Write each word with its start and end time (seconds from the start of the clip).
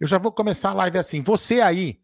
Eu 0.00 0.06
já 0.06 0.18
vou 0.18 0.30
começar 0.30 0.70
a 0.70 0.74
live 0.74 0.98
assim. 0.98 1.20
Você 1.22 1.60
aí 1.60 2.00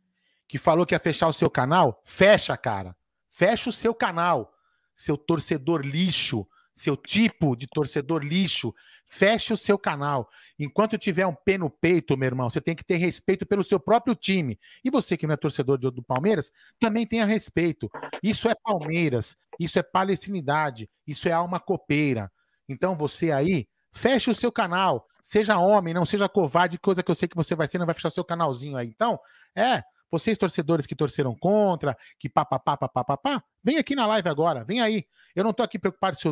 que 0.49 0.59
falou 0.59 0.85
que 0.85 0.95
ia 0.95 1.01
fechar 1.01 1.29
o 1.29 1.33
seu 1.33 1.49
canal, 1.49 2.01
fecha, 2.05 2.57
cara. 2.57 2.97
Fecha 3.29 3.71
o 3.71 3.73
seu 3.73 3.95
canal. 3.95 4.53
Seu 4.97 5.17
torcedor 5.17 5.81
lixo, 5.81 6.47
seu 6.75 6.97
tipo 6.97 7.57
de 7.57 7.67
torcedor 7.67 8.23
lixo, 8.23 8.75
feche 9.07 9.53
o 9.53 9.57
seu 9.57 9.79
canal. 9.79 10.29
Enquanto 10.59 10.99
tiver 10.99 11.27
um 11.27 11.35
pé 11.35 11.59
no 11.59 11.69
peito, 11.69 12.17
meu 12.17 12.27
irmão, 12.27 12.49
você 12.49 12.61
tem 12.61 12.77
que 12.77 12.85
ter 12.85 12.97
respeito 12.97 13.45
pelo 13.45 13.65
seu 13.65 13.81
próprio 13.81 14.15
time. 14.15 14.59
E 14.85 14.91
você 14.91 15.17
que 15.17 15.27
não 15.27 15.35
é 15.35 15.37
torcedor 15.37 15.79
do 15.79 16.03
Palmeiras, 16.03 16.53
também 16.79 17.07
tenha 17.07 17.25
respeito. 17.25 17.91
Isso 18.23 18.49
é 18.49 18.55
Palmeiras, 18.55 19.37
isso 19.59 19.79
é 19.79 19.83
palestinidade, 19.83 20.89
isso 21.07 21.29
é 21.29 21.33
alma 21.33 21.59
copeira. 21.59 22.31
Então 22.69 22.97
você 22.97 23.33
aí, 23.33 23.69
feche 23.93 24.31
o 24.31 24.35
seu 24.35 24.53
canal. 24.53 25.09
Seja 25.25 25.57
homem, 25.57 25.95
não 25.95 26.05
seja 26.05 26.29
covarde, 26.29 26.79
coisa 26.79 27.03
que 27.03 27.11
eu 27.11 27.15
sei 27.15 27.27
que 27.27 27.35
você 27.35 27.55
vai 27.55 27.67
ser, 27.67 27.79
não 27.79 27.87
vai 27.87 27.95
fechar 27.95 28.11
seu 28.11 28.23
canalzinho 28.23 28.77
aí. 28.77 28.89
Então, 28.89 29.19
é, 29.57 29.83
vocês 30.11 30.37
torcedores 30.37 30.87
que 30.87 30.95
torceram 30.95 31.35
contra, 31.35 31.97
que 32.19 32.29
papapá, 32.29 32.77
papapá, 32.77 33.43
vem 33.63 33.79
aqui 33.79 33.97
na 33.97 34.07
live 34.07 34.29
agora, 34.29 34.65
vem 34.65 34.83
aí. 34.83 35.07
Eu 35.35 35.43
não 35.43 35.55
tô 35.55 35.63
aqui 35.63 35.79
preocupado 35.79 36.15
se, 36.15 36.29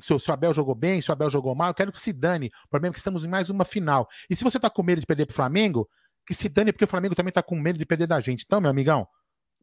se, 0.00 0.16
se 0.16 0.30
o 0.30 0.32
Abel 0.32 0.54
jogou 0.54 0.76
bem, 0.76 1.00
se 1.00 1.10
o 1.10 1.12
Abel 1.12 1.28
jogou 1.28 1.56
mal, 1.56 1.70
eu 1.70 1.74
quero 1.74 1.90
que 1.90 1.98
se 1.98 2.12
dane. 2.12 2.52
O 2.66 2.68
problema 2.68 2.92
é 2.92 2.94
que 2.94 2.98
estamos 2.98 3.24
em 3.24 3.28
mais 3.28 3.50
uma 3.50 3.64
final. 3.64 4.08
E 4.30 4.36
se 4.36 4.44
você 4.44 4.60
tá 4.60 4.70
com 4.70 4.84
medo 4.84 5.00
de 5.00 5.06
perder 5.08 5.26
pro 5.26 5.34
Flamengo, 5.34 5.90
que 6.24 6.32
se 6.32 6.48
dane, 6.48 6.72
porque 6.72 6.84
o 6.84 6.88
Flamengo 6.88 7.16
também 7.16 7.32
tá 7.32 7.42
com 7.42 7.56
medo 7.56 7.80
de 7.80 7.84
perder 7.84 8.06
da 8.06 8.20
gente. 8.20 8.44
Então, 8.46 8.60
meu 8.60 8.70
amigão, 8.70 9.08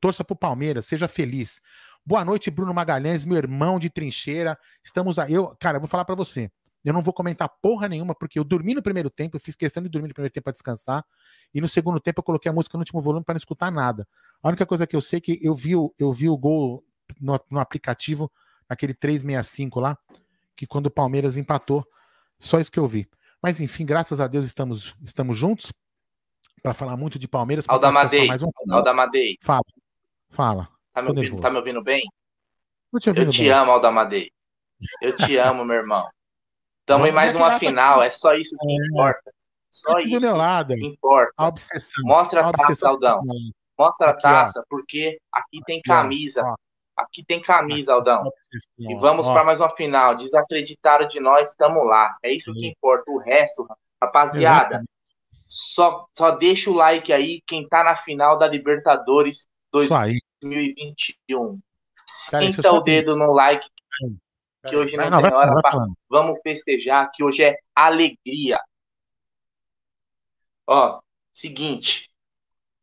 torça 0.02 0.26
pro 0.26 0.36
Palmeiras, 0.36 0.86
seja 0.86 1.08
feliz. 1.08 1.62
Boa 2.06 2.26
noite, 2.26 2.52
Bruno 2.52 2.74
Magalhães, 2.74 3.26
meu 3.26 3.38
irmão 3.38 3.80
de 3.80 3.90
trincheira. 3.90 4.60
Estamos 4.84 5.18
aí. 5.18 5.34
Eu, 5.34 5.56
cara, 5.58 5.78
eu 5.78 5.82
vou 5.82 5.88
falar 5.88 6.04
para 6.04 6.16
você. 6.16 6.52
Eu 6.88 6.94
não 6.94 7.02
vou 7.02 7.14
comentar 7.14 7.50
porra 7.62 7.90
nenhuma, 7.90 8.16
porque 8.16 8.40
eu 8.40 8.46
dormi 8.46 8.74
no 8.74 8.82
primeiro 8.82 9.10
tempo, 9.10 9.36
eu 9.36 9.42
fiz 9.42 9.58
questão 9.58 9.84
de 9.84 9.90
dormir 9.90 10.08
no 10.08 10.14
primeiro 10.14 10.34
tempo 10.34 10.46
para 10.46 10.54
descansar. 10.54 11.06
E 11.54 11.60
no 11.60 11.68
segundo 11.68 12.00
tempo 12.00 12.22
eu 12.22 12.24
coloquei 12.24 12.50
a 12.50 12.54
música 12.54 12.78
no 12.78 12.82
último 12.82 13.02
volume 13.02 13.26
para 13.26 13.34
não 13.34 13.38
escutar 13.38 13.70
nada. 13.70 14.08
A 14.42 14.48
única 14.48 14.66
coisa 14.66 14.88
que 14.88 14.96
eu 14.96 15.02
sei 15.02 15.18
é 15.18 15.20
que 15.20 15.38
eu 15.42 15.54
vi, 15.54 15.74
eu 15.74 16.14
vi 16.14 16.30
o 16.30 16.38
gol 16.38 16.82
no, 17.20 17.38
no 17.52 17.60
aplicativo, 17.60 18.32
naquele 18.70 18.94
365 18.94 19.82
lá, 19.82 19.98
que 20.56 20.66
quando 20.66 20.86
o 20.86 20.90
Palmeiras 20.90 21.36
empatou, 21.36 21.86
só 22.40 22.58
isso 22.58 22.72
que 22.72 22.80
eu 22.80 22.88
vi. 22.88 23.06
Mas 23.44 23.60
enfim, 23.60 23.86
graças 23.86 24.22
a 24.22 24.28
Deus 24.28 24.46
estamos, 24.46 24.96
estamos 25.04 25.38
juntos 25.38 25.74
para 26.64 26.74
falar 26.74 26.96
muito 26.96 27.20
de 27.20 27.28
Palmeiras. 27.28 27.66
Aldamadei, 27.68 28.28
mais 28.28 28.42
um... 28.42 28.50
Aldamadei. 28.70 29.38
Fala, 29.42 29.62
fala. 30.30 30.70
Tá 30.94 31.02
me, 31.02 31.10
ouvindo, 31.10 31.42
tá 31.42 31.50
me 31.50 31.58
ouvindo 31.58 31.84
bem? 31.84 32.02
Te 32.98 33.10
Eu 33.10 33.30
te 33.30 33.50
amo, 33.50 33.72
Aldamadei. 33.72 34.32
Eu 35.02 35.18
te 35.18 35.36
amo, 35.36 35.66
meu 35.66 35.76
irmão. 35.76 36.08
Estamos 36.88 37.10
em 37.10 37.12
mais 37.12 37.36
uma 37.36 37.60
final, 37.60 38.02
é 38.02 38.10
só 38.10 38.34
isso 38.34 38.56
que 38.58 38.72
É. 38.72 38.86
importa. 38.88 39.34
Só 39.70 40.00
isso 40.00 40.18
que 40.66 40.86
importa. 40.86 41.34
A 41.36 41.48
obsessão. 41.48 42.04
Mostra 42.06 42.48
a 42.48 42.54
taça. 42.54 42.88
Aldão. 42.88 43.22
Mostra 43.78 44.12
a 44.12 44.14
taça, 44.14 44.64
porque 44.70 45.20
aqui 45.30 45.60
tem 45.66 45.82
camisa. 45.82 46.42
Aqui 46.96 47.26
tem 47.26 47.42
camisa, 47.42 47.94
Aldão. 47.94 48.32
E 48.80 48.96
vamos 48.96 49.28
para 49.28 49.44
mais 49.44 49.60
uma 49.60 49.70
final. 49.70 50.16
Desacreditaram 50.16 51.10
de 51.10 51.20
nós, 51.20 51.50
estamos 51.50 51.86
lá. 51.86 52.16
É 52.24 52.32
isso 52.32 52.54
que 52.54 52.66
importa. 52.68 53.12
O 53.12 53.18
resto, 53.18 53.68
rapaziada, 54.02 54.82
só, 55.46 56.08
só 56.18 56.32
deixa 56.32 56.72
o 56.72 56.74
like 56.74 57.12
aí 57.12 57.42
quem 57.46 57.68
tá 57.68 57.84
na 57.84 57.98
final 57.98 58.38
da 58.38 58.48
Libertadores 58.48 59.46
Isso 59.76 59.94
aí. 59.94 60.22
2021. 60.42 61.60
Cara, 62.32 62.46
isso 62.46 62.56
Senta 62.56 62.68
eu 62.70 62.72
só 62.72 62.78
o 62.78 62.82
dedo 62.82 63.14
no 63.18 63.34
like 63.34 63.68
que 64.68 64.76
hoje 64.76 64.96
não, 64.98 65.10
Vai, 65.10 65.22
tem 65.22 65.32
vai 65.32 65.40
hora 65.40 65.54
vai 65.54 65.62
pra... 65.62 65.86
Vamos 66.10 66.42
festejar, 66.42 67.10
que 67.14 67.24
hoje 67.24 67.44
é 67.44 67.58
alegria. 67.76 68.60
Ó, 70.68 71.00
seguinte. 71.34 72.10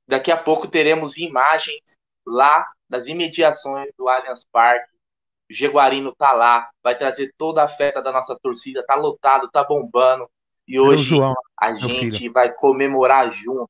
Daqui 0.06 0.31
a 0.31 0.36
pouco 0.36 0.69
teremos 0.69 1.16
imagens 1.16 1.96
lá 2.26 2.66
das 2.88 3.06
imediações 3.06 3.92
do 3.96 4.08
Allianz 4.08 4.44
Parque. 4.50 4.92
O 5.50 5.54
Jaguarino 5.54 6.14
tá 6.14 6.32
lá, 6.32 6.70
vai 6.82 6.96
trazer 6.96 7.34
toda 7.36 7.62
a 7.62 7.69
festa 7.69 8.00
da 8.02 8.10
nossa 8.10 8.38
torcida, 8.42 8.84
tá 8.86 8.94
lotado, 8.94 9.50
tá 9.50 9.62
bombando. 9.62 10.28
E 10.66 10.81
hoje 10.81 11.04
João, 11.16 11.34
a 11.60 11.75
gente 11.75 12.19
filho? 12.19 12.32
vai 12.32 12.52
comemorar 12.52 13.31
junto. 13.31 13.69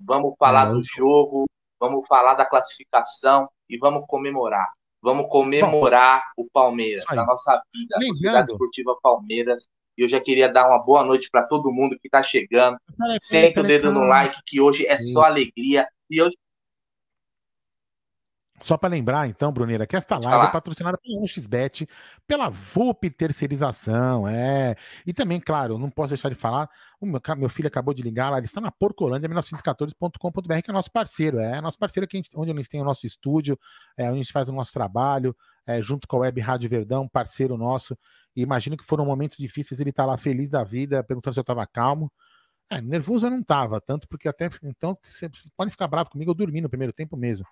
Vamos 0.00 0.34
falar 0.38 0.68
É, 0.68 0.72
do 0.72 0.80
jogo, 0.82 1.46
vamos 1.78 2.06
falar 2.08 2.34
da 2.34 2.44
classificação 2.44 3.48
e 3.68 3.78
vamos 3.78 4.04
comemorar. 4.08 4.68
Vamos 5.04 5.26
comemorar 5.28 6.24
o 6.34 6.48
Palmeiras, 6.50 7.04
a 7.06 7.26
nossa 7.26 7.62
vida, 7.74 7.94
a 7.94 7.98
Lembrando- 7.98 8.16
Sociedade 8.16 8.50
Esportiva 8.52 8.96
Palmeiras. 9.02 9.68
E 9.98 10.02
eu 10.02 10.08
já 10.08 10.18
queria 10.18 10.48
dar 10.48 10.66
uma 10.66 10.78
boa 10.82 11.04
noite 11.04 11.28
para 11.30 11.42
todo 11.42 11.70
mundo 11.70 11.96
que 12.00 12.08
está 12.08 12.22
chegando. 12.22 12.78
Senta 13.20 13.60
o 13.60 13.62
dedo 13.64 13.92
no 13.92 14.00
like, 14.08 14.40
que 14.46 14.60
hoje 14.60 14.86
é 14.86 14.96
só 14.98 15.24
alegria. 15.24 15.86
E 16.10 16.20
hoje 16.22 16.34
Só 18.60 18.78
para 18.78 18.88
lembrar, 18.88 19.28
então, 19.28 19.52
Bruneira, 19.52 19.86
que 19.86 19.96
esta 19.96 20.16
live 20.16 20.46
é 20.48 20.52
patrocinada 20.52 20.96
pela 20.96 21.20
1xBet, 21.20 21.88
pela 22.26 22.48
VUP 22.48 23.10
Terceirização, 23.10 24.26
é. 24.28 24.76
E 25.04 25.12
também, 25.12 25.40
claro, 25.40 25.76
não 25.76 25.90
posso 25.90 26.10
deixar 26.10 26.28
de 26.28 26.36
falar, 26.36 26.70
o 27.00 27.04
meu, 27.04 27.20
meu 27.36 27.48
filho 27.48 27.66
acabou 27.66 27.92
de 27.92 28.00
ligar 28.02 28.30
lá, 28.30 28.38
ele 28.38 28.46
está 28.46 28.60
na 28.60 28.70
Porcolândia 28.70 29.28
1914.com.br, 29.28 30.62
que 30.62 30.70
é 30.70 30.72
nosso 30.72 30.90
parceiro, 30.90 31.40
é 31.40 31.60
nosso 31.60 31.78
parceiro 31.78 32.06
que 32.06 32.16
a 32.16 32.18
gente- 32.18 32.30
onde 32.34 32.52
a 32.52 32.54
gente 32.54 32.68
tem 32.68 32.80
o 32.80 32.84
nosso 32.84 33.04
estúdio, 33.06 33.58
é, 33.96 34.04
onde 34.04 34.20
a 34.20 34.22
gente 34.22 34.32
faz 34.32 34.48
o 34.48 34.52
nosso 34.52 34.72
trabalho, 34.72 35.36
é, 35.66 35.82
junto 35.82 36.06
com 36.06 36.16
a 36.16 36.20
Web 36.20 36.40
Rádio 36.40 36.70
Verdão, 36.70 37.08
parceiro 37.08 37.56
nosso. 37.58 37.98
E 38.36 38.40
imagino 38.42 38.76
que 38.76 38.84
foram 38.84 39.04
momentos 39.04 39.36
difíceis, 39.36 39.80
ele 39.80 39.92
tá 39.92 40.06
lá 40.06 40.16
feliz 40.16 40.48
da 40.48 40.62
vida, 40.64 41.02
perguntando 41.02 41.34
se 41.34 41.40
eu 41.40 41.42
estava 41.42 41.66
calmo. 41.66 42.10
É, 42.70 42.80
nervoso 42.80 43.26
eu 43.26 43.30
não 43.30 43.42
tava, 43.42 43.80
tanto 43.80 44.08
porque 44.08 44.28
até 44.28 44.48
então 44.62 44.96
você 45.06 45.28
você 45.28 45.50
pode 45.56 45.70
ficar 45.70 45.86
bravo 45.88 46.08
comigo, 46.10 46.30
eu 46.30 46.34
dormi 46.34 46.60
no 46.60 46.68
primeiro 46.70 46.92
tempo 46.92 47.16
mesmo 47.16 47.46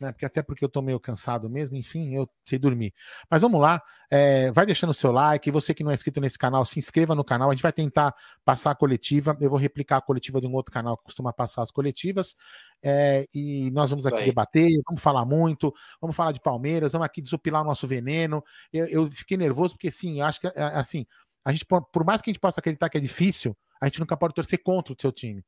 né? 0.00 0.12
Porque 0.12 0.24
até 0.24 0.42
porque 0.42 0.64
eu 0.64 0.68
tô 0.68 0.82
meio 0.82 0.98
cansado 1.00 1.48
mesmo, 1.48 1.76
enfim, 1.76 2.14
eu 2.14 2.28
sei 2.46 2.58
dormir. 2.58 2.92
Mas 3.30 3.42
vamos 3.42 3.60
lá, 3.60 3.82
é, 4.10 4.50
vai 4.52 4.66
deixando 4.66 4.90
o 4.90 4.94
seu 4.94 5.10
like, 5.12 5.50
você 5.50 5.74
que 5.74 5.82
não 5.84 5.90
é 5.90 5.94
inscrito 5.94 6.20
nesse 6.20 6.38
canal, 6.38 6.64
se 6.64 6.78
inscreva 6.78 7.14
no 7.14 7.24
canal, 7.24 7.50
a 7.50 7.54
gente 7.54 7.62
vai 7.62 7.72
tentar 7.72 8.14
passar 8.44 8.70
a 8.70 8.74
coletiva, 8.74 9.36
eu 9.40 9.50
vou 9.50 9.58
replicar 9.58 9.98
a 9.98 10.00
coletiva 10.02 10.40
de 10.40 10.46
um 10.46 10.52
outro 10.52 10.72
canal 10.72 10.96
que 10.96 11.04
costuma 11.04 11.32
passar 11.32 11.62
as 11.62 11.70
coletivas, 11.70 12.36
é, 12.82 13.26
e 13.34 13.70
nós 13.70 13.90
vamos 13.90 14.04
Isso 14.04 14.14
aqui 14.14 14.22
aí. 14.22 14.28
debater, 14.28 14.70
vamos 14.86 15.02
falar 15.02 15.24
muito, 15.24 15.72
vamos 16.00 16.16
falar 16.16 16.32
de 16.32 16.40
Palmeiras, 16.40 16.92
vamos 16.92 17.06
aqui 17.06 17.22
desopilar 17.22 17.62
o 17.62 17.66
nosso 17.66 17.86
veneno, 17.86 18.44
eu, 18.72 18.86
eu 18.86 19.10
fiquei 19.10 19.36
nervoso 19.36 19.74
porque, 19.74 19.90
sim, 19.90 20.20
eu 20.20 20.26
acho 20.26 20.40
que, 20.40 20.46
é, 20.48 20.52
assim, 20.56 21.06
a 21.44 21.52
gente, 21.52 21.64
por 21.66 21.82
por 21.82 22.04
mais 22.04 22.22
que 22.22 22.30
a 22.30 22.32
gente 22.32 22.40
possa 22.40 22.60
acreditar 22.60 22.88
que 22.88 22.98
é 22.98 23.00
difícil, 23.00 23.56
a 23.80 23.86
gente 23.86 24.00
nunca 24.00 24.16
pode 24.16 24.34
torcer 24.34 24.62
contra 24.62 24.94
o 24.94 24.96
seu 24.98 25.12
time. 25.12 25.44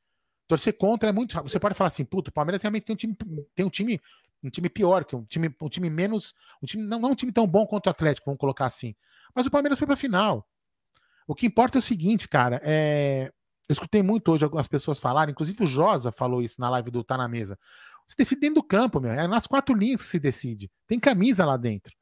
Torcer 0.47 0.77
contra 0.77 1.09
é 1.09 1.13
muito. 1.13 1.41
Você 1.43 1.59
pode 1.59 1.75
falar 1.75 1.89
assim, 1.89 2.05
puto, 2.05 2.31
o 2.31 2.33
Palmeiras 2.33 2.63
realmente 2.63 2.85
tem 2.85 2.95
um 2.95 2.97
time, 2.97 3.17
tem 3.55 3.67
um 3.67 3.71
time, 3.71 4.01
um 4.47 4.51
time 4.51 4.69
pior, 4.69 5.05
que 5.05 5.17
um 5.17 5.25
time, 5.25 5.55
um 5.61 5.69
time 5.69 5.91
menos. 5.91 6.35
Um 6.63 6.67
time, 6.67 6.85
não, 6.85 7.01
não 7.01 7.11
um 7.11 7.15
time 7.15 7.33
tão 7.33 7.47
bom 7.47 7.67
quanto 7.67 7.87
o 7.87 7.91
Atlético, 7.91 8.27
vamos 8.27 8.39
colocar 8.39 8.67
assim. 8.67 8.95
Mas 9.35 9.47
o 9.47 9.51
Palmeiras 9.51 9.79
foi 9.79 9.87
pra 9.87 9.97
final. 9.97 10.47
O 11.27 11.35
que 11.35 11.47
importa 11.47 11.79
é 11.79 11.81
o 11.81 11.83
seguinte, 11.83 12.29
cara. 12.29 12.61
É, 12.63 13.33
eu 13.69 13.73
escutei 13.73 14.03
muito 14.03 14.31
hoje 14.31 14.45
algumas 14.45 14.69
pessoas 14.69 15.01
falarem, 15.01 15.33
inclusive 15.33 15.65
o 15.65 15.67
Josa 15.67 16.13
falou 16.13 16.41
isso 16.41 16.61
na 16.61 16.71
live 16.71 16.91
do 16.91 17.03
Tá 17.03 17.17
na 17.17 17.27
Mesa. 17.27 17.59
Se 18.07 18.17
decide 18.17 18.41
dentro 18.41 18.57
do 18.57 18.63
campo, 18.63 19.01
meu. 19.01 19.11
É 19.11 19.27
nas 19.27 19.47
quatro 19.47 19.75
linhas 19.75 20.03
que 20.03 20.09
se 20.09 20.21
decide. 20.21 20.71
Tem 20.87 21.01
camisa 21.01 21.45
lá 21.45 21.57
dentro. 21.57 21.93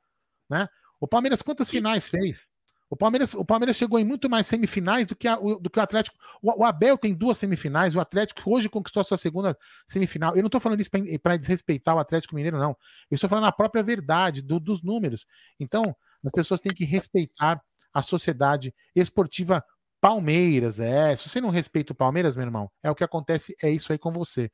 Né? 0.48 0.68
O 1.00 1.08
Palmeiras 1.08 1.40
quantas 1.40 1.68
Isso. 1.68 1.76
finais 1.76 2.08
fez? 2.08 2.46
O 2.90 2.96
Palmeiras, 2.96 3.34
o 3.34 3.44
Palmeiras 3.44 3.76
chegou 3.76 3.98
em 3.98 4.04
muito 4.04 4.28
mais 4.28 4.46
semifinais 4.46 5.06
do 5.06 5.16
que, 5.16 5.26
a, 5.26 5.38
o, 5.38 5.58
do 5.58 5.70
que 5.70 5.78
o 5.78 5.82
Atlético. 5.82 6.16
O, 6.42 6.60
o, 6.60 6.64
Abel 6.64 6.98
tem 6.98 7.14
duas 7.14 7.38
semifinais, 7.38 7.96
o 7.96 8.00
Atlético 8.00 8.42
hoje 8.52 8.68
conquistou 8.68 9.00
a 9.00 9.04
sua 9.04 9.16
segunda 9.16 9.56
semifinal. 9.86 10.36
Eu 10.36 10.42
não 10.42 10.48
estou 10.48 10.60
falando 10.60 10.80
isso 10.80 10.90
para 11.22 11.36
desrespeitar 11.36 11.96
o 11.96 11.98
Atlético 11.98 12.34
Mineiro, 12.34 12.58
não. 12.58 12.76
Eu 13.10 13.14
estou 13.14 13.28
falando 13.28 13.46
a 13.46 13.52
própria 13.52 13.82
verdade 13.82 14.42
do, 14.42 14.60
dos 14.60 14.82
números. 14.82 15.26
Então, 15.58 15.96
as 16.24 16.32
pessoas 16.32 16.60
têm 16.60 16.72
que 16.72 16.84
respeitar 16.84 17.60
a 17.92 18.02
sociedade 18.02 18.74
esportiva 18.94 19.64
Palmeiras. 20.00 20.78
É, 20.80 21.16
se 21.16 21.28
você 21.28 21.40
não 21.40 21.48
respeita 21.48 21.92
o 21.92 21.96
Palmeiras, 21.96 22.36
meu 22.36 22.44
irmão, 22.44 22.70
é 22.82 22.90
o 22.90 22.94
que 22.94 23.02
acontece, 23.02 23.56
é 23.62 23.70
isso 23.70 23.90
aí 23.90 23.98
com 23.98 24.12
você. 24.12 24.50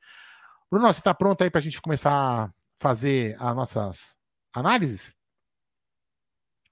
Bruno, 0.71 0.87
você 0.87 1.01
está 1.01 1.13
pronto 1.13 1.43
aí 1.43 1.49
para 1.49 1.59
a 1.59 1.61
gente 1.61 1.81
começar 1.81 2.13
a 2.13 2.49
fazer 2.79 3.35
as 3.37 3.53
nossas 3.53 4.15
análises? 4.53 5.13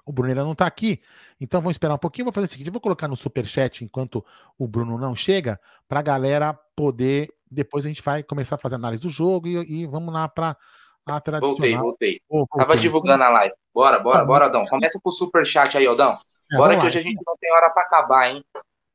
O 0.09 0.11
Bruno 0.11 0.31
ainda 0.31 0.43
não 0.43 0.53
está 0.53 0.65
aqui, 0.65 0.99
então 1.39 1.61
vamos 1.61 1.75
esperar 1.75 1.93
um 1.93 1.99
pouquinho. 1.99 2.25
Vou 2.25 2.33
fazer 2.33 2.47
o 2.47 2.49
seguinte: 2.49 2.71
vou 2.71 2.81
colocar 2.81 3.07
no 3.07 3.15
super 3.15 3.45
chat 3.45 3.85
enquanto 3.85 4.25
o 4.57 4.67
Bruno 4.67 4.97
não 4.97 5.15
chega, 5.15 5.59
para 5.87 5.99
a 5.99 6.01
galera 6.01 6.51
poder. 6.75 7.31
Depois 7.49 7.85
a 7.85 7.89
gente 7.89 8.01
vai 8.01 8.23
começar 8.23 8.55
a 8.55 8.57
fazer 8.57 8.73
análise 8.73 9.03
do 9.03 9.09
jogo 9.09 9.47
e, 9.47 9.81
e 9.81 9.85
vamos 9.85 10.11
lá 10.11 10.27
para 10.27 10.57
a 11.05 11.21
tradicional. 11.21 11.51
Voltei, 11.51 11.77
voltei. 11.77 12.21
Oh, 12.27 12.43
Tava 12.57 12.75
divulgando 12.75 13.23
a 13.23 13.29
live. 13.29 13.53
Bora, 13.71 13.99
bora, 13.99 14.17
tá 14.17 14.25
bora, 14.25 14.45
Aldão. 14.45 14.65
Começa 14.65 14.99
com 14.99 15.09
o 15.09 15.13
super 15.13 15.45
chat 15.45 15.77
aí, 15.77 15.85
Aldão. 15.85 16.15
É, 16.51 16.57
bora 16.57 16.73
que 16.73 16.81
lá. 16.81 16.87
hoje 16.87 16.97
a 16.97 17.01
gente 17.03 17.21
não 17.23 17.37
tem 17.39 17.53
hora 17.53 17.69
para 17.69 17.83
acabar, 17.83 18.31
hein? 18.31 18.43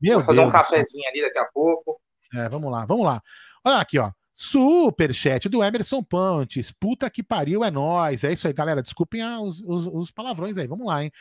Meu 0.03 0.15
vou 0.15 0.25
fazer 0.25 0.41
Deus 0.41 0.49
um 0.49 0.53
cafezinho 0.53 1.09
ali 1.09 1.23
daqui 1.23 1.39
a 1.39 1.45
pouco. 1.45 2.01
É, 2.35 2.49
vamos 2.49 2.73
lá, 2.73 2.85
vamos 2.87 3.07
lá. 3.07 3.23
Olha 3.65 3.77
aqui, 3.77 4.01
ó. 4.01 4.11
Superchat 4.35 5.49
do 5.49 5.63
Emerson 5.63 6.03
Pontes. 6.03 6.73
Puta 6.73 7.09
que 7.09 7.23
pariu, 7.23 7.65
é 7.65 7.71
nós. 7.71 8.25
É 8.25 8.33
isso 8.33 8.47
aí, 8.49 8.53
galera. 8.53 8.83
Desculpem 8.83 9.23
ah, 9.23 9.41
os, 9.41 9.63
os, 9.65 9.87
os, 9.87 10.11
palavrões 10.11 10.59
aí. 10.59 10.67
Vamos 10.67 10.87
lá, 10.87 11.05
hein? 11.05 11.13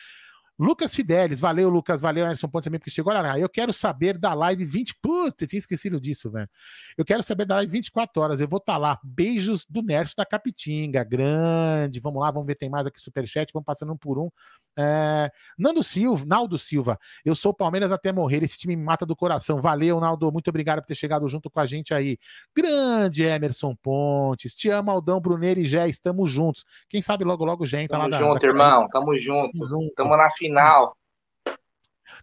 Lucas 0.63 0.95
Fidelis, 0.95 1.41
valeu, 1.41 1.67
Lucas, 1.67 1.99
valeu, 1.99 2.23
Emerson 2.23 2.47
Pontes 2.47 2.63
também, 2.63 2.79
porque 2.79 2.89
chegou 2.89 3.11
lá. 3.11 3.37
Eu 3.37 3.49
quero 3.49 3.73
saber 3.73 4.17
da 4.17 4.33
live 4.33 4.63
20. 4.63 4.95
Puta, 5.01 5.45
tinha 5.45 5.57
esquecido 5.59 5.99
disso, 5.99 6.31
velho. 6.31 6.47
Eu 6.97 7.03
quero 7.03 7.21
saber 7.21 7.43
da 7.45 7.55
live 7.55 7.69
24 7.69 8.21
horas. 8.21 8.39
Eu 8.39 8.47
vou 8.47 8.59
estar 8.59 8.73
tá 8.73 8.77
lá. 8.77 8.99
Beijos 9.03 9.65
do 9.69 9.81
Nerso 9.81 10.15
da 10.15 10.25
Capitinga. 10.25 11.03
Grande. 11.03 11.99
Vamos 11.99 12.21
lá, 12.21 12.31
vamos 12.31 12.47
ver, 12.47 12.55
tem 12.55 12.69
mais 12.69 12.87
aqui 12.87 12.97
superchat. 13.01 13.51
Vamos 13.51 13.65
passando 13.65 13.91
um 13.91 13.97
por 13.97 14.17
um. 14.17 14.29
É... 14.77 15.29
Nando 15.57 15.83
Silva, 15.83 16.25
Naldo 16.25 16.57
Silva, 16.57 16.97
eu 17.23 17.35
sou 17.35 17.53
Palmeiras 17.53 17.91
até 17.91 18.11
morrer, 18.11 18.43
esse 18.43 18.57
time 18.57 18.75
me 18.75 18.83
mata 18.83 19.05
do 19.05 19.15
coração. 19.15 19.61
Valeu, 19.61 19.99
Naldo, 19.99 20.31
muito 20.31 20.47
obrigado 20.47 20.81
por 20.81 20.87
ter 20.87 20.95
chegado 20.95 21.27
junto 21.27 21.49
com 21.49 21.59
a 21.59 21.65
gente 21.65 21.93
aí. 21.93 22.17
Grande 22.55 23.23
Emerson 23.23 23.75
Pontes, 23.75 24.55
te 24.55 24.69
amo, 24.69 24.89
Aldão, 24.89 25.19
Bruneiro 25.19 25.59
e 25.59 25.65
Gé, 25.65 25.87
estamos 25.87 26.31
juntos. 26.31 26.65
Quem 26.89 27.01
sabe 27.01 27.23
logo, 27.23 27.45
logo 27.45 27.65
Gé 27.65 27.83
entra 27.83 27.99
tamo 27.99 28.09
lá 28.09 28.17
junto, 28.17 28.41
da... 28.41 28.47
irmão, 28.47 28.87
tamo 28.91 29.19
junto. 29.19 29.51
Tamo 29.51 29.65
junto. 29.65 29.93
Tamo 29.95 30.17
na 30.17 30.31
final. 30.31 30.52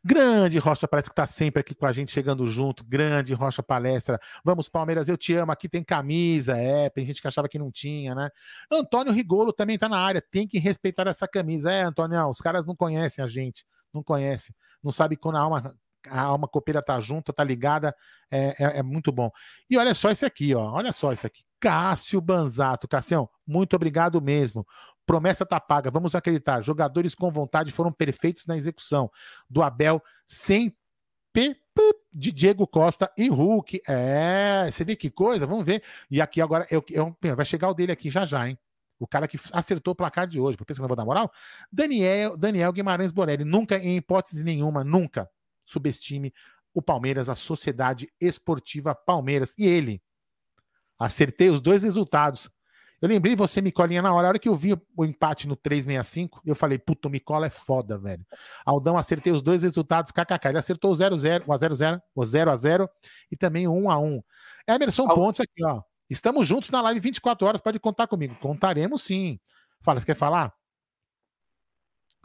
Grande 0.03 0.59
Rocha 0.59 0.89
parece 0.89 1.09
que 1.09 1.13
está 1.13 1.27
sempre 1.27 1.61
aqui 1.61 1.75
com 1.75 1.85
a 1.85 1.93
gente, 1.93 2.13
chegando 2.13 2.47
junto. 2.47 2.85
Grande 2.85 3.35
Rocha 3.35 3.63
Palestra. 3.63 4.19
Vamos, 4.45 4.69
Palmeiras, 4.69 5.09
eu 5.09 5.17
te 5.17 5.35
amo. 5.35 5.53
Aqui 5.53 5.69
tem 5.69 5.85
camisa. 5.85 6.57
É, 6.57 6.89
tem 6.89 7.05
gente 7.05 7.21
que 7.21 7.29
achava 7.29 7.49
que 7.49 7.59
não 7.59 7.71
tinha, 7.71 8.15
né? 8.15 8.31
Antônio 8.73 9.13
Rigolo 9.13 9.53
também 9.53 9.75
está 9.75 9.89
na 9.89 9.99
área. 9.99 10.23
Tem 10.23 10.47
que 10.47 10.59
respeitar 10.59 11.07
essa 11.07 11.29
camisa. 11.29 11.71
É, 11.71 11.83
Antônio, 11.83 12.27
os 12.29 12.39
caras 12.39 12.65
não 12.65 12.75
conhecem 12.75 13.23
a 13.23 13.29
gente. 13.29 13.67
Não 13.93 14.03
conhecem. 14.03 14.55
Não 14.83 14.91
sabe 14.91 15.17
quando 15.17 15.37
a 15.37 15.41
alma, 15.41 15.75
a 16.09 16.21
alma 16.23 16.49
copeira 16.49 16.83
tá 16.83 16.99
junta, 17.01 17.33
tá 17.33 17.45
ligada. 17.45 17.95
É, 18.31 18.57
é, 18.59 18.79
é 18.79 18.83
muito 18.83 19.13
bom. 19.13 19.31
E 19.69 19.77
olha 19.77 19.93
só 19.93 20.11
esse 20.11 20.25
aqui, 20.25 20.55
ó. 20.55 20.73
Olha 20.73 20.93
só 20.93 21.13
esse 21.13 21.27
aqui. 21.27 21.43
Cássio 21.59 22.23
Banzato. 22.23 22.89
Cassião, 22.89 23.29
muito 23.47 23.77
obrigado 23.77 24.21
mesmo. 24.23 24.67
Promessa 25.11 25.45
tá 25.45 25.59
paga, 25.59 25.91
vamos 25.91 26.15
acreditar. 26.15 26.63
Jogadores 26.63 27.17
com 27.17 27.33
vontade 27.33 27.73
foram 27.73 27.91
perfeitos 27.91 28.47
na 28.47 28.57
execução. 28.57 29.11
Do 29.49 29.61
Abel, 29.61 30.01
sem 30.25 30.73
P 31.33 31.57
de 32.13 32.31
Diego 32.31 32.65
Costa 32.65 33.13
e 33.19 33.29
Hulk. 33.29 33.83
É, 33.89 34.69
você 34.71 34.85
vê 34.85 34.95
que 34.95 35.11
coisa? 35.11 35.49
Vamos 35.49 35.67
ver. 35.67 35.83
E 36.09 36.21
aqui 36.21 36.41
agora, 36.41 36.65
eu, 36.71 36.85
eu, 36.89 37.17
vai 37.35 37.45
chegar 37.45 37.69
o 37.69 37.75
dele 37.75 37.91
aqui 37.91 38.09
já 38.09 38.25
já, 38.25 38.49
hein? 38.49 38.57
O 39.01 39.07
cara 39.07 39.27
que 39.27 39.37
acertou 39.53 39.95
o 39.95 39.97
placar 39.97 40.29
de 40.29 40.39
hoje. 40.39 40.57
Pensa 40.57 40.79
que 40.79 40.85
eu 40.85 40.87
vou 40.87 40.97
dar 40.97 41.05
moral? 41.05 41.33
Daniel, 41.73 42.37
Daniel 42.37 42.73
Guimarães 42.73 43.11
Borelli. 43.11 43.45
Nunca, 43.45 43.79
em 43.79 43.97
hipótese 43.97 44.45
nenhuma, 44.45 44.85
nunca 44.85 45.29
subestime 45.65 46.33
o 46.73 46.81
Palmeiras, 46.81 47.29
a 47.29 47.35
Sociedade 47.35 48.09
Esportiva 48.21 48.95
Palmeiras. 48.95 49.53
E 49.59 49.67
ele. 49.67 50.01
Acertei 50.97 51.51
os 51.51 51.61
dois 51.61 51.83
resultados. 51.83 52.49
Eu 53.01 53.09
lembrei 53.09 53.35
você, 53.35 53.63
Micolinha, 53.63 54.03
na 54.03 54.13
hora, 54.13 54.27
a 54.27 54.31
hora 54.31 54.39
que 54.39 54.49
eu 54.49 54.55
vi 54.55 54.79
o 54.95 55.05
empate 55.05 55.49
no 55.49 55.57
365, 55.57 56.43
eu 56.45 56.55
falei, 56.55 56.79
puto, 56.79 57.09
o 57.09 57.11
Micola 57.11 57.47
é 57.47 57.51
foda, 57.51 57.99
velho. 57.99 58.25
Aldão, 58.65 58.99
acertei 58.99 59.33
os 59.33 59.41
dois 59.41 59.63
resultados, 59.63 60.13
kkk. 60.13 60.49
Ele 60.49 60.59
acertou 60.59 60.93
o 60.93 60.95
0x0, 60.95 61.45
o 61.47 61.53
0x0, 61.53 62.03
o 62.15 62.23
0x0 62.23 62.89
e 63.33 63.37
também 63.37 63.67
o 63.67 63.73
1x1. 63.73 64.23
Emerson 64.69 65.09
Al... 65.09 65.15
Pontes 65.15 65.41
aqui, 65.41 65.65
ó. 65.65 65.81
Estamos 66.11 66.47
juntos 66.47 66.69
na 66.71 66.83
live 66.83 67.01
24 67.01 67.47
horas, 67.47 67.61
pode 67.61 67.79
contar 67.81 68.07
comigo. 68.07 68.35
Contaremos 68.35 69.03
sim. 69.03 69.41
Fala, 69.81 69.99
você 69.99 70.07
quer 70.07 70.17
falar? 70.17 70.53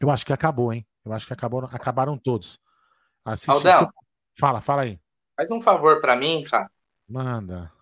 Eu 0.01 0.11
acho 0.11 0.25
que 0.25 0.33
acabou, 0.33 0.73
hein? 0.73 0.85
Eu 1.05 1.13
acho 1.13 1.25
que 1.25 1.31
acabou, 1.31 1.63
acabaram 1.63 2.17
todos. 2.17 2.59
Assiste, 3.23 3.49
Aldão. 3.49 3.89
Fala, 4.37 4.59
fala 4.59 4.81
aí. 4.81 4.99
Faz 5.37 5.51
um 5.51 5.61
favor 5.61 6.01
para 6.01 6.17
mim, 6.17 6.43
cara. 6.49 6.69
Manda 7.07 7.74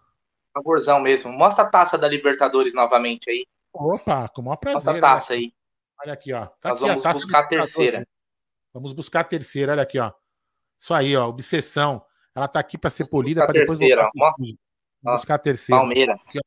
favorzão 0.54 1.00
mesmo. 1.00 1.32
Mostra 1.32 1.64
a 1.64 1.70
taça 1.70 1.98
da 1.98 2.08
Libertadores 2.08 2.74
novamente 2.74 3.30
aí. 3.30 3.46
Opa, 3.74 4.30
com 4.30 4.42
o 4.42 4.46
maior 4.46 4.58
prazer. 4.58 4.76
Mostra 4.76 4.98
a 4.98 5.02
taça 5.02 5.34
aí. 5.34 5.54
Olha 6.02 6.14
aqui, 6.14 6.34
ó. 6.34 6.46
Tá 6.46 6.70
Nós 6.70 6.78
aqui, 6.78 6.88
vamos 6.88 7.06
a 7.06 7.14
buscar 7.14 7.40
a 7.40 7.48
terceira. 7.48 8.08
Vamos 8.74 8.94
buscar 8.94 9.20
a 9.22 9.24
terceira, 9.24 9.72
olha 9.72 9.84
aqui, 9.84 10.00
ó. 10.00 10.12
Isso 10.80 10.94
aí, 10.94 11.16
ó, 11.16 11.28
obsessão. 11.28 12.04
Ela 12.36 12.48
tá 12.48 12.60
aqui 12.60 12.78
para 12.78 12.90
ser 12.90 13.08
polida 13.08 13.46
para 13.46 13.54
depois 13.54 13.78
terceira, 13.78 14.10
voltar 14.14 14.36
Vamos 15.02 15.22
buscar 15.22 15.36
a 15.36 15.40
terceira. 15.40 15.80
Palmeiras. 15.80 16.24
Ó. 16.36 16.40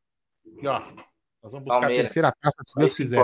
Aqui, 0.56 0.66
ó. 0.66 0.80
Nós 1.42 1.52
vamos 1.52 1.64
buscar 1.64 1.80
Palmeiras. 1.80 1.82
a 1.82 2.02
terceira 2.04 2.32
taça, 2.32 2.62
se 2.62 2.74
Deus 2.78 2.96
quiser. 2.96 3.22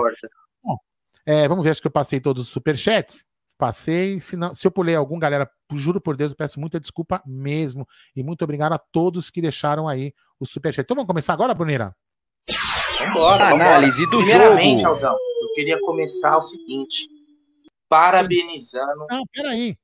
Bom, 0.63 0.77
é, 1.25 1.47
vamos 1.47 1.63
ver, 1.63 1.71
acho 1.71 1.81
que 1.81 1.87
eu 1.87 1.91
passei 1.91 2.19
todos 2.19 2.43
os 2.43 2.49
superchats. 2.49 3.25
Passei. 3.63 4.19
Se, 4.19 4.35
não, 4.35 4.53
se 4.53 4.67
eu 4.67 4.71
pulei 4.71 4.93
algum, 4.93 5.17
galera, 5.17 5.49
juro 5.71 6.01
por 6.01 6.17
Deus, 6.17 6.31
eu 6.31 6.37
peço 6.37 6.59
muita 6.59 6.81
desculpa 6.81 7.23
mesmo. 7.25 7.87
E 8.13 8.21
muito 8.21 8.43
obrigado 8.43 8.73
a 8.73 8.77
todos 8.77 9.31
que 9.31 9.39
deixaram 9.39 9.87
aí 9.87 10.13
o 10.37 10.45
superchat. 10.45 10.83
Então 10.83 10.95
vamos 10.95 11.07
começar 11.07 11.31
agora, 11.31 11.53
Brunira? 11.53 11.95
Vambora, 12.99 13.51
Análise 13.51 14.05
do 14.09 14.21
jogo. 14.21 14.85
Aldão, 14.85 15.13
eu 15.13 15.53
queria 15.55 15.79
começar 15.79 16.35
o 16.35 16.41
seguinte. 16.41 17.07
Parabenizando. 17.87 19.07
Não, 19.09 19.23
peraí. 19.31 19.77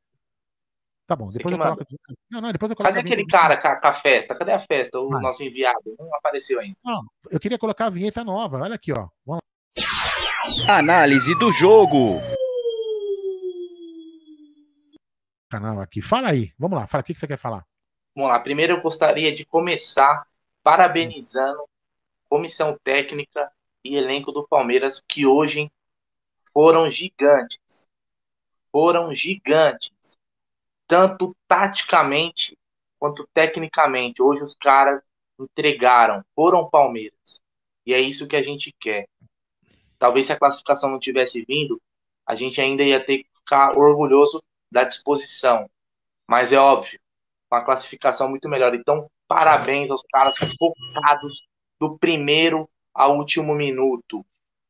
Tá 1.08 1.16
bom, 1.16 1.30
depois 1.30 1.54
eu 1.54 1.58
coloco. 1.58 1.86
Não, 2.30 2.42
não, 2.42 2.52
depois 2.52 2.72
eu 2.72 2.76
coloco 2.76 2.94
Cadê 2.94 3.08
aquele 3.08 3.26
cara 3.28 3.56
com 3.80 3.88
a, 3.88 3.94
festa? 3.94 4.36
Cadê 4.36 4.52
a 4.52 4.60
festa? 4.60 5.00
O 5.00 5.16
ah. 5.16 5.22
nosso 5.22 5.42
enviado? 5.42 5.96
Não 5.98 6.14
apareceu 6.16 6.60
ainda. 6.60 6.76
Não, 6.84 7.02
eu 7.32 7.40
queria 7.40 7.58
colocar 7.58 7.86
a 7.86 7.90
vinheta 7.90 8.26
nova. 8.26 8.60
Olha 8.60 8.76
aqui, 8.76 8.92
ó. 8.92 9.08
Vamos 9.26 9.42
lá. 10.68 10.80
Análise 10.80 11.34
do 11.40 11.50
jogo 11.50 12.20
canal 15.50 15.82
aqui. 15.82 16.02
Fala 16.02 16.30
aí, 16.30 16.54
vamos 16.58 16.80
lá, 16.80 16.88
fala 16.88 17.02
o 17.02 17.04
que 17.04 17.16
você 17.16 17.28
quer 17.28 17.38
falar. 17.38 17.66
Vamos 18.16 18.30
lá, 18.30 18.40
primeiro 18.40 18.74
eu 18.74 18.82
gostaria 18.82 19.34
de 19.34 19.44
começar 19.44 20.28
parabenizando 20.64 21.64
comissão 22.30 22.78
técnica 22.84 23.52
e 23.84 23.96
elenco 23.96 24.32
do 24.32 24.48
Palmeiras, 24.48 25.02
que 25.08 25.26
hoje 25.26 25.72
foram 26.54 26.90
gigantes. 26.90 27.90
Foram 28.72 29.14
gigantes. 29.16 30.18
Tanto 30.88 31.36
taticamente 31.48 32.58
quanto 33.00 33.28
tecnicamente. 33.34 34.22
Hoje 34.22 34.44
os 34.44 34.54
caras 34.54 35.02
entregaram, 35.40 36.24
foram 36.36 36.70
Palmeiras. 36.70 37.42
E 37.86 37.94
é 37.94 38.00
isso 38.00 38.28
que 38.28 38.36
a 38.36 38.44
gente 38.44 38.74
quer. 38.80 39.08
Talvez 39.98 40.28
se 40.28 40.34
a 40.34 40.38
classificação 40.38 40.90
não 40.90 41.00
tivesse 41.00 41.44
vindo, 41.46 41.82
a 42.26 42.36
gente 42.36 42.62
ainda 42.62 42.84
ia 42.84 43.04
ter 43.04 43.20
que 43.20 43.30
ficar 43.40 43.78
orgulhoso 43.78 44.44
da 44.72 44.84
disposição. 44.84 45.70
Mas 46.28 46.52
é 46.52 46.58
óbvio, 46.58 47.00
uma 47.52 47.64
classificação 47.64 48.30
muito 48.30 48.48
melhor. 48.48 48.74
Então, 48.76 49.10
parabéns 49.28 49.90
aos 49.90 50.04
caras 50.12 50.36
focados 50.58 51.48
do 51.80 51.98
primeiro 51.98 52.70
ao 52.94 53.18
último 53.18 53.56
minuto. 53.56 54.26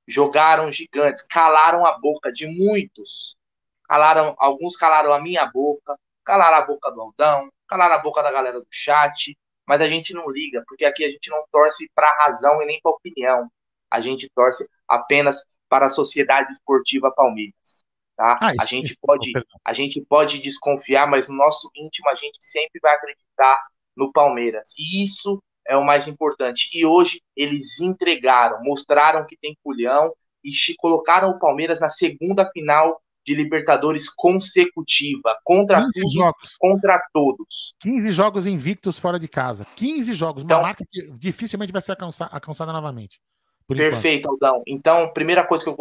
Jogaram 0.08 0.72
gigantes, 0.72 1.24
calaram 1.24 1.86
a 1.86 1.98
boca 1.98 2.32
de 2.32 2.48
muitos. 2.48 3.36
Calaram, 3.84 4.36
alguns 4.38 4.75
calaram 4.75 5.13
a 5.13 5.20
minha 5.20 5.46
boca, 5.46 5.98
calaram 6.24 6.58
a 6.58 6.62
boca 6.62 6.91
do 6.91 7.01
Aldão, 7.01 7.50
calaram 7.68 7.96
a 7.96 8.00
boca 8.00 8.22
da 8.22 8.32
galera 8.32 8.60
do 8.60 8.68
chat, 8.70 9.36
mas 9.65 9.82
a 9.82 9.88
gente 9.88 10.13
não 10.13 10.29
liga, 10.29 10.63
porque 10.68 10.86
aqui 10.86 11.03
a 11.03 11.10
gente 11.10 11.29
não 11.29 11.44
torce 11.51 11.89
para 11.94 12.08
a 12.08 12.24
razão 12.24 12.62
e 12.62 12.65
nem 12.65 12.79
para 12.82 12.91
a 12.91 12.96
opinião. 12.96 13.51
A 13.91 14.00
gente 14.00 14.29
torce 14.34 14.68
apenas 14.88 15.44
para 15.68 15.88
a 15.88 15.89
Sociedade 15.89 16.51
Esportiva 16.51 17.12
Palmeiras. 17.15 17.84
Tá? 18.20 18.38
Ah, 18.42 18.52
isso, 18.52 18.62
a, 18.62 18.66
gente 18.66 18.86
isso, 18.88 19.00
pode, 19.02 19.32
a 19.66 19.72
gente 19.72 20.02
pode 20.02 20.40
desconfiar, 20.40 21.08
mas 21.08 21.30
no 21.30 21.36
nosso 21.36 21.72
íntimo 21.74 22.10
a 22.10 22.16
gente 22.16 22.38
sempre 22.42 22.78
vai 22.82 22.94
acreditar 22.94 23.58
no 23.96 24.12
Palmeiras. 24.12 24.74
E 24.78 25.02
isso 25.02 25.42
é 25.66 25.78
o 25.78 25.86
mais 25.86 26.06
importante. 26.06 26.70
E 26.74 26.86
hoje 26.86 27.22
eles 27.34 27.80
entregaram, 27.80 28.62
mostraram 28.62 29.26
que 29.26 29.38
tem 29.38 29.56
culhão 29.64 30.14
e 30.44 30.52
colocaram 30.78 31.30
o 31.30 31.40
Palmeiras 31.40 31.80
na 31.80 31.88
segunda 31.88 32.46
final 32.52 33.02
de 33.26 33.34
Libertadores 33.34 34.10
consecutiva, 34.10 35.38
contra 35.46 35.80
tudo, 35.80 36.14
jogos. 36.14 36.58
contra 36.60 37.02
todos. 37.14 37.74
15 37.80 38.12
jogos 38.12 38.46
invictos 38.46 39.00
fora 39.00 39.18
de 39.18 39.30
casa. 39.30 39.66
15 39.78 40.14
jogos, 40.14 40.44
então, 40.44 40.58
uma 40.58 40.64
marca 40.64 40.84
que 40.90 41.10
dificilmente 41.12 41.72
vai 41.72 41.82
ser 41.82 41.92
alcançada, 41.92 42.36
alcançada 42.36 42.74
novamente. 42.74 43.18
Perfeito, 43.66 44.26
enquanto. 44.26 44.44
Aldão. 44.44 44.64
Então, 44.68 45.14
primeira 45.14 45.46
coisa 45.46 45.64
que 45.64 45.70
eu 45.70 45.76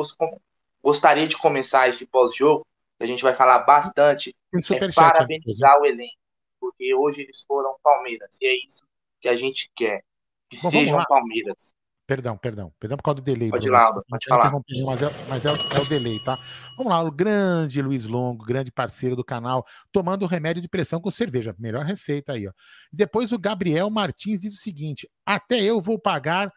gostaria 0.88 1.28
de 1.28 1.37
começar 1.37 1.87
esse 1.87 2.07
pós-jogo, 2.07 2.66
que 2.97 3.04
a 3.04 3.07
gente 3.07 3.23
vai 3.23 3.35
falar 3.35 3.59
bastante, 3.59 4.35
é 4.54 4.92
parabenizar 4.95 5.78
o 5.78 5.85
elenco, 5.85 6.16
porque 6.59 6.95
hoje 6.95 7.21
eles 7.21 7.45
foram 7.47 7.76
Palmeiras, 7.83 8.38
e 8.40 8.47
é 8.47 8.64
isso 8.64 8.87
que 9.21 9.28
a 9.28 9.37
gente 9.37 9.71
quer, 9.76 10.02
que 10.49 10.57
Bom, 10.62 10.71
sejam 10.71 11.04
Palmeiras. 11.07 11.75
Perdão, 12.07 12.38
perdão. 12.38 12.73
Perdão 12.80 12.97
por 12.97 13.02
causa 13.02 13.21
do 13.21 13.23
delay. 13.23 13.50
Pode 13.50 13.66
ir 13.66 13.71
lá, 13.71 13.92
pode 13.92 14.26
falar. 14.26 14.50
Mas, 14.50 15.02
é, 15.02 15.07
mas 15.28 15.45
é, 15.45 15.50
é, 15.50 15.78
o 15.78 15.85
delay, 15.87 16.18
tá? 16.25 16.38
Vamos 16.78 16.90
lá, 16.90 17.02
o 17.02 17.11
grande 17.11 17.83
Luiz 17.83 18.07
Longo, 18.07 18.47
grande 18.47 18.73
parceiro 18.73 19.14
do 19.14 19.23
canal, 19.23 19.66
tomando 19.92 20.25
remédio 20.25 20.62
de 20.62 20.71
pressão 20.71 21.02
com 21.02 21.11
cerveja. 21.11 21.54
Melhor 21.59 21.85
receita 21.85 22.33
aí, 22.33 22.49
ó. 22.49 22.52
Depois 22.90 23.30
o 23.30 23.38
Gabriel 23.38 23.90
Martins 23.90 24.40
diz 24.40 24.54
o 24.54 24.62
seguinte: 24.62 25.07
até 25.26 25.61
eu 25.61 25.83
vou 25.83 25.99
pagar 25.99 26.50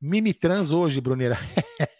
Mimi 0.00 0.32
Trans 0.32 0.70
hoje, 0.70 1.00
Bruneira. 1.00 1.36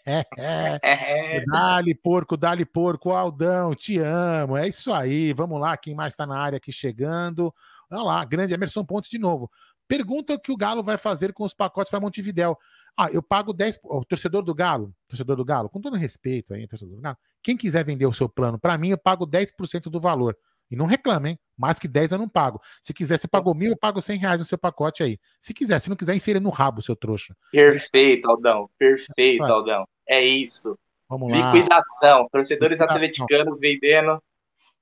dali, 1.51 1.93
porco, 1.93 2.37
dali, 2.37 2.65
porco. 2.65 3.11
Aldão, 3.11 3.75
te 3.75 3.97
amo. 3.97 4.55
É 4.55 4.67
isso 4.67 4.93
aí. 4.93 5.33
Vamos 5.33 5.59
lá, 5.59 5.75
quem 5.75 5.93
mais 5.93 6.13
está 6.13 6.25
na 6.25 6.37
área 6.37 6.57
aqui 6.57 6.71
chegando. 6.71 7.53
Olha 7.91 8.03
lá, 8.03 8.25
grande 8.25 8.53
Emerson 8.53 8.85
Pontes 8.85 9.09
de 9.09 9.19
novo. 9.19 9.49
Pergunta 9.87 10.35
o 10.35 10.39
que 10.39 10.51
o 10.51 10.57
Galo 10.57 10.83
vai 10.83 10.97
fazer 10.97 11.33
com 11.33 11.43
os 11.43 11.53
pacotes 11.53 11.89
para 11.89 11.99
Montevidéu. 11.99 12.57
Ah, 12.95 13.09
eu 13.11 13.23
pago 13.23 13.51
10. 13.51 13.79
O 13.83 14.05
torcedor 14.05 14.43
do 14.43 14.53
Galo, 14.53 14.93
torcedor 15.07 15.35
do 15.35 15.43
Galo, 15.43 15.67
com 15.69 15.81
todo 15.81 15.97
respeito 15.97 16.53
aí, 16.53 16.67
torcedor 16.67 16.95
do 16.95 17.01
Galo, 17.01 17.17
quem 17.41 17.57
quiser 17.57 17.83
vender 17.83 18.05
o 18.05 18.13
seu 18.13 18.29
plano, 18.29 18.59
para 18.59 18.77
mim, 18.77 18.89
eu 18.89 18.97
pago 18.97 19.25
10% 19.25 19.89
do 19.89 19.99
valor. 19.99 20.37
E 20.69 20.75
não 20.75 20.85
reclama, 20.85 21.29
hein? 21.29 21.39
Mais 21.57 21.79
que 21.79 21.87
10 21.87 22.11
eu 22.11 22.17
não 22.17 22.29
pago. 22.29 22.61
Se 22.81 22.93
quiser, 22.93 23.17
você 23.17 23.27
pagou 23.27 23.53
mil, 23.55 23.71
eu 23.71 23.77
pago 23.77 23.99
100 23.99 24.17
reais 24.17 24.39
no 24.39 24.45
seu 24.45 24.57
pacote 24.57 25.03
aí. 25.03 25.17
Se 25.41 25.53
quiser, 25.53 25.79
se 25.79 25.89
não 25.89 25.95
quiser, 25.95 26.15
enfia 26.15 26.39
no 26.39 26.49
rabo, 26.49 26.81
seu 26.81 26.95
trouxa. 26.95 27.35
Perfeito, 27.51 28.29
Aldão. 28.29 28.69
Perfeito, 28.77 29.43
é 29.43 29.49
Aldão. 29.49 29.87
É 30.07 30.21
isso. 30.23 30.77
Vamos 31.09 31.31
lá. 31.31 31.51
Liquidação. 31.51 32.27
Torcedores 32.31 32.79
Liquidação. 32.79 32.95
atleticanos 32.95 33.59
vendendo. 33.59 34.21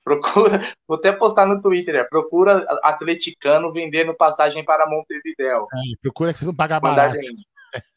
Procura, 0.04 0.62
vou 0.88 0.98
até 0.98 1.12
postar 1.12 1.46
no 1.46 1.62
Twitter, 1.62 1.96
é, 1.96 2.04
procura 2.04 2.66
atleticano 2.82 3.74
vendendo 3.74 4.14
passagem 4.14 4.64
para 4.64 4.90
Montevidéu. 4.90 5.68
É, 5.74 5.80
procura 6.02 6.32
que 6.32 6.40
vocês 6.40 6.46
vão 6.46 6.56
pagar 6.56 6.80
barato. 6.80 7.18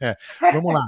É, 0.00 0.16
vamos 0.52 0.74
lá. 0.74 0.86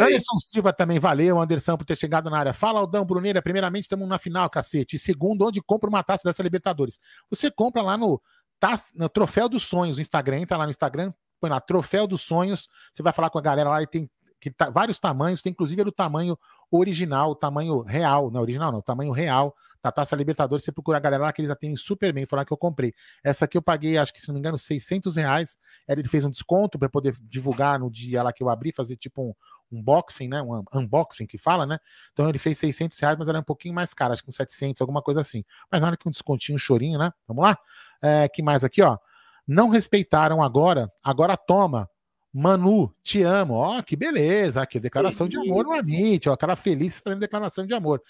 Anderson 0.00 0.38
Silva 0.40 0.72
também 0.72 0.98
valeu, 0.98 1.40
Anderson, 1.40 1.76
por 1.76 1.84
ter 1.84 1.96
chegado 1.96 2.28
na 2.28 2.38
área. 2.38 2.52
Fala, 2.52 2.80
Aldão 2.80 3.04
Bruneira. 3.04 3.40
Primeiramente, 3.40 3.84
estamos 3.84 4.08
na 4.08 4.18
final, 4.18 4.48
cacete. 4.50 4.96
E 4.96 4.98
segundo, 4.98 5.46
onde 5.46 5.62
compra 5.62 5.88
uma 5.88 6.02
taça 6.02 6.28
dessa 6.28 6.42
Libertadores? 6.42 6.98
Você 7.30 7.50
compra 7.50 7.82
lá 7.82 7.96
no, 7.96 8.20
taça, 8.58 8.92
no 8.94 9.08
Troféu 9.08 9.48
dos 9.48 9.62
Sonhos, 9.64 9.96
no 9.96 10.02
Instagram. 10.02 10.40
Entra 10.40 10.56
lá 10.56 10.64
no 10.64 10.70
Instagram, 10.70 11.12
põe 11.40 11.50
lá, 11.50 11.60
Troféu 11.60 12.06
dos 12.06 12.22
Sonhos. 12.22 12.68
Você 12.92 13.02
vai 13.02 13.12
falar 13.12 13.30
com 13.30 13.38
a 13.38 13.42
galera 13.42 13.70
lá 13.70 13.82
e 13.82 13.86
tem 13.86 14.10
que 14.40 14.50
tá, 14.50 14.70
vários 14.70 14.98
tamanhos, 14.98 15.42
tem 15.42 15.52
inclusive 15.52 15.84
do 15.84 15.92
tamanho 15.92 16.38
original, 16.70 17.30
o 17.30 17.34
tamanho 17.34 17.80
real, 17.80 18.30
não 18.30 18.40
original 18.40 18.70
não, 18.70 18.78
o 18.78 18.82
tamanho 18.82 19.12
real 19.12 19.54
da 19.82 19.92
Taça 19.92 20.16
Libertadores, 20.16 20.64
você 20.64 20.72
procura 20.72 20.98
a 20.98 21.00
galera 21.00 21.24
lá 21.24 21.32
que 21.32 21.40
eles 21.40 21.50
atendem 21.50 21.76
super 21.76 22.12
bem, 22.12 22.26
foi 22.26 22.36
lá 22.38 22.44
que 22.44 22.52
eu 22.52 22.56
comprei. 22.56 22.92
Essa 23.22 23.44
aqui 23.44 23.56
eu 23.56 23.62
paguei, 23.62 23.96
acho 23.96 24.12
que 24.12 24.20
se 24.20 24.28
não 24.28 24.34
me 24.34 24.40
engano, 24.40 24.58
600 24.58 25.16
reais, 25.16 25.56
ele 25.86 26.06
fez 26.08 26.24
um 26.24 26.30
desconto 26.30 26.78
para 26.78 26.88
poder 26.88 27.14
divulgar 27.22 27.78
no 27.78 27.90
dia 27.90 28.22
lá 28.22 28.32
que 28.32 28.42
eu 28.42 28.48
abri, 28.48 28.72
fazer 28.72 28.96
tipo 28.96 29.22
um 29.22 29.34
unboxing, 29.70 30.28
né, 30.28 30.42
um 30.42 30.64
unboxing 30.74 31.26
que 31.26 31.38
fala, 31.38 31.66
né, 31.66 31.78
então 32.12 32.28
ele 32.28 32.38
fez 32.38 32.58
600 32.58 32.98
reais, 32.98 33.16
mas 33.18 33.28
era 33.28 33.38
um 33.38 33.42
pouquinho 33.42 33.74
mais 33.74 33.94
caro, 33.94 34.12
acho 34.12 34.22
que 34.22 34.30
uns 34.30 34.36
700, 34.36 34.80
alguma 34.80 35.02
coisa 35.02 35.20
assim, 35.20 35.44
mas 35.70 35.80
nada 35.80 35.96
que 35.96 36.08
um 36.08 36.10
descontinho, 36.10 36.56
um 36.56 36.58
chorinho, 36.58 36.98
né, 36.98 37.12
vamos 37.26 37.44
lá? 37.44 37.56
É, 38.02 38.28
que 38.28 38.42
mais 38.42 38.64
aqui, 38.64 38.82
ó, 38.82 38.98
não 39.46 39.68
respeitaram 39.68 40.42
agora, 40.42 40.90
agora 41.02 41.36
toma, 41.36 41.88
Manu, 42.32 42.94
te 43.02 43.22
amo. 43.22 43.54
Ó, 43.54 43.82
que 43.82 43.96
beleza. 43.96 44.62
Aqui, 44.62 44.78
declaração 44.78 45.28
de 45.28 45.36
amor 45.36 45.64
no 45.64 45.72
Amit. 45.72 46.28
Ó, 46.28 46.36
cara 46.36 46.56
feliz 46.56 47.00
fazendo 47.00 47.20
declaração 47.20 47.66
de 47.66 47.74
amor. 47.74 48.02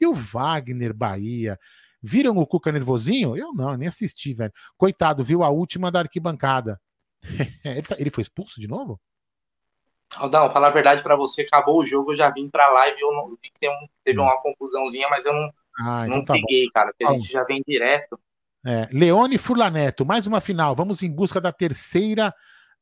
E 0.00 0.06
o 0.06 0.14
Wagner 0.14 0.94
Bahia. 0.94 1.58
Viram 2.02 2.36
o 2.36 2.46
Cuca 2.46 2.70
nervosinho? 2.70 3.36
Eu 3.36 3.52
não, 3.52 3.76
nem 3.76 3.88
assisti, 3.88 4.34
velho. 4.34 4.52
Coitado, 4.76 5.24
viu 5.24 5.42
a 5.42 5.48
última 5.48 5.90
da 5.90 6.00
arquibancada. 6.00 6.80
ele, 7.64 7.82
tá, 7.82 7.96
ele 7.98 8.10
foi 8.10 8.22
expulso 8.22 8.60
de 8.60 8.68
novo? 8.68 9.00
Aldão, 10.14 10.52
falar 10.52 10.68
a 10.68 10.72
verdade 10.72 11.02
para 11.02 11.16
você, 11.16 11.42
acabou 11.42 11.80
o 11.80 11.86
jogo, 11.86 12.12
eu 12.12 12.16
já 12.16 12.30
vim 12.30 12.48
pra 12.48 12.68
live, 12.68 13.00
eu 13.00 13.12
não 13.12 13.30
vi 13.30 13.50
que 13.52 13.68
um, 13.68 13.88
teve 14.04 14.20
hum. 14.20 14.22
uma 14.22 14.40
confusãozinha, 14.40 15.08
mas 15.08 15.26
eu 15.26 15.32
não, 15.32 15.52
ah, 15.80 16.04
então 16.06 16.18
não 16.18 16.24
tá 16.24 16.34
peguei, 16.34 16.66
bom. 16.66 16.72
cara, 16.72 16.90
porque 16.90 17.04
a 17.04 17.12
gente 17.18 17.30
já 17.30 17.42
vem 17.42 17.60
direto. 17.66 18.18
É, 18.64 18.88
Leone 18.92 19.36
Furlaneto, 19.36 20.06
mais 20.06 20.26
uma 20.26 20.40
final. 20.40 20.74
Vamos 20.74 21.02
em 21.02 21.12
busca 21.12 21.40
da 21.40 21.52
terceira 21.52 22.32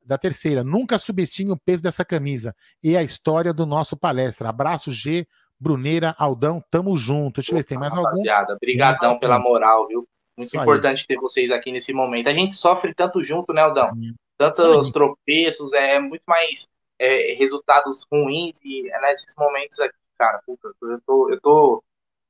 da 0.05 0.19
terceira, 0.19 0.63
nunca 0.63 0.99
subestime 0.99 1.51
o 1.51 1.57
peso 1.57 1.83
dessa 1.83 2.05
camisa 2.05 2.55
e 2.83 2.97
a 2.97 3.03
história 3.03 3.53
do 3.53 3.65
nosso 3.65 3.97
palestra. 3.97 4.49
Abraço, 4.49 4.93
G, 4.93 5.27
Bruneira, 5.59 6.15
Aldão, 6.19 6.63
tamo 6.71 6.97
junto. 6.97 7.37
Deixa 7.37 7.53
eu 7.53 7.57
ver 7.57 7.63
se 7.63 7.69
tem 7.69 7.79
mais 7.79 7.93
algum. 7.93 8.05
Rapaziada, 8.05 8.57
brigadão 8.61 9.19
pela 9.19 9.39
moral, 9.39 9.89
viu? 9.89 10.07
Muito 10.37 10.49
Isso 10.49 10.57
importante 10.57 11.01
aí. 11.01 11.07
ter 11.07 11.17
vocês 11.17 11.51
aqui 11.51 11.71
nesse 11.71 11.93
momento. 11.93 12.29
A 12.29 12.35
gente 12.35 12.55
sofre 12.55 12.93
tanto 12.93 13.23
junto, 13.23 13.53
né, 13.53 13.63
Aldão? 13.63 13.93
Tantos 14.37 14.91
tropeços, 14.91 15.73
é 15.73 15.99
muito 15.99 16.25
mais 16.27 16.67
é, 16.99 17.35
resultados 17.35 18.05
ruins 18.11 18.59
e 18.65 18.91
é 18.91 19.01
nesses 19.01 19.35
momentos 19.39 19.79
aqui, 19.79 19.95
cara, 20.19 20.41
puta, 20.45 20.69
eu 20.83 21.01
tô, 21.07 21.31
eu 21.31 21.41
tô 21.41 21.85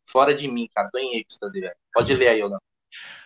fora 0.09 0.35
de 0.35 0.47
mim, 0.47 0.69
cara, 0.75 0.91
tô 0.93 0.99
em 0.99 1.19
êxtase, 1.19 1.61
velho. 1.61 1.75
Pode 1.93 2.15
ler 2.15 2.29
aí, 2.29 2.41
Aldão. 2.43 2.59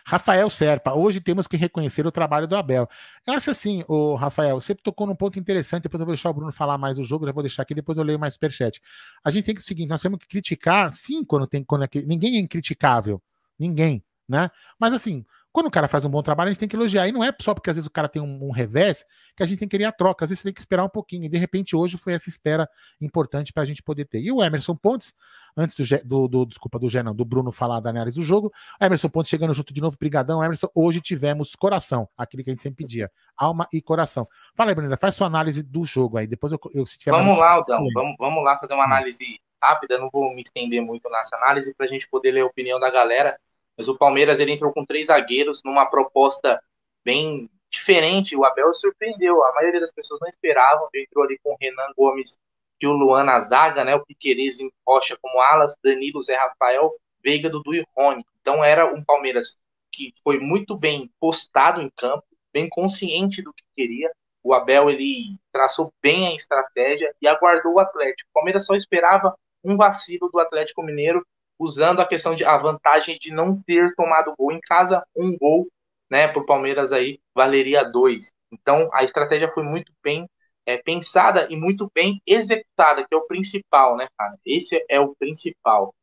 Rafael 0.05 0.49
Serpa, 0.49 0.93
hoje 0.93 1.21
temos 1.21 1.47
que 1.47 1.57
reconhecer 1.57 2.05
o 2.05 2.11
trabalho 2.11 2.47
do 2.47 2.55
Abel. 2.55 2.87
Eu 3.25 3.33
acho 3.33 3.51
assim, 3.51 3.83
o 3.87 4.15
Rafael, 4.15 4.59
você 4.59 4.73
tocou 4.75 5.05
num 5.05 5.15
ponto 5.15 5.39
interessante, 5.39 5.83
depois 5.83 5.99
eu 5.99 6.05
vou 6.05 6.13
deixar 6.13 6.29
o 6.29 6.33
Bruno 6.33 6.51
falar 6.51 6.77
mais 6.77 6.97
do 6.97 7.03
jogo, 7.03 7.25
já 7.25 7.31
vou 7.31 7.43
deixar 7.43 7.63
aqui, 7.63 7.73
depois 7.73 7.97
eu 7.97 8.03
leio 8.03 8.19
mais 8.19 8.33
superchat. 8.33 8.81
A 9.23 9.29
gente 9.31 9.45
tem 9.45 9.55
que 9.55 9.61
o 9.61 9.63
seguinte, 9.63 9.89
nós 9.89 10.01
temos 10.01 10.19
que 10.19 10.27
criticar, 10.27 10.93
sim, 10.93 11.23
quando 11.23 11.47
tem 11.47 11.63
quando 11.63 11.83
é, 11.83 11.89
ninguém 12.05 12.37
é 12.37 12.39
incriticável, 12.39 13.21
ninguém, 13.57 14.03
né? 14.27 14.49
Mas 14.79 14.93
assim, 14.93 15.25
quando 15.59 15.67
o 15.67 15.71
cara 15.71 15.89
faz 15.89 16.05
um 16.05 16.09
bom 16.09 16.23
trabalho, 16.23 16.47
a 16.47 16.53
gente 16.53 16.59
tem 16.59 16.69
que 16.69 16.75
elogiar. 16.75 17.05
E 17.09 17.11
não 17.11 17.21
é 17.21 17.33
só 17.37 17.53
porque 17.53 17.69
às 17.69 17.75
vezes 17.75 17.85
o 17.85 17.91
cara 17.91 18.07
tem 18.07 18.21
um, 18.21 18.47
um 18.47 18.49
revés 18.49 19.05
que 19.35 19.43
a 19.43 19.45
gente 19.45 19.59
tem 19.59 19.67
que 19.67 19.71
querer 19.71 19.83
a 19.83 19.91
troca. 19.91 20.23
Às 20.23 20.29
vezes 20.29 20.39
você 20.39 20.47
tem 20.47 20.53
que 20.53 20.61
esperar 20.61 20.85
um 20.85 20.89
pouquinho. 20.89 21.25
E 21.25 21.29
de 21.29 21.37
repente 21.37 21.75
hoje 21.75 21.97
foi 21.97 22.13
essa 22.13 22.29
espera 22.29 22.65
importante 23.01 23.51
para 23.51 23.63
a 23.63 23.65
gente 23.65 23.83
poder 23.83 24.05
ter. 24.05 24.21
E 24.21 24.31
o 24.31 24.41
Emerson 24.41 24.73
Pontes, 24.73 25.13
antes 25.57 25.75
do, 25.75 26.05
do, 26.05 26.27
do 26.29 26.45
desculpa, 26.45 26.79
do 26.79 26.87
Gé, 26.87 27.03
não, 27.03 27.13
do 27.13 27.25
Bruno 27.25 27.51
falar 27.51 27.81
da 27.81 27.89
análise 27.89 28.17
do 28.17 28.23
jogo, 28.23 28.53
Emerson 28.79 29.09
Pontes 29.09 29.29
chegando 29.29 29.53
junto 29.53 29.73
de 29.73 29.81
novo, 29.81 29.97
brigadão. 29.99 30.41
Emerson, 30.41 30.69
hoje 30.73 31.01
tivemos 31.01 31.53
coração, 31.57 32.07
aquilo 32.17 32.41
que 32.41 32.51
a 32.51 32.53
gente 32.53 32.63
sempre 32.63 32.85
pedia, 32.85 33.11
alma 33.35 33.67
e 33.73 33.81
coração. 33.81 34.23
Fala 34.55 34.71
aí, 34.71 34.75
Bruna, 34.75 34.95
faz 34.95 35.15
sua 35.15 35.27
análise 35.27 35.61
do 35.61 35.83
jogo 35.83 36.17
aí. 36.17 36.25
Depois 36.25 36.53
eu, 36.53 36.59
eu 36.73 36.85
se 36.85 36.97
tiver 36.97 37.11
Vamos 37.11 37.37
lá, 37.37 37.51
Aldão, 37.51 37.85
vamos, 37.93 38.15
vamos 38.17 38.45
lá 38.45 38.57
fazer 38.57 38.75
uma 38.75 38.85
análise 38.85 39.25
rápida, 39.61 39.97
não 39.97 40.09
vou 40.09 40.33
me 40.33 40.41
estender 40.41 40.81
muito 40.81 41.09
nessa 41.09 41.35
análise 41.35 41.73
para 41.73 41.85
a 41.85 41.89
gente 41.89 42.07
poder 42.07 42.31
ler 42.31 42.41
a 42.41 42.45
opinião 42.45 42.79
da 42.79 42.89
galera. 42.89 43.37
Mas 43.79 43.87
o 43.87 43.97
Palmeiras 43.97 44.41
ele 44.41 44.51
entrou 44.51 44.73
com 44.73 44.85
três 44.85 45.07
zagueiros 45.07 45.63
numa 45.63 45.85
proposta 45.85 46.61
bem 47.01 47.49
diferente. 47.69 48.35
O 48.35 48.43
Abel 48.43 48.73
surpreendeu. 48.73 49.41
A 49.45 49.53
maioria 49.53 49.79
das 49.79 49.93
pessoas 49.93 50.19
não 50.19 50.27
esperavam. 50.27 50.89
Ele 50.93 51.05
entrou 51.05 51.23
ali 51.23 51.39
com 51.41 51.53
o 51.53 51.57
Renan 51.57 51.93
Gomes 51.97 52.37
e 52.81 52.85
o 52.85 52.91
Luan 52.91 53.23
na 53.23 53.39
zaga, 53.39 53.85
né? 53.85 53.95
O 53.95 54.05
Piqueires 54.05 54.59
em 54.59 54.69
Rocha 54.85 55.17
como 55.21 55.39
alas, 55.39 55.77
Danilo, 55.81 56.21
Zé 56.21 56.35
Rafael, 56.35 56.93
Veiga, 57.23 57.49
Dudu 57.49 57.73
e 57.73 57.85
Rony. 57.95 58.25
Então 58.41 58.61
era 58.61 58.85
um 58.93 59.01
Palmeiras 59.01 59.57
que 59.93 60.13
foi 60.25 60.39
muito 60.39 60.75
bem 60.75 61.09
postado 61.17 61.81
em 61.81 61.89
campo, 61.95 62.25
bem 62.51 62.67
consciente 62.67 63.41
do 63.41 63.53
que 63.53 63.63
queria. 63.77 64.11
O 64.43 64.53
Abel 64.53 64.89
ele 64.89 65.37
traçou 65.53 65.93
bem 66.01 66.27
a 66.27 66.35
estratégia 66.35 67.15
e 67.21 67.29
aguardou 67.29 67.75
o 67.75 67.79
Atlético. 67.79 68.29
O 68.29 68.33
Palmeiras 68.33 68.65
só 68.65 68.75
esperava 68.75 69.33
um 69.63 69.77
vacilo 69.77 70.29
do 70.29 70.37
Atlético 70.37 70.83
Mineiro 70.83 71.25
usando 71.59 71.99
a 71.99 72.07
questão 72.07 72.33
de 72.33 72.45
a 72.45 72.57
vantagem 72.57 73.17
de 73.19 73.31
não 73.31 73.61
ter 73.61 73.93
tomado 73.95 74.33
gol 74.37 74.51
em 74.51 74.61
casa, 74.61 75.03
um 75.15 75.37
gol, 75.37 75.67
né, 76.09 76.27
para 76.27 76.41
o 76.41 76.45
Palmeiras 76.45 76.91
aí 76.91 77.19
valeria 77.35 77.83
dois. 77.83 78.31
Então 78.51 78.89
a 78.93 79.03
estratégia 79.03 79.49
foi 79.49 79.63
muito 79.63 79.91
bem 80.03 80.27
é, 80.65 80.77
pensada 80.77 81.47
e 81.49 81.55
muito 81.55 81.91
bem 81.93 82.21
executada, 82.25 83.05
que 83.07 83.13
é 83.13 83.17
o 83.17 83.27
principal, 83.27 83.97
né, 83.97 84.07
cara? 84.17 84.37
Esse 84.45 84.85
é 84.87 84.99
o 84.99 85.15
principal. 85.15 85.95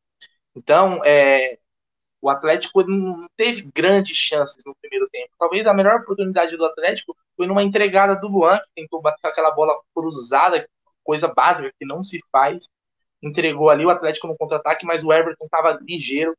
Então, 0.55 1.01
é, 1.05 1.57
o 2.21 2.29
Atlético 2.29 2.83
não 2.83 3.27
teve 3.37 3.61
grandes 3.73 4.17
chances 4.17 4.63
no 4.65 4.75
primeiro 4.81 5.07
tempo. 5.09 5.29
Talvez 5.39 5.65
a 5.67 5.73
melhor 5.73 6.01
oportunidade 6.01 6.57
do 6.57 6.65
Atlético 6.65 7.15
foi 7.35 7.47
numa 7.47 7.63
entregada 7.63 8.15
do 8.15 8.27
Luan, 8.27 8.57
que 8.59 8.81
tentou 8.81 9.01
bater 9.01 9.27
aquela 9.27 9.51
bola 9.51 9.73
cruzada, 9.95 10.67
coisa 11.03 11.27
básica 11.27 11.71
que 11.79 11.85
não 11.85 12.03
se 12.03 12.19
faz 12.31 12.67
entregou 13.21 13.69
ali 13.69 13.85
o 13.85 13.89
Atlético 13.89 14.27
no 14.27 14.37
contra-ataque, 14.37 14.85
mas 14.85 15.03
o 15.03 15.11
Everton 15.11 15.45
estava 15.45 15.79
ligeiro 15.81 16.35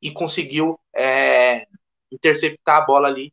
e 0.00 0.10
conseguiu 0.10 0.78
é, 0.94 1.66
interceptar 2.10 2.78
a 2.78 2.86
bola 2.86 3.08
ali, 3.08 3.32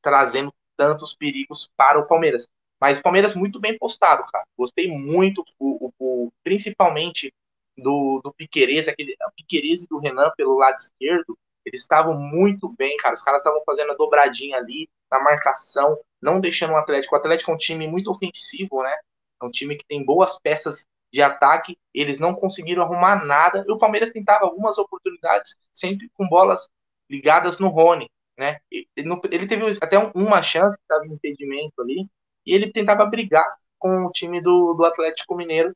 trazendo 0.00 0.52
tantos 0.76 1.14
perigos 1.14 1.70
para 1.76 1.98
o 1.98 2.06
Palmeiras. 2.06 2.48
Mas 2.80 2.98
o 2.98 3.02
Palmeiras 3.02 3.34
muito 3.34 3.60
bem 3.60 3.78
postado, 3.78 4.24
cara. 4.32 4.44
Gostei 4.58 4.88
muito, 4.88 5.44
o, 5.58 5.92
o, 5.98 6.32
principalmente 6.42 7.32
do, 7.76 8.20
do 8.24 8.32
Piquerez, 8.32 8.88
aquele, 8.88 9.12
o 9.12 9.30
Piquerez 9.36 9.82
e 9.82 9.88
do 9.88 9.98
Renan 9.98 10.32
pelo 10.36 10.58
lado 10.58 10.76
esquerdo, 10.78 11.38
eles 11.64 11.82
estavam 11.82 12.18
muito 12.18 12.68
bem, 12.68 12.96
cara. 12.96 13.14
Os 13.14 13.22
caras 13.22 13.40
estavam 13.40 13.62
fazendo 13.64 13.92
a 13.92 13.94
dobradinha 13.94 14.56
ali 14.56 14.88
na 15.10 15.20
marcação, 15.20 15.96
não 16.20 16.40
deixando 16.40 16.72
o 16.72 16.76
Atlético. 16.76 17.14
O 17.14 17.18
Atlético 17.18 17.52
é 17.52 17.54
um 17.54 17.58
time 17.58 17.86
muito 17.86 18.10
ofensivo, 18.10 18.82
né? 18.82 18.94
É 19.40 19.44
um 19.44 19.50
time 19.50 19.76
que 19.76 19.84
tem 19.84 20.04
boas 20.04 20.40
peças 20.40 20.84
de 21.12 21.20
ataque. 21.20 21.78
Eles 21.92 22.18
não 22.18 22.34
conseguiram 22.34 22.82
arrumar 22.82 23.24
nada. 23.24 23.64
E 23.66 23.70
o 23.70 23.78
Palmeiras 23.78 24.10
tentava 24.10 24.44
algumas 24.44 24.78
oportunidades, 24.78 25.56
sempre 25.72 26.10
com 26.14 26.26
bolas 26.26 26.68
ligadas 27.10 27.58
no 27.58 27.68
Rony, 27.68 28.10
né? 28.38 28.58
Ele 28.70 29.46
teve 29.46 29.78
até 29.80 29.98
uma 30.14 30.40
chance 30.40 30.76
que 30.76 30.82
estava 30.82 31.06
impedimento 31.06 31.80
ali, 31.82 32.08
e 32.46 32.54
ele 32.54 32.72
tentava 32.72 33.04
brigar 33.04 33.46
com 33.78 34.06
o 34.06 34.10
time 34.10 34.40
do, 34.40 34.74
do 34.74 34.84
Atlético 34.84 35.36
Mineiro, 35.36 35.74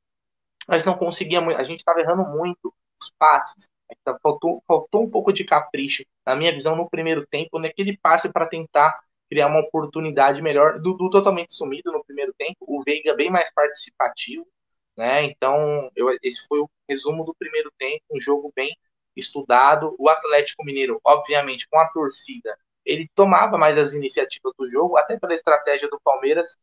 mas 0.66 0.84
não 0.84 0.96
conseguia. 0.96 1.40
A 1.40 1.62
gente 1.62 1.80
estava 1.80 2.00
errando 2.00 2.24
muito 2.24 2.72
os 3.00 3.12
passes. 3.18 3.68
Faltou, 4.22 4.62
faltou 4.66 5.04
um 5.04 5.10
pouco 5.10 5.32
de 5.32 5.44
capricho, 5.44 6.04
na 6.24 6.34
minha 6.34 6.52
visão, 6.52 6.74
no 6.74 6.90
primeiro 6.90 7.24
tempo, 7.26 7.58
naquele 7.58 7.96
passe 7.98 8.28
para 8.32 8.46
tentar 8.46 8.98
criar 9.28 9.46
uma 9.48 9.60
oportunidade 9.60 10.42
melhor. 10.42 10.80
Dudu 10.80 11.10
totalmente 11.10 11.52
sumido 11.52 11.92
no 11.92 12.04
primeiro 12.04 12.32
tempo, 12.36 12.56
o 12.60 12.82
Veiga 12.82 13.14
bem 13.14 13.30
mais 13.30 13.52
participativo, 13.52 14.46
né? 14.96 15.24
Então, 15.24 15.90
eu, 15.94 16.16
esse 16.22 16.46
foi 16.46 16.60
o 16.60 16.70
resumo 16.88 17.24
do 17.24 17.34
primeiro 17.34 17.70
tempo, 17.78 18.02
um 18.12 18.20
jogo 18.20 18.52
bem 18.54 18.76
estudado. 19.16 19.94
O 19.98 20.08
Atlético 20.08 20.64
Mineiro, 20.64 21.00
obviamente, 21.04 21.68
com 21.68 21.78
a 21.78 21.88
torcida, 21.88 22.56
ele 22.84 23.08
tomava 23.14 23.58
mais 23.58 23.76
as 23.76 23.92
iniciativas 23.92 24.52
do 24.58 24.68
jogo, 24.70 24.96
até 24.96 25.18
pela 25.18 25.34
estratégia 25.34 25.88
do 25.88 26.00
Palmeiras, 26.02 26.56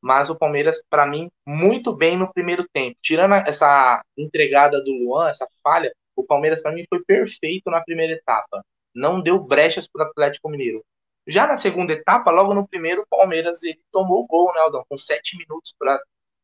mas 0.00 0.30
o 0.30 0.36
Palmeiras, 0.36 0.82
para 0.88 1.06
mim, 1.06 1.30
muito 1.46 1.94
bem 1.94 2.16
no 2.16 2.32
primeiro 2.32 2.66
tempo. 2.72 2.96
Tirando 3.02 3.34
essa 3.34 4.02
entregada 4.16 4.80
do 4.82 4.92
Luan, 4.92 5.28
essa 5.28 5.48
falha, 5.62 5.92
o 6.16 6.24
Palmeiras, 6.24 6.62
para 6.62 6.72
mim, 6.72 6.84
foi 6.88 7.02
perfeito 7.04 7.70
na 7.70 7.82
primeira 7.82 8.14
etapa. 8.14 8.64
Não 8.94 9.20
deu 9.20 9.38
brechas 9.38 9.88
para 9.88 10.06
o 10.06 10.08
Atlético 10.08 10.48
Mineiro. 10.48 10.84
Já 11.26 11.46
na 11.46 11.56
segunda 11.56 11.92
etapa, 11.92 12.30
logo 12.30 12.54
no 12.54 12.66
primeiro, 12.66 13.02
o 13.02 13.06
Palmeiras 13.06 13.62
ele 13.62 13.80
tomou 13.92 14.22
o 14.22 14.26
gol, 14.26 14.52
né, 14.52 14.60
Aldão? 14.60 14.84
Com 14.88 14.96
sete 14.96 15.36
minutos 15.36 15.74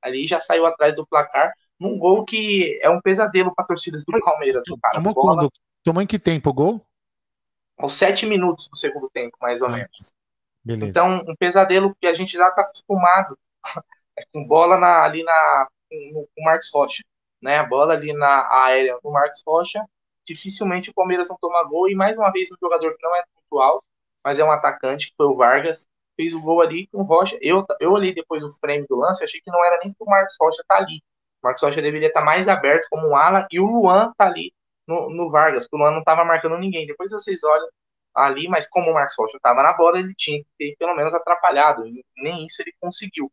ali, 0.03 0.27
já 0.27 0.41
saiu 0.41 0.67
atrás 0.67 0.95
do 0.95 1.07
placar, 1.07 1.53
num 1.79 1.99
gol 1.99 2.25
que 2.25 2.79
é 2.83 2.89
um 2.89 3.01
pesadelo 3.01 3.55
para 3.55 3.65
a 3.65 3.69
torcida 3.69 3.99
do 3.99 4.21
Palmeiras. 4.21 4.65
Cara. 4.83 4.95
Tomou, 4.95 5.15
Bola... 5.15 5.37
quando? 5.37 5.53
Tomou 5.85 6.03
em 6.03 6.07
que 6.07 6.19
tempo 6.19 6.51
o 6.51 6.55
gol? 6.55 6.87
Aos 7.79 7.95
sete 7.95 8.25
minutos 8.25 8.69
do 8.69 8.77
segundo 8.77 9.11
tempo, 9.11 9.37
mais 9.41 9.61
ou 9.61 9.69
ah, 9.69 9.73
menos. 9.73 10.13
Beleza. 10.65 10.91
Então, 10.91 11.25
um 11.29 11.37
pesadelo 11.37 11.95
que 12.01 12.07
a 12.07 12.15
gente 12.15 12.33
já 12.33 12.49
está 12.49 12.63
acostumado 12.63 13.39
com 14.33 14.47
bola 14.47 14.79
na, 14.79 15.05
ali 15.05 15.23
na, 15.23 15.69
com, 15.91 16.27
com 16.35 16.43
o 16.43 16.45
Marcos 16.45 16.71
Rocha 16.73 17.03
né, 17.47 17.59
a 17.59 17.65
bola 17.65 17.95
ali 17.95 18.13
na 18.13 18.49
aérea 18.53 18.99
do 19.03 19.11
Marcos 19.11 19.43
Rocha, 19.47 19.85
dificilmente 20.27 20.91
o 20.91 20.95
Palmeiras 20.95 21.29
não 21.29 21.37
toma 21.41 21.63
gol, 21.65 21.89
e 21.89 21.95
mais 21.95 22.19
uma 22.19 22.31
vez 22.31 22.51
um 22.51 22.57
jogador 22.61 22.97
que 22.97 23.03
não 23.03 23.15
é 23.15 23.23
muito 23.35 23.63
alto, 23.63 23.85
mas 24.25 24.39
é 24.39 24.45
um 24.45 24.51
atacante, 24.51 25.11
que 25.11 25.17
foi 25.17 25.27
o 25.27 25.37
Vargas, 25.37 25.87
fez 26.16 26.35
o 26.35 26.40
gol 26.40 26.61
ali 26.61 26.87
com 26.88 26.98
o 26.98 27.05
Rocha. 27.05 27.38
Eu, 27.40 27.64
eu 27.81 27.92
olhei 27.92 28.14
depois 28.14 28.42
o 28.42 28.50
frame 28.59 28.87
do 28.88 28.96
lance, 28.96 29.22
achei 29.22 29.40
que 29.40 29.50
não 29.50 29.64
era 29.64 29.79
nem 29.83 29.92
que 29.92 30.02
o 30.02 30.07
Marcos 30.07 30.37
Rocha 30.40 30.62
tá 30.66 30.76
ali. 30.76 31.02
O 31.42 31.46
Marcos 31.46 31.62
Rocha 31.62 31.83
deveria 31.83 32.09
estar 32.09 32.20
tá 32.20 32.26
mais 32.26 32.48
aberto 32.48 32.87
como 32.90 33.09
um 33.09 33.16
ala, 33.16 33.46
e 33.50 33.61
o 33.61 33.66
Luan 33.66 34.12
tá 34.16 34.26
ali 34.26 34.52
no, 34.87 35.11
no 35.11 35.31
Vargas, 35.31 35.64
porque 35.64 35.76
o 35.76 35.79
Luan 35.79 35.92
não 35.92 36.00
estava 36.00 36.24
marcando 36.24 36.59
ninguém. 36.59 36.87
Depois 36.87 37.11
vocês 37.11 37.44
olham 37.44 37.68
ali, 38.14 38.48
mas 38.48 38.68
como 38.68 38.90
o 38.90 38.94
Marcos 38.94 39.16
Rocha 39.18 39.37
estava 39.37 39.62
na 39.62 39.72
bola, 39.74 39.98
ele 39.98 40.14
tinha 40.16 40.38
que 40.38 40.48
ter 40.59 40.76
pelo 40.79 40.96
menos 40.96 41.12
atrapalhado, 41.12 41.85
nem 42.16 42.46
isso 42.46 42.62
ele 42.62 42.72
conseguiu. 42.81 43.31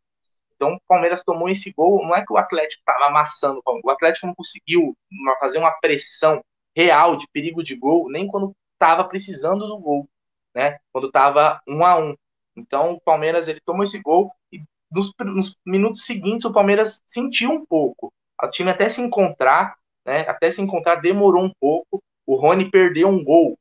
Então 0.55 0.75
o 0.75 0.81
Palmeiras 0.87 1.23
tomou 1.23 1.49
esse 1.49 1.71
gol, 1.71 2.05
não 2.05 2.15
é 2.15 2.25
que 2.25 2.31
o 2.31 2.37
Atlético 2.37 2.79
estava 2.81 3.07
amassando, 3.07 3.61
o 3.65 3.89
Atlético 3.89 4.27
não 4.27 4.35
conseguiu 4.35 4.95
fazer 5.39 5.57
uma 5.57 5.71
pressão 5.71 6.43
real 6.75 7.15
de 7.15 7.27
perigo 7.31 7.63
de 7.63 7.75
gol, 7.75 8.09
nem 8.09 8.27
quando 8.27 8.55
estava 8.73 9.03
precisando 9.05 9.67
do 9.67 9.77
gol, 9.77 10.07
né? 10.53 10.79
Quando 10.91 11.07
estava 11.07 11.61
um 11.67 11.85
a 11.85 11.97
um. 11.97 12.15
Então 12.55 12.93
o 12.93 13.01
Palmeiras 13.01 13.47
ele 13.47 13.61
tomou 13.65 13.83
esse 13.83 13.99
gol 14.01 14.31
e 14.51 14.61
nos, 14.91 15.11
nos 15.19 15.57
minutos 15.65 16.05
seguintes 16.05 16.45
o 16.45 16.53
Palmeiras 16.53 17.01
sentiu 17.07 17.51
um 17.51 17.65
pouco. 17.65 18.13
O 18.41 18.47
time 18.49 18.69
até 18.71 18.89
se 18.89 19.01
encontrar, 19.01 19.75
né? 20.05 20.21
Até 20.27 20.51
se 20.51 20.61
encontrar 20.61 20.95
demorou 20.95 21.43
um 21.43 21.51
pouco. 21.59 22.03
O 22.25 22.35
Rony 22.35 22.69
perdeu 22.69 23.07
um 23.07 23.23
gol 23.23 23.57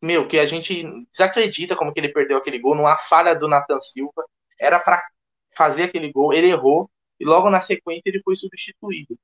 meu, 0.00 0.28
que 0.28 0.38
a 0.38 0.46
gente 0.46 0.84
desacredita 1.10 1.74
como 1.74 1.92
que 1.92 2.00
ele 2.00 2.10
perdeu 2.10 2.36
aquele 2.36 2.58
gol 2.58 2.74
numa 2.74 2.96
falha 2.96 3.34
do 3.34 3.48
Nathan 3.48 3.80
Silva. 3.80 4.24
Era 4.58 4.78
para 4.78 5.02
fazer 5.56 5.84
aquele 5.84 6.12
gol, 6.12 6.32
ele 6.32 6.48
errou, 6.48 6.90
e 7.18 7.24
logo 7.24 7.50
na 7.50 7.60
sequência 7.60 8.02
ele 8.06 8.22
foi 8.22 8.36
substituído. 8.36 9.18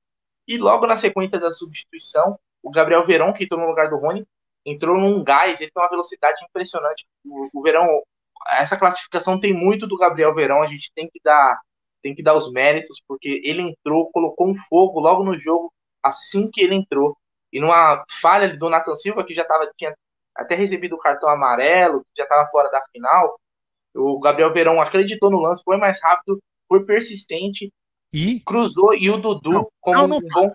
E 0.49 0.57
logo 0.59 0.87
na 0.87 0.97
sequência 0.97 1.39
da 1.39 1.53
substituição, 1.53 2.39
o 2.63 2.71
Gabriel 2.71 3.07
Verão, 3.07 3.33
que 3.33 3.45
entrou 3.45 3.61
no 3.61 3.67
lugar 3.67 3.91
do 3.91 3.97
Rony, 3.97 4.27
entrou 4.65 4.99
num 4.99 5.23
gás, 5.23 5.61
ele 5.61 5.71
tem 5.71 5.83
uma 5.83 5.91
velocidade 5.91 6.45
impressionante. 6.45 7.07
O, 7.25 7.49
o 7.53 7.63
Verão, 7.63 7.87
essa 8.49 8.77
classificação 8.77 9.39
tem 9.39 9.53
muito 9.53 9.87
do 9.87 9.97
Gabriel 9.97 10.35
Verão, 10.35 10.63
a 10.63 10.67
gente 10.67 10.91
tem 10.95 11.09
que 11.09 11.21
dar 11.25 11.61
tem 12.03 12.15
que 12.15 12.23
dar 12.23 12.35
os 12.35 12.51
méritos, 12.51 13.01
porque 13.07 13.41
ele 13.45 13.63
entrou, 13.63 14.11
colocou 14.11 14.49
um 14.49 14.57
fogo 14.69 14.99
logo 14.99 15.23
no 15.23 15.39
jogo, 15.39 15.73
assim 16.03 16.51
que 16.51 16.61
ele 16.61 16.75
entrou. 16.75 17.17
E 17.53 17.61
numa 17.61 18.05
falha 18.11 18.57
do 18.57 18.69
Nathan 18.69 18.97
Silva, 18.97 19.23
que 19.23 19.33
já 19.33 19.45
tava, 19.45 19.71
tinha 19.79 19.95
até 20.35 20.57
recebido 20.57 20.97
o 20.97 20.99
cartão 20.99 21.29
amarelo, 21.29 22.01
que 22.01 22.19
já 22.19 22.25
estava 22.25 22.49
fora 22.49 22.69
da 22.71 22.83
final, 22.91 23.39
o 23.95 24.19
Gabriel 24.19 24.53
Verão 24.53 24.81
acreditou 24.81 25.31
no 25.31 25.39
lance, 25.39 25.63
foi 25.65 25.77
mais 25.77 26.03
rápido, 26.03 26.41
foi 26.67 26.85
persistente, 26.85 27.71
e 28.13 28.41
cruzou, 28.41 28.95
e 28.95 29.09
o 29.09 29.17
Dudu, 29.17 29.53
não, 29.53 29.69
como 29.81 29.97
não, 29.97 30.09
não, 30.09 30.17
um 30.19 30.29
bom. 30.33 30.53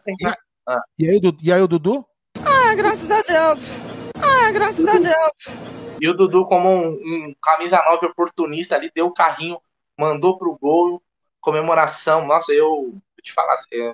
Ah. 0.67 0.82
E, 1.00 1.10
aí, 1.10 1.19
e 1.41 1.52
aí 1.52 1.62
o 1.62 1.67
Dudu? 1.67 2.06
Ah, 2.45 2.76
graças 2.76 3.10
a 3.10 3.21
Deus! 3.21 3.71
Ah, 4.21 4.52
graças 4.52 4.86
a 4.86 5.00
Deus! 5.00 5.77
E 6.00 6.08
o 6.08 6.14
Dudu, 6.14 6.46
como 6.46 6.70
um, 6.70 6.90
um 6.90 7.36
camisa 7.42 7.84
9 7.84 8.08
oportunista 8.08 8.76
ali, 8.76 8.92
deu 8.94 9.08
o 9.08 9.14
carrinho, 9.14 9.60
mandou 9.98 10.38
pro 10.38 10.58
gol, 10.58 11.02
comemoração. 11.42 12.26
Nossa, 12.26 12.54
eu 12.54 12.68
vou 12.68 13.02
te 13.22 13.34
falar, 13.34 13.56
é, 13.74 13.94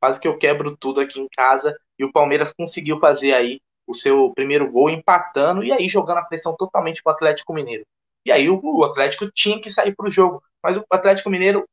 quase 0.00 0.20
que 0.20 0.28
eu 0.28 0.36
quebro 0.36 0.76
tudo 0.76 1.00
aqui 1.00 1.20
em 1.20 1.28
casa. 1.28 1.78
E 1.98 2.04
o 2.04 2.12
Palmeiras 2.12 2.52
conseguiu 2.52 2.98
fazer 2.98 3.32
aí 3.32 3.60
o 3.86 3.94
seu 3.94 4.32
primeiro 4.34 4.70
gol, 4.70 4.90
empatando 4.90 5.64
e 5.64 5.72
aí 5.72 5.88
jogando 5.88 6.18
a 6.18 6.24
pressão 6.24 6.54
totalmente 6.56 7.02
pro 7.02 7.12
Atlético 7.12 7.54
Mineiro. 7.54 7.86
E 8.24 8.30
aí 8.30 8.48
o, 8.50 8.60
o 8.62 8.84
Atlético 8.84 9.30
tinha 9.32 9.60
que 9.60 9.70
sair 9.70 9.96
para 9.96 10.06
o 10.06 10.10
jogo. 10.10 10.42
Mas 10.62 10.76
o 10.76 10.84
Atlético 10.90 11.30
Mineiro 11.30 11.66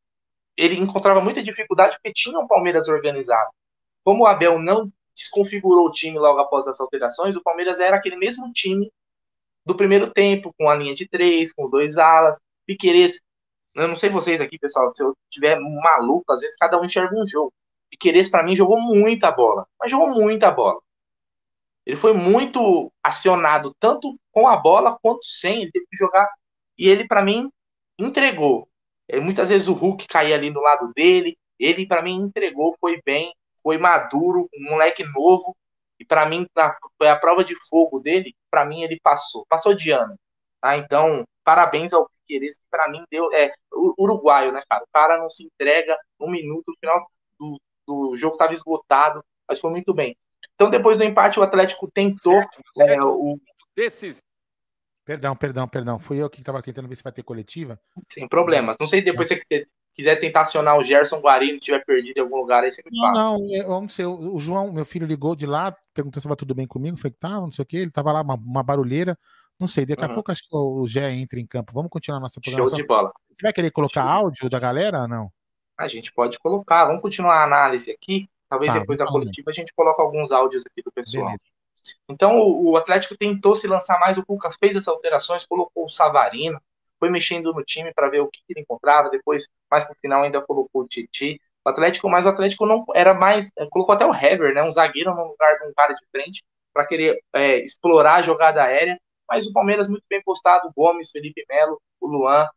ele 0.57 0.79
encontrava 0.79 1.19
muita 1.19 1.43
dificuldade 1.43 1.95
porque 1.95 2.13
tinha 2.13 2.39
um 2.39 2.47
Palmeiras 2.47 2.87
organizado. 2.87 3.49
Como 4.03 4.23
o 4.23 4.27
Abel 4.27 4.57
não 4.57 4.89
desconfigurou 5.13 5.87
o 5.87 5.91
time 5.91 6.17
logo 6.17 6.39
após 6.39 6.67
as 6.67 6.79
alterações, 6.79 7.35
o 7.35 7.43
Palmeiras 7.43 7.79
era 7.79 7.97
aquele 7.97 8.15
mesmo 8.15 8.51
time 8.53 8.91
do 9.65 9.75
primeiro 9.75 10.11
tempo, 10.11 10.53
com 10.57 10.69
a 10.69 10.75
linha 10.75 10.93
de 10.93 11.07
três, 11.07 11.53
com 11.53 11.69
dois 11.69 11.97
alas, 11.97 12.39
Piqueires. 12.65 13.19
Eu 13.75 13.87
não 13.87 13.95
sei 13.95 14.09
vocês 14.09 14.39
aqui, 14.39 14.57
pessoal, 14.57 14.89
se 14.91 15.03
eu 15.03 15.15
tiver 15.29 15.59
maluco, 15.59 16.31
às 16.31 16.41
vezes 16.41 16.55
cada 16.57 16.79
um 16.79 16.85
enxerga 16.85 17.15
um 17.15 17.27
jogo. 17.27 17.53
Piqueires, 17.89 18.29
para 18.29 18.43
mim, 18.43 18.55
jogou 18.55 18.79
muita 18.79 19.31
bola, 19.31 19.67
mas 19.79 19.91
jogou 19.91 20.09
muita 20.09 20.51
bola. 20.51 20.79
Ele 21.85 21.95
foi 21.95 22.13
muito 22.13 22.91
acionado, 23.03 23.75
tanto 23.79 24.17
com 24.31 24.47
a 24.47 24.57
bola 24.57 24.97
quanto 25.01 25.25
sem. 25.25 25.63
Ele 25.63 25.71
teve 25.71 25.85
que 25.89 25.97
jogar 25.97 26.27
e 26.77 26.87
ele, 26.87 27.07
para 27.07 27.21
mim, 27.21 27.49
entregou. 27.99 28.67
É, 29.07 29.19
muitas 29.19 29.49
vezes 29.49 29.67
o 29.67 29.73
Hulk 29.73 30.07
caía 30.07 30.35
ali 30.35 30.51
do 30.51 30.61
lado 30.61 30.91
dele. 30.95 31.37
Ele, 31.59 31.87
para 31.87 32.01
mim, 32.01 32.15
entregou, 32.15 32.75
foi 32.79 33.01
bem, 33.05 33.33
foi 33.61 33.77
maduro, 33.77 34.49
um 34.57 34.71
moleque 34.71 35.03
novo. 35.03 35.55
E 35.99 36.05
para 36.05 36.25
mim, 36.25 36.45
foi 36.97 37.07
a 37.07 37.15
prova 37.15 37.43
de 37.43 37.55
fogo 37.69 37.99
dele. 37.99 38.35
Para 38.51 38.65
mim, 38.65 38.81
ele 38.81 38.99
passou, 39.01 39.45
passou 39.47 39.73
de 39.73 39.91
ano. 39.91 40.15
Tá? 40.61 40.77
Então, 40.77 41.23
parabéns 41.43 41.93
ao 41.93 42.09
Piqueires, 42.09 42.57
que 42.57 42.63
para 42.69 42.89
mim 42.89 43.03
deu. 43.09 43.31
É, 43.33 43.53
uruguaio, 43.97 44.51
né, 44.51 44.61
cara? 44.69 44.83
O 44.83 44.87
cara 44.93 45.17
não 45.17 45.29
se 45.29 45.43
entrega 45.43 45.97
um 46.19 46.29
minuto, 46.29 46.63
no 46.67 46.77
final 46.79 46.99
do, 47.39 47.59
do 47.87 48.17
jogo 48.17 48.35
estava 48.35 48.53
esgotado, 48.53 49.23
mas 49.47 49.59
foi 49.59 49.71
muito 49.71 49.93
bem. 49.93 50.15
Então, 50.55 50.69
depois 50.69 50.97
do 50.97 51.03
empate, 51.03 51.39
o 51.39 51.43
Atlético 51.43 51.89
tentou. 51.91 52.33
Certo, 52.33 52.61
certo. 52.75 53.03
É, 53.03 53.05
o... 53.05 53.39
Desses 53.75 54.19
Perdão, 55.05 55.35
perdão, 55.35 55.67
perdão. 55.67 55.99
Fui 55.99 56.17
eu 56.17 56.27
que 56.27 56.39
estava 56.39 56.63
tentando 56.63 56.87
ver 56.89 56.95
se 56.95 57.03
vai 57.03 57.13
ter 57.13 57.21
coletiva. 57.21 57.79
Sem 58.11 58.27
problemas. 58.27 58.75
Não 58.79 58.87
sei 58.87 59.03
depois 59.03 59.27
se 59.27 59.35
você 59.35 59.67
quiser 59.95 60.17
tentar 60.17 60.41
acionar 60.41 60.77
o 60.77 60.83
Gerson 60.83 61.19
Guarino, 61.19 61.59
tiver 61.59 61.83
perdido 61.85 62.17
em 62.17 62.21
algum 62.21 62.37
lugar 62.37 62.63
aí, 62.63 62.71
você 62.71 62.83
me 62.85 62.99
fala. 62.99 63.13
Não, 63.13 63.39
não, 63.39 63.55
eu 63.55 63.81
não 63.81 63.89
sei. 63.89 64.05
O 64.05 64.37
João, 64.37 64.71
meu 64.71 64.85
filho, 64.85 65.07
ligou 65.07 65.35
de 65.35 65.45
lá, 65.45 65.75
perguntou 65.93 66.19
se 66.19 66.27
estava 66.27 66.35
tudo 66.35 66.53
bem 66.53 66.67
comigo. 66.67 66.97
Falei 66.97 67.13
que 67.13 67.19
tava, 67.19 67.41
não 67.41 67.51
sei 67.51 67.63
o 67.63 67.65
quê. 67.65 67.77
Ele 67.77 67.87
estava 67.87 68.11
lá, 68.11 68.21
uma, 68.21 68.35
uma, 68.35 68.61
barulheira. 68.61 69.17
Não 69.57 69.67
sei, 69.67 69.85
daqui 69.85 70.03
uhum. 70.03 70.11
a 70.11 70.13
pouco 70.13 70.31
acho 70.31 70.41
que 70.41 70.55
o 70.55 70.85
Gé 70.85 71.13
entra 71.13 71.39
em 71.39 71.47
campo. 71.47 71.71
Vamos 71.73 71.89
continuar 71.89 72.19
nossa 72.19 72.41
programação. 72.41 72.77
Show 72.77 72.83
de 72.83 72.87
bola. 72.87 73.11
Você 73.27 73.41
vai 73.41 73.53
querer 73.53 73.71
colocar 73.71 74.03
áudio 74.03 74.49
da 74.49 74.59
galera 74.59 75.03
ou 75.03 75.07
não? 75.07 75.31
A 75.77 75.87
gente 75.87 76.11
pode 76.13 76.37
colocar. 76.39 76.85
Vamos 76.85 77.01
continuar 77.01 77.35
a 77.35 77.43
análise 77.45 77.89
aqui. 77.89 78.29
Talvez 78.49 78.71
tá, 78.71 78.79
depois 78.79 78.97
da 78.97 79.05
coletiva 79.05 79.49
a 79.49 79.53
gente 79.53 79.73
coloque 79.73 80.01
alguns 80.01 80.31
áudios 80.31 80.63
aqui 80.65 80.81
do 80.83 80.91
pessoal. 80.91 81.25
Beleza. 81.25 81.47
Então 82.09 82.39
o, 82.39 82.75
Atlético 82.75 83.17
tentou 83.17 83.55
se 83.55 83.67
lançar 83.67 83.99
mais, 83.99 84.17
o 84.17 84.25
Cuca 84.25 84.49
fez 84.51 84.75
essas 84.75 84.87
alterações, 84.87 85.45
colocou 85.45 85.85
o 85.85 85.89
Savarino, 85.89 86.59
foi 87.05 87.11
mexendo 87.11 87.53
no 87.53 87.63
time 87.63 87.93
para 87.93 88.09
ver 88.09 88.21
o 88.21 88.27
que, 88.27 88.39
ele 88.49 88.61
encontrava. 88.61 89.09
Depois, 89.09 89.47
mais 89.69 89.83
pro 89.83 89.95
final, 90.01 90.23
ainda 90.23 90.41
colocou 90.41 90.81
o 90.81 90.87
Titi. 90.87 91.39
O 91.63 91.69
Atlético, 91.69 92.09
mas 92.09 92.25
o 92.25 92.29
Atlético 92.29 92.65
não 92.65 92.83
era 92.93 93.13
mais. 93.13 93.51
É, 93.57 93.65
colocou 93.67 93.93
até 93.93 94.05
o 94.05 94.13
Hever, 94.13 94.53
né? 94.53 94.63
Um 94.63 94.71
zagueiro 94.71 95.13
no 95.13 95.23
lugar 95.27 95.59
de 95.59 95.67
um 95.67 95.73
cara 95.73 95.93
de 95.93 96.05
frente, 96.11 96.43
para 96.73 96.85
querer 96.87 97.19
é, 97.33 97.57
explorar 97.59 98.15
a 98.15 98.21
jogada 98.23 98.63
aérea. 98.63 98.99
Mas 99.29 99.45
o 99.47 99.53
Palmeiras 99.53 99.87
muito 99.87 100.03
bem 100.09 100.21
postado, 100.23 100.67
o 100.67 100.73
Gomes, 100.73 101.11
Felipe 101.11 101.45
Melo, 101.49 101.81
o 101.99 102.07
Luan, 102.07 102.47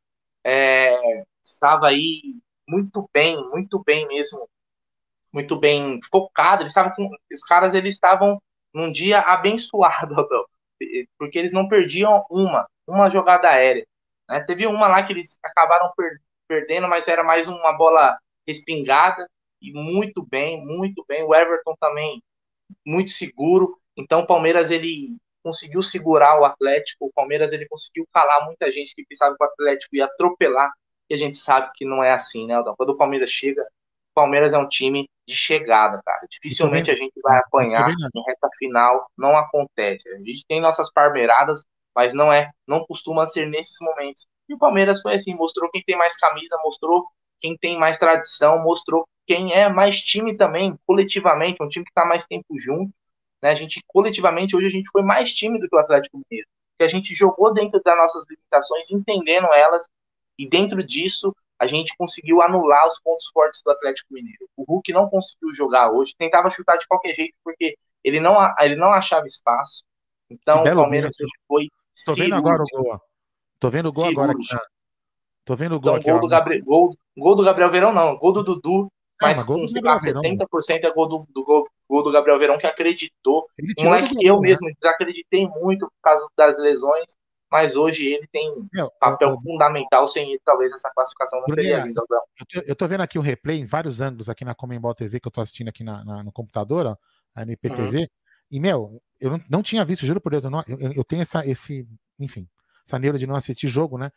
é, 0.44 1.24
estava 1.42 1.88
aí 1.88 2.20
muito 2.68 3.08
bem, 3.12 3.42
muito 3.50 3.82
bem 3.82 4.06
mesmo, 4.06 4.48
muito 5.32 5.56
bem 5.56 6.00
focado. 6.10 6.62
Eles 6.62 6.72
estavam 6.72 6.92
com, 6.94 7.10
os 7.32 7.42
caras 7.44 7.74
eles 7.74 7.94
estavam 7.94 8.40
num 8.74 8.92
dia 8.92 9.20
abençoado, 9.20 10.14
porque 11.18 11.38
eles 11.38 11.52
não 11.52 11.68
perdiam 11.68 12.24
uma, 12.30 12.66
uma 12.86 13.10
jogada 13.10 13.48
aérea. 13.48 13.86
Né? 14.28 14.40
Teve 14.40 14.66
uma 14.66 14.86
lá 14.86 15.02
que 15.02 15.12
eles 15.12 15.38
acabaram 15.42 15.92
per, 15.96 16.20
perdendo, 16.46 16.88
mas 16.88 17.08
era 17.08 17.22
mais 17.22 17.48
uma 17.48 17.72
bola 17.72 18.18
respingada 18.46 19.28
e 19.60 19.72
muito 19.72 20.24
bem, 20.24 20.64
muito 20.64 21.04
bem. 21.08 21.22
O 21.22 21.34
Everton 21.34 21.74
também 21.80 22.22
muito 22.86 23.10
seguro. 23.10 23.78
Então 23.96 24.20
o 24.20 24.26
Palmeiras 24.26 24.70
ele 24.70 25.16
conseguiu 25.42 25.82
segurar 25.82 26.40
o 26.40 26.44
Atlético. 26.44 27.06
O 27.06 27.12
Palmeiras 27.12 27.52
ele 27.52 27.66
conseguiu 27.66 28.06
calar 28.12 28.44
muita 28.44 28.70
gente 28.70 28.94
que 28.94 29.04
pensava 29.06 29.34
que 29.36 29.42
o 29.42 29.46
Atlético 29.46 29.96
ia 29.96 30.04
atropelar. 30.04 30.70
E 31.10 31.14
a 31.14 31.16
gente 31.16 31.36
sabe 31.38 31.70
que 31.74 31.84
não 31.84 32.04
é 32.04 32.12
assim, 32.12 32.46
né, 32.46 32.54
Aldão? 32.54 32.74
Quando 32.76 32.90
o 32.90 32.96
Palmeiras 32.96 33.30
chega, 33.30 33.62
o 33.62 34.14
Palmeiras 34.14 34.52
é 34.52 34.58
um 34.58 34.68
time 34.68 35.08
de 35.26 35.34
chegada, 35.34 36.00
cara. 36.04 36.26
Dificilmente 36.30 36.90
a 36.90 36.94
gente 36.94 37.18
vai 37.22 37.38
apanhar 37.38 37.90
em 37.90 38.22
reta 38.26 38.48
final, 38.58 39.06
não 39.16 39.36
acontece. 39.36 40.08
A 40.10 40.18
gente 40.18 40.44
tem 40.46 40.60
nossas 40.60 40.92
parmeiradas, 40.92 41.64
mas 41.98 42.14
não 42.14 42.32
é, 42.32 42.52
não 42.64 42.84
costuma 42.86 43.26
ser 43.26 43.44
nesses 43.48 43.76
momentos. 43.80 44.24
E 44.48 44.54
o 44.54 44.58
Palmeiras 44.58 45.02
foi 45.02 45.16
assim, 45.16 45.34
mostrou 45.34 45.68
quem 45.68 45.82
tem 45.82 45.98
mais 45.98 46.16
camisa, 46.16 46.56
mostrou 46.62 47.04
quem 47.40 47.56
tem 47.56 47.76
mais 47.76 47.98
tradição, 47.98 48.62
mostrou 48.62 49.04
quem 49.26 49.52
é 49.52 49.68
mais 49.68 50.00
time 50.00 50.36
também, 50.36 50.78
coletivamente, 50.86 51.60
um 51.60 51.68
time 51.68 51.84
que 51.84 51.90
está 51.90 52.04
mais 52.04 52.24
tempo 52.24 52.56
junto. 52.60 52.92
Né? 53.42 53.50
A 53.50 53.54
gente, 53.56 53.82
coletivamente, 53.88 54.54
hoje 54.54 54.68
a 54.68 54.70
gente 54.70 54.88
foi 54.92 55.02
mais 55.02 55.32
time 55.32 55.58
do 55.58 55.68
que 55.68 55.74
o 55.74 55.78
Atlético 55.80 56.18
Mineiro. 56.18 56.48
Que 56.78 56.84
a 56.84 56.88
gente 56.88 57.16
jogou 57.16 57.52
dentro 57.52 57.82
das 57.82 57.96
nossas 57.96 58.24
limitações, 58.30 58.92
entendendo 58.92 59.52
elas, 59.52 59.84
e 60.38 60.48
dentro 60.48 60.84
disso 60.84 61.34
a 61.58 61.66
gente 61.66 61.96
conseguiu 61.96 62.40
anular 62.40 62.86
os 62.86 63.00
pontos 63.00 63.26
fortes 63.34 63.60
do 63.60 63.72
Atlético 63.72 64.14
Mineiro. 64.14 64.48
O 64.56 64.62
Hulk 64.62 64.92
não 64.92 65.10
conseguiu 65.10 65.52
jogar 65.52 65.90
hoje, 65.90 66.14
tentava 66.16 66.48
chutar 66.48 66.76
de 66.76 66.86
qualquer 66.86 67.12
jeito, 67.12 67.34
porque 67.42 67.76
ele 68.04 68.20
não, 68.20 68.36
ele 68.60 68.76
não 68.76 68.92
achava 68.92 69.26
espaço. 69.26 69.82
Então 70.30 70.62
o 70.62 70.74
Palmeiras 70.76 71.16
foi. 71.48 71.68
Tô 72.06 72.14
vendo 72.14 72.34
agora 72.34 72.62
o 72.62 72.66
gol. 72.66 73.00
Tô 73.58 73.70
vendo 73.70 73.88
o 73.88 73.92
gol 73.92 74.06
agora 74.06 74.32
aqui 74.32 74.54
na, 74.54 74.60
Tô 75.48 75.56
vendo 75.56 75.76
o 75.76 75.80
gol 75.80 75.96
então, 75.96 76.00
aqui. 76.00 76.10
Gol, 76.10 76.20
do 76.20 76.28
Gabriel, 76.28 76.62
gol, 76.62 76.94
gol, 77.16 77.34
do 77.34 77.42
Gabriel 77.42 77.70
Verão, 77.70 77.90
não. 77.90 78.18
Gol 78.18 78.32
do 78.32 78.44
Dudu. 78.44 78.92
Mas, 79.20 79.42
com, 79.42 79.66
sei 79.66 79.80
lá, 79.80 79.96
70% 79.96 80.84
é 80.84 80.90
gol 80.92 81.08
do, 81.08 81.26
do 81.30 81.42
gol, 81.42 81.66
gol, 81.88 82.02
do 82.02 82.12
Gabriel 82.12 82.38
Verão 82.38 82.58
que 82.58 82.66
acreditou. 82.66 83.46
Um 83.80 83.94
é 83.94 84.06
que 84.06 84.24
eu 84.24 84.40
né? 84.40 84.48
mesmo 84.48 84.70
desacreditei 84.78 85.48
muito 85.48 85.86
por 85.86 86.00
causa 86.02 86.28
das 86.36 86.58
lesões, 86.58 87.16
mas 87.50 87.76
hoje 87.76 88.04
ele 88.06 88.28
tem 88.30 88.54
Meu, 88.70 88.90
papel 89.00 89.30
eu, 89.30 89.36
fundamental. 89.38 90.06
Sem 90.06 90.32
ele, 90.32 90.40
talvez 90.44 90.70
essa 90.70 90.90
classificação 90.94 91.40
não 91.40 91.46
teria 91.46 91.82
vindo. 91.82 92.04
Eu, 92.54 92.62
eu 92.66 92.76
tô 92.76 92.86
vendo 92.86 93.00
aqui 93.00 93.18
o 93.18 93.22
replay 93.22 93.58
em 93.58 93.64
vários 93.64 94.02
ângulos 94.02 94.28
aqui 94.28 94.44
na 94.44 94.54
Comembol 94.54 94.94
TV 94.94 95.18
que 95.18 95.26
eu 95.26 95.32
tô 95.32 95.40
assistindo 95.40 95.68
aqui 95.68 95.82
na, 95.82 96.04
na 96.04 96.22
no 96.22 96.30
computador, 96.30 96.86
ó, 96.86 96.96
aí 97.34 97.46
no 97.46 97.52
IPTV. 97.52 97.98
Uhum. 98.00 98.06
E, 98.50 98.60
meu, 98.60 98.88
eu 99.20 99.30
não, 99.30 99.40
não, 99.48 99.62
tinha 99.62 99.84
visto, 99.84 100.06
juro 100.06 100.20
por 100.20 100.30
Deus, 100.30 100.44
eu, 100.44 100.50
não, 100.50 100.62
eu, 100.66 100.92
eu 100.92 101.04
tenho 101.04 101.22
essa, 101.22 101.46
esse, 101.46 101.88
enfim, 102.18 102.48
essa 102.86 102.98
neura 102.98 103.18
de 103.18 103.26
não 103.26 103.34
assistir 103.34 103.68
jogo, 103.68 103.98
né? 103.98 104.10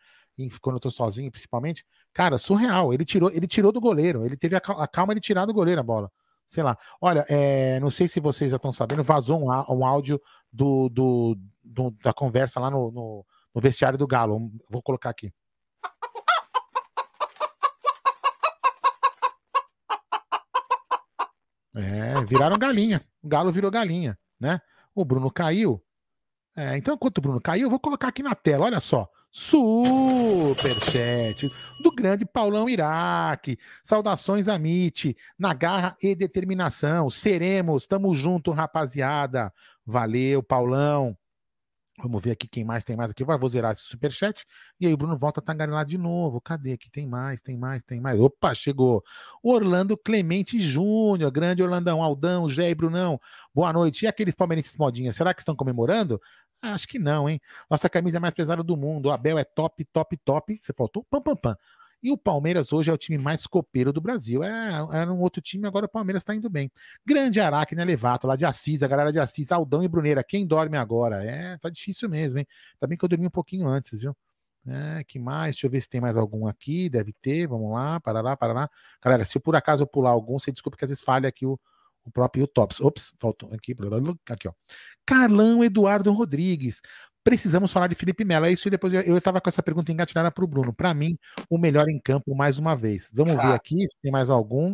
quando 0.61 0.77
eu 0.77 0.79
tô 0.79 0.89
sozinho, 0.89 1.31
principalmente, 1.31 1.85
cara, 2.13 2.37
surreal. 2.37 2.93
Ele 2.93 3.05
tirou, 3.05 3.29
ele 3.31 3.47
tirou 3.47 3.71
do 3.71 3.81
goleiro, 3.81 4.25
ele 4.25 4.37
teve 4.37 4.55
a, 4.55 4.87
calma 4.87 5.13
de 5.13 5.21
tirar 5.21 5.45
do 5.45 5.53
goleiro 5.53 5.81
a 5.81 5.83
bola. 5.83 6.11
Sei 6.47 6.63
lá. 6.63 6.77
Olha, 6.99 7.25
é, 7.29 7.79
não 7.79 7.89
sei 7.89 8.07
se 8.07 8.19
vocês 8.19 8.51
já 8.51 8.57
estão 8.57 8.73
sabendo, 8.73 9.03
vazou 9.03 9.39
um, 9.39 9.49
um 9.49 9.85
áudio 9.85 10.21
do, 10.51 10.89
do, 10.89 11.37
do, 11.63 11.91
da 12.03 12.13
conversa 12.13 12.59
lá 12.59 12.69
no, 12.69 12.91
no, 12.91 13.25
no 13.53 13.61
vestiário 13.61 13.97
do 13.97 14.07
Galo. 14.07 14.51
Vou 14.69 14.81
colocar 14.81 15.09
aqui. 15.09 15.31
É, 21.73 22.21
viraram 22.25 22.57
galinha. 22.57 23.01
O 23.21 23.29
Galo 23.29 23.51
virou 23.51 23.71
galinha, 23.71 24.19
né? 24.39 24.59
O 24.93 25.05
Bruno 25.05 25.31
caiu. 25.31 25.81
É, 26.55 26.77
então, 26.77 26.95
enquanto 26.95 27.17
o 27.19 27.21
Bruno 27.21 27.39
caiu, 27.39 27.63
eu 27.63 27.69
vou 27.69 27.79
colocar 27.79 28.09
aqui 28.09 28.21
na 28.21 28.35
tela, 28.35 28.65
olha 28.65 28.79
só. 28.79 29.09
Superchat 29.31 30.69
do 31.81 31.89
grande 31.89 32.25
Paulão 32.25 32.67
Iraque. 32.67 33.57
Saudações 33.83 34.49
a 34.49 34.59
Mit, 34.59 35.15
na 35.39 35.53
garra 35.53 35.95
e 36.03 36.13
determinação. 36.13 37.09
Seremos, 37.09 37.87
tamo 37.87 38.13
junto, 38.13 38.51
rapaziada. 38.51 39.53
Valeu, 39.85 40.43
Paulão. 40.43 41.17
Vamos 42.01 42.21
ver 42.21 42.31
aqui 42.31 42.47
quem 42.47 42.63
mais 42.63 42.83
tem 42.83 42.95
mais 42.95 43.11
aqui. 43.11 43.23
Vou 43.23 43.49
zerar 43.49 43.73
esse 43.73 43.83
superchat. 43.83 44.45
E 44.79 44.87
aí 44.87 44.93
o 44.93 44.97
Bruno 44.97 45.17
volta 45.17 45.39
a 45.39 45.43
tangarilar 45.43 45.85
de 45.85 45.97
novo. 45.97 46.41
Cadê 46.41 46.73
aqui? 46.73 46.89
Tem 46.89 47.07
mais, 47.07 47.41
tem 47.41 47.57
mais, 47.57 47.83
tem 47.83 48.01
mais. 48.01 48.19
Opa, 48.19 48.53
chegou. 48.55 49.03
Orlando 49.43 49.95
Clemente 49.95 50.59
Júnior. 50.59 51.31
Grande 51.31 51.61
Orlandão, 51.61 52.01
Aldão, 52.01 52.49
Gé 52.49 52.73
Brunão. 52.73 53.19
Boa 53.53 53.71
noite. 53.71 54.05
E 54.05 54.07
aqueles 54.07 54.33
palmeirenses 54.33 54.75
modinhas, 54.77 55.15
será 55.15 55.33
que 55.33 55.41
estão 55.41 55.55
comemorando? 55.55 56.19
Acho 56.61 56.87
que 56.87 56.99
não, 56.99 57.29
hein? 57.29 57.39
Nossa 57.69 57.89
camisa 57.89 58.17
é 58.17 58.19
mais 58.19 58.33
pesada 58.33 58.63
do 58.63 58.77
mundo. 58.77 59.07
O 59.07 59.11
Abel 59.11 59.37
é 59.37 59.43
top, 59.43 59.83
top, 59.85 60.17
top. 60.17 60.57
Você 60.59 60.73
faltou 60.73 61.03
pam, 61.09 61.21
pam, 61.21 61.35
pam. 61.35 61.57
E 62.03 62.11
o 62.11 62.17
Palmeiras 62.17 62.73
hoje 62.73 62.89
é 62.89 62.93
o 62.93 62.97
time 62.97 63.17
mais 63.17 63.45
copeiro 63.45 63.93
do 63.93 64.01
Brasil. 64.01 64.43
É, 64.43 64.71
era 64.91 65.11
um 65.11 65.19
outro 65.19 65.41
time, 65.41 65.67
agora 65.67 65.85
o 65.85 65.89
Palmeiras 65.89 66.21
está 66.21 66.33
indo 66.33 66.49
bem. 66.49 66.71
Grande 67.05 67.39
Aracne 67.39 67.83
Levato, 67.83 68.25
lá 68.25 68.35
de 68.35 68.45
Assis, 68.45 68.81
a 68.81 68.87
galera 68.87 69.11
de 69.11 69.19
Assis, 69.19 69.51
Aldão 69.51 69.83
e 69.83 69.87
Bruneira. 69.87 70.23
Quem 70.23 70.45
dorme 70.45 70.77
agora? 70.77 71.23
É, 71.23 71.57
tá 71.57 71.69
difícil 71.69 72.09
mesmo, 72.09 72.39
hein? 72.39 72.47
Bem 72.87 72.97
que 72.97 73.05
eu 73.05 73.09
dormi 73.09 73.27
um 73.27 73.31
pouquinho 73.31 73.67
antes, 73.67 73.99
viu? 73.99 74.15
É, 74.67 75.03
que 75.03 75.17
mais? 75.17 75.55
Deixa 75.55 75.67
eu 75.67 75.71
ver 75.71 75.81
se 75.81 75.89
tem 75.89 76.01
mais 76.01 76.17
algum 76.17 76.47
aqui. 76.47 76.89
Deve 76.89 77.13
ter, 77.21 77.47
vamos 77.47 77.71
lá, 77.71 77.99
para 77.99 78.21
lá, 78.21 78.37
para 78.37 78.53
lá. 78.53 78.69
Galera, 79.01 79.25
se 79.25 79.39
por 79.39 79.55
acaso 79.55 79.83
eu 79.83 79.87
pular 79.87 80.11
algum, 80.11 80.37
você 80.37 80.51
desculpa 80.51 80.77
que 80.77 80.85
às 80.85 80.89
vezes 80.89 81.03
falha 81.03 81.27
aqui 81.27 81.45
o, 81.45 81.59
o 82.03 82.11
próprio 82.11 82.47
Tops. 82.47 82.79
Ops, 82.79 83.13
faltou 83.19 83.53
aqui, 83.53 83.75
aqui, 84.29 84.47
ó. 84.47 84.53
Carlão 85.05 85.63
Eduardo 85.63 86.11
Rodrigues. 86.11 86.81
Precisamos 87.23 87.71
falar 87.71 87.87
de 87.87 87.95
Felipe 87.95 88.25
Melo. 88.25 88.45
É 88.45 88.51
isso, 88.51 88.67
e 88.67 88.71
depois 88.71 88.93
eu 88.93 89.17
estava 89.17 89.39
com 89.39 89.49
essa 89.49 89.61
pergunta 89.61 89.91
engatilhada 89.91 90.31
para 90.31 90.43
o 90.43 90.47
Bruno. 90.47 90.73
Para 90.73 90.93
mim, 90.93 91.17
o 91.49 91.57
melhor 91.57 91.87
em 91.89 91.99
campo 91.99 92.35
mais 92.35 92.57
uma 92.57 92.75
vez. 92.75 93.11
Vamos 93.13 93.35
ver 93.35 93.53
aqui 93.53 93.87
se 93.87 93.95
tem 94.01 94.11
mais 94.11 94.29
algum. 94.29 94.73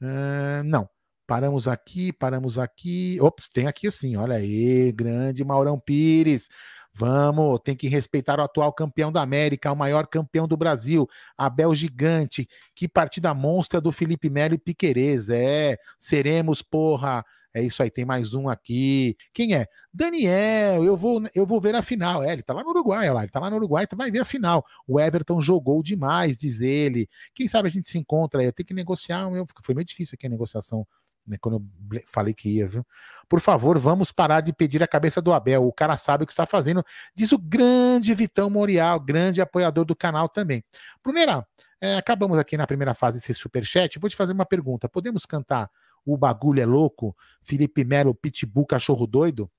Uh, 0.00 0.62
não. 0.64 0.88
Paramos 1.26 1.68
aqui, 1.68 2.12
paramos 2.12 2.58
aqui. 2.58 3.16
Ops, 3.20 3.48
tem 3.48 3.68
aqui 3.68 3.86
assim, 3.86 4.16
olha 4.16 4.34
aí, 4.34 4.90
grande 4.90 5.44
Maurão 5.44 5.78
Pires. 5.78 6.48
Vamos, 6.92 7.60
tem 7.64 7.76
que 7.76 7.88
respeitar 7.88 8.40
o 8.40 8.42
atual 8.42 8.72
campeão 8.72 9.12
da 9.12 9.22
América, 9.22 9.70
o 9.70 9.76
maior 9.76 10.08
campeão 10.08 10.48
do 10.48 10.56
Brasil, 10.56 11.08
Abel 11.38 11.72
Gigante. 11.74 12.48
Que 12.74 12.88
partida 12.88 13.32
monstra 13.32 13.80
do 13.80 13.92
Felipe 13.92 14.28
Melo 14.28 14.54
e 14.54 14.58
Piquerez. 14.58 15.28
É, 15.28 15.78
seremos, 16.00 16.62
porra. 16.62 17.24
É 17.52 17.62
isso 17.62 17.82
aí, 17.82 17.90
tem 17.90 18.04
mais 18.04 18.32
um 18.32 18.48
aqui. 18.48 19.16
Quem 19.32 19.54
é? 19.54 19.66
Daniel, 19.92 20.84
eu 20.84 20.96
vou, 20.96 21.22
eu 21.34 21.44
vou 21.44 21.60
ver 21.60 21.74
a 21.74 21.82
final. 21.82 22.22
É, 22.22 22.32
ele 22.32 22.42
tá 22.42 22.54
lá 22.54 22.62
no 22.62 22.70
Uruguai, 22.70 23.00
olha 23.00 23.12
lá, 23.12 23.22
ele 23.22 23.30
tá 23.30 23.40
lá 23.40 23.50
no 23.50 23.56
Uruguai, 23.56 23.86
vai 23.92 24.10
ver 24.10 24.20
a 24.20 24.24
final. 24.24 24.64
O 24.86 25.00
Everton 25.00 25.40
jogou 25.40 25.82
demais, 25.82 26.36
diz 26.36 26.60
ele. 26.60 27.08
Quem 27.34 27.48
sabe 27.48 27.68
a 27.68 27.70
gente 27.70 27.88
se 27.88 27.98
encontra 27.98 28.40
aí. 28.40 28.46
Eu 28.46 28.52
tenho 28.52 28.66
que 28.66 28.74
negociar, 28.74 29.28
meu, 29.30 29.46
foi 29.62 29.74
meio 29.74 29.84
difícil 29.84 30.14
aqui 30.16 30.26
a 30.26 30.30
negociação 30.30 30.86
né, 31.26 31.36
quando 31.40 31.56
eu 31.92 32.02
falei 32.06 32.34
que 32.34 32.48
ia, 32.48 32.68
viu? 32.68 32.86
Por 33.28 33.40
favor, 33.40 33.78
vamos 33.78 34.12
parar 34.12 34.40
de 34.40 34.52
pedir 34.52 34.82
a 34.82 34.88
cabeça 34.88 35.20
do 35.20 35.32
Abel. 35.32 35.66
O 35.66 35.72
cara 35.72 35.96
sabe 35.96 36.24
o 36.24 36.26
que 36.26 36.32
está 36.32 36.46
fazendo, 36.46 36.84
diz 37.14 37.32
o 37.32 37.38
grande 37.38 38.14
Vitão 38.14 38.50
Morial, 38.50 38.98
grande 39.00 39.40
apoiador 39.40 39.84
do 39.84 39.94
canal 39.96 40.28
também. 40.28 40.64
Bruneira, 41.02 41.46
é, 41.80 41.96
acabamos 41.96 42.38
aqui 42.38 42.56
na 42.56 42.66
primeira 42.66 42.94
fase 42.94 43.18
esse 43.18 43.32
superchat. 43.32 43.98
Vou 43.98 44.10
te 44.10 44.16
fazer 44.16 44.32
uma 44.32 44.44
pergunta. 44.44 44.88
Podemos 44.88 45.24
cantar 45.24 45.70
O 46.04 46.16
Bagulho 46.16 46.60
é 46.60 46.66
Louco? 46.66 47.16
Felipe 47.42 47.84
Melo, 47.84 48.14
Pitbull, 48.14 48.66
Cachorro 48.66 49.06
Doido? 49.06 49.50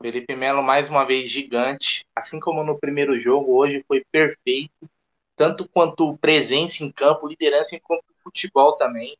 Felipe 0.00 0.34
Melo, 0.36 0.62
mais 0.62 0.88
uma 0.88 1.04
vez, 1.04 1.30
gigante. 1.30 2.04
Assim 2.14 2.38
como 2.38 2.62
no 2.62 2.78
primeiro 2.78 3.18
jogo, 3.18 3.54
hoje 3.54 3.84
foi 3.86 4.04
perfeito. 4.10 4.88
Tanto 5.34 5.68
quanto 5.68 6.16
presença 6.18 6.82
em 6.82 6.90
campo, 6.90 7.28
liderança 7.28 7.78
quanto 7.80 8.04
futebol 8.22 8.76
também 8.76 9.16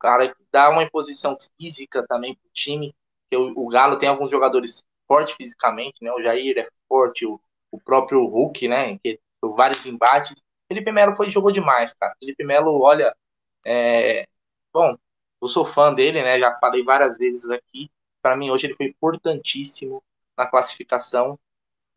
cara 0.00 0.34
dá 0.50 0.70
uma 0.70 0.82
imposição 0.82 1.36
física 1.58 2.04
também 2.08 2.34
pro 2.34 2.50
time, 2.52 2.94
o, 3.32 3.66
o, 3.66 3.68
Galo 3.68 3.98
tem 3.98 4.08
alguns 4.08 4.30
jogadores 4.30 4.82
fortes 5.06 5.34
fisicamente, 5.36 6.02
né? 6.02 6.10
O 6.10 6.22
Jair 6.22 6.58
é 6.58 6.68
forte, 6.88 7.26
o, 7.26 7.40
o 7.70 7.78
próprio 7.78 8.24
Hulk, 8.24 8.66
né? 8.66 8.98
Que 8.98 9.20
tem 9.40 9.54
vários 9.54 9.86
embates. 9.86 10.42
Felipe 10.66 10.90
Melo 10.90 11.14
foi 11.14 11.30
jogou 11.30 11.52
demais, 11.52 11.94
cara. 11.94 12.16
Felipe 12.18 12.42
Melo, 12.42 12.80
olha, 12.80 13.14
é... 13.64 14.26
bom, 14.72 14.96
eu 15.40 15.48
sou 15.48 15.64
fã 15.64 15.92
dele, 15.94 16.22
né? 16.22 16.38
Já 16.38 16.54
falei 16.56 16.82
várias 16.82 17.18
vezes 17.18 17.50
aqui. 17.50 17.90
Para 18.22 18.36
mim 18.36 18.50
hoje 18.50 18.66
ele 18.66 18.76
foi 18.76 18.86
importantíssimo 18.86 20.02
na 20.36 20.46
classificação. 20.46 21.38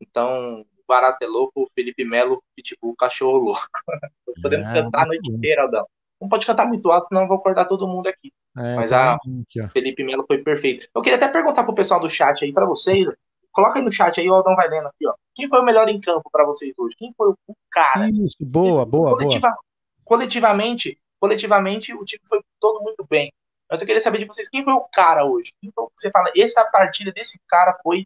Então, 0.02 0.66
Barato 0.88 1.24
é 1.24 1.28
Louco, 1.28 1.70
Felipe 1.76 2.04
Melo, 2.06 2.42
Pitbull, 2.56 2.96
Cachorro 2.96 3.38
Louco. 3.38 3.68
Podemos 4.42 4.68
É, 4.68 4.74
cantar 4.74 5.04
a 5.04 5.06
noite 5.06 5.30
inteira, 5.32 5.64
Aldão. 5.64 5.86
Não 6.22 6.30
pode 6.30 6.46
cantar 6.46 6.66
muito 6.66 6.90
alto, 6.92 7.08
senão 7.10 7.24
eu 7.24 7.28
vou 7.28 7.38
acordar 7.38 7.66
todo 7.66 7.88
mundo 7.88 8.08
aqui. 8.08 8.32
É, 8.58 8.76
Mas 8.76 8.90
tem 8.92 8.98
a- 9.00 9.18
ó. 9.66 9.68
Felipe 9.70 10.04
Melo 10.04 10.24
foi 10.26 10.38
perfeito. 10.38 10.88
Eu 10.94 11.02
queria 11.02 11.18
até 11.18 11.28
perguntar 11.28 11.64
pro 11.64 11.74
pessoal 11.76 12.00
do 12.00 12.10
chat 12.10 12.44
aí, 12.46 12.54
pra 12.54 12.66
vocês. 12.66 13.08
Coloca 13.52 13.78
aí 13.80 13.84
no 13.86 13.92
chat 13.92 14.20
aí, 14.20 14.30
o 14.30 14.34
Aldão 14.34 14.56
vai 14.56 14.68
lendo 14.70 14.88
aqui, 14.88 15.06
ó. 15.08 15.14
Quem 15.36 15.48
foi 15.48 15.60
o 15.60 15.64
melhor 15.66 15.88
em 15.90 16.00
campo 16.00 16.30
pra 16.32 16.46
vocês 16.46 16.74
hoje? 16.78 16.96
Quem 16.98 17.14
foi 17.18 17.30
o 17.30 17.56
cara? 17.72 18.10
Isso, 18.10 18.38
boa, 18.42 18.86
boa, 18.86 19.10
boa. 19.10 19.18
Coletiva- 19.18 19.56
Coletivamente, 20.04 20.98
coletivamente, 21.24 21.94
o 21.94 22.04
time 22.04 22.22
foi 22.28 22.42
todo 22.60 22.84
muito 22.84 23.08
bem. 23.10 23.32
Mas 23.72 23.80
eu 23.80 23.88
queria 23.88 24.02
saber 24.02 24.18
de 24.18 24.26
vocês, 24.26 24.50
quem 24.50 24.62
foi 24.62 24.74
o 24.74 24.82
cara 24.92 25.24
hoje? 25.24 25.54
Quem 25.62 25.72
foi 25.74 25.86
o 25.86 25.88
que 25.88 25.94
você 25.96 26.12
fala, 26.12 26.30
essa 26.36 26.66
partida 26.66 27.14
desse 27.14 27.40
cara 27.48 27.74
foi. 27.82 28.06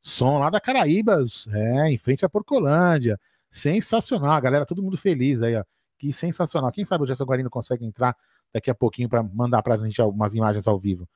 Som 0.00 0.38
lá 0.38 0.48
da 0.48 0.60
Caraíbas, 0.60 1.48
é, 1.48 1.90
em 1.90 1.98
frente 1.98 2.24
à 2.24 2.28
Porcolândia. 2.28 3.18
Sensacional, 3.50 4.40
galera, 4.40 4.64
todo 4.64 4.80
mundo 4.80 4.96
feliz 4.96 5.42
aí, 5.42 5.56
ó. 5.56 5.64
Que 5.98 6.12
sensacional. 6.12 6.70
Quem 6.70 6.84
sabe 6.84 7.02
o 7.02 7.06
Gerson 7.08 7.24
Guarino 7.24 7.50
consegue 7.50 7.84
entrar 7.84 8.16
daqui 8.54 8.70
a 8.70 8.74
pouquinho 8.76 9.08
para 9.08 9.24
mandar 9.24 9.60
pra 9.60 9.76
gente 9.76 10.00
algumas 10.00 10.36
imagens 10.36 10.68
ao 10.68 10.78
vivo. 10.78 11.08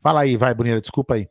Fala 0.00 0.22
aí, 0.22 0.36
vai, 0.36 0.52
Bonita, 0.52 0.80
desculpa 0.80 1.14
aí. 1.14 1.28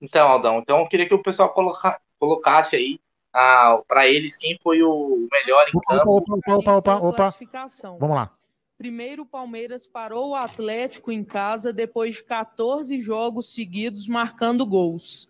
Então, 0.00 0.28
Aldão, 0.28 0.58
então 0.58 0.78
eu 0.80 0.88
queria 0.88 1.06
que 1.06 1.14
o 1.14 1.22
pessoal 1.22 1.52
coloca- 1.52 2.00
colocasse 2.18 2.76
aí 2.76 3.00
ah, 3.32 3.80
para 3.86 4.08
eles 4.08 4.36
quem 4.36 4.58
foi 4.62 4.82
o 4.82 5.28
melhor 5.30 5.64
em 5.68 5.76
Opa, 5.76 5.98
campo. 5.98 6.16
opa, 6.16 6.34
opa, 6.34 6.52
opa, 6.54 6.76
opa, 6.76 6.96
opa. 6.96 7.16
Classificação. 7.16 7.98
Vamos 7.98 8.16
lá. 8.16 8.30
Primeiro, 8.76 9.22
o 9.22 9.26
Palmeiras 9.26 9.86
parou 9.86 10.30
o 10.30 10.34
Atlético 10.34 11.12
em 11.12 11.22
casa 11.22 11.72
depois 11.72 12.16
de 12.16 12.24
14 12.24 12.98
jogos 12.98 13.52
seguidos 13.52 14.08
marcando 14.08 14.64
gols. 14.64 15.28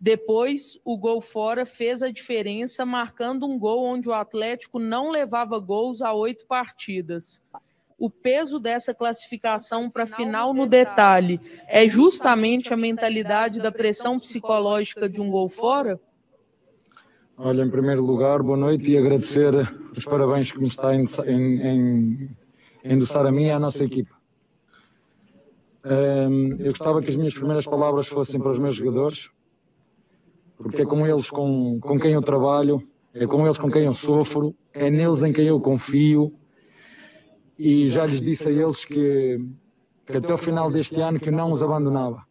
Depois, 0.00 0.78
o 0.84 0.96
gol 0.96 1.20
fora 1.20 1.66
fez 1.66 2.02
a 2.02 2.10
diferença, 2.10 2.86
marcando 2.86 3.46
um 3.46 3.58
gol 3.58 3.84
onde 3.84 4.08
o 4.08 4.12
Atlético 4.12 4.78
não 4.78 5.10
levava 5.10 5.58
gols 5.58 6.00
há 6.00 6.12
oito 6.12 6.46
partidas. 6.46 7.42
O 8.02 8.10
peso 8.10 8.58
dessa 8.58 8.92
classificação 8.92 9.88
para 9.88 10.08
final 10.08 10.52
no 10.52 10.66
detalhe 10.66 11.40
é 11.68 11.88
justamente 11.88 12.74
a 12.74 12.76
mentalidade 12.76 13.62
da 13.62 13.70
pressão 13.70 14.18
psicológica 14.18 15.08
de 15.08 15.20
um 15.20 15.30
gol 15.30 15.48
fora? 15.48 16.00
Olha, 17.38 17.62
em 17.62 17.70
primeiro 17.70 18.04
lugar, 18.04 18.42
boa 18.42 18.56
noite 18.56 18.90
e 18.90 18.98
agradecer 18.98 19.54
os 19.96 20.04
parabéns 20.04 20.50
que 20.50 20.58
me 20.58 20.66
está 20.66 20.88
a 20.88 20.96
endossar 22.84 23.24
a 23.24 23.30
mim 23.30 23.44
e 23.44 23.50
à 23.52 23.60
nossa 23.60 23.84
equipa. 23.84 24.16
Eu 25.84 26.70
gostava 26.70 27.00
que 27.00 27.08
as 27.08 27.14
minhas 27.14 27.34
primeiras 27.34 27.66
palavras 27.66 28.08
fossem 28.08 28.40
para 28.40 28.50
os 28.50 28.58
meus 28.58 28.74
jogadores, 28.74 29.30
porque 30.56 30.82
é 30.82 30.84
com 30.84 31.06
eles 31.06 31.30
com, 31.30 31.78
com 31.78 32.00
quem 32.00 32.14
eu 32.14 32.22
trabalho, 32.22 32.82
é 33.14 33.28
com 33.28 33.46
eles 33.46 33.58
com 33.58 33.70
quem 33.70 33.84
eu 33.84 33.94
sofro, 33.94 34.56
é 34.72 34.90
neles 34.90 35.22
em 35.22 35.32
quem 35.32 35.46
eu 35.46 35.60
confio. 35.60 36.36
E 37.58 37.88
já 37.88 38.06
lhes 38.06 38.22
disse 38.22 38.48
a 38.48 38.52
eles 38.52 38.84
que, 38.84 39.38
que 40.06 40.16
até 40.16 40.32
o 40.32 40.38
final 40.38 40.70
deste 40.70 41.00
ano 41.00 41.20
que 41.20 41.28
eu 41.28 41.32
não 41.32 41.48
os 41.48 41.62
abandonava. 41.62 42.24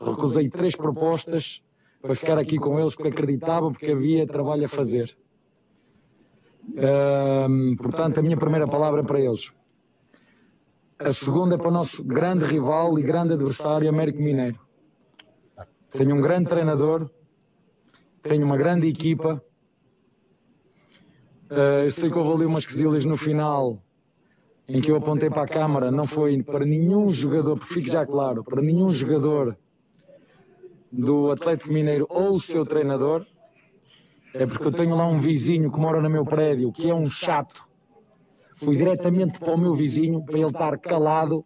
Recusei 0.00 0.48
três 0.48 0.76
propostas 0.76 1.62
para 2.00 2.14
ficar 2.14 2.38
aqui 2.38 2.58
com 2.58 2.78
eles 2.78 2.94
porque 2.94 3.10
acreditava 3.10 3.70
porque 3.70 3.90
havia 3.90 4.26
trabalho 4.26 4.64
a 4.64 4.68
fazer. 4.68 5.16
Ahm, 6.76 7.76
portanto, 7.76 8.18
a 8.18 8.22
minha 8.22 8.36
primeira 8.36 8.66
palavra 8.66 9.00
é 9.00 9.04
para 9.04 9.20
eles. 9.20 9.52
A 10.98 11.12
segunda 11.12 11.56
é 11.56 11.58
para 11.58 11.68
o 11.68 11.72
nosso 11.72 12.02
grande 12.02 12.44
rival 12.44 12.98
e 12.98 13.02
grande 13.02 13.34
adversário, 13.34 13.88
Américo 13.88 14.22
Mineiro. 14.22 14.58
Tenho 15.90 16.14
um 16.14 16.20
grande 16.20 16.48
treinador, 16.48 17.10
tenho 18.22 18.44
uma 18.44 18.56
grande 18.56 18.88
equipa. 18.88 19.42
Ah, 21.50 21.84
eu 21.84 21.92
sei 21.92 22.10
que 22.10 22.18
houve 22.18 22.32
ali 22.32 22.46
umas 22.46 22.64
quesilhas 22.64 23.04
no 23.04 23.16
final 23.16 23.83
em 24.68 24.80
que 24.80 24.90
eu 24.90 24.96
apontei 24.96 25.28
para 25.28 25.42
a 25.42 25.48
câmara, 25.48 25.90
não 25.90 26.06
foi 26.06 26.42
para 26.42 26.64
nenhum 26.64 27.08
jogador, 27.08 27.58
porque 27.58 27.74
fique 27.74 27.90
já 27.90 28.06
claro, 28.06 28.42
para 28.42 28.62
nenhum 28.62 28.88
jogador 28.88 29.56
do 30.90 31.30
Atlético 31.30 31.72
Mineiro 31.72 32.06
ou 32.08 32.32
o 32.32 32.40
seu 32.40 32.64
treinador, 32.64 33.26
é 34.32 34.46
porque 34.46 34.66
eu 34.66 34.72
tenho 34.72 34.96
lá 34.96 35.06
um 35.06 35.18
vizinho 35.18 35.70
que 35.70 35.78
mora 35.78 36.00
no 36.00 36.08
meu 36.08 36.24
prédio, 36.24 36.72
que 36.72 36.90
é 36.90 36.94
um 36.94 37.06
chato. 37.06 37.68
Fui 38.54 38.76
diretamente 38.76 39.38
para 39.38 39.54
o 39.54 39.58
meu 39.58 39.74
vizinho 39.74 40.24
para 40.24 40.38
ele 40.38 40.46
estar 40.46 40.78
calado, 40.78 41.44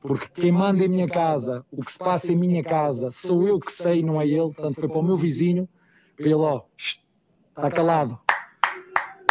porque 0.00 0.28
quem 0.40 0.52
manda 0.52 0.84
em 0.84 0.88
minha 0.88 1.08
casa, 1.08 1.64
o 1.70 1.80
que 1.82 1.92
se 1.92 1.98
passa 1.98 2.32
em 2.32 2.36
minha 2.36 2.62
casa, 2.62 3.08
sou 3.10 3.46
eu 3.46 3.58
que 3.58 3.72
sei, 3.72 4.02
não 4.02 4.20
é 4.20 4.26
ele. 4.26 4.52
Portanto, 4.52 4.80
foi 4.80 4.88
para 4.88 4.98
o 4.98 5.02
meu 5.02 5.16
vizinho, 5.16 5.68
para 6.16 6.26
ele, 6.26 6.34
ó, 6.34 6.62
está 6.76 7.70
calado. 7.70 8.18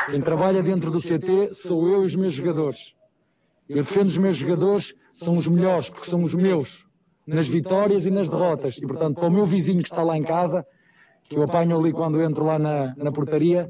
Quem 0.10 0.22
trabalha 0.22 0.64
dentro 0.64 0.90
do 0.90 1.00
CT 1.00 1.54
sou 1.54 1.88
eu 1.88 2.04
e 2.04 2.06
os 2.06 2.16
meus 2.16 2.34
jogadores. 2.34 2.97
Eu 3.68 3.78
defendo 3.78 4.08
os 4.08 4.18
meus 4.18 4.38
jogadores, 4.38 4.94
são 5.12 5.34
os 5.34 5.48
melhores, 5.48 5.90
porque 5.90 6.10
são 6.10 6.22
os 6.22 6.34
meus 6.34 6.88
nas 7.26 7.48
vitórias 7.48 8.06
e 8.06 8.10
nas 8.10 8.30
derrotas. 8.30 8.78
E, 8.78 8.88
portanto, 8.88 9.16
para 9.16 9.28
o 9.28 9.32
meu 9.32 9.46
vizinho 9.46 9.80
que 9.80 9.90
está 9.90 10.02
lá 10.02 10.18
em 10.18 10.24
casa, 10.24 10.66
que 11.24 11.36
eu 11.36 11.44
apanho 11.44 11.78
ali 11.78 11.92
quando 11.92 12.22
entro 12.22 12.46
lá 12.46 12.58
na, 12.58 12.96
na 12.96 13.12
portaria. 13.12 13.68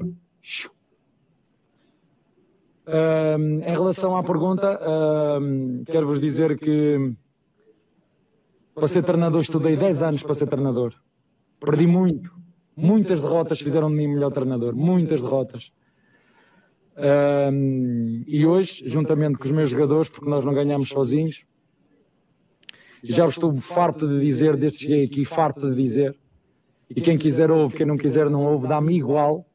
Ahm, 2.86 3.60
em 3.60 3.72
relação 3.72 4.16
à 4.16 4.22
pergunta, 4.22 4.78
ahm, 4.80 5.82
quero-vos 5.84 6.20
dizer 6.20 6.56
que 6.56 7.12
para 8.74 8.86
ser 8.86 9.02
treinador 9.02 9.42
estudei 9.42 9.76
10 9.76 10.02
anos 10.04 10.22
para 10.22 10.36
ser 10.36 10.46
treinador. 10.46 10.94
Perdi 11.58 11.86
muito. 11.86 12.32
Muitas 12.76 13.20
derrotas 13.20 13.60
fizeram 13.60 13.90
de 13.90 13.96
mim 13.96 14.06
melhor 14.06 14.30
treinador. 14.30 14.74
Muitas 14.76 15.20
derrotas. 15.20 15.72
Ahm, 17.00 18.24
e 18.26 18.44
hoje, 18.44 18.82
juntamente 18.88 19.38
com 19.38 19.44
os 19.44 19.52
meus 19.52 19.70
jogadores, 19.70 20.08
porque 20.08 20.28
nós 20.28 20.44
não 20.44 20.52
ganhamos 20.52 20.88
sozinhos, 20.88 21.44
já 23.04 23.24
vos 23.24 23.34
estou 23.34 23.54
farto 23.54 24.08
de 24.08 24.20
dizer, 24.20 24.56
desde 24.56 24.78
que 24.78 24.84
cheguei 24.84 25.04
aqui, 25.04 25.24
farto 25.24 25.70
de 25.70 25.76
dizer. 25.80 26.18
E 26.90 27.00
quem 27.00 27.16
quiser 27.16 27.52
ouve, 27.52 27.76
quem 27.76 27.86
não 27.86 27.96
quiser 27.96 28.28
não 28.28 28.44
ouve, 28.44 28.66
dá-me 28.66 28.96
igual. 28.96 29.46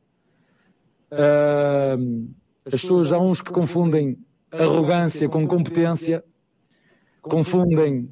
Ahm, 1.12 2.30
as 2.66 2.82
pessoas, 2.82 3.12
há 3.12 3.20
uns 3.20 3.42
que 3.42 3.52
confundem 3.52 4.18
arrogância 4.50 5.28
com 5.28 5.46
competência, 5.46 6.24
confundem 7.22 8.10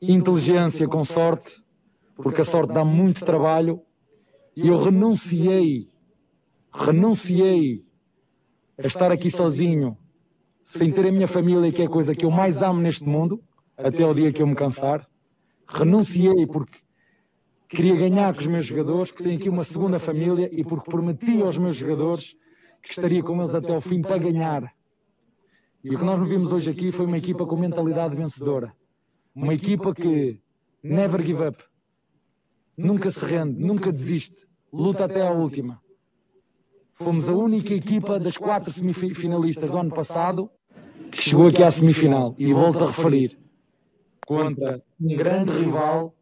inteligência 0.00 0.88
com 0.88 1.04
sorte, 1.04 1.62
porque 2.16 2.40
a 2.40 2.44
sorte 2.44 2.72
dá 2.72 2.84
muito 2.84 3.24
trabalho. 3.24 3.80
E 4.56 4.66
eu 4.66 4.76
renunciei, 4.76 5.86
renunciei 6.72 7.84
a 8.78 8.86
estar 8.86 9.12
aqui 9.12 9.30
sozinho, 9.30 9.96
sem 10.64 10.90
ter 10.90 11.06
a 11.06 11.12
minha 11.12 11.28
família, 11.28 11.72
que 11.72 11.82
é 11.82 11.86
a 11.86 11.88
coisa 11.88 12.14
que 12.14 12.24
eu 12.24 12.30
mais 12.30 12.62
amo 12.62 12.80
neste 12.80 13.04
mundo, 13.04 13.42
até 13.76 14.06
o 14.06 14.14
dia 14.14 14.32
que 14.32 14.42
eu 14.42 14.46
me 14.46 14.54
cansar. 14.54 15.06
Renunciei 15.66 16.46
porque 16.46 16.78
queria 17.68 17.96
ganhar 17.96 18.34
com 18.34 18.40
os 18.40 18.46
meus 18.46 18.66
jogadores, 18.66 19.10
porque 19.10 19.24
tenho 19.24 19.36
aqui 19.36 19.48
uma 19.48 19.64
segunda 19.64 19.98
família 19.98 20.48
e 20.52 20.64
porque 20.64 20.90
prometi 20.90 21.40
aos 21.42 21.58
meus 21.58 21.76
jogadores 21.76 22.36
que 22.82 22.90
estaria 22.90 23.22
com 23.22 23.40
eles 23.40 23.54
até 23.54 23.74
ao 23.74 23.80
fim 23.80 24.02
para 24.02 24.18
ganhar. 24.18 24.72
E 25.82 25.94
o 25.94 25.98
que 25.98 26.04
nós 26.04 26.20
vimos 26.20 26.52
hoje 26.52 26.70
aqui 26.70 26.92
foi 26.92 27.06
uma 27.06 27.18
equipa 27.18 27.44
com 27.44 27.56
mentalidade 27.56 28.14
vencedora. 28.14 28.72
Uma 29.34 29.54
equipa 29.54 29.94
que 29.94 30.40
never 30.82 31.24
give 31.24 31.42
up. 31.44 31.62
Nunca 32.76 33.10
se 33.10 33.24
rende, 33.24 33.58
nunca 33.60 33.90
desiste. 33.90 34.46
Luta 34.72 35.04
até 35.04 35.26
à 35.26 35.32
última. 35.32 35.81
Fomos 36.94 37.28
a 37.28 37.34
única 37.34 37.74
equipa 37.74 38.18
das 38.18 38.36
quatro 38.36 38.72
semifinalistas 38.72 39.70
do 39.70 39.78
ano 39.78 39.90
passado 39.90 40.50
que 41.10 41.20
chegou 41.20 41.46
aqui 41.46 41.62
à 41.62 41.70
semifinal. 41.70 42.34
E 42.38 42.52
volto 42.52 42.84
a 42.84 42.86
referir. 42.86 43.38
Contra 44.26 44.82
um 45.00 45.16
grande 45.16 45.50
rival, 45.50 46.14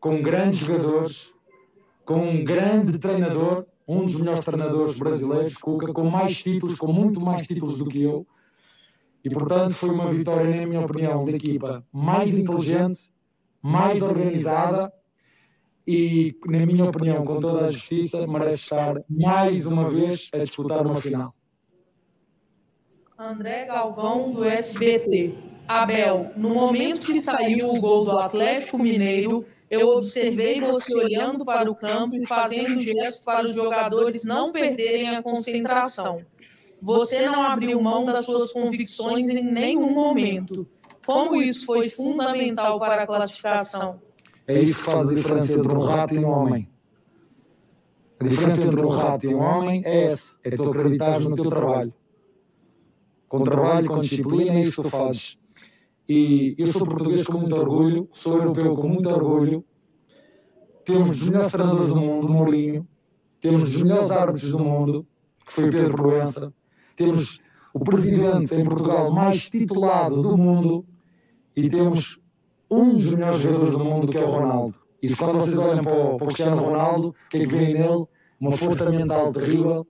com 0.00 0.22
grandes 0.22 0.60
jogadores, 0.60 1.32
com 2.04 2.28
um 2.28 2.42
grande 2.42 2.98
treinador, 2.98 3.66
um 3.86 4.04
dos 4.04 4.18
melhores 4.20 4.40
treinadores 4.40 4.98
brasileiros, 4.98 5.54
Cuca, 5.56 5.92
com 5.92 6.08
mais 6.08 6.42
títulos, 6.42 6.78
com 6.78 6.92
muito 6.92 7.20
mais 7.20 7.46
títulos 7.46 7.78
do 7.78 7.86
que 7.86 8.02
eu. 8.02 8.26
E, 9.22 9.28
portanto, 9.28 9.74
foi 9.74 9.90
uma 9.90 10.08
vitória, 10.08 10.60
na 10.60 10.66
minha 10.66 10.80
opinião, 10.80 11.24
da 11.24 11.32
equipa 11.32 11.84
mais 11.92 12.38
inteligente, 12.38 13.12
mais 13.60 14.00
organizada 14.00 14.90
e, 15.90 16.38
na 16.46 16.64
minha 16.64 16.84
opinião, 16.84 17.24
com 17.24 17.40
toda 17.40 17.64
a 17.64 17.70
justiça, 17.70 18.24
merece 18.24 18.56
estar 18.56 19.02
mais 19.08 19.66
uma 19.66 19.90
vez 19.90 20.30
a 20.32 20.38
disputar 20.38 20.86
uma 20.86 20.96
final. 20.96 21.34
André 23.18 23.64
Galvão, 23.66 24.30
do 24.30 24.44
SBT. 24.44 25.34
Abel, 25.66 26.30
no 26.36 26.50
momento 26.50 27.06
que 27.06 27.20
saiu 27.20 27.70
o 27.70 27.80
gol 27.80 28.04
do 28.04 28.18
Atlético 28.18 28.78
Mineiro, 28.78 29.44
eu 29.68 29.88
observei 29.88 30.60
você 30.60 30.96
olhando 30.96 31.44
para 31.44 31.68
o 31.68 31.74
campo 31.74 32.14
e 32.14 32.24
fazendo 32.24 32.78
gesto 32.78 33.24
para 33.24 33.44
os 33.44 33.54
jogadores 33.54 34.24
não 34.24 34.52
perderem 34.52 35.16
a 35.16 35.22
concentração. 35.22 36.24
Você 36.80 37.26
não 37.26 37.42
abriu 37.42 37.80
mão 37.80 38.04
das 38.04 38.24
suas 38.24 38.52
convicções 38.52 39.28
em 39.28 39.42
nenhum 39.42 39.92
momento. 39.92 40.66
Como 41.04 41.34
isso 41.36 41.66
foi 41.66 41.90
fundamental 41.90 42.78
para 42.78 43.02
a 43.02 43.06
classificação? 43.06 44.00
É 44.50 44.62
isso 44.62 44.82
que 44.82 44.90
faz 44.90 45.08
a 45.08 45.14
diferença 45.14 45.58
entre 45.58 45.74
um 45.74 45.80
rato 45.80 46.14
e 46.14 46.24
um 46.24 46.28
homem. 46.28 46.68
A 48.18 48.26
diferença 48.26 48.66
entre 48.66 48.84
um 48.84 48.88
rato 48.88 49.26
e 49.26 49.34
um 49.34 49.38
homem 49.38 49.82
é 49.84 50.04
essa: 50.04 50.34
é 50.42 50.50
tu 50.50 50.68
acreditares 50.68 51.24
no 51.24 51.36
teu 51.36 51.48
trabalho. 51.48 51.94
Com 53.28 53.44
trabalho, 53.44 53.88
com 53.88 54.00
disciplina, 54.00 54.52
é 54.54 54.60
isso 54.60 54.82
que 54.82 54.88
tu 54.88 54.96
fazes. 54.96 55.38
E 56.08 56.56
eu 56.58 56.66
sou 56.66 56.84
português 56.84 57.22
com 57.26 57.38
muito 57.38 57.54
orgulho, 57.54 58.08
sou 58.12 58.38
europeu 58.38 58.74
com 58.74 58.88
muito 58.88 59.08
orgulho. 59.08 59.64
Temos 60.84 61.22
os 61.22 61.28
melhores 61.28 61.52
treinadores 61.52 61.88
do 61.88 62.00
mundo, 62.00 62.28
Mourinho. 62.28 62.88
Temos 63.40 63.62
os 63.62 63.82
melhores 63.82 64.10
árbitros 64.10 64.50
do 64.50 64.64
mundo, 64.64 65.06
que 65.46 65.52
foi 65.52 65.70
Pedro 65.70 65.94
Proença. 65.94 66.52
Temos 66.96 67.40
o 67.72 67.78
presidente 67.78 68.54
em 68.54 68.64
Portugal 68.64 69.12
mais 69.12 69.48
titulado 69.48 70.20
do 70.20 70.36
mundo. 70.36 70.84
E 71.54 71.68
temos 71.68 72.19
um 72.70 72.92
dos 72.94 73.12
melhores 73.14 73.38
jogadores 73.38 73.70
do 73.70 73.84
mundo, 73.84 74.06
que 74.06 74.18
é 74.18 74.24
o 74.24 74.30
Ronaldo. 74.30 74.74
E 75.02 75.08
se 75.08 75.16
quando 75.16 75.40
vocês 75.40 75.58
olham 75.58 75.82
para 75.82 75.94
o, 75.94 76.16
para 76.16 76.24
o 76.24 76.28
Cristiano 76.28 76.62
Ronaldo, 76.62 77.08
o 77.08 77.14
que 77.28 77.38
é 77.38 77.40
que 77.40 77.54
vem 77.54 77.74
nele? 77.74 78.04
Uma 78.38 78.52
força 78.52 78.90
mental 78.90 79.32
terrível, 79.32 79.86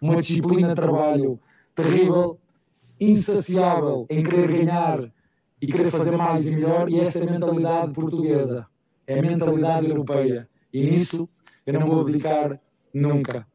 uma 0.00 0.16
disciplina 0.16 0.68
de 0.68 0.74
trabalho 0.74 1.38
terrível, 1.74 2.38
insaciável 2.98 4.06
em 4.08 4.22
querer 4.22 4.48
ganhar 4.48 5.12
e 5.60 5.66
querer 5.66 5.90
fazer 5.90 6.16
mais 6.16 6.50
e 6.50 6.54
melhor, 6.56 6.88
e 6.88 6.98
essa 6.98 7.20
é 7.20 7.28
a 7.28 7.30
mentalidade 7.30 7.92
portuguesa, 7.92 8.66
é 9.06 9.18
a 9.18 9.22
mentalidade 9.22 9.88
europeia. 9.88 10.48
E 10.72 10.90
nisso 10.90 11.28
eu 11.64 11.74
não 11.74 11.86
vou 11.86 12.00
abdicar 12.00 12.58
nunca. 12.92 13.46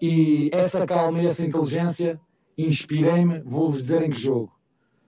E 0.00 0.50
essa 0.52 0.86
calma 0.86 1.22
e 1.22 1.26
essa 1.26 1.44
inteligência 1.44 2.20
inspirei-me, 2.56 3.40
vou-vos 3.40 3.82
dizer 3.82 4.02
em 4.02 4.10
que 4.10 4.18
jogo. 4.18 4.52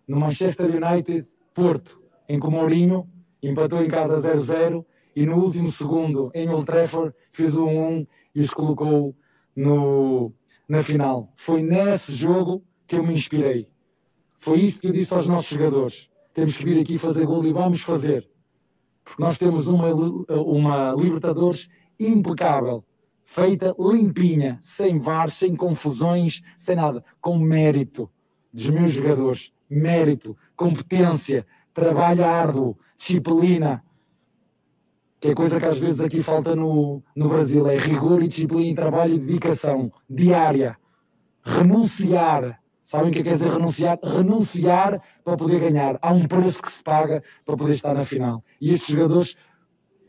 No 0.06 0.18
Manchester 0.18 0.66
United, 0.66 1.26
Porto, 1.54 2.01
em 2.28 2.38
que 2.38 2.46
o 2.46 2.50
Mourinho 2.50 3.08
empatou 3.42 3.82
em 3.82 3.88
casa 3.88 4.16
0-0 4.16 4.84
e 5.14 5.26
no 5.26 5.36
último 5.36 5.68
segundo, 5.68 6.30
em 6.34 6.48
Old 6.48 6.64
Trafford, 6.64 7.14
fez 7.32 7.56
o 7.56 7.66
1 7.66 8.06
e 8.34 8.40
os 8.40 8.50
colocou 8.54 9.14
no, 9.54 10.32
na 10.68 10.82
final. 10.82 11.32
Foi 11.36 11.62
nesse 11.62 12.14
jogo 12.14 12.64
que 12.86 12.96
eu 12.96 13.02
me 13.02 13.12
inspirei. 13.12 13.68
Foi 14.38 14.60
isso 14.60 14.80
que 14.80 14.88
eu 14.88 14.92
disse 14.92 15.12
aos 15.12 15.28
nossos 15.28 15.50
jogadores 15.50 16.10
temos 16.34 16.56
que 16.56 16.64
vir 16.64 16.80
aqui 16.80 16.98
fazer 16.98 17.26
gol 17.26 17.44
e 17.44 17.52
vamos 17.52 17.82
fazer. 17.82 18.28
Porque 19.04 19.22
nós 19.22 19.38
temos 19.38 19.66
uma, 19.66 19.92
uma 20.28 20.94
Libertadores 20.94 21.68
impecável, 21.98 22.84
feita 23.24 23.74
limpinha, 23.78 24.58
sem 24.62 24.98
VAR, 24.98 25.30
sem 25.30 25.54
confusões, 25.54 26.42
sem 26.56 26.76
nada, 26.76 27.04
com 27.20 27.38
mérito 27.38 28.10
dos 28.52 28.70
meus 28.70 28.92
jogadores, 28.92 29.52
mérito, 29.68 30.36
competência, 30.56 31.46
trabalho 31.72 32.24
árduo, 32.24 32.76
disciplina, 32.96 33.82
que 35.20 35.30
é 35.30 35.34
coisa 35.34 35.60
que 35.60 35.66
às 35.66 35.78
vezes 35.78 36.00
aqui 36.00 36.22
falta 36.22 36.54
no, 36.56 37.02
no 37.14 37.28
Brasil, 37.28 37.68
é 37.68 37.76
rigor 37.76 38.22
e 38.22 38.28
disciplina 38.28 38.74
trabalho 38.74 39.14
e 39.14 39.18
dedicação 39.18 39.92
diária, 40.08 40.76
renunciar 41.44 42.62
Sabem 42.92 43.08
o 43.08 43.12
que 43.12 43.20
é 43.20 43.22
quer 43.22 43.32
dizer 43.32 43.50
renunciar? 43.50 43.98
Renunciar 44.04 45.00
para 45.24 45.34
poder 45.34 45.60
ganhar. 45.60 45.98
Há 46.02 46.12
um 46.12 46.28
preço 46.28 46.60
que 46.60 46.70
se 46.70 46.82
paga 46.82 47.24
para 47.42 47.56
poder 47.56 47.72
estar 47.72 47.94
na 47.94 48.04
final. 48.04 48.44
E 48.60 48.70
estes 48.70 48.94
jogadores 48.94 49.34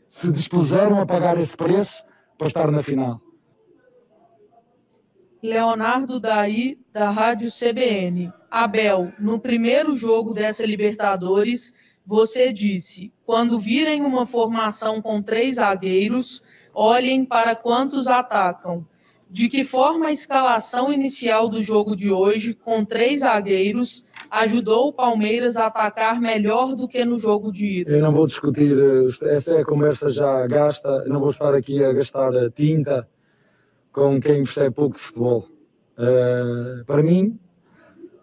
se 0.06 0.30
dispuseram 0.30 1.00
a 1.00 1.06
pagar 1.06 1.38
esse 1.38 1.56
preço 1.56 2.04
para 2.36 2.48
estar 2.48 2.70
na 2.70 2.82
final. 2.82 3.22
Leonardo 5.44 6.18
Daí, 6.18 6.78
da 6.90 7.10
Rádio 7.10 7.50
CBN. 7.50 8.32
Abel, 8.50 9.12
no 9.18 9.38
primeiro 9.38 9.94
jogo 9.94 10.32
dessa 10.32 10.64
Libertadores, 10.64 11.70
você 12.06 12.50
disse: 12.50 13.12
quando 13.26 13.58
virem 13.58 14.00
uma 14.00 14.24
formação 14.24 15.02
com 15.02 15.20
três 15.20 15.56
zagueiros, 15.56 16.42
olhem 16.72 17.26
para 17.26 17.54
quantos 17.54 18.06
atacam 18.06 18.86
de 19.30 19.50
que 19.50 19.64
forma 19.64 20.06
a 20.06 20.12
escalação 20.12 20.90
inicial 20.90 21.48
do 21.48 21.62
jogo 21.62 21.94
de 21.94 22.10
hoje, 22.10 22.54
com 22.54 22.82
três 22.82 23.20
zagueiros, 23.20 24.02
ajudou 24.30 24.88
o 24.88 24.92
Palmeiras 24.94 25.58
a 25.58 25.66
atacar 25.66 26.22
melhor 26.22 26.74
do 26.74 26.88
que 26.88 27.04
no 27.04 27.18
jogo 27.18 27.52
de 27.52 27.80
ida? 27.80 27.90
Eu 27.90 28.00
não 28.00 28.12
vou 28.12 28.26
discutir, 28.26 28.74
eh, 28.78 29.32
essa 29.34 29.56
é 29.56 29.60
a 29.60 29.64
conversa 29.64 30.08
já 30.08 30.46
gasta, 30.46 31.04
não 31.06 31.20
vou 31.20 31.30
estar 31.30 31.52
aqui 31.52 31.84
a 31.84 31.92
gastar 31.92 32.32
eh, 32.34 32.48
tinta 32.48 33.06
com 33.94 34.20
quem 34.20 34.42
percebe 34.42 34.74
pouco 34.74 34.96
de 34.96 35.02
futebol. 35.02 35.46
Uh, 35.96 36.84
para 36.84 37.00
mim, 37.00 37.38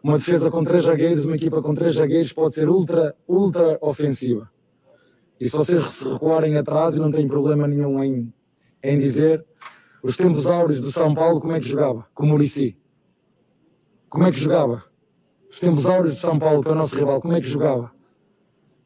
uma 0.03 0.17
defesa 0.17 0.51
com 0.51 0.63
três 0.63 0.84
zagueiros, 0.84 1.25
uma 1.25 1.38
equipa 1.38 1.62
com 1.62 1.73
três 1.73 1.95
zagueiros 1.95 2.34
pode 2.34 2.53
ser 2.53 2.67
ultra, 2.67 3.15
ultra 3.25 3.79
ofensiva. 3.81 4.51
E 5.39 5.49
se 5.49 5.55
vocês 5.55 5.89
se 5.89 6.07
recuarem 6.07 6.57
atrás, 6.57 6.97
eu 6.97 7.03
não 7.03 7.10
tenho 7.10 7.27
problema 7.29 7.67
nenhum 7.67 8.03
em, 8.03 8.31
em 8.84 8.97
dizer, 8.97 9.45
os 10.03 10.17
tempos 10.17 10.49
áureos 10.49 10.81
do 10.81 10.91
São 10.91 11.13
Paulo, 11.13 11.39
como 11.39 11.53
é 11.53 11.60
que 11.60 11.67
jogava? 11.67 12.05
Com 12.13 12.25
o 12.25 12.27
Murici. 12.27 12.77
Como 14.10 14.25
é 14.25 14.31
que 14.31 14.39
jogava? 14.39 14.84
Os 15.49 15.60
tempos 15.60 15.86
áureos 15.86 16.15
do 16.15 16.19
São 16.19 16.38
Paulo, 16.38 16.62
que 16.62 16.67
é 16.67 16.71
o 16.73 16.75
nosso 16.75 16.97
rival, 16.97 17.21
como 17.21 17.34
é 17.34 17.39
que 17.39 17.47
jogava? 17.47 17.91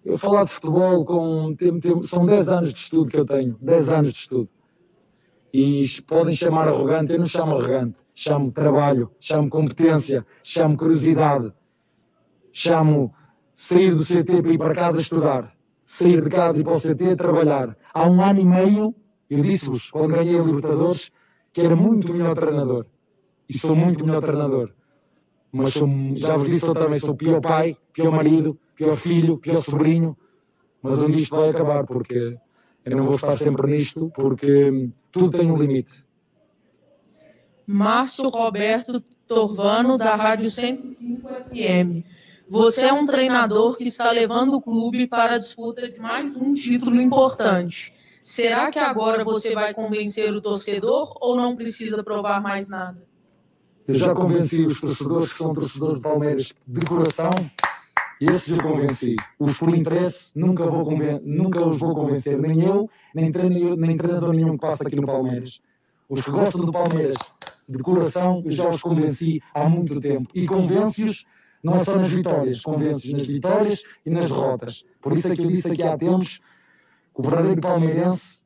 Eu 0.03 0.19
falar 0.19 0.43
de 0.43 0.51
futebol 0.51 1.03
com. 1.03 1.55
Tem, 1.55 1.79
tem, 1.79 2.03
são 2.03 2.27
10 2.27 2.49
anos 2.49 2.71
de 2.71 2.79
estudo 2.79 3.09
que 3.09 3.17
eu 3.17 3.25
tenho. 3.25 3.57
10 3.59 3.91
anos 3.91 4.13
de 4.13 4.19
estudo. 4.19 4.49
E 5.57 6.01
podem 6.01 6.33
chamar 6.33 6.67
arrogante, 6.67 7.13
eu 7.13 7.17
não 7.17 7.25
chamo 7.25 7.55
arrogante. 7.55 7.95
Chamo 8.13 8.51
trabalho, 8.51 9.09
chamo 9.21 9.49
competência, 9.49 10.25
chamo 10.43 10.75
curiosidade, 10.75 11.53
chamo 12.51 13.13
sair 13.53 13.95
do 13.95 14.03
CT 14.03 14.41
para 14.41 14.51
ir 14.51 14.57
para 14.57 14.75
casa 14.75 14.99
estudar, 14.99 15.55
sair 15.85 16.21
de 16.21 16.29
casa 16.29 16.59
e 16.59 16.63
para 16.63 16.73
o 16.73 16.81
CT 16.81 17.15
trabalhar. 17.15 17.77
Há 17.93 18.05
um 18.05 18.21
ano 18.21 18.41
e 18.41 18.45
meio 18.45 18.95
eu 19.29 19.41
disse-vos, 19.41 19.91
quando 19.91 20.15
ganhei 20.15 20.37
a 20.37 20.43
Libertadores, 20.43 21.09
que 21.53 21.61
era 21.61 21.75
muito 21.75 22.13
melhor 22.13 22.35
treinador. 22.35 22.85
E 23.47 23.57
sou 23.57 23.77
muito 23.77 24.05
melhor 24.05 24.21
treinador. 24.21 24.71
Mas 25.53 25.73
sou, 25.73 25.87
já 26.15 26.35
vos 26.35 26.49
disse 26.49 26.65
outra 26.65 26.89
vez, 26.89 27.01
sou 27.01 27.15
pior 27.15 27.39
pai, 27.39 27.77
pior 27.93 28.11
marido, 28.11 28.59
pior 28.75 28.97
filho, 28.97 29.37
pior 29.37 29.59
sobrinho. 29.59 30.17
Mas 30.81 31.01
onde 31.01 31.15
isto 31.15 31.37
vai 31.37 31.49
acabar, 31.51 31.85
porque 31.85 32.37
eu 32.83 32.97
não 32.97 33.05
vou 33.05 33.15
estar 33.15 33.33
sempre 33.33 33.71
nisto, 33.71 34.11
porque 34.13 34.89
tudo 35.17 35.37
tem 35.37 35.49
um 35.49 35.55
limite. 35.55 36.03
Márcio 37.65 38.27
Roberto 38.27 38.99
Torvano, 39.25 39.97
da 39.97 40.13
Rádio 40.15 40.51
105 40.51 41.27
FM. 41.27 42.05
Você 42.47 42.85
é 42.85 42.93
um 42.93 43.05
treinador 43.05 43.77
que 43.77 43.85
está 43.85 44.11
levando 44.11 44.55
o 44.55 44.61
clube 44.61 45.07
para 45.07 45.35
a 45.35 45.37
disputa 45.37 45.89
de 45.89 45.99
mais 45.99 46.35
um 46.35 46.53
título 46.53 46.99
importante. 47.01 47.93
Será 48.21 48.69
que 48.69 48.77
agora 48.77 49.23
você 49.23 49.53
vai 49.53 49.73
convencer 49.73 50.33
o 50.33 50.41
torcedor 50.41 51.17
ou 51.21 51.35
não 51.35 51.55
precisa 51.55 52.03
provar 52.03 52.41
mais 52.41 52.69
nada? 52.69 53.01
Eu 53.87 53.95
já 53.95 54.13
convenci 54.13 54.61
os 54.65 54.81
torcedores 54.81 55.31
que 55.31 55.37
são 55.37 55.53
torcedores 55.53 55.95
de 55.95 56.01
Palmeiras 56.01 56.53
de 56.67 56.85
coração, 56.85 57.29
esses 58.21 58.55
eu 58.55 58.63
convenci. 58.63 59.15
Os 59.37 59.57
por 59.57 59.75
interesse, 59.75 60.31
nunca, 60.35 60.65
vou 60.65 60.85
nunca 61.23 61.65
os 61.65 61.77
vou 61.77 61.93
convencer, 61.93 62.39
nem 62.39 62.63
eu, 62.63 62.89
nem, 63.13 63.31
treino, 63.31 63.75
nem 63.75 63.97
treinador 63.97 64.33
nenhum 64.33 64.53
que 64.53 64.59
passa 64.59 64.87
aqui 64.87 64.95
no 64.95 65.05
Palmeiras. 65.05 65.61
Os 66.07 66.21
que 66.21 66.31
gostam 66.31 66.65
do 66.65 66.71
Palmeiras 66.71 67.17
de 67.67 67.79
coração, 67.79 68.41
eu 68.45 68.51
já 68.51 68.69
os 68.69 68.81
convenci 68.81 69.41
há 69.53 69.67
muito 69.67 69.99
tempo. 69.99 70.29
E 70.33 70.45
convenço-os 70.45 71.25
não 71.63 71.79
só 71.79 71.95
nas 71.95 72.09
vitórias, 72.09 72.61
convenço-os 72.61 73.11
nas 73.11 73.27
vitórias 73.27 73.83
e 74.05 74.09
nas 74.09 74.27
derrotas. 74.27 74.85
Por 75.01 75.13
isso 75.13 75.31
é 75.31 75.35
que 75.35 75.41
eu 75.41 75.47
disse 75.47 75.71
aqui 75.71 75.83
há 75.83 75.97
tempos 75.97 76.39
o 77.13 77.23
verdadeiro 77.23 77.61
palmeirense 77.61 78.43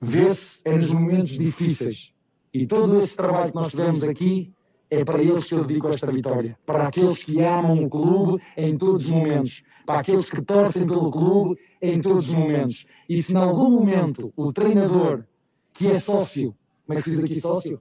vê-se 0.00 0.60
é 0.64 0.74
nos 0.74 0.92
momentos 0.92 1.32
difíceis. 1.32 2.12
E 2.52 2.66
todo 2.66 2.98
esse 2.98 3.16
trabalho 3.16 3.50
que 3.50 3.56
nós 3.56 3.68
tivemos 3.68 4.02
aqui 4.02 4.52
é 4.90 5.04
para 5.04 5.22
eles 5.22 5.44
que 5.44 5.54
eu 5.54 5.64
dedico 5.64 5.88
esta 5.88 6.10
vitória. 6.10 6.58
Para 6.64 6.88
aqueles 6.88 7.22
que 7.22 7.40
amam 7.40 7.84
o 7.84 7.90
clube 7.90 8.42
em 8.56 8.76
todos 8.76 9.04
os 9.04 9.10
momentos. 9.10 9.62
Para 9.84 10.00
aqueles 10.00 10.30
que 10.30 10.40
torcem 10.42 10.86
pelo 10.86 11.10
clube 11.10 11.58
em 11.80 12.00
todos 12.00 12.28
os 12.28 12.34
momentos. 12.34 12.86
E 13.08 13.22
se 13.22 13.32
em 13.32 13.36
algum 13.36 13.70
momento 13.70 14.32
o 14.36 14.52
treinador, 14.52 15.24
que 15.72 15.88
é 15.88 15.98
sócio, 15.98 16.54
como 16.86 16.98
é 16.98 17.02
que 17.02 17.10
se 17.10 17.16
diz 17.16 17.24
aqui 17.24 17.40
sócio? 17.40 17.80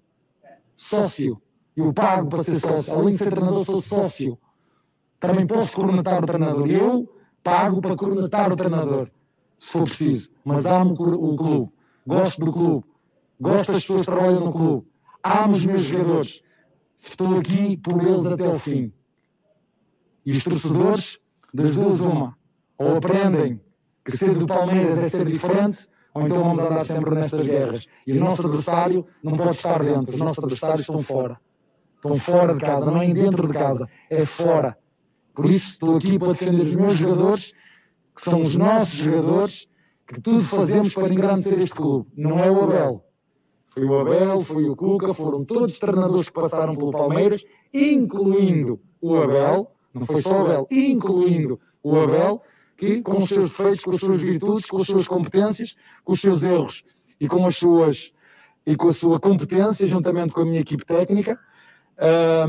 Sócio. 0.75 1.41
Eu 1.75 1.93
pago 1.93 2.29
para 2.29 2.43
ser 2.43 2.59
sócio. 2.59 2.93
Além 2.93 3.11
de 3.11 3.17
ser 3.17 3.29
treinador, 3.29 3.63
sou 3.63 3.81
sócio. 3.81 4.37
Também 5.19 5.45
posso 5.45 5.75
cornetar 5.75 6.23
o 6.23 6.25
treinador. 6.25 6.69
Eu 6.69 7.09
pago 7.43 7.81
para 7.81 7.95
cornetar 7.95 8.51
o 8.51 8.55
treinador 8.55 9.09
se 9.59 9.71
for 9.71 9.83
preciso, 9.83 10.29
mas 10.43 10.65
amo 10.65 10.93
o 10.93 11.35
clube, 11.35 11.71
gosto 12.05 12.45
do 12.45 12.51
clube, 12.51 12.85
gosto 13.39 13.71
das 13.71 13.81
pessoas 13.81 14.01
que 14.01 14.05
trabalham 14.05 14.45
no 14.45 14.51
clube, 14.51 14.87
amo 15.23 15.53
os 15.53 15.65
meus 15.65 15.81
jogadores, 15.81 16.41
estou 17.09 17.37
aqui 17.37 17.77
por 17.77 18.01
eles 18.03 18.25
até 18.25 18.47
o 18.47 18.59
fim. 18.59 18.91
E 20.25 20.31
os 20.31 20.43
torcedores, 20.43 21.19
das 21.53 21.75
duas, 21.75 22.01
uma, 22.01 22.35
ou 22.77 22.97
aprendem 22.97 23.61
que 24.03 24.17
ser 24.17 24.35
do 24.35 24.45
Palmeiras 24.45 24.99
é 24.99 25.09
ser 25.09 25.25
diferente, 25.25 25.87
ou 26.13 26.25
então 26.25 26.43
vamos 26.43 26.59
andar 26.59 26.81
sempre 26.81 27.15
nestas 27.15 27.45
guerras. 27.45 27.87
E 28.05 28.13
o 28.13 28.19
nosso 28.19 28.41
adversário 28.41 29.05
não 29.23 29.35
pode 29.35 29.55
estar 29.55 29.83
dentro, 29.83 30.15
os 30.15 30.21
nossos 30.21 30.39
adversários 30.39 30.81
estão 30.81 31.01
fora. 31.01 31.39
Estão 31.95 32.15
fora 32.17 32.53
de 32.53 32.59
casa, 32.59 32.91
não 32.91 33.01
é 33.01 33.13
dentro 33.13 33.47
de 33.47 33.53
casa, 33.53 33.89
é 34.09 34.25
fora. 34.25 34.77
Por 35.33 35.45
isso 35.45 35.71
estou 35.71 35.97
aqui 35.97 36.17
para 36.17 36.29
defender 36.29 36.61
os 36.61 36.75
meus 36.75 36.93
jogadores, 36.93 37.53
que 38.15 38.21
são 38.21 38.41
os 38.41 38.55
nossos 38.55 38.95
jogadores, 38.95 39.67
que 40.07 40.21
tudo 40.21 40.43
fazemos 40.43 40.93
para 40.93 41.11
engrandecer 41.11 41.59
este 41.59 41.73
clube. 41.73 42.07
Não 42.15 42.39
é 42.39 42.49
o 42.49 42.63
Abel. 42.63 43.04
Foi 43.75 43.85
o 43.85 43.99
Abel, 43.99 44.39
foi 44.39 44.69
o 44.69 44.75
Cuca, 44.75 45.13
foram 45.13 45.43
todos 45.43 45.73
os 45.73 45.79
treinadores 45.79 46.29
que 46.29 46.33
passaram 46.33 46.77
pelo 46.77 46.91
Palmeiras, 46.91 47.45
incluindo 47.73 48.79
o 49.01 49.17
Abel, 49.17 49.69
não 49.93 50.05
foi 50.05 50.21
só 50.21 50.31
o 50.31 50.45
Abel, 50.45 50.67
incluindo 50.71 51.59
o 51.83 51.99
Abel, 51.99 52.41
que 52.77 53.01
com 53.01 53.17
os 53.17 53.27
seus 53.27 53.49
defeitos, 53.49 53.83
com 53.83 53.91
as 53.91 53.99
suas 53.99 54.21
virtudes, 54.21 54.69
com 54.69 54.77
as 54.77 54.87
suas 54.87 55.07
competências, 55.09 55.75
com 56.05 56.13
os 56.13 56.21
seus 56.21 56.45
erros 56.45 56.85
e 57.19 57.27
com 57.27 57.45
as 57.45 57.57
suas 57.57 58.13
e 58.65 58.77
com 58.77 58.87
a 58.87 58.93
sua 58.93 59.19
competência, 59.19 59.85
juntamente 59.85 60.33
com 60.33 60.41
a 60.41 60.45
minha 60.45 60.61
equipe 60.61 60.85
técnica, 60.85 61.37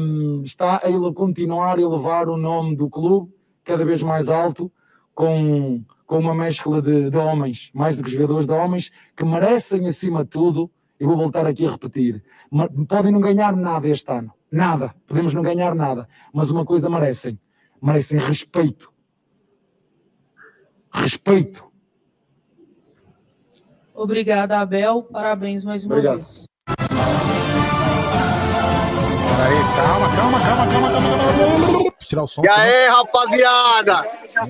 um, 0.01 0.43
está 0.45 0.81
a 0.83 0.89
ele 0.89 1.13
continuar 1.13 1.77
a 1.77 1.81
elevar 1.81 2.29
o 2.29 2.37
nome 2.37 2.77
do 2.77 2.89
clube 2.89 3.35
cada 3.65 3.85
vez 3.85 4.01
mais 4.01 4.31
alto, 4.31 4.71
com, 5.13 5.83
com 6.07 6.21
uma 6.21 6.35
mescla 6.35 6.81
de, 6.81 7.11
de 7.11 7.17
homens, 7.19 7.71
mais 7.75 7.97
do 7.97 8.05
que 8.05 8.11
jogadores 8.11 8.47
de 8.47 8.53
homens, 8.53 8.93
que 9.17 9.25
merecem, 9.25 9.87
acima 9.87 10.23
de 10.23 10.31
tudo, 10.31 10.71
eu 10.99 11.09
vou 11.09 11.17
voltar 11.17 11.47
aqui 11.47 11.67
a 11.67 11.71
repetir, 11.71 12.23
podem 12.89 13.13
não 13.13 13.21
ganhar 13.21 13.55
nada 13.57 13.89
este 13.89 14.11
ano, 14.11 14.33
nada, 14.51 14.95
podemos 15.07 15.35
não 15.35 15.43
ganhar 15.43 15.75
nada, 15.75 16.09
mas 16.33 16.51
uma 16.51 16.65
coisa 16.65 16.89
merecem, 16.89 17.39
merecem 17.83 18.19
respeito. 18.19 18.93
Respeito. 20.93 21.67
Obrigada, 23.95 24.61
Abel. 24.61 25.03
Parabéns 25.05 25.65
mais 25.65 25.85
uma 25.85 25.95
Obrigado. 25.95 26.17
vez. 26.17 26.47
Peraí, 29.37 29.59
calma, 29.77 30.17
calma, 30.17 30.41
calma, 30.41 30.67
calma, 30.67 30.91
calma, 30.91 31.09
calma. 31.09 31.87
Tirar 32.01 32.23
o 32.23 32.27
som. 32.27 32.43
E 32.45 32.49
aí, 32.49 32.87
rapaziada? 32.87 34.05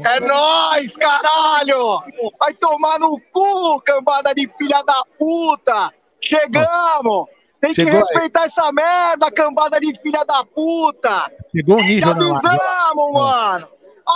É 0.05 0.21
nóis, 0.21 0.97
caralho! 0.97 2.01
Vai 2.39 2.55
tomar 2.55 2.99
no 2.99 3.19
cu, 3.33 3.81
cambada 3.81 4.35
de 4.35 4.47
filha 4.59 4.83
da 4.85 5.03
puta! 5.19 5.93
Chegamos! 6.21 7.27
Tem 7.61 7.75
que 7.75 7.83
Chegou 7.83 7.99
respeitar 7.99 8.41
aí. 8.41 8.47
essa 8.47 8.71
merda, 8.73 9.31
cambada 9.31 9.81
de 9.81 9.99
filha 10.01 10.25
da 10.25 10.45
puta! 10.45 11.33
Chegou 11.51 11.77
o 11.77 11.83
nível, 11.83 12.15
né? 12.15 12.25
avisamos, 12.25 13.13
mano! 13.13 13.69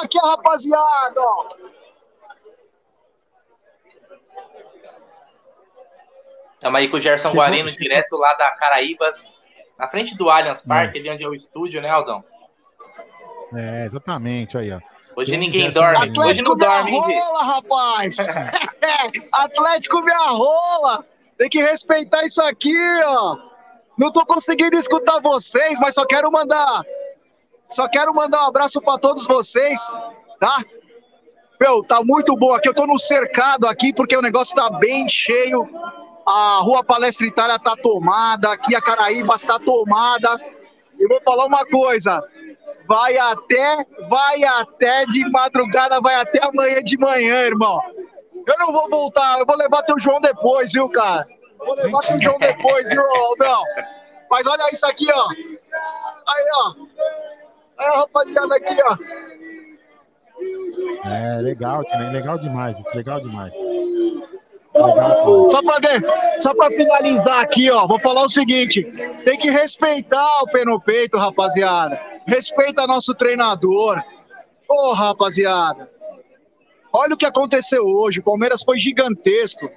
Aqui 0.02 0.18
a 0.22 0.28
rapaziada, 0.28 1.20
ó! 1.20 1.48
Estamos 6.54 6.78
aí 6.78 6.88
com 6.88 6.98
o 6.98 7.00
Gerson 7.00 7.28
chegou, 7.30 7.42
Guarino, 7.42 7.68
chegou. 7.70 7.82
direto 7.82 8.16
lá 8.16 8.34
da 8.34 8.50
Caraíbas, 8.50 9.34
na 9.78 9.88
frente 9.88 10.14
do 10.14 10.28
Allianz 10.28 10.60
Parque, 10.60 10.98
é. 10.98 11.00
ali 11.00 11.10
onde 11.10 11.24
é 11.24 11.28
o 11.28 11.34
estúdio, 11.34 11.80
né, 11.80 11.88
Aldão? 11.88 12.22
É, 13.54 13.86
exatamente, 13.86 14.58
aí, 14.58 14.70
ó. 14.70 14.78
Hoje 15.16 15.36
ninguém 15.36 15.70
dorme. 15.70 15.96
Atlético 15.96 16.22
Hoje 16.22 16.42
não 16.42 16.56
dorme, 16.56 16.90
rola, 16.90 17.42
rapaz! 17.42 18.16
Atlético 19.32 20.02
minha 20.02 20.28
rola! 20.28 21.04
Tem 21.40 21.48
que 21.48 21.62
respeitar 21.62 22.22
isso 22.22 22.42
aqui, 22.42 22.76
ó. 23.02 23.38
Não 23.96 24.12
tô 24.12 24.26
conseguindo 24.26 24.76
escutar 24.76 25.20
vocês, 25.20 25.80
mas 25.80 25.94
só 25.94 26.04
quero 26.04 26.30
mandar. 26.30 26.82
Só 27.66 27.88
quero 27.88 28.12
mandar 28.14 28.44
um 28.44 28.48
abraço 28.48 28.78
para 28.82 28.98
todos 28.98 29.26
vocês, 29.26 29.80
tá? 30.38 30.62
Meu, 31.58 31.82
tá 31.82 32.04
muito 32.04 32.36
bom 32.36 32.52
aqui. 32.52 32.68
Eu 32.68 32.74
tô 32.74 32.86
no 32.86 32.98
cercado 32.98 33.66
aqui 33.66 33.90
porque 33.90 34.14
o 34.14 34.20
negócio 34.20 34.54
tá 34.54 34.68
bem 34.68 35.08
cheio 35.08 35.66
a 36.26 36.60
Rua 36.62 36.84
Palestra 36.84 37.26
Itália 37.26 37.56
está 37.56 37.74
tomada, 37.74 38.52
aqui 38.52 38.76
a 38.76 38.82
Caraíba 38.82 39.34
está 39.34 39.58
tomada. 39.58 40.38
E 40.98 41.08
vou 41.08 41.22
falar 41.22 41.46
uma 41.46 41.64
coisa, 41.64 42.22
vai 42.86 43.16
até, 43.16 43.86
vai 44.10 44.44
até 44.44 45.06
de 45.06 45.26
madrugada, 45.30 46.02
vai 46.02 46.16
até 46.16 46.46
amanhã 46.46 46.82
de 46.82 46.98
manhã, 46.98 47.36
irmão. 47.46 47.80
Eu 48.46 48.58
não 48.58 48.72
vou 48.72 48.88
voltar, 48.88 49.38
eu 49.38 49.46
vou 49.46 49.56
levar 49.56 49.82
teu 49.82 49.98
João 49.98 50.20
depois, 50.20 50.72
viu, 50.72 50.88
cara? 50.88 51.26
Vou 51.58 51.74
levar 51.74 52.00
teu 52.00 52.18
João 52.18 52.38
depois, 52.38 52.88
viu, 52.88 53.02
Aldão? 53.02 53.62
Mas 54.30 54.46
olha 54.46 54.70
isso 54.72 54.86
aqui, 54.86 55.06
ó. 55.12 55.28
Aí, 56.28 56.50
ó. 56.54 56.74
Aí, 57.78 57.98
rapaziada, 57.98 58.56
aqui, 58.56 58.76
ó. 58.82 58.96
É, 61.04 61.40
legal, 61.42 61.82
legal 62.12 62.38
demais, 62.38 62.78
isso, 62.78 62.96
legal 62.96 63.20
demais. 63.20 63.52
Só 65.48 65.62
para 65.62 66.40
só 66.40 66.54
para 66.54 66.74
finalizar 66.74 67.40
aqui, 67.40 67.70
ó, 67.70 67.86
vou 67.86 68.00
falar 68.00 68.24
o 68.24 68.30
seguinte: 68.30 68.82
tem 69.24 69.36
que 69.36 69.50
respeitar 69.50 70.42
o 70.42 70.46
pé 70.46 70.64
no 70.64 70.80
peito, 70.80 71.18
rapaziada. 71.18 72.00
Respeita 72.26 72.86
nosso 72.86 73.14
treinador. 73.14 74.00
Ô, 74.68 74.90
oh, 74.90 74.92
rapaziada. 74.92 75.90
Olha 76.92 77.14
o 77.14 77.16
que 77.16 77.26
aconteceu 77.26 77.84
hoje. 77.84 78.20
O 78.20 78.22
Palmeiras 78.24 78.62
foi 78.62 78.78
gigantesco 78.78 79.70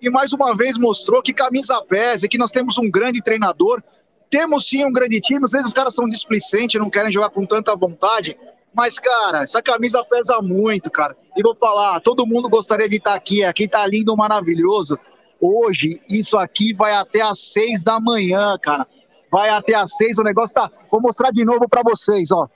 e 0.00 0.08
mais 0.08 0.32
uma 0.32 0.56
vez 0.56 0.78
mostrou 0.78 1.22
que 1.22 1.32
camisa 1.32 1.82
pesa 1.82 2.28
que 2.28 2.38
nós 2.38 2.50
temos 2.50 2.78
um 2.78 2.90
grande 2.90 3.22
treinador. 3.22 3.82
Temos 4.30 4.68
sim 4.68 4.84
um 4.84 4.92
grande 4.92 5.20
time. 5.20 5.44
Às 5.44 5.52
vezes 5.52 5.66
os 5.66 5.72
caras 5.72 5.94
são 5.94 6.08
displicentes, 6.08 6.80
não 6.80 6.88
querem 6.88 7.10
jogar 7.10 7.30
com 7.30 7.44
tanta 7.44 7.74
vontade. 7.76 8.38
Mas, 8.72 8.98
cara, 8.98 9.42
essa 9.42 9.60
camisa 9.60 10.04
pesa 10.04 10.40
muito, 10.40 10.90
cara. 10.90 11.16
E 11.36 11.42
vou 11.42 11.54
falar, 11.56 12.00
todo 12.00 12.26
mundo 12.26 12.48
gostaria 12.48 12.88
de 12.88 12.96
estar 12.96 13.14
aqui. 13.14 13.44
Aqui 13.44 13.68
tá 13.68 13.84
lindo, 13.86 14.16
maravilhoso. 14.16 14.98
Hoje, 15.40 16.00
isso 16.08 16.38
aqui 16.38 16.72
vai 16.72 16.92
até 16.92 17.20
às 17.20 17.38
seis 17.52 17.82
da 17.82 17.98
manhã, 17.98 18.56
cara. 18.62 18.86
Vai 19.30 19.48
até 19.48 19.74
às 19.74 19.96
seis, 19.96 20.18
o 20.18 20.22
negócio 20.22 20.54
tá. 20.54 20.70
Vou 20.90 21.00
mostrar 21.00 21.30
de 21.30 21.44
novo 21.44 21.68
para 21.68 21.82
vocês, 21.82 22.30
ó. 22.30 22.48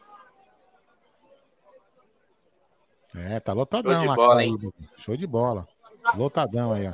É, 3.15 3.39
tá 3.41 3.53
lotadão 3.53 3.93
Show 3.93 4.01
de 4.01 4.07
lá. 4.09 4.15
Bola, 4.15 4.45
hein? 4.45 4.59
Show 4.99 5.17
de 5.17 5.27
bola. 5.27 5.69
Lotadão 6.15 6.73
aí, 6.73 6.89
ó. 6.89 6.93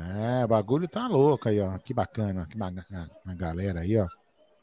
É, 0.00 0.44
o 0.44 0.48
bagulho 0.48 0.88
tá 0.88 1.06
louco 1.06 1.48
aí, 1.48 1.60
ó. 1.60 1.78
Que 1.78 1.94
bacana. 1.94 2.46
Que 2.46 2.56
bacana. 2.56 3.10
A 3.26 3.34
galera 3.34 3.80
aí, 3.80 3.98
ó. 3.98 4.06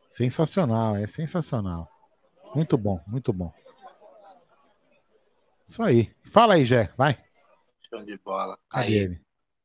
Sensacional, 0.10 0.96
é 0.96 1.08
sensacional. 1.08 1.88
Muito 2.56 2.78
bom, 2.78 3.00
muito 3.08 3.32
bom. 3.32 3.52
Isso 5.66 5.84
aí. 5.84 6.12
Fala 6.32 6.56
aí, 6.56 6.66
Jé, 6.66 6.90
vai. 6.98 7.18
Show 7.90 8.04
de 8.04 8.18
bola. 8.18 8.58
Cadê 8.70 8.88
aí. 8.88 8.94
ele? 8.94 9.22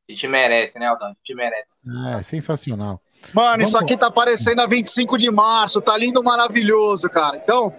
A 0.07 0.11
gente 0.11 0.27
merece, 0.27 0.77
né, 0.77 0.85
Aldão? 0.85 1.07
A 1.07 1.13
gente 1.13 1.33
merece. 1.33 1.67
É, 2.15 2.21
sensacional. 2.21 3.01
Mano, 3.33 3.51
Vamos... 3.51 3.69
isso 3.69 3.77
aqui 3.77 3.97
tá 3.97 4.07
aparecendo 4.07 4.61
a 4.61 4.67
25 4.67 5.17
de 5.17 5.31
março, 5.31 5.81
tá 5.81 5.97
lindo, 5.97 6.23
maravilhoso, 6.23 7.09
cara. 7.09 7.37
Então, 7.37 7.73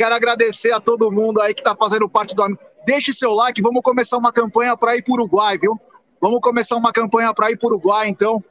quero 0.00 0.14
agradecer 0.14 0.72
a 0.72 0.80
todo 0.80 1.12
mundo 1.12 1.42
aí 1.42 1.52
que 1.52 1.62
tá 1.62 1.76
fazendo 1.78 2.08
parte 2.08 2.34
do. 2.34 2.58
Deixe 2.86 3.12
seu 3.12 3.34
like, 3.34 3.60
vamos 3.60 3.82
começar 3.82 4.16
uma 4.16 4.32
campanha 4.32 4.74
para 4.74 4.96
ir 4.96 5.02
para 5.02 5.12
Uruguai, 5.12 5.58
viu? 5.58 5.78
Vamos 6.18 6.40
começar 6.40 6.76
uma 6.76 6.90
campanha 6.90 7.34
para 7.34 7.50
ir 7.50 7.58
para 7.58 7.68
Uruguai, 7.68 8.08
então. 8.08 8.42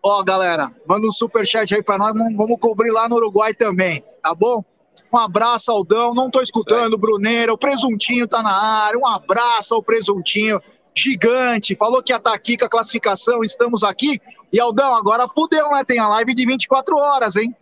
Ó, 0.00 0.22
galera, 0.22 0.70
manda 0.86 1.04
um 1.04 1.10
super 1.10 1.44
chat 1.44 1.74
aí 1.74 1.82
para 1.82 1.98
nós, 1.98 2.12
vamos 2.12 2.56
cobrir 2.60 2.92
lá 2.92 3.08
no 3.08 3.16
Uruguai 3.16 3.52
também, 3.52 4.04
tá 4.22 4.32
bom? 4.32 4.64
Um 5.12 5.18
abraço, 5.18 5.72
Aldão. 5.72 6.14
Não 6.14 6.26
estou 6.26 6.40
escutando, 6.40 6.96
Bruneira. 6.96 7.52
O 7.52 7.58
Presuntinho 7.58 8.28
tá 8.28 8.40
na 8.40 8.52
área. 8.52 8.98
Um 8.98 9.06
abraço 9.06 9.74
ao 9.74 9.82
Presuntinho. 9.82 10.60
Gigante. 10.94 11.74
Falou 11.74 12.02
que 12.02 12.12
ia 12.12 12.16
estar 12.16 12.30
tá 12.30 12.36
aqui 12.36 12.56
com 12.56 12.66
a 12.66 12.68
classificação. 12.68 13.42
Estamos 13.42 13.82
aqui. 13.82 14.20
E 14.52 14.60
Aldão, 14.60 14.94
agora 14.94 15.26
fudeu, 15.26 15.70
né? 15.70 15.82
Tem 15.84 15.98
a 15.98 16.08
live 16.08 16.34
de 16.34 16.46
24 16.46 16.96
horas, 16.96 17.36
hein? 17.36 17.54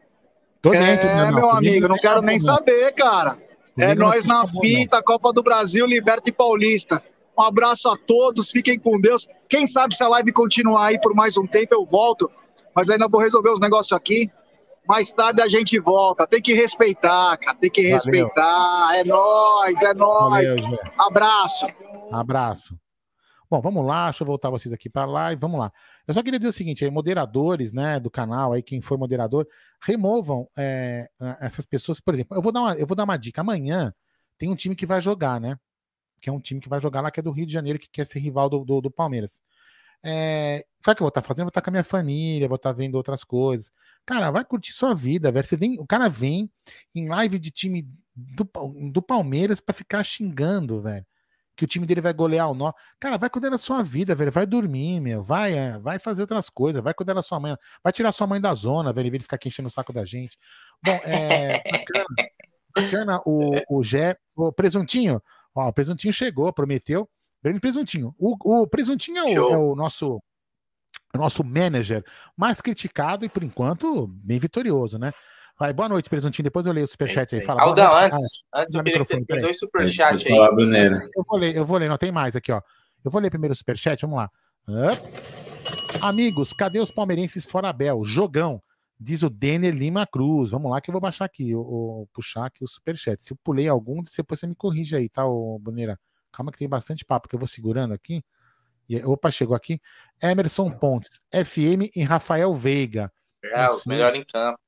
Tô 0.62 0.70
dentro, 0.70 1.06
é, 1.06 1.32
meu 1.32 1.50
amigo, 1.50 1.88
não 1.88 1.96
quero 1.96 2.20
nem 2.20 2.38
saber, 2.38 2.92
cara. 2.92 3.38
É 3.78 3.94
nós 3.94 4.26
na 4.26 4.46
fita, 4.46 5.02
Copa 5.02 5.32
do 5.32 5.42
Brasil, 5.42 5.86
Liberta 5.86 6.28
e 6.28 6.32
Paulista. 6.32 7.02
Um 7.38 7.42
abraço 7.42 7.88
a 7.88 7.96
todos, 7.96 8.50
fiquem 8.50 8.78
com 8.78 9.00
Deus. 9.00 9.26
Quem 9.48 9.66
sabe 9.66 9.96
se 9.96 10.02
a 10.02 10.08
live 10.08 10.32
continuar 10.32 10.86
aí 10.86 11.00
por 11.00 11.14
mais 11.14 11.38
um 11.38 11.46
tempo, 11.46 11.74
eu 11.74 11.86
volto. 11.86 12.30
Mas 12.74 12.90
ainda 12.90 13.08
vou 13.08 13.20
resolver 13.20 13.50
os 13.50 13.60
negócios 13.60 13.92
aqui. 13.92 14.30
Mais 14.86 15.12
tarde 15.12 15.40
a 15.40 15.48
gente 15.48 15.78
volta. 15.78 16.26
Tem 16.26 16.42
que 16.42 16.52
respeitar, 16.52 17.36
cara. 17.38 17.56
Tem 17.56 17.70
que 17.70 17.82
Valeu. 17.82 17.94
respeitar. 17.94 18.90
É 18.94 19.04
nós, 19.04 19.82
é 19.82 19.94
nós. 19.94 20.54
Abraço. 20.98 21.66
Abraço. 22.12 22.78
Bom, 23.50 23.60
vamos 23.60 23.84
lá, 23.84 24.04
deixa 24.04 24.22
eu 24.22 24.26
voltar 24.26 24.48
vocês 24.48 24.72
aqui 24.72 24.88
para 24.88 25.04
lá 25.06 25.32
e 25.32 25.36
vamos 25.36 25.58
lá. 25.58 25.72
Eu 26.10 26.14
só 26.14 26.24
queria 26.24 26.40
dizer 26.40 26.48
o 26.48 26.52
seguinte, 26.52 26.84
aí, 26.84 26.90
moderadores, 26.90 27.70
né, 27.70 28.00
do 28.00 28.10
canal, 28.10 28.52
aí 28.52 28.64
quem 28.64 28.80
for 28.80 28.98
moderador, 28.98 29.46
removam 29.80 30.50
é, 30.58 31.08
essas 31.40 31.64
pessoas. 31.64 32.00
Por 32.00 32.12
exemplo, 32.12 32.36
eu 32.36 32.42
vou 32.42 32.50
dar 32.50 32.62
uma, 32.62 32.74
eu 32.74 32.84
vou 32.84 32.96
dar 32.96 33.04
uma 33.04 33.16
dica. 33.16 33.42
Amanhã 33.42 33.94
tem 34.36 34.50
um 34.50 34.56
time 34.56 34.74
que 34.74 34.84
vai 34.84 35.00
jogar, 35.00 35.40
né? 35.40 35.56
Que 36.20 36.28
é 36.28 36.32
um 36.32 36.40
time 36.40 36.60
que 36.60 36.68
vai 36.68 36.80
jogar 36.80 37.00
lá, 37.00 37.12
que 37.12 37.20
é 37.20 37.22
do 37.22 37.30
Rio 37.30 37.46
de 37.46 37.52
Janeiro, 37.52 37.78
que 37.78 37.88
quer 37.88 38.04
ser 38.04 38.18
rival 38.18 38.50
do, 38.50 38.64
do, 38.64 38.80
do 38.80 38.90
Palmeiras. 38.90 39.40
É, 40.02 40.66
sabe 40.80 40.94
o 40.94 40.96
que 40.96 41.02
eu 41.02 41.04
vou 41.04 41.08
estar 41.10 41.22
fazendo? 41.22 41.44
vou 41.44 41.50
estar 41.50 41.62
com 41.62 41.70
a 41.70 41.74
minha 41.74 41.84
família, 41.84 42.48
vou 42.48 42.56
estar 42.56 42.72
vendo 42.72 42.96
outras 42.96 43.22
coisas. 43.22 43.70
Cara, 44.04 44.32
vai 44.32 44.44
curtir 44.44 44.72
sua 44.72 44.94
vida, 44.94 45.30
velho. 45.30 45.46
Você 45.46 45.56
vem, 45.56 45.78
o 45.78 45.86
cara 45.86 46.08
vem 46.08 46.50
em 46.92 47.08
live 47.08 47.38
de 47.38 47.52
time 47.52 47.88
do, 48.16 48.44
do 48.90 49.00
Palmeiras 49.00 49.60
para 49.60 49.74
ficar 49.74 50.02
xingando, 50.02 50.82
velho. 50.82 51.06
Que 51.60 51.64
o 51.64 51.68
time 51.68 51.84
dele 51.84 52.00
vai 52.00 52.14
golear 52.14 52.50
o 52.50 52.54
nó. 52.54 52.72
Cara, 52.98 53.18
vai 53.18 53.28
cuidar 53.28 53.50
da 53.50 53.58
sua 53.58 53.82
vida, 53.82 54.14
velho. 54.14 54.32
Vai 54.32 54.46
dormir, 54.46 54.98
meu. 54.98 55.22
Vai, 55.22 55.52
é, 55.52 55.78
vai 55.78 55.98
fazer 55.98 56.22
outras 56.22 56.48
coisas. 56.48 56.82
Vai 56.82 56.94
cuidar 56.94 57.12
da 57.12 57.20
sua 57.20 57.38
mãe. 57.38 57.54
Vai 57.84 57.92
tirar 57.92 58.12
sua 58.12 58.26
mãe 58.26 58.40
da 58.40 58.54
zona, 58.54 58.94
velho. 58.94 59.08
Em 59.08 59.10
vez 59.10 59.18
de 59.20 59.24
ficar 59.24 59.36
aqui 59.36 59.48
enchendo 59.48 59.66
o 59.66 59.70
saco 59.70 59.92
da 59.92 60.02
gente. 60.02 60.38
Bom, 60.82 60.98
é. 61.04 61.62
Bacana. 61.70 62.04
Bacana, 62.74 63.20
o, 63.26 63.60
o 63.68 63.82
Gé, 63.82 64.16
o 64.38 64.50
Presuntinho, 64.50 65.20
ó, 65.54 65.68
o 65.68 65.72
Presuntinho 65.72 66.14
chegou, 66.14 66.50
prometeu. 66.50 67.06
Grande 67.42 67.60
Presuntinho. 67.60 68.14
O, 68.18 68.62
o 68.62 68.66
Presuntinho 68.66 69.18
é 69.18 69.38
o, 69.38 69.50
é 69.50 69.58
o 69.58 69.74
nosso 69.74 70.18
o 71.14 71.18
nosso 71.18 71.44
manager 71.44 72.02
mais 72.34 72.62
criticado 72.62 73.22
e, 73.26 73.28
por 73.28 73.42
enquanto, 73.42 74.06
bem 74.06 74.38
vitorioso, 74.38 74.98
né? 74.98 75.12
Vai, 75.60 75.74
boa 75.74 75.90
noite, 75.90 76.08
Presuntinho. 76.08 76.44
Depois 76.44 76.64
eu 76.64 76.72
leio 76.72 76.86
o 76.86 76.88
superchat 76.88 77.34
aí. 77.34 77.42
Fala, 77.42 77.60
Aldão, 77.60 77.84
noite. 77.90 78.14
antes, 78.14 78.42
Ah, 78.50 78.62
antes 78.62 78.74
eu 78.74 78.82
queria 78.82 78.98
que 79.00 79.04
você 79.06 79.22
tem 79.26 79.40
dois 79.42 79.58
superchats 79.58 80.26
aí. 80.26 80.32
Falar. 80.32 80.46
Eu 81.14 81.22
vou 81.28 81.36
ler, 81.38 81.54
eu 81.54 81.66
vou 81.66 81.76
ler, 81.76 81.86
não 81.90 81.98
tem 81.98 82.10
mais 82.10 82.34
aqui, 82.34 82.50
ó. 82.50 82.62
Eu 83.04 83.10
vou 83.10 83.20
ler 83.20 83.28
primeiro 83.28 83.52
o 83.52 83.54
superchat, 83.54 84.00
vamos 84.00 84.16
lá. 84.16 84.30
Amigos, 86.00 86.54
cadê 86.54 86.80
os 86.80 86.90
palmeirenses 86.90 87.44
fora 87.44 87.68
Abel? 87.68 88.02
Jogão, 88.06 88.62
diz 88.98 89.22
o 89.22 89.28
Denner 89.28 89.74
Lima 89.74 90.06
Cruz. 90.06 90.50
Vamos 90.50 90.70
lá 90.70 90.80
que 90.80 90.88
eu 90.88 90.92
vou 90.92 91.00
baixar 91.00 91.26
aqui, 91.26 91.54
o, 91.54 91.60
o- 91.60 92.08
puxar 92.14 92.46
aqui 92.46 92.64
o 92.64 92.66
superchat. 92.66 93.22
Se 93.22 93.34
eu 93.34 93.38
pulei 93.44 93.68
algum, 93.68 94.02
depois 94.02 94.40
você 94.40 94.46
me 94.46 94.54
corrige 94.54 94.96
aí, 94.96 95.10
tá, 95.10 95.26
ô 95.26 95.58
Boneira? 95.58 96.00
Calma 96.32 96.50
que 96.50 96.56
tem 96.56 96.68
bastante 96.70 97.04
papo 97.04 97.28
que 97.28 97.34
eu 97.34 97.38
vou 97.38 97.46
segurando 97.46 97.92
aqui. 97.92 98.24
E, 98.88 98.96
opa, 99.04 99.30
chegou 99.30 99.54
aqui. 99.54 99.78
Emerson 100.22 100.70
Pontes, 100.70 101.20
FM 101.30 101.90
e 101.94 102.02
Rafael 102.02 102.54
Veiga. 102.54 103.12
É, 103.44 103.68
o 103.68 103.72
Sim. 103.72 103.90
melhor 103.90 104.14
em 104.16 104.24
campo. 104.24 104.58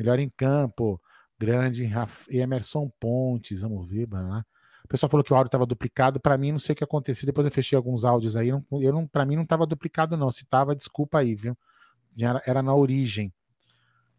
Melhor 0.00 0.18
em 0.18 0.30
campo. 0.30 0.98
Grande 1.38 1.86
Emerson 2.30 2.90
Pontes. 2.98 3.60
Vamos 3.60 3.86
ver, 3.86 4.08
lá. 4.10 4.42
O 4.82 4.88
pessoal 4.88 5.10
falou 5.10 5.22
que 5.22 5.30
o 5.30 5.36
áudio 5.36 5.48
estava 5.48 5.66
duplicado. 5.66 6.18
Para 6.18 6.38
mim, 6.38 6.52
não 6.52 6.58
sei 6.58 6.72
o 6.72 6.76
que 6.76 6.82
aconteceu. 6.82 7.26
Depois 7.26 7.44
eu 7.44 7.52
fechei 7.52 7.76
alguns 7.76 8.02
áudios 8.02 8.34
aí. 8.34 8.50
Não, 8.50 8.62
eu 8.80 8.94
não, 8.94 9.06
para 9.06 9.26
mim, 9.26 9.36
não 9.36 9.42
estava 9.42 9.66
duplicado, 9.66 10.16
não. 10.16 10.30
Se 10.30 10.46
tava, 10.46 10.74
desculpa 10.74 11.18
aí, 11.18 11.34
viu? 11.34 11.54
Era, 12.18 12.42
era 12.46 12.62
na 12.62 12.74
origem. 12.74 13.30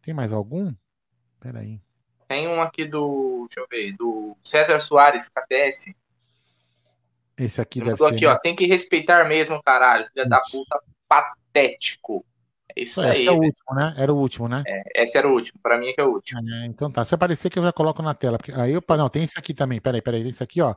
Tem 0.04 0.14
mais 0.14 0.32
algum? 0.32 0.72
Peraí. 1.40 1.82
Tem 2.28 2.48
um 2.48 2.62
aqui 2.62 2.86
do. 2.86 3.48
Deixa 3.48 3.60
eu 3.60 3.68
ver. 3.68 3.96
Do 3.98 4.38
César 4.44 4.80
Soares, 4.80 5.30
KTS. 5.30 5.96
Esse 7.36 7.60
aqui 7.60 7.80
Ele 7.80 7.86
deve 7.88 7.98
ser. 7.98 8.06
aqui, 8.06 8.26
né? 8.26 8.32
ó. 8.32 8.38
Tem 8.38 8.56
que 8.56 8.68
respeitar 8.68 9.28
mesmo, 9.28 9.62
caralho. 9.64 10.08
Filha 10.14 10.30
da 10.30 10.38
puta, 10.52 10.80
patético. 11.08 12.24
É 12.76 12.82
isso 12.84 13.02
esse 13.04 13.10
aí. 13.18 13.24
que 13.24 13.28
é 13.28 13.32
o 13.32 13.36
velho. 13.36 13.46
último, 13.48 13.76
né? 13.76 13.94
Era 13.98 14.14
o 14.14 14.18
último, 14.18 14.48
né? 14.48 14.64
Esse 14.96 15.18
era 15.18 15.28
o 15.28 15.32
último. 15.34 15.60
Pra 15.62 15.78
mim 15.80 15.88
é 15.88 15.94
que 15.94 16.02
é 16.02 16.04
o 16.04 16.12
último. 16.14 16.40
É, 16.50 16.66
então 16.66 16.92
tá. 16.92 17.04
Se 17.06 17.14
aparecer 17.16 17.50
que 17.50 17.60
eu 17.60 17.64
já 17.64 17.72
coloco 17.74 18.02
na 18.02 18.14
tela. 18.14 18.38
Porque, 18.38 18.52
aí, 18.52 18.76
opa, 18.78 18.96
não, 18.98 19.10
tem 19.10 19.24
esse 19.24 19.38
aqui 19.38 19.54
também. 19.54 19.80
Peraí, 19.82 20.02
peraí. 20.02 20.22
Tem 20.22 20.32
esse 20.32 20.44
aqui, 20.44 20.62
ó. 20.62 20.76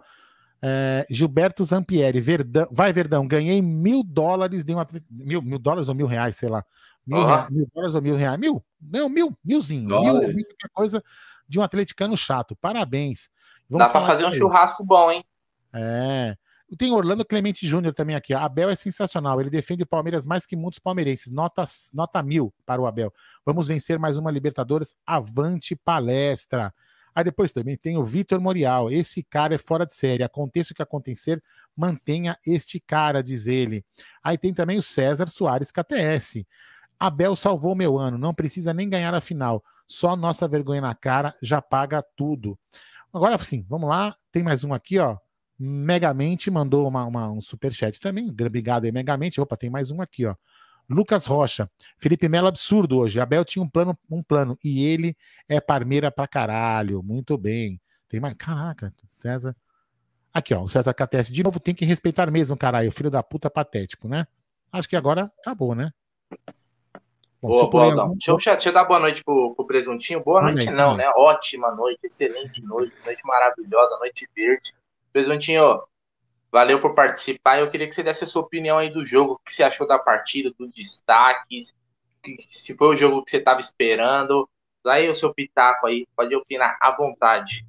É, 0.62 1.06
Gilberto 1.10 1.62
Zampieri, 1.64 2.20
Verdão. 2.20 2.66
Vai, 2.72 2.92
Verdão, 2.92 3.26
ganhei 3.28 3.60
mil 3.60 4.02
dólares 4.02 4.64
de 4.64 4.74
um 4.74 4.78
atleta. 4.78 5.04
Mil, 5.10 5.42
mil 5.42 5.58
dólares 5.58 5.88
ou 5.88 5.94
mil 5.94 6.06
reais, 6.06 6.36
sei 6.36 6.48
lá. 6.48 6.64
Mil, 7.06 7.18
Ó. 7.18 7.26
rea- 7.26 7.46
mil 7.50 7.68
dólares 7.74 7.94
ou 7.94 8.00
mil 8.02 8.16
reais? 8.16 8.38
Mil? 8.40 8.64
Não, 8.80 9.08
mil, 9.10 9.36
milzinho. 9.44 9.82
Mil, 9.88 10.00
Dólares. 10.02 10.34
mil 10.36 10.44
qualquer 10.46 10.70
coisa 10.72 11.04
de 11.46 11.58
um 11.58 11.62
atleticano 11.62 12.16
chato. 12.16 12.56
Parabéns. 12.56 13.28
Dá 13.68 13.88
pra 13.88 14.06
fazer 14.06 14.24
um 14.24 14.28
aqui. 14.28 14.38
churrasco 14.38 14.82
bom, 14.84 15.10
hein? 15.10 15.22
É. 15.72 16.34
Tem 16.78 16.92
Orlando 16.92 17.24
Clemente 17.24 17.66
Júnior 17.66 17.92
também 17.92 18.16
aqui. 18.16 18.32
Abel 18.32 18.70
é 18.70 18.76
sensacional. 18.76 19.40
Ele 19.40 19.50
defende 19.50 19.82
o 19.82 19.86
Palmeiras 19.86 20.24
mais 20.24 20.46
que 20.46 20.56
muitos 20.56 20.78
palmeirenses. 20.78 21.30
Nota, 21.30 21.64
nota 21.92 22.22
mil 22.22 22.52
para 22.64 22.80
o 22.80 22.86
Abel. 22.86 23.12
Vamos 23.44 23.68
vencer 23.68 23.98
mais 23.98 24.16
uma 24.16 24.30
Libertadores. 24.30 24.96
Avante 25.06 25.76
palestra. 25.76 26.72
Aí 27.14 27.22
depois 27.22 27.52
também 27.52 27.76
tem 27.76 27.96
o 27.96 28.04
Vitor 28.04 28.40
Morial. 28.40 28.90
Esse 28.90 29.22
cara 29.22 29.54
é 29.54 29.58
fora 29.58 29.86
de 29.86 29.94
série. 29.94 30.24
Aconteça 30.24 30.72
o 30.72 30.76
que 30.76 30.82
acontecer, 30.82 31.42
mantenha 31.76 32.36
este 32.44 32.80
cara, 32.80 33.22
diz 33.22 33.46
ele. 33.46 33.84
Aí 34.22 34.36
tem 34.36 34.52
também 34.52 34.78
o 34.78 34.82
César 34.82 35.28
Soares 35.28 35.70
KTS. 35.70 36.44
Abel 36.98 37.36
salvou 37.36 37.76
meu 37.76 37.98
ano. 37.98 38.18
Não 38.18 38.34
precisa 38.34 38.74
nem 38.74 38.88
ganhar 38.88 39.14
a 39.14 39.20
final. 39.20 39.62
Só 39.86 40.16
nossa 40.16 40.48
vergonha 40.48 40.80
na 40.80 40.94
cara 40.94 41.36
já 41.40 41.62
paga 41.62 42.02
tudo. 42.16 42.58
Agora 43.12 43.38
sim, 43.38 43.64
vamos 43.68 43.88
lá. 43.88 44.16
Tem 44.32 44.42
mais 44.42 44.64
um 44.64 44.74
aqui, 44.74 44.98
ó. 44.98 45.16
Megamente 45.58 46.50
mandou 46.50 46.86
uma, 46.88 47.04
uma- 47.04 47.30
um 47.30 47.40
superchat 47.40 48.00
também. 48.00 48.28
Obrigado 48.28 48.84
aí, 48.84 48.92
Megamente. 48.92 49.40
Opa, 49.40 49.56
tem 49.56 49.70
mais 49.70 49.90
um 49.90 50.00
aqui, 50.02 50.26
ó. 50.26 50.34
Lucas 50.88 51.24
Rocha. 51.26 51.70
Felipe 51.96 52.28
Melo 52.28 52.48
absurdo 52.48 52.98
hoje. 52.98 53.18
Abel 53.20 53.44
tinha 53.44 53.62
um 53.62 53.68
plano, 53.68 53.96
um 54.10 54.22
plano. 54.22 54.58
E 54.62 54.84
ele 54.84 55.16
é 55.48 55.60
parmeira 55.60 56.10
pra 56.10 56.26
caralho. 56.28 57.02
Muito 57.02 57.38
bem. 57.38 57.80
Tem 58.08 58.20
mais. 58.20 58.34
Caraca, 58.34 58.92
César. 59.08 59.56
Aqui, 60.32 60.52
ó. 60.52 60.62
O 60.62 60.68
César 60.68 60.92
KTS. 60.92 61.32
De 61.32 61.42
novo, 61.42 61.58
tem 61.60 61.74
que 61.74 61.84
respeitar 61.84 62.30
mesmo, 62.30 62.56
caralho. 62.56 62.92
Filho 62.92 63.10
da 63.10 63.22
puta 63.22 63.48
patético, 63.48 64.08
né? 64.08 64.26
Acho 64.72 64.88
que 64.88 64.96
agora 64.96 65.30
acabou, 65.40 65.74
né? 65.74 65.90
Bom, 67.40 67.48
Boa, 67.50 67.70
boa, 67.70 68.02
algum- 68.02 68.12
Deixa 68.16 68.30
eu, 68.30 68.36
deixa 68.36 68.68
eu 68.68 68.72
dar 68.72 68.84
boa 68.84 68.98
noite 68.98 69.22
pro, 69.22 69.54
pro 69.54 69.66
Presuntinho. 69.66 70.22
Boa 70.22 70.42
noite, 70.42 70.68
aí, 70.68 70.74
não, 70.74 70.96
né? 70.96 71.08
Ótima 71.16 71.70
noite, 71.74 72.00
excelente 72.04 72.60
noite, 72.62 72.94
noite 73.04 73.20
maravilhosa, 73.24 73.98
noite 73.98 74.28
verde. 74.34 74.74
Presuntinho, 75.14 75.80
valeu 76.52 76.80
por 76.80 76.94
participar. 76.94 77.60
Eu 77.60 77.70
queria 77.70 77.88
que 77.88 77.94
você 77.94 78.02
desse 78.02 78.24
a 78.24 78.26
sua 78.26 78.42
opinião 78.42 78.78
aí 78.78 78.90
do 78.92 79.04
jogo, 79.04 79.34
o 79.34 79.38
que 79.38 79.52
você 79.52 79.62
achou 79.62 79.86
da 79.86 79.98
partida, 79.98 80.52
dos 80.58 80.72
destaques, 80.72 81.74
que- 82.22 82.36
se 82.50 82.76
foi 82.76 82.88
o 82.88 82.96
jogo 82.96 83.24
que 83.24 83.30
você 83.30 83.38
estava 83.38 83.60
esperando. 83.60 84.48
Dá 84.84 84.94
aí 84.94 85.08
o 85.08 85.14
seu 85.14 85.32
pitaco 85.32 85.86
aí, 85.86 86.06
pode 86.16 86.34
opinar 86.34 86.76
à 86.82 86.90
vontade. 86.90 87.64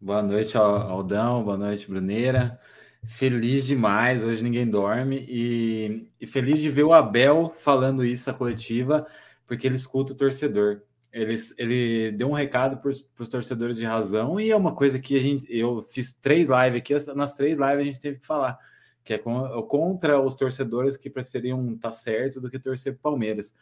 Boa 0.00 0.22
noite, 0.22 0.56
Al- 0.56 0.90
Aldão. 0.90 1.44
Boa 1.44 1.58
noite, 1.58 1.88
Bruneira. 1.88 2.58
Feliz 3.04 3.66
demais, 3.66 4.24
hoje 4.24 4.42
ninguém 4.42 4.68
dorme. 4.68 5.24
E, 5.28 6.08
e 6.20 6.26
feliz 6.26 6.60
de 6.60 6.70
ver 6.70 6.84
o 6.84 6.94
Abel 6.94 7.54
falando 7.58 8.04
isso 8.04 8.30
na 8.30 8.36
coletiva, 8.36 9.06
porque 9.46 9.66
ele 9.66 9.76
escuta 9.76 10.12
o 10.12 10.16
torcedor. 10.16 10.82
Ele, 11.16 11.34
ele 11.56 12.12
deu 12.12 12.28
um 12.28 12.34
recado 12.34 12.76
para 12.76 12.90
os 12.90 13.28
torcedores 13.30 13.78
de 13.78 13.86
razão, 13.86 14.38
e 14.38 14.50
é 14.50 14.56
uma 14.56 14.74
coisa 14.74 14.98
que 14.98 15.16
a 15.16 15.20
gente. 15.20 15.46
Eu 15.48 15.80
fiz 15.80 16.12
três 16.12 16.48
lives 16.48 16.78
aqui, 16.78 17.14
nas 17.14 17.34
três 17.34 17.56
lives 17.56 17.78
a 17.78 17.84
gente 17.84 18.00
teve 18.00 18.18
que 18.18 18.26
falar, 18.26 18.58
que 19.02 19.14
é 19.14 19.18
con- 19.18 19.62
contra 19.62 20.20
os 20.20 20.34
torcedores 20.34 20.94
que 20.94 21.08
preferiam 21.08 21.72
estar 21.72 21.92
certo 21.92 22.38
do 22.38 22.50
que 22.50 22.58
torcer 22.58 22.92
para 22.92 23.10
Palmeiras. 23.10 23.54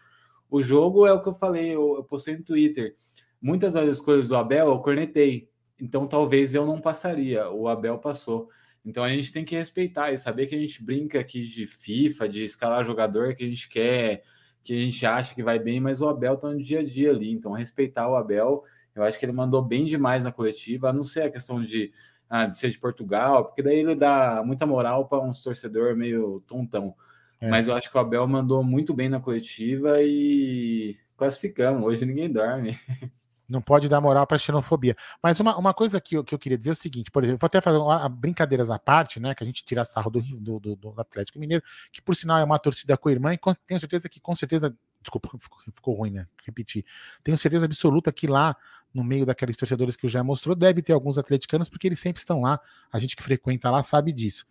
O 0.51 0.61
jogo 0.61 1.07
é 1.07 1.13
o 1.13 1.21
que 1.21 1.29
eu 1.29 1.35
falei, 1.35 1.69
eu, 1.69 1.95
eu 1.97 2.03
postei 2.03 2.37
no 2.37 2.43
Twitter. 2.43 2.97
Muitas 3.41 3.75
das 3.75 3.89
escolhas 3.89 4.27
do 4.27 4.35
Abel 4.37 4.69
eu 4.71 4.79
cornetei, 4.81 5.49
então 5.81 6.09
talvez 6.09 6.55
eu 6.57 6.67
não 6.67 6.81
passaria. 6.81 7.49
O 7.51 7.69
Abel 7.69 7.99
passou. 7.99 8.49
Então 8.85 9.05
a 9.05 9.09
gente 9.09 9.33
tem 9.33 9.45
que 9.45 9.55
respeitar 9.55 10.13
e 10.13 10.19
saber 10.19 10.47
que 10.49 10.57
a 10.57 10.59
gente 10.59 10.83
brinca 10.83 11.21
aqui 11.21 11.41
de 11.43 11.69
FIFA, 11.69 12.29
de 12.29 12.43
escalar 12.43 12.85
jogador 12.85 13.33
que 13.35 13.45
a 13.45 13.49
gente 13.49 13.69
quer, 13.69 14.25
que 14.65 14.73
a 14.73 14.79
gente 14.79 15.05
acha 15.05 15.35
que 15.35 15.43
vai 15.43 15.59
bem, 15.59 15.79
mas 15.79 16.01
o 16.01 16.09
Abel 16.09 16.39
tá 16.39 16.49
no 16.49 16.59
dia 16.59 16.81
a 16.81 16.85
dia 16.85 17.11
ali. 17.11 17.31
Então 17.31 17.53
respeitar 17.53 18.09
o 18.09 18.17
Abel, 18.17 18.65
eu 18.95 19.03
acho 19.05 19.19
que 19.19 19.27
ele 19.27 19.33
mandou 19.33 19.63
bem 19.63 19.85
demais 19.85 20.25
na 20.25 20.33
coletiva, 20.33 20.89
a 20.89 20.93
não 20.93 21.05
ser 21.05 21.23
a 21.23 21.31
questão 21.31 21.63
de, 21.63 21.93
ah, 22.31 22.47
de 22.47 22.57
ser 22.57 22.71
de 22.71 22.79
Portugal, 22.79 23.45
porque 23.45 23.63
daí 23.63 23.81
ele 23.81 23.95
dá 23.95 24.43
muita 24.45 24.67
moral 24.67 25.07
para 25.07 25.23
uns 25.23 25.43
torcedor 25.43 25.95
meio 25.95 26.43
tontão. 26.47 26.95
É. 27.41 27.49
Mas 27.49 27.69
eu 27.69 27.75
acho 27.75 27.91
que 27.91 27.97
o 27.97 28.01
Abel 28.01 28.27
mandou 28.27 28.65
muito 28.65 28.95
bem 28.95 29.11
na 29.11 29.21
coletiva 29.21 29.99
e 30.01 30.97
classificamos. 31.17 31.85
Hoje 31.85 32.07
ninguém 32.07 32.33
dorme. 32.33 32.79
Não 33.49 33.61
pode 33.61 33.89
dar 33.89 34.01
moral 34.01 34.27
para 34.27 34.39
xenofobia. 34.39 34.97
Mas 35.23 35.39
uma, 35.39 35.57
uma 35.57 35.75
coisa 35.75 36.01
que 36.01 36.17
eu, 36.17 36.25
que 36.25 36.35
eu 36.35 36.39
queria 36.39 36.57
dizer 36.57 36.71
é 36.71 36.73
o 36.73 36.77
seguinte, 36.77 37.11
por 37.11 37.23
exemplo, 37.23 37.39
vou 37.41 37.47
até 37.47 37.61
fazer 37.61 37.79
uma, 37.79 38.09
brincadeiras 38.09 38.71
à 38.71 38.79
parte, 38.79 39.21
né? 39.21 39.35
Que 39.35 39.45
a 39.45 39.47
gente 39.47 39.65
tira 39.65 39.85
sarro 39.85 40.11
do, 40.11 40.21
do, 40.23 40.59
do, 40.61 40.77
do 40.77 40.95
Atlético 41.01 41.39
Mineiro, 41.39 41.63
que 41.93 42.01
por 42.01 42.17
sinal 42.17 42.39
é 42.39 42.45
uma 42.45 42.59
torcida 42.59 42.97
com 42.97 43.11
irmã, 43.11 43.35
e 43.35 43.39
com- 43.39 43.55
tenho 43.67 43.79
certeza 43.79 44.09
que, 44.09 44.19
com 44.19 44.35
certeza, 44.35 44.75
desculpa, 45.01 45.29
ficou, 45.39 45.59
ficou 45.75 45.95
ruim, 45.95 46.11
né? 46.11 46.27
Repetir. 46.45 46.85
Tenho 47.23 47.37
certeza 47.37 47.67
absoluta 47.67 48.11
que 48.13 48.27
lá, 48.27 48.57
no 48.95 49.05
meio 49.05 49.27
daqueles 49.27 49.57
torcedores 49.57 49.97
que 49.97 50.07
o 50.07 50.09
já 50.09 50.23
mostrou, 50.25 50.55
deve 50.57 50.81
ter 50.81 50.93
alguns 50.93 51.19
atleticanos, 51.19 51.69
porque 51.69 51.87
eles 51.87 52.01
sempre 52.01 52.21
estão 52.21 52.41
lá. 52.41 52.59
A 52.93 52.99
gente 52.99 53.15
que 53.17 53.23
frequenta 53.23 53.71
lá 53.71 53.83
sabe 53.83 54.13
disso. 54.13 54.47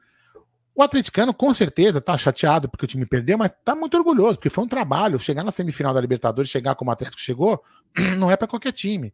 O 0.76 0.82
atleticano, 0.82 1.34
com 1.34 1.54
certeza, 1.54 2.02
tá 2.02 2.18
chateado 2.18 2.68
porque 2.68 2.86
o 2.86 2.88
time 2.88 3.06
perdeu, 3.06 3.38
mas 3.38 3.52
tá 3.64 3.76
muito 3.76 3.96
orgulhoso, 3.96 4.38
porque 4.38 4.50
foi 4.50 4.64
um 4.64 4.68
trabalho. 4.68 5.20
Chegar 5.20 5.44
na 5.44 5.52
semifinal 5.52 5.94
da 5.94 6.02
Libertadores, 6.02 6.50
chegar 6.50 6.74
como 6.76 6.90
o 6.90 6.94
Atlético 6.94 7.22
chegou, 7.22 7.64
não 8.18 8.32
é 8.32 8.36
para 8.36 8.48
qualquer 8.48 8.72
time. 8.72 9.14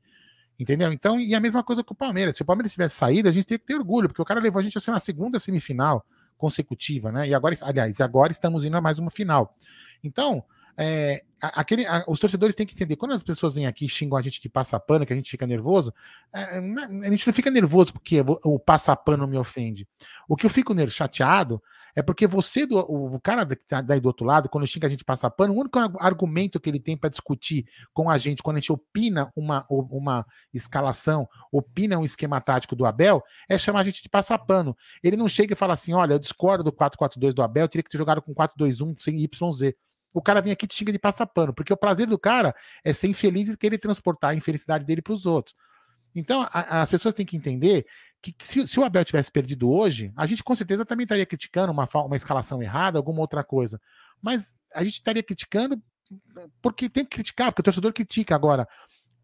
Entendeu? 0.58 0.92
Então, 0.92 1.20
e 1.20 1.36
a 1.36 1.40
mesma 1.40 1.64
coisa 1.64 1.84
com 1.84 1.94
o 1.94 1.98
Palmeiras. 1.98 2.36
Se 2.36 2.42
o 2.42 2.46
Palmeiras 2.46 2.72
tivesse 2.72 2.96
saído, 2.96 3.28
a 3.28 3.32
gente 3.32 3.46
teria 3.46 3.60
que 3.60 3.66
ter 3.66 3.76
orgulho, 3.76 4.08
porque 4.08 4.22
o 4.22 4.26
cara 4.26 4.40
levou 4.40 4.60
a 4.60 4.64
gente 4.64 4.78
a 4.78 4.82
ser 4.82 4.92
uma 4.92 5.00
segunda 5.00 5.40
semifinal 5.40 6.06
consecutiva, 6.38 7.12
né? 7.12 7.28
E 7.28 7.34
agora, 7.34 7.56
aliás, 7.62 8.00
agora 8.00 8.32
estamos 8.32 8.64
indo 8.64 8.76
a 8.78 8.82
mais 8.82 9.00
uma 9.00 9.12
final. 9.12 9.56
Então, 10.04 10.44
é, 10.82 11.24
aquele, 11.42 11.86
a- 11.86 12.06
os 12.08 12.20
torcedores 12.20 12.56
têm 12.56 12.66
que 12.66 12.74
entender, 12.74 12.96
quando 12.96 13.12
as 13.14 13.22
pessoas 13.22 13.54
vêm 13.54 13.68
aqui 13.68 13.86
e 13.86 13.90
xingam 13.90 14.18
a 14.18 14.22
gente 14.22 14.42
de 14.42 14.48
passapano, 14.48 15.06
que 15.06 15.12
a 15.12 15.16
gente 15.16 15.30
fica 15.30 15.46
nervoso, 15.46 15.94
é, 16.34 16.62
não 16.62 16.84
é- 16.84 17.08
a 17.08 17.12
gente 17.12 17.28
não 17.28 17.34
fica 17.34 17.52
nervoso 17.52 17.92
porque 17.92 18.22
o 18.46 18.58
passapano 18.58 19.28
me 19.28 19.38
ofende. 19.38 19.86
O 20.28 20.38
que 20.38 20.46
eu 20.46 20.50
fico 20.50 20.74
chateado 20.90 21.62
é 21.96 22.02
porque 22.02 22.26
você, 22.28 22.66
do, 22.66 22.78
o, 22.80 23.20
cara 23.20 23.46
que 23.46 23.66
tá 23.66 23.82
daí 23.82 24.00
do 24.00 24.06
outro 24.06 24.26
lado, 24.26 24.48
quando 24.48 24.66
xinga 24.66 24.88
a 24.88 24.90
gente 24.90 25.04
passa 25.04 25.30
pano, 25.30 25.54
o 25.54 25.60
único 25.60 25.78
ar- 25.78 25.92
argumento 26.00 26.60
que 26.60 26.70
ele 26.70 26.80
tem 26.80 26.96
para 26.96 27.10
discutir 27.10 27.66
com 27.94 28.10
a 28.10 28.18
gente, 28.18 28.42
quando 28.42 28.56
a 28.56 28.60
gente 28.60 28.72
opina 28.72 29.30
uma, 29.36 29.66
uma 29.70 30.26
escalação, 30.54 31.28
opina 31.52 31.98
um 31.98 32.06
esquema 32.06 32.40
tático 32.40 32.76
do 32.76 32.86
Abel, 32.86 33.22
é 33.50 33.58
chamar 33.58 33.82
a 33.82 33.84
gente 33.84 34.02
de 34.02 34.08
passar 34.08 34.38
pano. 34.38 34.78
Ele 35.04 35.18
não 35.18 35.28
chega 35.28 35.54
e 35.54 35.58
fala 35.58 35.74
assim: 35.74 35.94
olha, 35.94 36.14
eu 36.14 36.20
discordo 36.20 36.64
do 36.64 36.72
4-4-2 36.72 37.34
do 37.34 37.42
Abel, 37.42 37.66
eu 37.66 37.68
teria 37.70 37.84
que 37.84 37.90
ter 37.90 37.98
jogado 37.98 38.22
com 38.22 38.34
4-2-1 38.34 38.96
sem 39.00 39.18
YZ. 39.24 39.74
O 40.14 40.22
cara 40.22 40.42
vem 40.42 40.52
aqui 40.52 40.66
te 40.66 40.76
xinga 40.76 40.92
de 40.92 41.00
passar 41.00 41.26
pano, 41.28 41.54
porque 41.54 41.72
o 41.72 41.78
prazer 41.78 42.08
do 42.08 42.18
cara 42.18 42.56
é 42.84 42.94
ser 42.94 43.08
infeliz 43.08 43.50
e 43.50 43.58
querer 43.58 43.78
transportar 43.78 44.32
a 44.32 44.36
infelicidade 44.36 44.86
dele 44.86 45.02
para 45.02 45.14
os 45.14 45.26
outros. 45.26 45.56
Então, 46.16 46.48
a, 46.52 46.82
as 46.82 46.90
pessoas 46.90 47.14
têm 47.14 47.26
que 47.26 47.38
entender 47.38 47.86
que, 48.22 48.34
que 48.34 48.46
se, 48.46 48.68
se, 48.68 48.80
o 48.80 48.84
Abel 48.84 49.06
tivesse 49.06 49.32
perdido 49.32 49.72
hoje, 49.72 50.12
a 50.16 50.26
gente 50.26 50.44
com 50.44 50.56
certeza 50.56 50.86
também 50.86 51.04
estaria 51.04 51.26
criticando 51.26 51.72
uma, 51.72 51.88
uma 51.94 52.16
escalação 52.16 52.62
errada, 52.62 52.98
alguma 52.98 53.22
outra 53.22 53.44
coisa. 53.44 53.80
Mas 54.22 54.56
a 54.74 54.84
gente 54.84 54.96
estaria 54.96 55.24
criticando 55.24 55.82
porque 56.62 56.90
tem 56.90 57.06
que 57.06 57.16
criticar, 57.16 57.52
porque 57.52 57.62
o 57.62 57.64
torcedor 57.64 57.94
critica. 57.94 58.36
Agora, 58.36 58.68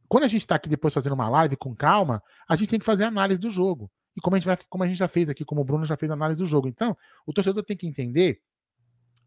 quando 0.07 0.23
a 0.23 0.27
gente 0.27 0.41
está 0.41 0.55
aqui 0.55 0.69
depois 0.69 0.93
fazendo 0.93 1.13
uma 1.13 1.29
live 1.29 1.55
com 1.57 1.75
calma, 1.75 2.21
a 2.47 2.55
gente 2.55 2.69
tem 2.69 2.79
que 2.79 2.86
fazer 2.86 3.03
análise 3.03 3.39
do 3.39 3.49
jogo. 3.49 3.91
E 4.15 4.21
como 4.21 4.36
a 4.36 4.39
gente, 4.39 4.45
vai, 4.45 4.57
como 4.69 4.83
a 4.83 4.88
gente 4.88 4.97
já 4.97 5.07
fez 5.07 5.27
aqui, 5.27 5.43
como 5.43 5.61
o 5.61 5.63
Bruno 5.63 5.83
já 5.83 5.97
fez 5.97 6.11
análise 6.11 6.39
do 6.39 6.45
jogo. 6.45 6.67
Então, 6.67 6.95
o 7.25 7.33
torcedor 7.33 7.63
tem 7.63 7.75
que 7.75 7.88
entender 7.88 8.39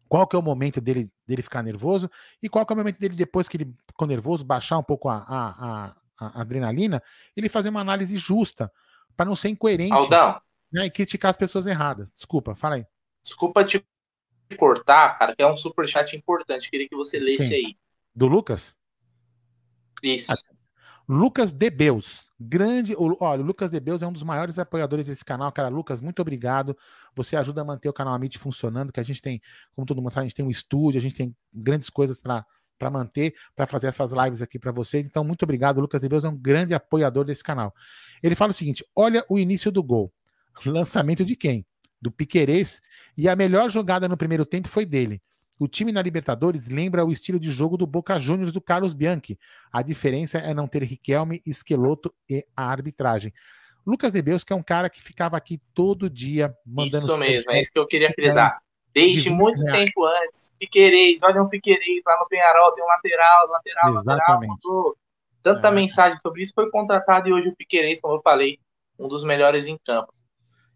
qual 0.09 0.27
que 0.27 0.35
é 0.35 0.39
o 0.39 0.41
momento 0.41 0.81
dele, 0.81 1.09
dele 1.25 1.43
ficar 1.43 1.61
nervoso 1.61 2.09
e 2.41 2.49
qual 2.49 2.65
que 2.65 2.73
é 2.73 2.75
o 2.75 2.77
momento 2.77 2.99
dele, 2.99 3.15
depois 3.15 3.47
que 3.47 3.57
ele 3.57 3.73
ficou 3.87 4.07
nervoso, 4.07 4.43
baixar 4.43 4.79
um 4.79 4.83
pouco 4.83 5.07
a, 5.07 5.17
a, 5.17 5.49
a, 5.59 5.95
a 6.19 6.41
adrenalina, 6.41 7.01
ele 7.37 7.47
fazer 7.47 7.69
uma 7.69 7.79
análise 7.79 8.17
justa, 8.17 8.71
para 9.15 9.27
não 9.27 9.35
ser 9.35 9.49
incoerente 9.49 9.93
Aldão. 9.93 10.41
Né, 10.71 10.87
e 10.87 10.89
criticar 10.89 11.29
as 11.29 11.37
pessoas 11.37 11.67
erradas. 11.67 12.11
Desculpa, 12.11 12.55
fala 12.55 12.75
aí. 12.75 12.85
Desculpa 13.23 13.63
te 13.63 13.85
cortar, 14.57 15.19
cara, 15.19 15.35
que 15.35 15.43
é 15.43 15.47
um 15.47 15.57
superchat 15.57 16.15
importante. 16.15 16.71
Queria 16.71 16.89
que 16.89 16.95
você 16.95 17.19
lesse 17.19 17.53
aí. 17.53 17.77
Do 18.15 18.27
Lucas? 18.27 18.75
Isso. 20.01 20.31
Ah, 20.31 20.37
Lucas 21.07 21.51
Debeus, 21.51 22.28
grande. 22.39 22.95
Olha, 22.97 23.41
o 23.41 23.45
Lucas 23.45 23.69
Debeus 23.69 24.01
é 24.01 24.07
um 24.07 24.13
dos 24.13 24.23
maiores 24.23 24.57
apoiadores 24.57 25.07
desse 25.07 25.25
canal. 25.25 25.51
Cara, 25.51 25.67
Lucas, 25.67 25.99
muito 25.99 26.21
obrigado. 26.21 26.77
Você 27.15 27.35
ajuda 27.35 27.61
a 27.61 27.65
manter 27.65 27.89
o 27.89 27.93
canal 27.93 28.13
Amit 28.13 28.37
funcionando, 28.37 28.91
que 28.91 28.99
a 28.99 29.03
gente 29.03 29.21
tem, 29.21 29.41
como 29.75 29.85
todo 29.85 30.01
mundo 30.01 30.11
sabe, 30.11 30.25
a 30.25 30.27
gente 30.27 30.35
tem 30.35 30.45
um 30.45 30.49
estúdio, 30.49 30.97
a 30.97 31.01
gente 31.01 31.15
tem 31.15 31.35
grandes 31.53 31.89
coisas 31.89 32.21
para 32.21 32.45
para 32.79 32.89
manter, 32.89 33.35
para 33.53 33.67
fazer 33.67 33.87
essas 33.87 34.13
lives 34.13 34.41
aqui 34.41 34.57
para 34.57 34.71
vocês. 34.71 35.05
Então, 35.05 35.21
muito 35.21 35.43
obrigado. 35.43 35.81
Lucas 35.81 36.01
Debeus 36.01 36.23
é 36.23 36.29
um 36.29 36.37
grande 36.37 36.73
apoiador 36.73 37.25
desse 37.25 37.43
canal. 37.43 37.75
Ele 38.23 38.35
fala 38.35 38.51
o 38.51 38.53
seguinte: 38.53 38.85
olha 38.95 39.25
o 39.29 39.37
início 39.37 39.69
do 39.69 39.83
gol. 39.83 40.13
Lançamento 40.65 41.25
de 41.25 41.35
quem? 41.35 41.65
Do 42.01 42.09
Piquerez. 42.09 42.79
E 43.17 43.27
a 43.27 43.35
melhor 43.35 43.69
jogada 43.69 44.07
no 44.07 44.15
primeiro 44.15 44.45
tempo 44.45 44.69
foi 44.69 44.85
dele. 44.85 45.21
O 45.59 45.67
time 45.67 45.91
na 45.91 46.01
Libertadores 46.01 46.69
lembra 46.69 47.05
o 47.05 47.11
estilo 47.11 47.37
de 47.37 47.51
jogo 47.51 47.75
do 47.75 47.85
Boca 47.85 48.17
Juniors 48.17 48.53
do 48.53 48.61
Carlos 48.61 48.93
Bianchi. 48.93 49.37
A 49.71 49.81
diferença 49.81 50.37
é 50.37 50.53
não 50.53 50.69
ter 50.69 50.83
Riquelme, 50.83 51.41
Esqueloto 51.45 52.13
e 52.29 52.45
a 52.55 52.71
arbitragem. 52.71 53.33
Lucas 53.85 54.13
Debeus, 54.13 54.45
que 54.45 54.53
é 54.53 54.55
um 54.55 54.63
cara 54.63 54.89
que 54.89 55.01
ficava 55.01 55.35
aqui 55.35 55.59
todo 55.73 56.09
dia 56.09 56.55
mandando. 56.65 56.97
Isso 56.97 57.17
mesmo, 57.17 57.51
é 57.51 57.59
isso 57.59 57.71
que 57.73 57.79
eu 57.79 57.85
queria 57.85 58.09
frisar. 58.13 58.49
Desde 58.93 59.23
de 59.23 59.29
muito 59.29 59.61
reais. 59.61 59.85
tempo 59.85 60.05
antes. 60.05 60.51
Piquerez, 60.57 61.21
olha 61.23 61.43
um 61.43 61.49
Piquerez 61.49 62.01
lá 62.05 62.17
no 62.19 62.27
Penharol, 62.27 62.71
tem 62.71 62.83
um 62.83 62.87
lateral, 62.87 63.47
lateral, 63.49 63.89
Exatamente. 63.89 64.49
lateral. 64.51 64.95
Tanta 65.43 65.67
é. 65.67 65.71
mensagem 65.71 66.17
sobre 66.19 66.43
isso 66.43 66.53
foi 66.55 66.69
contratado 66.71 67.27
e 67.27 67.33
hoje 67.33 67.49
o 67.49 67.55
Piquerez, 67.55 67.99
como 67.99 68.15
eu 68.15 68.21
falei, 68.21 68.59
um 68.97 69.07
dos 69.07 69.23
melhores 69.25 69.67
em 69.67 69.77
campo. 69.85 70.13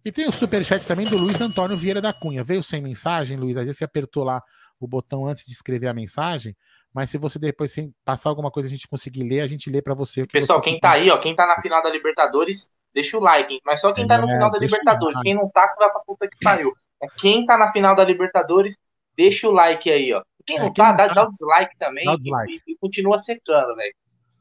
E 0.06 0.12
tem 0.12 0.28
o 0.28 0.32
superchat 0.32 0.86
também 0.86 1.06
do 1.06 1.18
Luiz 1.18 1.40
Antônio 1.40 1.78
Vieira 1.78 2.02
da 2.02 2.12
Cunha. 2.12 2.44
Veio 2.44 2.62
sem 2.62 2.82
mensagem, 2.82 3.38
Luiz? 3.38 3.56
Às 3.56 3.64
vezes 3.64 3.78
você 3.78 3.86
apertou 3.86 4.24
lá 4.24 4.44
o 4.86 4.90
botão 4.90 5.26
antes 5.26 5.46
de 5.46 5.52
escrever 5.52 5.88
a 5.88 5.94
mensagem, 5.94 6.56
mas 6.94 7.10
se 7.10 7.18
você 7.18 7.40
depois 7.40 7.76
passar 8.06 8.30
alguma 8.30 8.52
coisa 8.52 8.68
a 8.68 8.72
gente 8.72 8.88
conseguir 8.88 9.24
ler, 9.24 9.42
a 9.42 9.48
gente 9.48 9.70
lê 9.70 9.82
para 9.82 9.94
você. 9.94 10.28
Pessoal, 10.28 10.60
você 10.60 10.66
quem 10.66 10.80
tá 10.80 10.92
aí, 10.92 11.10
ó, 11.10 11.18
quem 11.18 11.36
tá 11.36 11.48
na 11.48 11.60
final 11.62 11.82
da 11.82 11.90
Libertadores, 11.90 12.70
deixa 12.94 13.18
o 13.18 13.22
like, 13.22 13.54
hein? 13.54 13.62
mas 13.66 13.82
só 13.82 13.92
quem 13.92 14.06
é, 14.06 14.08
tá 14.08 14.18
no 14.18 14.30
é, 14.30 14.34
final 14.34 14.52
da 14.52 14.60
Libertadores, 14.60 15.20
quem 15.22 15.34
não 15.34 15.50
tá, 15.50 15.74
vai 15.78 15.90
pra 15.90 16.02
puta 16.02 16.28
que 16.28 16.38
pariu. 16.44 16.74
É 17.02 17.08
quem 17.18 17.46
tá 17.46 17.58
na 17.58 17.72
final 17.72 17.96
da 17.96 18.04
Libertadores, 18.04 18.78
deixa 19.18 19.50
o 19.50 19.52
like 19.52 19.92
aí, 19.92 20.14
ó. 20.14 20.22
Quem 20.46 20.58
é, 20.58 20.60
não 20.60 20.68
é, 20.68 20.72
quem 20.72 20.84
tá, 20.84 20.90
não 20.90 20.98
dá, 20.98 21.08
tá, 21.08 21.14
dá 21.14 21.24
o 21.24 21.30
dislike 21.30 21.78
também 21.78 22.08
o 22.08 22.18
dislike. 22.18 22.62
E, 22.68 22.74
e, 22.74 22.78
continua 22.78 23.18
secando, 23.18 23.76
velho. 23.76 23.96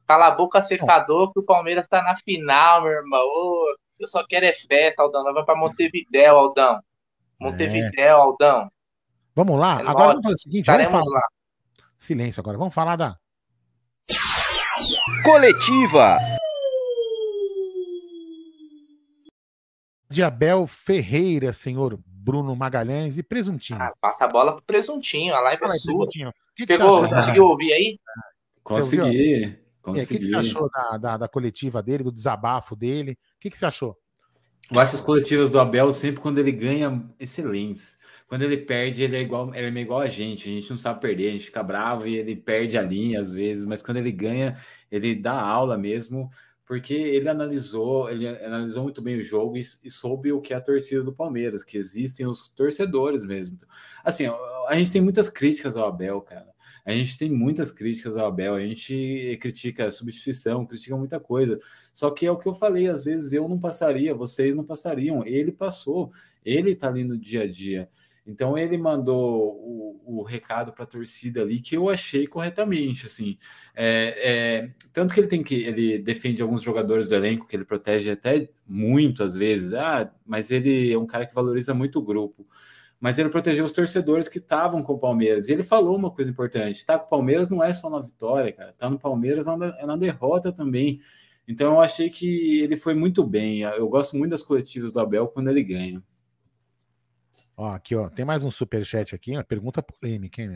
Cala 0.06 0.26
a 0.26 0.30
boca 0.32 0.60
secador 0.60 1.32
que 1.32 1.40
o 1.40 1.44
Palmeiras 1.44 1.88
tá 1.88 2.02
na 2.02 2.16
final, 2.16 2.82
meu 2.82 2.92
irmão. 2.92 3.20
Ô, 3.24 3.74
eu 3.98 4.08
só 4.08 4.24
quero 4.26 4.44
é 4.44 4.52
festa, 4.52 5.02
Aldão. 5.02 5.22
Nós 5.22 5.32
vamos 5.32 5.46
pra 5.46 5.54
Montevidéu, 5.54 6.36
Aldão. 6.36 6.80
Montevidéu, 7.40 8.16
Aldão. 8.16 8.70
Vamos 9.34 9.58
lá? 9.58 9.80
É 9.80 9.86
agora 9.86 10.08
vamos 10.08 10.24
fazer 10.24 10.34
o 10.34 10.38
seguinte, 10.38 10.66
vamos 10.66 10.90
falar... 10.90 11.04
lá. 11.04 11.22
Silêncio 11.98 12.40
agora. 12.40 12.58
Vamos 12.58 12.74
falar 12.74 12.96
da 12.96 13.16
coletiva. 15.24 16.18
De 20.10 20.22
Abel 20.22 20.66
Ferreira, 20.66 21.52
senhor 21.52 21.98
Bruno 22.06 22.54
Magalhães 22.54 23.16
e 23.16 23.22
Presuntinho. 23.22 23.80
Ah, 23.80 23.92
passa 24.00 24.26
a 24.26 24.28
bola 24.28 24.52
pro 24.52 24.62
Presuntinho, 24.62 25.34
a 25.34 25.40
live 25.40 25.64
é 25.64 25.68
sua. 25.70 26.06
Que 26.54 26.66
Pegou, 26.66 27.02
que 27.02 27.14
conseguiu 27.14 27.44
ouvir 27.46 27.72
aí? 27.72 28.00
Consegui. 28.62 29.58
O 29.84 29.94
que, 29.94 30.06
que, 30.06 30.26
você 30.26 30.36
achou 30.36 30.70
da, 30.70 30.96
da, 30.96 31.16
da, 31.16 31.28
coletiva 31.28 31.82
dele, 31.82 32.04
do 32.04 32.12
desabafo 32.12 32.76
dele? 32.76 33.12
O 33.12 33.40
que, 33.40 33.50
que 33.50 33.58
você 33.58 33.66
achou? 33.66 33.98
Eu 34.70 34.78
acho 34.78 34.94
as 34.94 35.00
coletivas 35.00 35.50
do 35.50 35.58
Abel 35.58 35.92
sempre 35.92 36.20
quando 36.20 36.38
ele 36.38 36.52
ganha 36.52 37.02
excelentes. 37.18 37.98
Quando 38.32 38.44
ele 38.44 38.56
perde, 38.56 39.02
ele 39.02 39.14
é 39.14 39.20
igual, 39.20 39.54
ele 39.54 39.78
é 39.78 39.82
igual 39.82 40.00
a 40.00 40.06
gente. 40.06 40.48
A 40.48 40.52
gente 40.52 40.70
não 40.70 40.78
sabe 40.78 41.02
perder, 41.02 41.28
a 41.28 41.32
gente 41.32 41.44
fica 41.44 41.62
bravo 41.62 42.08
e 42.08 42.16
ele 42.16 42.34
perde 42.34 42.78
a 42.78 42.82
linha 42.82 43.20
às 43.20 43.30
vezes, 43.30 43.66
mas 43.66 43.82
quando 43.82 43.98
ele 43.98 44.10
ganha, 44.10 44.56
ele 44.90 45.14
dá 45.14 45.38
aula 45.38 45.76
mesmo, 45.76 46.30
porque 46.64 46.94
ele 46.94 47.28
analisou, 47.28 48.08
ele 48.10 48.26
analisou 48.26 48.84
muito 48.84 49.02
bem 49.02 49.18
o 49.18 49.22
jogo 49.22 49.58
e, 49.58 49.60
e 49.84 49.90
soube 49.90 50.32
o 50.32 50.40
que 50.40 50.54
é 50.54 50.56
a 50.56 50.62
torcida 50.62 51.02
do 51.02 51.12
Palmeiras, 51.12 51.62
que 51.62 51.76
existem 51.76 52.26
os 52.26 52.48
torcedores 52.48 53.22
mesmo. 53.22 53.58
Assim, 54.02 54.24
a 54.66 54.74
gente 54.76 54.90
tem 54.90 55.02
muitas 55.02 55.28
críticas 55.28 55.76
ao 55.76 55.86
Abel, 55.86 56.18
cara. 56.22 56.48
A 56.86 56.92
gente 56.92 57.18
tem 57.18 57.30
muitas 57.30 57.70
críticas 57.70 58.16
ao 58.16 58.28
Abel, 58.28 58.54
a 58.54 58.60
gente 58.60 59.36
critica 59.42 59.88
a 59.88 59.90
substituição, 59.90 60.64
critica 60.64 60.96
muita 60.96 61.20
coisa. 61.20 61.58
Só 61.92 62.10
que 62.10 62.24
é 62.24 62.30
o 62.30 62.38
que 62.38 62.48
eu 62.48 62.54
falei, 62.54 62.88
às 62.88 63.04
vezes 63.04 63.34
eu 63.34 63.46
não 63.46 63.60
passaria, 63.60 64.14
vocês 64.14 64.56
não 64.56 64.64
passariam. 64.64 65.22
Ele 65.22 65.52
passou, 65.52 66.10
ele 66.42 66.74
tá 66.74 66.88
ali 66.88 67.04
no 67.04 67.18
dia 67.18 67.42
a 67.42 67.46
dia. 67.46 67.90
Então 68.26 68.56
ele 68.56 68.78
mandou 68.78 69.52
o, 69.56 70.20
o 70.20 70.22
recado 70.22 70.72
para 70.72 70.84
a 70.84 70.86
torcida 70.86 71.42
ali 71.42 71.60
que 71.60 71.76
eu 71.76 71.88
achei 71.88 72.26
corretamente, 72.26 73.06
assim. 73.06 73.36
É, 73.74 74.64
é, 74.64 74.70
tanto 74.92 75.12
que 75.12 75.20
ele 75.20 75.26
tem 75.28 75.42
que 75.42 75.54
ele 75.54 75.98
defende 75.98 76.40
alguns 76.40 76.62
jogadores 76.62 77.08
do 77.08 77.14
elenco 77.14 77.46
que 77.46 77.56
ele 77.56 77.64
protege 77.64 78.10
até 78.10 78.48
muito 78.66 79.22
às 79.22 79.34
vezes. 79.34 79.72
Ah, 79.72 80.12
mas 80.24 80.50
ele 80.50 80.92
é 80.92 80.98
um 80.98 81.06
cara 81.06 81.26
que 81.26 81.34
valoriza 81.34 81.74
muito 81.74 81.98
o 81.98 82.02
grupo 82.02 82.46
mas 83.02 83.18
ele 83.18 83.30
protegeu 83.30 83.64
os 83.64 83.72
torcedores 83.72 84.28
que 84.28 84.38
estavam 84.38 84.80
com 84.80 84.92
o 84.92 84.98
Palmeiras. 84.98 85.48
E 85.48 85.52
ele 85.52 85.64
falou 85.64 85.96
uma 85.96 86.08
coisa 86.12 86.30
importante: 86.30 86.86
tá 86.86 86.96
com 86.96 87.06
o 87.06 87.08
Palmeiras 87.08 87.50
não 87.50 87.60
é 87.60 87.74
só 87.74 87.90
na 87.90 87.98
vitória, 87.98 88.52
cara, 88.52 88.72
tá 88.78 88.88
no 88.88 88.96
Palmeiras 88.96 89.44
é 89.48 89.84
na 89.84 89.96
derrota 89.96 90.52
também. 90.52 91.00
Então 91.48 91.72
eu 91.72 91.80
achei 91.80 92.08
que 92.08 92.60
ele 92.60 92.76
foi 92.76 92.94
muito 92.94 93.24
bem. 93.24 93.62
Eu 93.62 93.88
gosto 93.88 94.16
muito 94.16 94.30
das 94.30 94.44
coletivas 94.44 94.92
do 94.92 95.00
Abel 95.00 95.26
quando 95.26 95.50
ele 95.50 95.64
ganha. 95.64 96.00
Ó, 97.56 97.70
aqui, 97.70 97.94
ó, 97.94 98.08
tem 98.08 98.24
mais 98.24 98.44
um 98.44 98.50
super 98.50 98.84
chat 98.84 99.14
aqui, 99.14 99.32
uma 99.32 99.44
pergunta 99.44 99.82
polêmica, 99.82 100.40
hein, 100.40 100.48
né? 100.48 100.54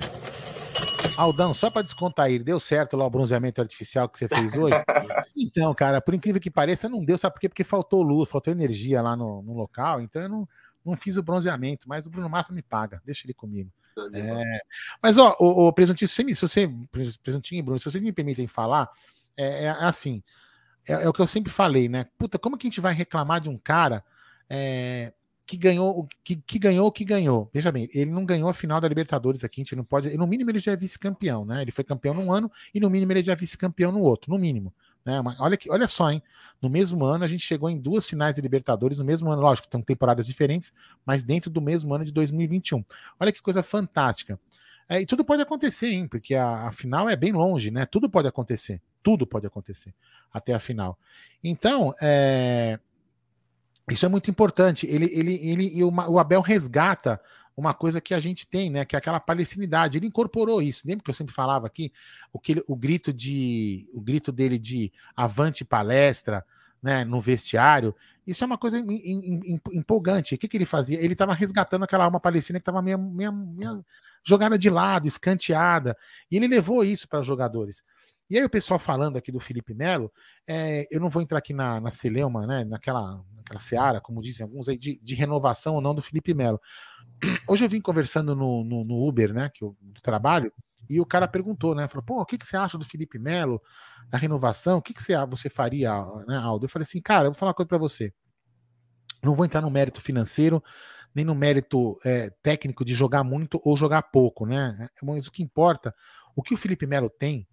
Aldão, 1.16 1.54
só 1.54 1.70
para 1.70 1.82
descontar 1.82 2.28
deu 2.40 2.60
certo 2.60 2.96
lá 2.96 3.06
o 3.06 3.10
bronzeamento 3.10 3.60
artificial 3.60 4.08
que 4.08 4.18
você 4.18 4.28
fez 4.28 4.56
hoje? 4.56 4.74
então, 5.36 5.74
cara, 5.74 6.00
por 6.00 6.14
incrível 6.14 6.40
que 6.40 6.50
pareça, 6.50 6.88
não 6.88 7.04
deu, 7.04 7.16
sabe 7.16 7.34
por 7.34 7.40
quê? 7.40 7.48
Porque 7.48 7.64
faltou 7.64 8.02
luz, 8.02 8.28
faltou 8.28 8.52
energia 8.52 9.00
lá 9.00 9.16
no, 9.16 9.42
no 9.42 9.54
local, 9.54 10.00
então 10.00 10.22
eu 10.22 10.28
não, 10.28 10.48
não 10.84 10.96
fiz 10.96 11.16
o 11.16 11.22
bronzeamento, 11.22 11.88
mas 11.88 12.06
o 12.06 12.10
Bruno 12.10 12.28
Massa 12.28 12.52
me 12.52 12.62
paga, 12.62 13.00
deixa 13.04 13.26
ele 13.26 13.34
comigo. 13.34 13.70
É, 14.12 14.60
mas, 15.02 15.16
ó, 15.16 15.34
o, 15.40 15.68
o 15.68 15.72
Presuntinho, 15.72 16.08
se 16.08 16.34
você, 16.34 16.68
Presuntinho 17.22 17.58
e 17.58 17.62
Bruno, 17.62 17.78
se 17.78 17.90
vocês 17.90 18.02
me 18.02 18.12
permitem 18.12 18.46
falar, 18.46 18.90
é, 19.36 19.64
é 19.64 19.70
assim, 19.70 20.22
é, 20.86 20.92
é, 20.92 21.08
o 21.08 21.12
que 21.12 21.20
eu 21.20 21.26
sempre 21.26 21.50
falei, 21.50 21.88
né? 21.88 22.06
Puta, 22.18 22.38
como 22.38 22.56
que 22.56 22.66
a 22.66 22.70
gente 22.70 22.80
vai 22.80 22.94
reclamar 22.94 23.40
de 23.40 23.48
um 23.48 23.58
cara 23.58 24.04
é, 24.50 25.12
que 25.46 25.56
ganhou, 25.56 26.08
que, 26.24 26.36
que 26.36 26.58
ganhou, 26.58 26.90
que 26.90 27.04
ganhou? 27.04 27.48
Veja 27.52 27.70
bem, 27.70 27.88
ele 27.94 28.10
não 28.10 28.24
ganhou 28.24 28.48
a 28.48 28.54
final 28.54 28.80
da 28.80 28.88
Libertadores 28.88 29.44
aqui, 29.44 29.60
a 29.60 29.64
gente 29.64 29.76
não 29.76 29.84
pode, 29.84 30.16
no 30.16 30.26
mínimo 30.26 30.50
ele 30.50 30.58
já 30.58 30.72
é 30.72 30.76
vice-campeão, 30.76 31.44
né? 31.44 31.62
Ele 31.62 31.70
foi 31.70 31.84
campeão 31.84 32.12
num 32.12 32.32
ano 32.32 32.50
e 32.74 32.80
no 32.80 32.90
mínimo 32.90 33.12
ele 33.12 33.22
já 33.22 33.32
é 33.32 33.36
vice-campeão 33.36 33.92
no 33.92 34.00
outro, 34.00 34.32
no 34.32 34.38
mínimo. 34.38 34.74
Né? 35.04 35.22
Olha, 35.38 35.56
que, 35.56 35.70
olha 35.70 35.86
só, 35.86 36.10
hein? 36.10 36.20
No 36.60 36.68
mesmo 36.68 37.04
ano 37.04 37.24
a 37.24 37.28
gente 37.28 37.46
chegou 37.46 37.70
em 37.70 37.78
duas 37.78 38.08
finais 38.08 38.34
de 38.34 38.40
Libertadores, 38.40 38.98
no 38.98 39.04
mesmo 39.04 39.30
ano, 39.30 39.40
lógico, 39.40 39.68
estão 39.68 39.80
temporadas 39.80 40.26
diferentes, 40.26 40.72
mas 41.06 41.22
dentro 41.22 41.48
do 41.48 41.60
mesmo 41.60 41.94
ano 41.94 42.04
de 42.04 42.12
2021. 42.12 42.84
Olha 43.20 43.30
que 43.30 43.40
coisa 43.40 43.62
fantástica. 43.62 44.40
É, 44.88 45.00
e 45.00 45.06
tudo 45.06 45.24
pode 45.24 45.42
acontecer, 45.42 45.88
hein? 45.88 46.08
Porque 46.08 46.34
a, 46.34 46.68
a, 46.68 46.72
final 46.72 47.08
é 47.08 47.14
bem 47.14 47.32
longe, 47.32 47.70
né? 47.70 47.86
Tudo 47.86 48.10
pode 48.10 48.26
acontecer. 48.26 48.80
Tudo 49.02 49.26
pode 49.26 49.46
acontecer 49.46 49.94
até 50.32 50.52
a 50.52 50.58
final. 50.58 50.98
Então, 51.42 51.94
é, 52.00 52.78
isso 53.90 54.04
é 54.04 54.08
muito 54.08 54.30
importante. 54.30 54.86
Ele, 54.86 55.06
ele, 55.12 55.34
ele, 55.34 55.84
o 55.84 56.18
Abel 56.18 56.40
resgata 56.40 57.20
uma 57.56 57.72
coisa 57.72 58.00
que 58.00 58.12
a 58.12 58.20
gente 58.20 58.46
tem, 58.46 58.68
né? 58.68 58.84
Que 58.84 58.96
é 58.96 58.98
aquela 58.98 59.20
palestinidade. 59.20 59.96
Ele 59.96 60.06
incorporou 60.06 60.60
isso. 60.60 60.86
Lembra 60.86 61.04
que 61.04 61.10
eu 61.10 61.14
sempre 61.14 61.34
falava 61.34 61.66
aqui 61.66 61.92
o 62.32 62.38
que 62.38 62.52
ele, 62.52 62.62
o 62.68 62.76
grito 62.76 63.12
de 63.12 63.88
o 63.94 64.00
grito 64.00 64.30
dele 64.30 64.58
de 64.58 64.92
avante 65.16 65.64
palestra, 65.64 66.44
né? 66.82 67.04
No 67.04 67.20
vestiário. 67.20 67.94
Isso 68.26 68.42
é 68.42 68.46
uma 68.46 68.58
coisa 68.58 68.78
empolgante. 69.72 70.34
O 70.34 70.38
que, 70.38 70.48
que 70.48 70.56
ele 70.56 70.66
fazia? 70.66 71.00
Ele 71.00 71.12
estava 71.12 71.32
resgatando 71.32 71.84
aquela 71.84 72.04
alma 72.04 72.18
palestina 72.18 72.58
que 72.58 72.62
estava 72.62 72.82
meio, 72.82 72.98
meio, 72.98 73.32
meio 73.32 73.84
jogada 74.24 74.58
de 74.58 74.68
lado, 74.68 75.06
escanteada. 75.06 75.96
E 76.28 76.36
ele 76.36 76.48
levou 76.48 76.84
isso 76.84 77.08
para 77.08 77.20
os 77.20 77.26
jogadores. 77.26 77.84
E 78.28 78.36
aí 78.36 78.44
o 78.44 78.50
pessoal 78.50 78.78
falando 78.78 79.16
aqui 79.16 79.30
do 79.30 79.38
Felipe 79.38 79.72
Melo, 79.72 80.12
é, 80.46 80.86
eu 80.90 81.00
não 81.00 81.08
vou 81.08 81.22
entrar 81.22 81.38
aqui 81.38 81.54
na, 81.54 81.80
na 81.80 81.90
Celeuma, 81.90 82.46
né, 82.46 82.64
naquela, 82.64 83.24
naquela 83.36 83.60
seara, 83.60 84.00
como 84.00 84.20
dizem 84.20 84.42
alguns 84.44 84.68
aí, 84.68 84.76
de, 84.76 84.98
de 85.00 85.14
renovação 85.14 85.74
ou 85.76 85.80
não 85.80 85.94
do 85.94 86.02
Felipe 86.02 86.34
Melo. 86.34 86.60
Hoje 87.48 87.64
eu 87.64 87.68
vim 87.68 87.80
conversando 87.80 88.34
no, 88.34 88.64
no, 88.64 88.82
no 88.82 89.08
Uber, 89.08 89.32
né, 89.32 89.50
que 89.54 89.62
eu 89.62 89.76
do 89.80 90.00
trabalho, 90.00 90.52
e 90.88 91.00
o 91.00 91.06
cara 91.06 91.26
perguntou, 91.26 91.74
né? 91.74 91.88
Falou, 91.88 92.04
pô, 92.04 92.20
o 92.20 92.26
que, 92.26 92.38
que 92.38 92.46
você 92.46 92.56
acha 92.56 92.78
do 92.78 92.84
Felipe 92.84 93.18
Melo, 93.18 93.60
da 94.08 94.18
renovação? 94.18 94.78
O 94.78 94.82
que, 94.82 94.94
que 94.94 95.02
você, 95.02 95.14
você 95.26 95.50
faria, 95.50 95.90
né, 96.26 96.36
Aldo? 96.36 96.66
Eu 96.66 96.68
falei 96.68 96.84
assim, 96.84 97.00
cara, 97.00 97.26
eu 97.26 97.32
vou 97.32 97.38
falar 97.38 97.50
uma 97.50 97.54
coisa 97.54 97.68
para 97.68 97.78
você. 97.78 98.12
Não 99.22 99.34
vou 99.34 99.44
entrar 99.44 99.60
no 99.60 99.70
mérito 99.70 100.00
financeiro, 100.00 100.62
nem 101.14 101.24
no 101.24 101.34
mérito 101.34 101.98
é, 102.04 102.30
técnico 102.42 102.84
de 102.84 102.94
jogar 102.94 103.24
muito 103.24 103.60
ou 103.64 103.76
jogar 103.76 104.02
pouco, 104.02 104.46
né? 104.46 104.88
Mas 105.02 105.26
o 105.26 105.32
que 105.32 105.42
importa, 105.42 105.94
o 106.36 106.42
que 106.42 106.54
o 106.54 106.56
Felipe 106.56 106.86
Melo 106.86 107.10
tem, 107.10 107.46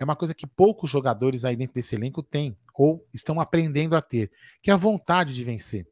é 0.00 0.04
uma 0.04 0.16
coisa 0.16 0.32
que 0.32 0.46
poucos 0.46 0.90
jogadores 0.90 1.44
aí 1.44 1.54
dentro 1.54 1.74
desse 1.74 1.94
elenco 1.94 2.22
têm, 2.22 2.56
ou 2.74 3.06
estão 3.12 3.38
aprendendo 3.38 3.94
a 3.94 4.00
ter, 4.00 4.32
que 4.62 4.70
é 4.70 4.72
a 4.74 4.76
vontade 4.76 5.34
de 5.34 5.44
vencer. 5.44 5.86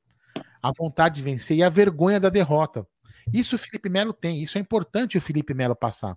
A 0.62 0.72
vontade 0.72 1.16
de 1.16 1.22
vencer 1.22 1.59
e 1.59 1.62
a 1.62 1.68
vergonha 1.68 2.18
da 2.18 2.30
derrota. 2.30 2.86
Isso 3.30 3.56
o 3.56 3.59
Felipe 3.59 3.90
Melo 3.90 4.14
tem, 4.14 4.42
isso 4.42 4.56
é 4.56 4.61
importante 4.62 5.18
o 5.18 5.20
Felipe 5.20 5.52
Melo 5.52 5.76
passar. 5.76 6.16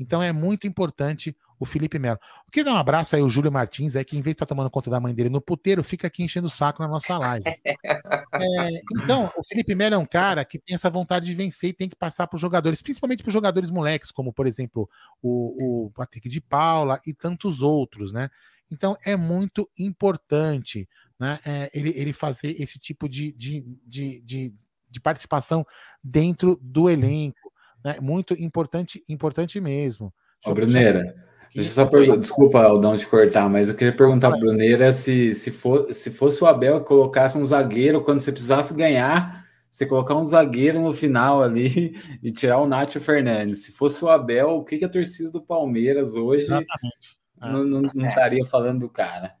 Então 0.00 0.20
é 0.20 0.32
muito 0.32 0.66
importante 0.66 1.36
o 1.60 1.66
Felipe 1.66 1.98
Melo. 1.98 2.18
Eu 2.46 2.50
queria 2.50 2.72
dar 2.72 2.76
um 2.76 2.80
abraço 2.80 3.14
aí 3.14 3.20
o 3.20 3.28
Júlio 3.28 3.52
Martins, 3.52 3.94
aí, 3.94 4.04
que 4.04 4.16
em 4.16 4.22
vez 4.22 4.32
de 4.32 4.36
estar 4.36 4.46
tá 4.46 4.48
tomando 4.48 4.70
conta 4.70 4.88
da 4.88 4.98
mãe 4.98 5.14
dele 5.14 5.28
no 5.28 5.42
puteiro, 5.42 5.84
fica 5.84 6.06
aqui 6.06 6.22
enchendo 6.22 6.46
o 6.46 6.50
saco 6.50 6.82
na 6.82 6.88
nossa 6.88 7.16
live. 7.18 7.44
É, 8.32 8.80
então, 9.02 9.30
o 9.36 9.44
Felipe 9.44 9.74
Melo 9.74 9.96
é 9.96 9.98
um 9.98 10.06
cara 10.06 10.44
que 10.44 10.58
tem 10.58 10.74
essa 10.74 10.88
vontade 10.88 11.26
de 11.26 11.34
vencer 11.34 11.70
e 11.70 11.72
tem 11.72 11.88
que 11.88 11.96
passar 11.96 12.26
para 12.26 12.36
os 12.36 12.40
jogadores, 12.40 12.80
principalmente 12.80 13.22
para 13.22 13.28
os 13.28 13.34
jogadores 13.34 13.70
moleques, 13.70 14.10
como, 14.10 14.32
por 14.32 14.46
exemplo, 14.46 14.88
o, 15.20 15.86
o 15.86 15.90
Patrick 15.90 16.28
de 16.28 16.40
Paula 16.40 17.00
e 17.06 17.12
tantos 17.12 17.60
outros, 17.60 18.12
né? 18.12 18.30
Então, 18.70 18.96
é 19.04 19.16
muito 19.16 19.68
importante 19.76 20.88
né, 21.18 21.38
é, 21.44 21.70
ele, 21.74 21.92
ele 21.94 22.12
fazer 22.12 22.54
esse 22.60 22.78
tipo 22.78 23.08
de, 23.08 23.32
de, 23.32 23.64
de, 23.84 24.20
de, 24.20 24.54
de 24.88 25.00
participação 25.00 25.66
dentro 26.02 26.58
do 26.62 26.88
elenco. 26.88 27.52
Né? 27.84 27.98
Muito 28.00 28.32
importante, 28.34 29.04
importante 29.08 29.60
mesmo. 29.60 30.14
Ô, 30.46 30.54
Bruneira, 30.54 31.14
deixa 31.54 31.70
eu 31.70 31.74
só 31.74 31.86
perguntar, 31.86 32.20
desculpa, 32.20 32.62
Aldão, 32.62 32.96
de 32.96 33.06
cortar, 33.06 33.48
mas 33.48 33.68
eu 33.68 33.74
queria 33.74 33.96
perguntar 33.96 34.28
para 34.28 34.38
o 34.38 34.40
Bruneira 34.40 34.92
se, 34.92 35.34
se, 35.34 35.50
for, 35.50 35.92
se 35.92 36.10
fosse 36.10 36.42
o 36.42 36.46
Abel 36.46 36.80
que 36.80 36.86
colocasse 36.86 37.36
um 37.36 37.44
zagueiro 37.44 38.02
quando 38.02 38.20
você 38.20 38.30
precisasse 38.30 38.74
ganhar, 38.74 39.46
você 39.70 39.86
colocar 39.86 40.14
um 40.14 40.24
zagueiro 40.24 40.80
no 40.80 40.92
final 40.92 41.42
ali 41.42 41.94
e 42.22 42.32
tirar 42.32 42.58
o 42.58 42.66
Nátio 42.66 43.00
Fernandes. 43.00 43.64
Se 43.64 43.72
fosse 43.72 44.04
o 44.04 44.08
Abel, 44.08 44.50
o 44.50 44.64
que, 44.64 44.78
que 44.78 44.84
a 44.84 44.88
torcida 44.88 45.30
do 45.30 45.42
Palmeiras 45.42 46.14
hoje 46.16 46.48
não, 46.48 47.64
não, 47.64 47.82
não, 47.82 48.08
estaria 48.08 48.44
falando 48.44 48.80
do 48.80 48.88
cara? 48.88 49.34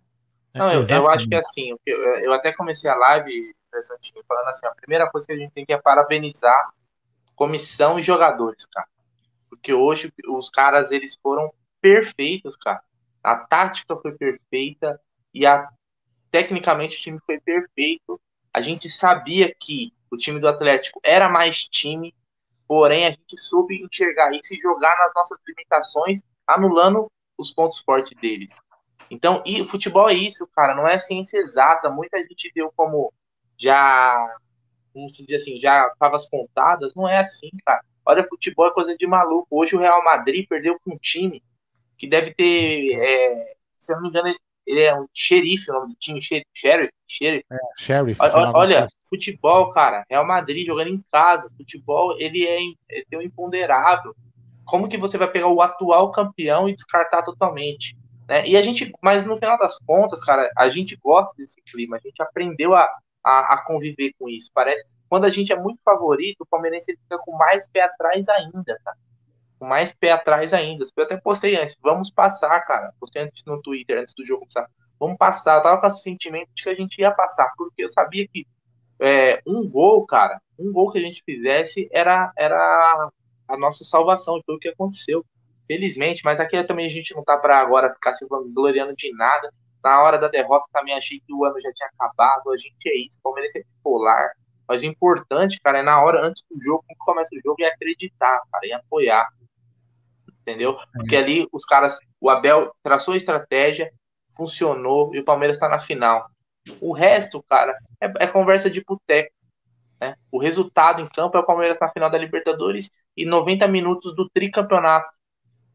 Não, 0.54 0.68
eu, 0.70 0.82
eu 0.86 1.08
acho 1.08 1.28
que 1.28 1.34
assim, 1.34 1.76
eu, 1.86 1.98
eu 2.18 2.32
até 2.32 2.52
comecei 2.52 2.90
a 2.90 2.96
live, 2.96 3.54
falando 4.26 4.48
assim, 4.48 4.66
a 4.66 4.74
primeira 4.74 5.08
coisa 5.08 5.26
que 5.26 5.32
a 5.32 5.36
gente 5.36 5.52
tem 5.52 5.64
que 5.64 5.72
é 5.72 5.78
parabenizar 5.78 6.70
comissão 7.36 7.98
e 7.98 8.02
jogadores, 8.02 8.66
cara. 8.66 8.86
Porque 9.48 9.72
hoje 9.72 10.12
os 10.28 10.50
caras 10.50 10.90
eles 10.90 11.16
foram 11.22 11.52
perfeitos, 11.80 12.56
cara. 12.56 12.82
A 13.22 13.36
tática 13.36 13.96
foi 13.96 14.12
perfeita 14.12 15.00
e 15.32 15.46
a 15.46 15.68
tecnicamente 16.30 16.98
o 16.98 17.02
time 17.02 17.18
foi 17.26 17.40
perfeito. 17.40 18.20
A 18.52 18.60
gente 18.60 18.88
sabia 18.88 19.54
que 19.58 19.92
o 20.10 20.16
time 20.16 20.40
do 20.40 20.48
Atlético 20.48 21.00
era 21.04 21.28
mais 21.28 21.64
time, 21.64 22.14
porém 22.66 23.06
a 23.06 23.10
gente 23.10 23.38
soube 23.38 23.82
enxergar 23.82 24.32
isso 24.32 24.54
e 24.54 24.60
jogar 24.60 24.96
nas 24.98 25.12
nossas 25.14 25.38
limitações, 25.46 26.22
anulando 26.46 27.10
os 27.36 27.52
pontos 27.52 27.78
fortes 27.78 28.18
deles. 28.20 28.56
Então, 29.10 29.42
e 29.44 29.60
o 29.60 29.64
futebol 29.64 30.08
é 30.08 30.14
isso, 30.14 30.46
cara, 30.54 30.74
não 30.74 30.86
é 30.86 30.98
ciência 30.98 31.38
exata. 31.38 31.90
Muita 31.90 32.18
gente 32.18 32.50
deu 32.54 32.72
como 32.76 33.12
já 33.58 34.36
vamos 34.94 35.12
dizer 35.14 35.36
assim, 35.36 35.58
já 35.58 35.92
favas 35.98 36.28
contadas, 36.28 36.94
não 36.94 37.08
é 37.08 37.18
assim, 37.18 37.50
cara. 37.64 37.82
Olha, 38.04 38.26
futebol 38.26 38.66
é 38.66 38.72
coisa 38.72 38.96
de 38.96 39.06
maluco. 39.06 39.46
Hoje 39.50 39.76
o 39.76 39.78
Real 39.78 40.02
Madrid 40.02 40.48
perdeu 40.48 40.78
com 40.80 40.94
um 40.94 40.98
time 40.98 41.42
que 42.00 42.08
deve 42.08 42.32
ter, 42.32 42.94
é, 42.98 43.52
se 43.78 43.92
eu 43.92 43.96
não 43.96 44.04
me 44.04 44.08
engano, 44.08 44.34
ele 44.66 44.80
é 44.80 44.98
um 44.98 45.06
xerife, 45.12 45.70
o 45.70 45.74
nome 45.74 45.88
do 45.88 45.98
time, 45.98 46.18
sheriff, 46.22 46.90
sheriff. 47.06 47.44
É, 47.52 47.56
sheriff 47.76 48.18
olha, 48.22 48.52
olha 48.54 48.86
futebol, 49.06 49.70
cara, 49.72 50.02
Real 50.08 50.26
Madrid 50.26 50.66
jogando 50.66 50.88
em 50.88 51.04
casa, 51.12 51.50
futebol, 51.58 52.16
ele 52.18 52.46
é, 52.46 52.58
ele 52.88 53.06
tem 53.10 53.18
um 53.18 53.22
imponderável. 53.22 54.14
Como 54.64 54.88
que 54.88 54.96
você 54.96 55.18
vai 55.18 55.30
pegar 55.30 55.48
o 55.48 55.60
atual 55.60 56.10
campeão 56.10 56.68
e 56.68 56.74
descartar 56.74 57.22
totalmente? 57.22 57.94
Né? 58.26 58.48
E 58.48 58.56
a 58.56 58.62
gente, 58.62 58.90
mas 59.02 59.26
no 59.26 59.36
final 59.36 59.58
das 59.58 59.76
contas, 59.80 60.24
cara, 60.24 60.50
a 60.56 60.70
gente 60.70 60.96
gosta 61.04 61.34
desse 61.36 61.60
clima, 61.70 61.98
a 61.98 62.00
gente 62.00 62.22
aprendeu 62.22 62.74
a, 62.74 62.88
a, 63.22 63.54
a, 63.54 63.64
conviver 63.66 64.14
com 64.18 64.26
isso. 64.26 64.50
Parece 64.54 64.86
quando 65.06 65.26
a 65.26 65.28
gente 65.28 65.52
é 65.52 65.56
muito 65.56 65.80
favorito, 65.84 66.40
o 66.40 66.46
palmeirense 66.46 66.96
fica 66.96 67.18
com 67.18 67.36
mais 67.36 67.68
pé 67.68 67.82
atrás 67.82 68.26
ainda, 68.28 68.78
tá? 68.82 68.94
Mais 69.60 69.92
pé 69.92 70.12
atrás 70.12 70.54
ainda. 70.54 70.84
Eu 70.96 71.04
até 71.04 71.16
postei 71.16 71.56
antes, 71.56 71.76
vamos 71.82 72.10
passar, 72.10 72.58
cara. 72.60 72.92
Postei 72.98 73.22
antes 73.22 73.44
no 73.44 73.60
Twitter, 73.60 73.98
antes 73.98 74.14
do 74.14 74.24
jogo 74.24 74.40
começar. 74.40 74.68
Vamos 74.98 75.16
passar. 75.18 75.56
Eu 75.56 75.62
tava 75.62 75.80
com 75.80 75.86
esse 75.86 76.02
sentimento 76.02 76.48
de 76.54 76.62
que 76.62 76.70
a 76.70 76.74
gente 76.74 76.98
ia 76.98 77.10
passar, 77.10 77.52
porque 77.56 77.84
eu 77.84 77.88
sabia 77.88 78.26
que 78.28 78.46
é, 79.00 79.40
um 79.46 79.68
gol, 79.68 80.06
cara, 80.06 80.40
um 80.58 80.72
gol 80.72 80.92
que 80.92 80.98
a 80.98 81.02
gente 81.02 81.22
fizesse 81.24 81.88
era, 81.90 82.30
era 82.36 83.10
a 83.48 83.56
nossa 83.56 83.84
salvação, 83.84 84.38
e 84.38 84.42
foi 84.44 84.54
o 84.56 84.58
que 84.58 84.68
aconteceu. 84.68 85.24
Felizmente, 85.66 86.22
mas 86.24 86.40
aqui 86.40 86.62
também 86.64 86.86
a 86.86 86.90
gente 86.90 87.14
não 87.14 87.22
tá 87.22 87.36
para 87.38 87.58
agora 87.58 87.94
ficar 87.94 88.12
se 88.12 88.26
gloriando 88.26 88.94
de 88.94 89.14
nada. 89.14 89.52
Na 89.82 90.02
hora 90.02 90.18
da 90.18 90.28
derrota 90.28 90.66
também 90.72 90.94
achei 90.94 91.20
que 91.20 91.32
o 91.32 91.44
ano 91.44 91.60
já 91.60 91.72
tinha 91.72 91.88
acabado. 91.88 92.50
A 92.50 92.56
gente 92.56 92.88
é 92.88 92.96
isso, 92.96 93.18
o 93.18 93.22
Palmeiras 93.22 93.54
é 93.54 93.60
bipolar. 93.60 94.32
Mas 94.68 94.82
o 94.82 94.86
importante, 94.86 95.58
cara, 95.60 95.78
é 95.78 95.82
na 95.82 96.02
hora 96.02 96.24
antes 96.24 96.44
do 96.50 96.60
jogo, 96.62 96.84
quando 96.86 96.98
começa 96.98 97.34
o 97.34 97.40
jogo, 97.42 97.56
é 97.62 97.66
acreditar, 97.66 98.40
cara, 98.52 98.66
e 98.66 98.72
apoiar. 98.72 99.28
Entendeu? 100.40 100.72
É. 100.72 100.98
Porque 100.98 101.16
ali 101.16 101.46
os 101.52 101.64
caras, 101.64 101.98
o 102.20 102.30
Abel 102.30 102.72
traçou 102.82 103.14
a 103.14 103.16
estratégia, 103.16 103.90
funcionou 104.36 105.14
e 105.14 105.20
o 105.20 105.24
Palmeiras 105.24 105.56
está 105.56 105.68
na 105.68 105.78
final. 105.78 106.28
O 106.80 106.92
resto, 106.92 107.42
cara, 107.42 107.76
é, 108.00 108.24
é 108.24 108.26
conversa 108.26 108.70
de 108.70 108.82
boteco. 108.82 109.32
Né? 110.00 110.14
O 110.30 110.38
resultado 110.38 111.02
em 111.02 111.08
campo 111.08 111.36
é 111.36 111.40
o 111.40 111.46
Palmeiras 111.46 111.78
na 111.78 111.90
final 111.90 112.10
da 112.10 112.18
Libertadores 112.18 112.90
e 113.16 113.24
90 113.24 113.66
minutos 113.68 114.14
do 114.14 114.28
tricampeonato. 114.30 115.10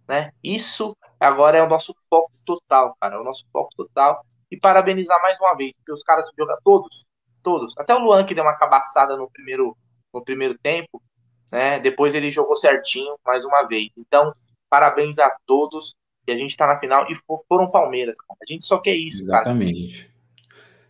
Né? 0.08 0.32
Isso 0.44 0.96
agora 1.20 1.58
é 1.58 1.64
o 1.64 1.70
nosso 1.70 1.96
foco 2.10 2.32
total, 2.46 2.96
cara. 3.00 3.16
É 3.16 3.20
o 3.20 3.24
nosso 3.24 3.46
foco 3.52 3.70
total. 3.76 4.26
E 4.50 4.58
parabenizar 4.58 5.22
mais 5.22 5.40
uma 5.40 5.56
vez, 5.56 5.74
porque 5.74 5.92
os 5.92 6.04
caras 6.04 6.28
jogam 6.38 6.58
todos, 6.64 7.06
todos. 7.42 7.74
Até 7.78 7.96
o 7.96 8.00
Luan 8.00 8.26
que 8.26 8.36
deu 8.36 8.44
uma 8.44 8.58
cabaçada 8.58 9.18
no 9.18 9.30
primeiro, 9.30 9.76
no 10.14 10.24
primeiro 10.24 10.58
tempo, 10.60 11.02
né? 11.52 11.80
Depois 11.80 12.14
ele 12.14 12.30
jogou 12.30 12.56
certinho 12.56 13.18
mais 13.26 13.44
uma 13.44 13.64
vez. 13.64 13.90
Então, 13.98 14.34
parabéns 14.76 15.18
a 15.20 15.30
todos. 15.46 15.96
E 16.28 16.32
a 16.32 16.38
gente 16.38 16.58
tá 16.58 16.68
na 16.68 16.80
final 16.80 17.06
e 17.10 17.16
foram 17.48 17.72
Palmeiras, 17.72 18.16
cara. 18.20 18.38
A 18.42 18.52
gente 18.52 18.66
só 18.66 18.80
quer 18.80 18.96
isso, 18.96 19.22
Exatamente. 19.22 20.04
Cara. 20.04 20.16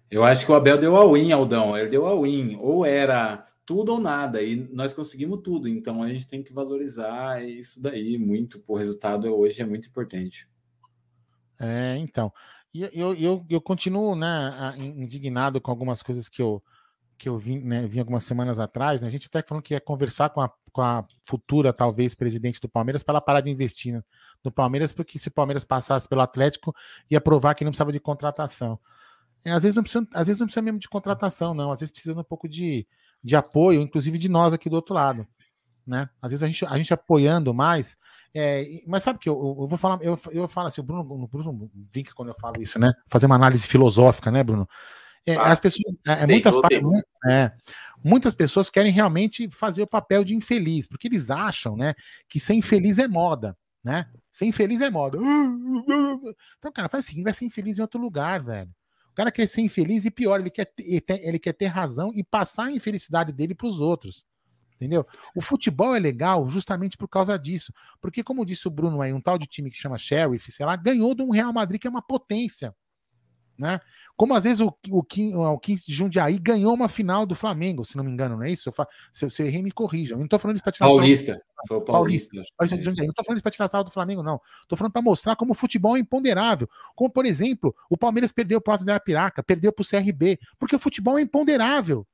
Eu 0.09 0.23
acho 0.23 0.45
que 0.45 0.51
o 0.51 0.55
Abel 0.55 0.77
deu 0.77 0.95
a 0.95 1.11
win, 1.11 1.31
Aldão. 1.31 1.77
Ele 1.77 1.89
deu 1.89 2.07
a 2.07 2.19
win. 2.19 2.57
Ou 2.61 2.85
era 2.85 3.45
tudo 3.65 3.93
ou 3.93 3.99
nada, 3.99 4.41
e 4.43 4.55
nós 4.71 4.93
conseguimos 4.93 5.41
tudo, 5.41 5.67
então 5.67 6.03
a 6.03 6.07
gente 6.07 6.27
tem 6.27 6.43
que 6.43 6.53
valorizar 6.53 7.43
isso 7.43 7.81
daí 7.81 8.15
muito, 8.15 8.63
o 8.67 8.75
resultado 8.75 9.25
hoje 9.35 9.59
é 9.59 9.65
muito 9.65 9.87
importante. 9.87 10.47
É, 11.59 11.97
então, 11.97 12.31
e 12.71 12.83
eu, 12.93 13.15
eu, 13.15 13.45
eu 13.49 13.59
continuo 13.59 14.15
né, 14.15 14.75
indignado 14.77 15.59
com 15.59 15.71
algumas 15.71 16.03
coisas 16.03 16.29
que 16.29 16.43
eu, 16.43 16.61
que 17.25 17.29
eu 17.29 17.39
vi, 17.39 17.57
né, 17.57 17.87
vi 17.87 17.99
algumas 17.99 18.23
semanas 18.23 18.59
atrás, 18.59 19.01
né, 19.01 19.07
a 19.07 19.11
gente 19.11 19.25
até 19.25 19.41
falando 19.41 19.63
que 19.63 19.73
ia 19.73 19.81
conversar 19.81 20.29
com 20.29 20.41
a, 20.41 20.51
com 20.71 20.79
a 20.79 21.03
futura, 21.27 21.73
talvez, 21.73 22.13
presidente 22.13 22.61
do 22.61 22.69
Palmeiras 22.69 23.01
para 23.01 23.13
ela 23.13 23.21
parar 23.21 23.41
de 23.41 23.49
investir 23.49 23.95
no, 23.95 24.03
no 24.43 24.51
Palmeiras, 24.51 24.93
porque 24.93 25.17
se 25.17 25.29
o 25.29 25.31
Palmeiras 25.31 25.65
passasse 25.65 26.07
pelo 26.07 26.21
Atlético, 26.21 26.71
ia 27.09 27.19
provar 27.19 27.55
que 27.55 27.63
não 27.63 27.71
precisava 27.71 27.91
de 27.91 27.99
contratação. 27.99 28.79
É, 29.43 29.49
às, 29.49 29.63
vezes 29.63 29.75
não 29.75 29.81
precisa, 29.81 30.07
às 30.13 30.27
vezes 30.27 30.39
não 30.39 30.45
precisa 30.45 30.61
mesmo 30.61 30.79
de 30.79 30.87
contratação, 30.87 31.55
não, 31.55 31.71
às 31.71 31.79
vezes 31.79 31.91
precisa 31.91 32.13
um 32.13 32.23
pouco 32.23 32.47
de, 32.47 32.85
de 33.23 33.35
apoio, 33.35 33.81
inclusive 33.81 34.19
de 34.19 34.29
nós 34.29 34.53
aqui 34.53 34.69
do 34.69 34.75
outro 34.75 34.93
lado. 34.93 35.27
Né? 35.85 36.07
Às 36.21 36.29
vezes 36.29 36.43
a 36.43 36.47
gente, 36.47 36.63
a 36.63 36.77
gente 36.77 36.93
apoiando 36.93 37.55
mais. 37.55 37.97
É, 38.35 38.67
mas 38.85 39.01
sabe 39.01 39.17
que 39.17 39.29
eu, 39.29 39.33
eu, 39.33 39.67
vou 39.67 39.77
falar, 39.79 39.97
eu, 40.03 40.15
eu 40.31 40.47
falo 40.47 40.67
assim, 40.67 40.81
o 40.81 40.83
Bruno, 40.83 41.01
o 41.01 41.27
Bruno 41.27 41.71
brinca 41.73 42.13
quando 42.13 42.29
eu 42.29 42.35
falo 42.35 42.61
isso, 42.61 42.77
né? 42.77 42.93
Fazer 43.07 43.25
uma 43.25 43.35
análise 43.35 43.67
filosófica, 43.67 44.29
né, 44.29 44.43
Bruno? 44.43 44.67
É, 45.25 45.35
ah, 45.35 45.51
as 45.51 45.59
pessoas, 45.59 45.97
é, 46.07 46.23
é 46.23 46.27
muitas, 46.27 46.55
é, 47.27 47.51
muitas 48.03 48.35
pessoas 48.35 48.69
querem 48.69 48.91
realmente 48.91 49.49
fazer 49.49 49.81
o 49.81 49.87
papel 49.87 50.23
de 50.23 50.35
infeliz, 50.35 50.85
porque 50.85 51.07
eles 51.07 51.31
acham, 51.31 51.75
né, 51.75 51.95
que 52.29 52.39
ser 52.39 52.53
infeliz 52.53 52.99
é 52.99 53.07
moda, 53.07 53.57
né? 53.83 54.07
Ser 54.31 54.45
infeliz 54.45 54.81
é 54.81 54.89
moda. 54.89 55.17
Então, 56.57 56.71
cara, 56.71 56.89
faz 56.89 57.05
o 57.05 57.07
seguinte, 57.07 57.23
vai 57.23 57.33
ser 57.33 57.45
infeliz 57.45 57.77
em 57.77 57.81
outro 57.81 58.01
lugar, 58.01 58.43
velho. 58.43 58.69
O 59.11 59.15
cara 59.15 59.31
quer 59.31 59.47
ser 59.47 59.61
infeliz 59.61 60.05
e 60.05 60.11
pior, 60.11 60.39
ele 60.39 60.49
quer 60.49 60.65
ter, 60.65 61.21
ele 61.23 61.37
quer 61.37 61.53
ter 61.53 61.67
razão 61.67 62.11
e 62.15 62.23
passar 62.23 62.65
a 62.65 62.71
infelicidade 62.71 63.31
dele 63.31 63.53
para 63.53 63.67
os 63.67 63.79
outros. 63.79 64.25
Entendeu? 64.75 65.05
O 65.35 65.41
futebol 65.41 65.95
é 65.95 65.99
legal 65.99 66.49
justamente 66.49 66.97
por 66.97 67.07
causa 67.07 67.37
disso. 67.39 67.71
Porque, 68.01 68.23
como 68.23 68.45
disse 68.45 68.67
o 68.67 68.71
Bruno 68.71 69.01
aí, 69.01 69.13
um 69.13 69.21
tal 69.21 69.37
de 69.37 69.47
time 69.47 69.71
que 69.71 69.77
chama 69.77 69.97
Sheriff, 69.97 70.51
sei 70.51 70.65
lá, 70.65 70.75
ganhou 70.75 71.15
de 71.15 71.21
um 71.21 71.29
Real 71.29 71.53
Madrid 71.53 71.79
que 71.79 71.87
é 71.87 71.89
uma 71.89 72.01
potência. 72.01 72.75
Né? 73.57 73.79
Como 74.17 74.33
às 74.33 74.43
vezes 74.43 74.59
o, 74.59 74.67
o, 74.89 74.99
o 74.99 75.59
15 75.59 75.85
de 75.85 75.93
Jundiaí 75.93 76.37
ganhou 76.39 76.73
uma 76.73 76.87
final 76.87 77.25
do 77.25 77.35
Flamengo, 77.35 77.83
se 77.83 77.97
não 77.97 78.03
me 78.03 78.11
engano, 78.11 78.37
não 78.37 78.43
é 78.43 78.51
isso? 78.51 78.69
Eu 78.69 78.73
fa... 78.73 78.87
se, 79.11 79.25
eu 79.25 79.45
errei, 79.45 79.61
me 79.61 79.71
corrijam. 79.71 80.17
Eu 80.17 80.21
não 80.21 80.27
tô 80.27 80.39
falando 80.39 80.55
isso 80.55 80.63
pra 80.63 80.71
tirar 80.71 80.87
Paulista. 80.87 81.41
Foi 81.67 81.77
o 81.77 81.81
Paulista. 81.81 82.41
Paulista. 82.57 82.77
de 82.77 82.83
Jundiaí. 82.83 83.07
Não 83.07 83.13
tô 83.13 83.23
falando 83.23 83.37
isso 83.37 83.43
pra 83.43 83.51
tirar 83.51 83.67
sala 83.67 83.83
do 83.83 83.91
Flamengo, 83.91 84.23
não. 84.23 84.39
Tô 84.67 84.75
falando 84.75 84.93
para 84.93 85.01
mostrar 85.01 85.35
como 85.35 85.51
o 85.51 85.55
futebol 85.55 85.97
é 85.97 85.99
imponderável. 85.99 86.69
Como, 86.95 87.09
por 87.09 87.25
exemplo, 87.25 87.75
o 87.89 87.97
Palmeiras 87.97 88.31
perdeu 88.31 88.61
pro 88.61 88.73
Asa 88.73 88.85
da 88.85 88.99
Piraca, 88.99 89.43
perdeu 89.43 89.71
pro 89.73 89.85
CRB, 89.85 90.39
porque 90.57 90.75
o 90.75 90.79
futebol 90.79 91.17
é 91.17 91.21
imponderável. 91.21 92.07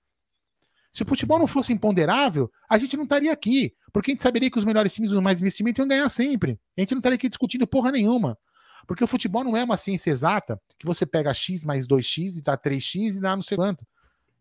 Se 0.92 1.04
o 1.04 1.06
futebol 1.06 1.40
não 1.40 1.48
fosse 1.48 1.72
imponderável, 1.72 2.52
a 2.70 2.78
gente 2.78 2.98
não 2.98 3.04
estaria 3.04 3.32
aqui. 3.32 3.74
Porque 3.94 4.12
a 4.12 4.14
gente 4.14 4.24
saberia 4.24 4.50
que 4.50 4.58
os 4.58 4.66
melhores 4.66 4.94
times 4.94 5.14
com 5.14 5.22
mais 5.22 5.40
investimento 5.40 5.82
iam 5.82 5.88
ganhar 5.88 6.10
sempre. 6.10 6.60
A 6.78 6.82
gente 6.82 6.92
não 6.92 7.00
estaria 7.00 7.16
aqui 7.16 7.30
discutindo 7.30 7.66
porra 7.68 7.92
nenhuma. 7.92 8.38
Porque 8.88 9.04
o 9.04 9.08
futebol 9.08 9.44
não 9.44 9.56
é 9.56 9.64
uma 9.64 9.78
ciência 9.78 10.12
exata 10.12 10.60
que 10.78 10.86
você 10.86 11.06
pega 11.06 11.34
x 11.34 11.64
mais 11.64 11.88
2x 11.88 12.38
e 12.38 12.42
dá 12.42 12.58
3x 12.58 13.18
e 13.18 13.20
dá 13.20 13.36
não 13.36 13.44
sei 13.44 13.58
quanto. 13.58 13.86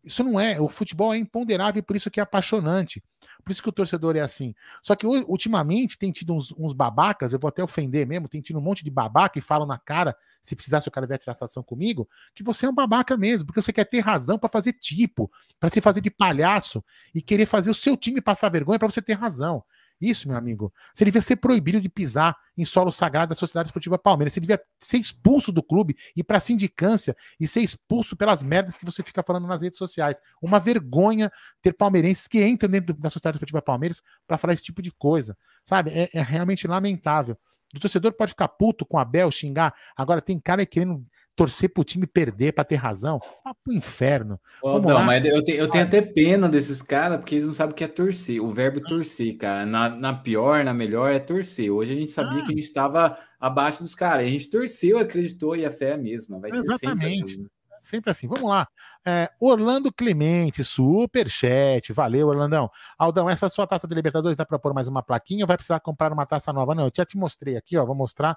Isso 0.03 0.25
não 0.25 0.41
é. 0.41 0.59
O 0.61 0.69
futebol 0.69 1.13
é 1.13 1.19
imponderável 1.19 1.79
e 1.79 1.83
por 1.83 1.95
isso 1.95 2.11
que 2.11 2.21
é 2.21 2.23
apaixonante. 2.23 3.03
Por 3.45 3.53
isso 3.53 3.63
que 3.63 3.69
o 3.69 3.73
torcedor 3.73 4.17
é 4.17 4.21
assim. 4.21 4.55
Só 4.83 4.95
que 4.95 5.07
ultimamente 5.07 5.99
tem 5.99 6.11
tido 6.11 6.35
uns, 6.35 6.53
uns, 6.59 6.73
babacas, 6.73 7.33
eu 7.33 7.39
vou 7.39 7.49
até 7.49 7.63
ofender 7.63 8.07
mesmo, 8.07 8.29
tem 8.29 8.41
tido 8.41 8.59
um 8.59 8.63
monte 8.63 8.83
de 8.83 8.91
babaca 8.91 9.39
e 9.39 9.43
falam 9.43 9.67
na 9.67 9.79
cara, 9.79 10.17
se 10.41 10.55
precisasse 10.55 10.89
o 10.89 10.91
cara 10.91 11.07
vier 11.07 11.19
tirar 11.19 11.35
satisfação 11.35 11.63
comigo, 11.63 12.09
que 12.35 12.43
você 12.43 12.65
é 12.65 12.69
um 12.69 12.75
babaca 12.75 13.17
mesmo, 13.17 13.47
porque 13.47 13.61
você 13.61 13.73
quer 13.73 13.85
ter 13.85 14.01
razão 14.01 14.39
para 14.39 14.49
fazer 14.49 14.73
tipo, 14.75 15.31
para 15.59 15.69
se 15.69 15.81
fazer 15.81 16.01
de 16.01 16.11
palhaço 16.11 16.83
e 17.15 17.21
querer 17.21 17.47
fazer 17.47 17.71
o 17.71 17.75
seu 17.75 17.97
time 17.97 18.21
passar 18.21 18.49
vergonha 18.49 18.79
para 18.79 18.91
você 18.91 19.03
ter 19.03 19.15
razão. 19.15 19.63
Isso, 20.01 20.27
meu 20.29 20.37
amigo. 20.37 20.73
Você 20.95 21.05
devia 21.05 21.21
ser 21.21 21.37
proibido 21.37 21.79
de 21.79 21.89
pisar 21.89 22.35
em 22.57 22.65
solo 22.65 22.91
sagrado 22.91 23.31
da 23.31 23.35
Sociedade 23.35 23.69
Esportiva 23.69 23.99
Palmeiras. 23.99 24.33
Você 24.33 24.41
devia 24.41 24.61
ser 24.79 24.97
expulso 24.97 25.53
do 25.53 25.63
clube, 25.63 25.95
ir 26.17 26.25
para 26.25 26.41
sindicância 26.41 27.15
e 27.39 27.47
ser 27.47 27.61
expulso 27.61 28.17
pelas 28.17 28.43
merdas 28.43 28.79
que 28.79 28.85
você 28.85 29.03
fica 29.03 29.23
falando 29.23 29.47
nas 29.47 29.61
redes 29.61 29.77
sociais. 29.77 30.23
Uma 30.41 30.59
vergonha 30.59 31.31
ter 31.61 31.75
palmeirenses 31.75 32.27
que 32.27 32.43
entram 32.43 32.71
dentro 32.71 32.95
da 32.95 33.11
Sociedade 33.11 33.37
Esportiva 33.37 33.61
Palmeiras 33.61 34.03
para 34.27 34.39
falar 34.39 34.55
esse 34.55 34.63
tipo 34.63 34.81
de 34.81 34.91
coisa. 34.91 35.37
Sabe? 35.67 35.91
É, 35.91 36.09
é 36.15 36.23
realmente 36.23 36.67
lamentável. 36.67 37.37
O 37.75 37.79
torcedor 37.79 38.13
pode 38.13 38.31
ficar 38.31 38.49
puto 38.49 38.87
com 38.87 38.99
a 38.99 39.05
Bel, 39.05 39.31
xingar. 39.31 39.75
Agora 39.97 40.21
tem 40.21 40.41
cara 40.41 40.65
querendo 40.65 41.05
torcer 41.41 41.73
pro 41.73 41.83
time 41.83 42.07
perder 42.07 42.53
para 42.53 42.65
ter 42.65 42.75
razão. 42.75 43.19
Vá 43.43 43.55
pro 43.65 43.73
inferno. 43.73 44.39
Não, 44.63 44.79
lá. 44.79 45.03
mas 45.03 45.25
eu, 45.25 45.43
te, 45.43 45.53
eu 45.53 45.71
tenho 45.71 45.85
até 45.85 46.03
pena 46.03 46.51
desses 46.51 46.83
caras, 46.83 47.19
porque 47.19 47.37
eles 47.37 47.47
não 47.47 47.55
sabem 47.55 47.73
o 47.73 47.75
que 47.75 47.83
é 47.83 47.89
torcer. 47.89 48.43
O 48.43 48.51
verbo 48.51 48.83
torcer, 48.83 49.39
cara. 49.39 49.65
Na, 49.65 49.89
na 49.89 50.13
pior, 50.13 50.63
na 50.63 50.75
melhor, 50.75 51.11
é 51.11 51.19
torcer. 51.19 51.71
Hoje 51.71 51.95
a 51.95 51.97
gente 51.97 52.11
sabia 52.11 52.43
ah. 52.43 52.45
que 52.45 52.53
a 52.53 52.55
gente 52.55 52.67
estava 52.67 53.17
abaixo 53.41 53.83
dos 53.83 53.95
caras. 53.95 54.27
A 54.27 54.29
gente 54.29 54.51
torceu, 54.51 54.99
acreditou 54.99 55.57
e 55.57 55.65
a 55.65 55.73
fé 55.73 55.87
é 55.87 55.93
a 55.95 55.97
mesma. 55.97 56.39
Vai 56.39 56.51
Exatamente. 56.51 57.37
Sempre, 57.37 57.51
sempre 57.81 58.11
assim. 58.11 58.29
Vamos 58.29 58.47
lá. 58.47 58.69
É, 59.07 59.31
Orlando 59.41 59.91
Clemente, 59.91 60.63
super 60.63 61.27
chat. 61.27 61.91
Valeu, 61.91 62.29
Orlandão. 62.29 62.71
Aldão, 62.99 63.31
essa 63.31 63.49
sua 63.49 63.67
taça 63.67 63.89
de 63.89 63.95
Libertadores 63.95 64.37
dá 64.37 64.45
para 64.45 64.59
pôr 64.59 64.75
mais 64.75 64.89
uma 64.89 65.03
plaquinha 65.03 65.45
ou 65.45 65.49
vai 65.49 65.57
precisar 65.57 65.81
comprar 65.81 66.13
uma 66.13 66.27
taça 66.27 66.53
nova? 66.53 66.75
Não, 66.75 66.85
eu 66.85 66.93
já 66.95 67.07
te 67.07 67.17
mostrei 67.17 67.57
aqui, 67.57 67.79
ó. 67.79 67.87
Vou 67.87 67.97
mostrar. 67.97 68.37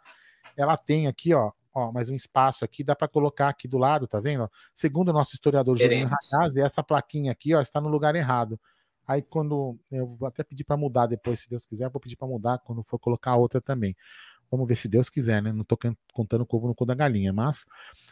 Ela 0.55 0.77
tem 0.77 1.07
aqui, 1.07 1.33
ó, 1.33 1.51
ó, 1.73 1.91
mais 1.91 2.09
um 2.09 2.15
espaço 2.15 2.63
aqui, 2.63 2.83
dá 2.83 2.95
para 2.95 3.07
colocar 3.07 3.49
aqui 3.49 3.67
do 3.67 3.77
lado, 3.77 4.07
tá 4.07 4.19
vendo? 4.19 4.49
Segundo 4.73 5.09
o 5.09 5.13
nosso 5.13 5.33
historiador 5.33 5.77
Julinho 5.77 6.07
Ragazzi, 6.07 6.61
essa 6.61 6.83
plaquinha 6.83 7.31
aqui, 7.31 7.53
ó, 7.55 7.61
está 7.61 7.81
no 7.81 7.89
lugar 7.89 8.15
errado. 8.15 8.59
Aí 9.07 9.21
quando 9.21 9.77
eu 9.91 10.15
vou 10.15 10.27
até 10.27 10.43
pedir 10.43 10.63
para 10.63 10.77
mudar 10.77 11.07
depois, 11.07 11.41
se 11.41 11.49
Deus 11.49 11.65
quiser, 11.65 11.89
vou 11.89 11.99
pedir 11.99 12.15
para 12.15 12.27
mudar 12.27 12.59
quando 12.59 12.83
for 12.83 12.99
colocar 12.99 13.35
outra 13.35 13.59
também. 13.59 13.95
Vamos 14.49 14.67
ver 14.67 14.75
se 14.75 14.87
Deus 14.87 15.09
quiser, 15.09 15.41
né? 15.41 15.51
Não 15.51 15.63
tô 15.63 15.75
contando 16.13 16.41
o 16.41 16.45
covo 16.45 16.67
no 16.67 16.75
cu 16.75 16.85
da 16.85 16.93
galinha, 16.93 17.33
mas 17.33 17.65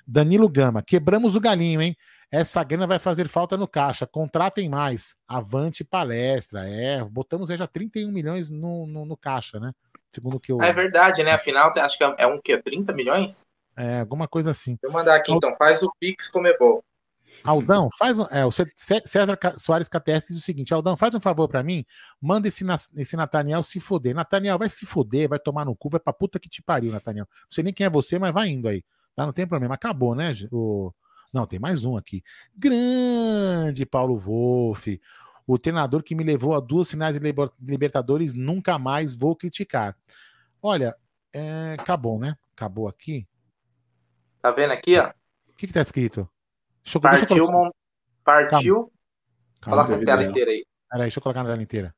Danilo 0.07 0.49
Gama, 0.49 0.82
quebramos 0.82 1.36
o 1.36 1.39
galinho, 1.39 1.80
hein? 1.82 1.95
Essa 2.32 2.64
grana 2.64 2.88
vai 2.88 2.97
fazer 2.97 3.28
falta 3.28 3.55
no 3.55 3.68
caixa. 3.68 4.07
Contratem 4.07 4.68
mais. 4.68 5.16
Avante 5.28 5.84
palestra. 5.84 6.68
É, 6.68 7.03
botamos 7.03 7.51
aí 7.51 7.57
já 7.57 7.68
31 7.68 8.12
milhões 8.12 8.49
no, 8.49 8.88
no, 8.88 9.05
no 9.05 9.16
caixa, 9.16 9.59
né? 9.59 9.72
Segundo 10.12 10.39
que 10.39 10.51
eu. 10.51 10.62
É 10.62 10.74
verdade, 10.74 11.24
né? 11.24 11.32
Afinal, 11.32 11.72
acho 11.78 11.97
que 11.97 12.03
é 12.03 12.26
um 12.26 12.41
que 12.41 12.57
30 12.57 12.91
milhões? 12.93 13.45
É, 13.76 13.99
alguma 13.99 14.28
coisa 14.28 14.51
assim. 14.51 14.78
Vou 14.82 14.91
mandar 14.91 15.15
aqui 15.15 15.32
então, 15.32 15.55
faz 15.55 15.82
o 15.82 15.91
Pix 15.99 16.28
como 16.28 16.47
bom. 16.59 16.82
Aldão, 17.43 17.89
faz 17.97 18.19
um, 18.19 18.26
é, 18.30 18.45
o 18.45 18.51
César 18.51 19.39
Soares 19.57 19.88
KTS 19.88 20.28
diz 20.28 20.38
o 20.38 20.41
seguinte: 20.41 20.74
Aldão, 20.74 20.97
faz 20.97 21.13
um 21.15 21.19
favor 21.19 21.47
para 21.47 21.63
mim, 21.63 21.86
manda 22.19 22.47
esse, 22.47 22.63
esse 22.95 23.15
Nathaniel 23.15 23.63
se 23.63 23.80
foder. 23.80 24.13
Nathaniel, 24.13 24.59
vai 24.59 24.69
se 24.69 24.86
foder, 24.86 25.30
vai 25.30 25.39
tomar 25.39 25.65
no 25.65 25.76
cu, 25.76 25.89
vai 25.89 25.99
pra 25.99 26.13
puta 26.13 26.39
que 26.39 26.49
te 26.49 26.61
pariu, 26.61 26.91
Nathaniel. 26.91 27.28
Não 27.32 27.51
sei 27.51 27.63
nem 27.63 27.74
quem 27.74 27.86
é 27.86 27.89
você, 27.89 28.19
mas 28.19 28.34
vai 28.34 28.49
indo 28.49 28.67
aí. 28.67 28.84
Tá? 29.15 29.26
Não 29.26 29.34
tem 29.34 29.47
problema, 29.47 29.76
acabou, 29.76 30.13
né? 30.13 30.34
O... 30.51 30.91
Não, 31.34 31.45
tem 31.45 31.59
mais 31.59 31.86
um 31.86 31.97
aqui. 31.97 32.24
Grande 32.55 33.86
Paulo 33.86 34.17
Wolff, 34.17 35.01
o 35.47 35.57
treinador 35.57 36.03
que 36.03 36.13
me 36.13 36.24
levou 36.24 36.53
a 36.53 36.59
duas 36.59 36.91
finais 36.91 37.15
de 37.15 37.22
Libertadores, 37.59 38.34
nunca 38.34 38.78
mais 38.78 39.15
vou 39.15 39.36
criticar. 39.36 39.97
Olha, 40.61 40.95
é... 41.34 41.76
acabou, 41.80 42.19
né? 42.19 42.36
Acabou 42.55 42.88
aqui. 42.88 43.26
Tá 44.42 44.52
vendo 44.52 44.72
aqui, 44.72 44.98
ó? 44.98 45.10
O 45.10 45.54
que, 45.56 45.68
que 45.68 45.74
tá 45.74 45.82
escrito? 45.82 46.28
Deixa 46.84 46.98
eu, 46.98 47.02
partiu, 47.02 47.28
deixa 47.28 47.44
eu 47.44 47.72
partiu. 48.24 48.92
Calma. 49.62 49.86
Coloca 49.86 50.02
a 50.02 50.06
tela 50.06 50.24
inteira 50.24 50.52
aí. 50.52 50.66
Peraí, 50.89 51.04
deixa 51.04 51.20
eu 51.20 51.24
colocar 51.24 51.44
na 51.44 51.50
tela 51.50 51.62
inteira. 51.62 51.94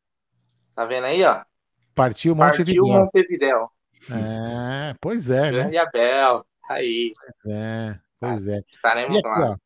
Tá 0.76 0.86
vendo 0.86 1.06
aí, 1.06 1.24
ó? 1.24 1.42
Partiu 1.96 2.36
Montevidéu. 2.36 2.84
Partiu 2.84 3.00
Montevidéu. 3.00 3.70
É, 4.12 4.96
pois 5.00 5.30
é, 5.30 5.44
né? 5.44 5.52
Grande 5.52 5.78
Abel, 5.78 6.46
tá 6.68 6.74
aí. 6.74 7.14
Pois 7.16 7.56
é, 7.56 8.00
pois 8.20 8.48
é. 8.48 8.62
Estaremos 8.70 9.16
e 9.16 9.20
aqui, 9.20 9.28
lá, 9.30 9.58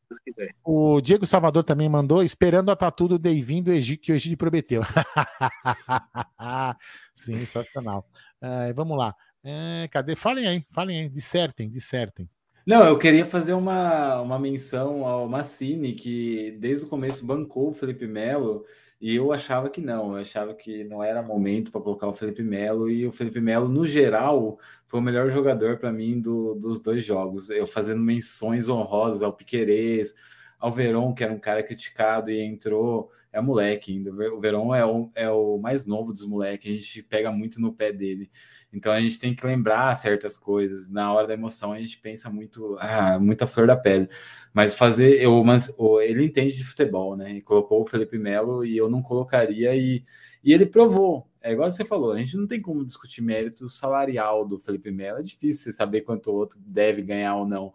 ó, 0.64 0.92
O 0.96 1.00
Diego 1.00 1.26
Salvador 1.26 1.64
também 1.64 1.88
mandou, 1.88 2.22
esperando 2.22 2.70
a 2.70 2.76
tatu 2.76 3.08
do 3.08 3.18
Deivin 3.18 3.62
do 3.62 3.72
Egito, 3.72 4.02
que 4.02 4.12
o 4.12 4.14
Egito 4.14 4.38
prometeu. 4.38 4.82
Sensacional. 7.14 8.06
É, 8.40 8.72
vamos 8.72 8.96
lá. 8.96 9.12
É, 9.42 9.88
cadê? 9.88 10.14
Falem 10.14 10.46
aí, 10.46 10.64
falem 10.70 11.00
aí, 11.00 11.08
dissertem, 11.08 11.68
dissertem. 11.68 12.30
Não, 12.68 12.84
eu 12.86 12.98
queria 12.98 13.24
fazer 13.24 13.54
uma, 13.54 14.20
uma 14.20 14.38
menção 14.38 15.06
ao 15.06 15.26
Massini, 15.26 15.94
que 15.94 16.50
desde 16.60 16.84
o 16.84 16.88
começo 16.88 17.24
bancou 17.24 17.70
o 17.70 17.72
Felipe 17.72 18.06
Melo, 18.06 18.66
e 19.00 19.14
eu 19.16 19.32
achava 19.32 19.70
que 19.70 19.80
não, 19.80 20.12
eu 20.12 20.18
achava 20.20 20.52
que 20.54 20.84
não 20.84 21.02
era 21.02 21.22
momento 21.22 21.72
para 21.72 21.80
colocar 21.80 22.06
o 22.08 22.12
Felipe 22.12 22.42
Melo, 22.42 22.90
e 22.90 23.06
o 23.06 23.10
Felipe 23.12 23.40
Melo, 23.40 23.70
no 23.70 23.86
geral, 23.86 24.58
foi 24.86 25.00
o 25.00 25.02
melhor 25.02 25.30
jogador 25.30 25.78
para 25.78 25.90
mim 25.90 26.20
do, 26.20 26.54
dos 26.56 26.78
dois 26.78 27.02
jogos. 27.02 27.48
Eu 27.48 27.66
fazendo 27.66 28.02
menções 28.02 28.68
honrosas 28.68 29.22
ao 29.22 29.32
Piquerez, 29.32 30.14
ao 30.58 30.70
Verón, 30.70 31.14
que 31.14 31.24
era 31.24 31.32
um 31.32 31.38
cara 31.38 31.62
criticado 31.62 32.30
e 32.30 32.38
entrou, 32.42 33.10
é 33.32 33.40
moleque 33.40 33.92
ainda. 33.92 34.10
O 34.10 34.40
Verón 34.40 34.74
é 34.74 34.84
o, 34.84 35.10
é 35.14 35.30
o 35.30 35.56
mais 35.56 35.86
novo 35.86 36.12
dos 36.12 36.26
moleques, 36.26 36.70
a 36.70 36.74
gente 36.74 37.02
pega 37.02 37.32
muito 37.32 37.62
no 37.62 37.72
pé 37.72 37.92
dele. 37.92 38.30
Então 38.72 38.92
a 38.92 39.00
gente 39.00 39.18
tem 39.18 39.34
que 39.34 39.46
lembrar 39.46 39.94
certas 39.94 40.36
coisas. 40.36 40.90
Na 40.90 41.12
hora 41.12 41.26
da 41.26 41.34
emoção 41.34 41.72
a 41.72 41.80
gente 41.80 41.98
pensa 41.98 42.28
muito, 42.30 42.76
ah, 42.80 43.18
muita 43.18 43.46
flor 43.46 43.66
da 43.66 43.76
pele. 43.76 44.08
Mas 44.52 44.74
fazer, 44.76 45.22
eu, 45.22 45.42
mas 45.44 45.74
ele 46.02 46.24
entende 46.24 46.56
de 46.56 46.64
futebol, 46.64 47.16
né? 47.16 47.32
E 47.32 47.42
colocou 47.42 47.82
o 47.82 47.86
Felipe 47.86 48.18
Melo 48.18 48.64
e 48.64 48.76
eu 48.76 48.88
não 48.88 49.02
colocaria 49.02 49.74
e, 49.74 50.04
e 50.44 50.52
ele 50.52 50.66
provou. 50.66 51.28
É 51.40 51.52
igual 51.52 51.70
você 51.70 51.84
falou, 51.84 52.12
a 52.12 52.18
gente 52.18 52.36
não 52.36 52.46
tem 52.46 52.60
como 52.60 52.84
discutir 52.84 53.22
mérito 53.22 53.68
salarial 53.68 54.46
do 54.46 54.58
Felipe 54.58 54.90
Melo. 54.90 55.18
É 55.18 55.22
difícil 55.22 55.64
você 55.64 55.72
saber 55.72 56.02
quanto 56.02 56.30
o 56.30 56.34
outro 56.34 56.58
deve 56.60 57.02
ganhar 57.02 57.36
ou 57.36 57.46
não. 57.46 57.72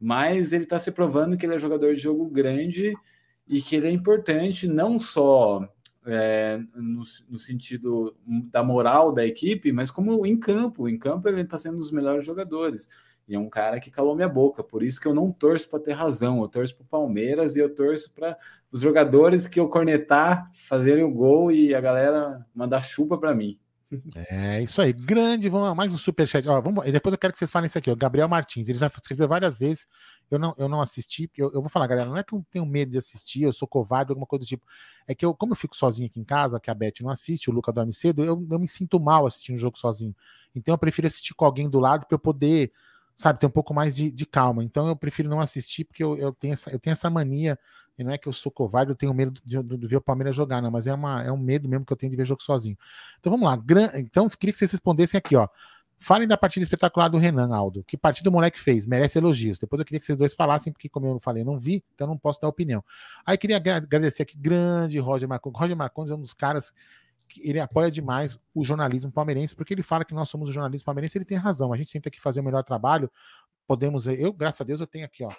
Mas 0.00 0.52
ele 0.52 0.64
está 0.64 0.78
se 0.78 0.90
provando 0.90 1.36
que 1.36 1.46
ele 1.46 1.54
é 1.54 1.58
jogador 1.58 1.94
de 1.94 2.00
jogo 2.00 2.28
grande 2.28 2.94
e 3.46 3.62
que 3.62 3.76
ele 3.76 3.88
é 3.88 3.90
importante 3.90 4.66
não 4.66 4.98
só 4.98 5.68
é, 6.06 6.58
no, 6.74 7.02
no, 7.28 7.38
sentido 7.38 8.16
da 8.26 8.62
moral 8.62 9.12
da 9.12 9.24
equipe, 9.26 9.72
mas 9.72 9.90
como 9.90 10.26
em 10.26 10.38
campo. 10.38 10.88
Em 10.88 10.98
campo 10.98 11.28
ele 11.28 11.40
está 11.40 11.56
sendo 11.56 11.74
um 11.74 11.78
dos 11.78 11.90
melhores 11.90 12.24
jogadores. 12.24 12.88
E 13.26 13.34
é 13.34 13.38
um 13.38 13.48
cara 13.48 13.80
que 13.80 13.90
calou 13.90 14.14
minha 14.14 14.28
boca. 14.28 14.62
Por 14.62 14.82
isso 14.82 15.00
que 15.00 15.08
eu 15.08 15.14
não 15.14 15.32
torço 15.32 15.68
para 15.70 15.80
ter 15.80 15.92
razão. 15.92 16.42
Eu 16.42 16.48
torço 16.48 16.76
para 16.76 16.84
o 16.84 16.88
Palmeiras 16.88 17.56
e 17.56 17.60
eu 17.60 17.74
torço 17.74 18.12
para 18.12 18.36
os 18.70 18.80
jogadores 18.80 19.46
que 19.46 19.58
eu 19.58 19.68
cornetar 19.68 20.50
fazerem 20.52 21.04
o 21.04 21.10
gol 21.10 21.50
e 21.50 21.74
a 21.74 21.80
galera 21.80 22.44
mandar 22.54 22.82
chupa 22.82 23.16
para 23.16 23.34
mim. 23.34 23.58
É 24.28 24.62
isso 24.62 24.80
aí, 24.80 24.92
grande. 24.92 25.48
Vamos 25.48 25.76
mais 25.76 25.92
um 25.92 25.96
superchat. 25.96 26.48
Ó, 26.48 26.60
vamos, 26.60 26.84
depois 26.90 27.12
eu 27.12 27.18
quero 27.18 27.32
que 27.32 27.38
vocês 27.38 27.50
falem 27.50 27.66
isso 27.66 27.78
aqui. 27.78 27.90
O 27.90 27.96
Gabriel 27.96 28.28
Martins, 28.28 28.68
ele 28.68 28.78
já 28.78 28.86
escreveu 28.86 29.28
várias 29.28 29.58
vezes. 29.58 29.86
Eu 30.30 30.38
não, 30.38 30.54
eu 30.56 30.68
não 30.68 30.80
assisti, 30.80 31.30
eu, 31.36 31.52
eu 31.52 31.60
vou 31.60 31.68
falar, 31.68 31.86
galera. 31.86 32.08
Não 32.08 32.16
é 32.16 32.22
que 32.22 32.34
eu 32.34 32.44
tenho 32.50 32.64
medo 32.64 32.92
de 32.92 32.98
assistir, 32.98 33.42
eu 33.42 33.52
sou 33.52 33.68
covarde, 33.68 34.10
alguma 34.12 34.26
coisa 34.26 34.44
do 34.44 34.48
tipo. 34.48 34.64
É 35.06 35.14
que 35.14 35.24
eu, 35.24 35.34
como 35.34 35.52
eu 35.52 35.56
fico 35.56 35.76
sozinho 35.76 36.06
aqui 36.06 36.20
em 36.20 36.24
casa, 36.24 36.58
que 36.60 36.70
a 36.70 36.74
Beth 36.74 36.94
não 37.00 37.10
assiste, 37.10 37.50
o 37.50 37.52
Luca 37.52 37.72
dorme 37.72 37.92
cedo, 37.92 38.24
eu, 38.24 38.46
eu 38.50 38.58
me 38.58 38.68
sinto 38.68 38.98
mal 38.98 39.26
assistindo 39.26 39.56
o 39.56 39.58
jogo 39.58 39.78
sozinho. 39.78 40.14
Então 40.54 40.74
eu 40.74 40.78
prefiro 40.78 41.06
assistir 41.06 41.34
com 41.34 41.44
alguém 41.44 41.68
do 41.68 41.78
lado 41.78 42.06
para 42.06 42.14
eu 42.14 42.18
poder, 42.18 42.72
sabe, 43.16 43.38
ter 43.38 43.46
um 43.46 43.50
pouco 43.50 43.74
mais 43.74 43.94
de, 43.94 44.10
de 44.10 44.26
calma. 44.26 44.64
Então 44.64 44.88
eu 44.88 44.96
prefiro 44.96 45.28
não 45.28 45.40
assistir, 45.40 45.84
porque 45.84 46.02
eu, 46.02 46.16
eu, 46.16 46.32
tenho 46.32 46.54
essa, 46.54 46.70
eu 46.70 46.78
tenho 46.78 46.92
essa 46.92 47.10
mania 47.10 47.58
E 47.98 48.04
não 48.04 48.10
é 48.10 48.18
que 48.18 48.26
eu 48.26 48.32
sou 48.32 48.50
covarde, 48.50 48.90
eu 48.90 48.96
tenho 48.96 49.14
medo 49.14 49.40
de, 49.44 49.62
de, 49.62 49.76
de 49.76 49.86
ver 49.86 49.96
o 49.96 50.00
Palmeiras 50.00 50.34
jogar, 50.34 50.60
não, 50.60 50.70
mas 50.70 50.86
é, 50.86 50.94
uma, 50.94 51.22
é 51.22 51.30
um 51.30 51.36
medo 51.36 51.68
mesmo 51.68 51.86
que 51.86 51.92
eu 51.92 51.96
tenho 51.96 52.10
de 52.10 52.16
ver 52.16 52.26
jogo 52.26 52.42
sozinho. 52.42 52.76
Então 53.20 53.30
vamos 53.30 53.46
lá. 53.46 53.56
Gran... 53.56 53.90
Então, 53.94 54.28
queria 54.28 54.52
que 54.52 54.58
vocês 54.58 54.70
respondessem 54.70 55.18
aqui, 55.18 55.36
ó. 55.36 55.48
Falem 56.00 56.28
da 56.28 56.36
partida 56.36 56.62
espetacular 56.62 57.08
do 57.08 57.16
Renan, 57.16 57.54
Aldo. 57.54 57.82
Que 57.84 57.96
partida 57.96 58.28
o 58.28 58.32
moleque 58.32 58.60
fez? 58.60 58.86
Merece 58.86 59.16
elogios. 59.16 59.58
Depois 59.58 59.80
eu 59.80 59.86
queria 59.86 59.98
que 59.98 60.04
vocês 60.04 60.18
dois 60.18 60.34
falassem, 60.34 60.72
porque, 60.72 60.88
como 60.88 61.06
eu 61.06 61.18
falei, 61.20 61.44
não 61.44 61.58
vi, 61.58 61.82
então 61.94 62.06
não 62.06 62.18
posso 62.18 62.40
dar 62.40 62.48
opinião. 62.48 62.84
Aí 63.24 63.38
queria 63.38 63.56
agradecer 63.56 64.22
aqui, 64.22 64.36
grande 64.36 64.98
Roger 64.98 65.28
Marconi. 65.28 65.56
Roger 65.56 65.76
Marconi 65.76 66.10
é 66.10 66.14
um 66.14 66.20
dos 66.20 66.34
caras 66.34 66.72
que 67.26 67.48
ele 67.48 67.58
apoia 67.58 67.90
demais 67.90 68.38
o 68.54 68.62
jornalismo 68.62 69.10
palmeirense, 69.10 69.56
porque 69.56 69.72
ele 69.72 69.82
fala 69.82 70.04
que 70.04 70.12
nós 70.12 70.28
somos 70.28 70.48
o 70.48 70.52
jornalismo 70.52 70.84
palmeirense, 70.84 71.16
ele 71.16 71.24
tem 71.24 71.38
razão. 71.38 71.72
A 71.72 71.76
gente 71.76 71.92
tenta 71.92 72.08
aqui 72.08 72.20
fazer 72.20 72.40
o 72.40 72.44
melhor 72.44 72.62
trabalho. 72.64 73.10
Podemos, 73.66 74.06
eu, 74.06 74.32
graças 74.32 74.60
a 74.60 74.64
Deus, 74.64 74.80
eu 74.80 74.86
tenho 74.86 75.06
aqui, 75.06 75.24
ó. 75.24 75.32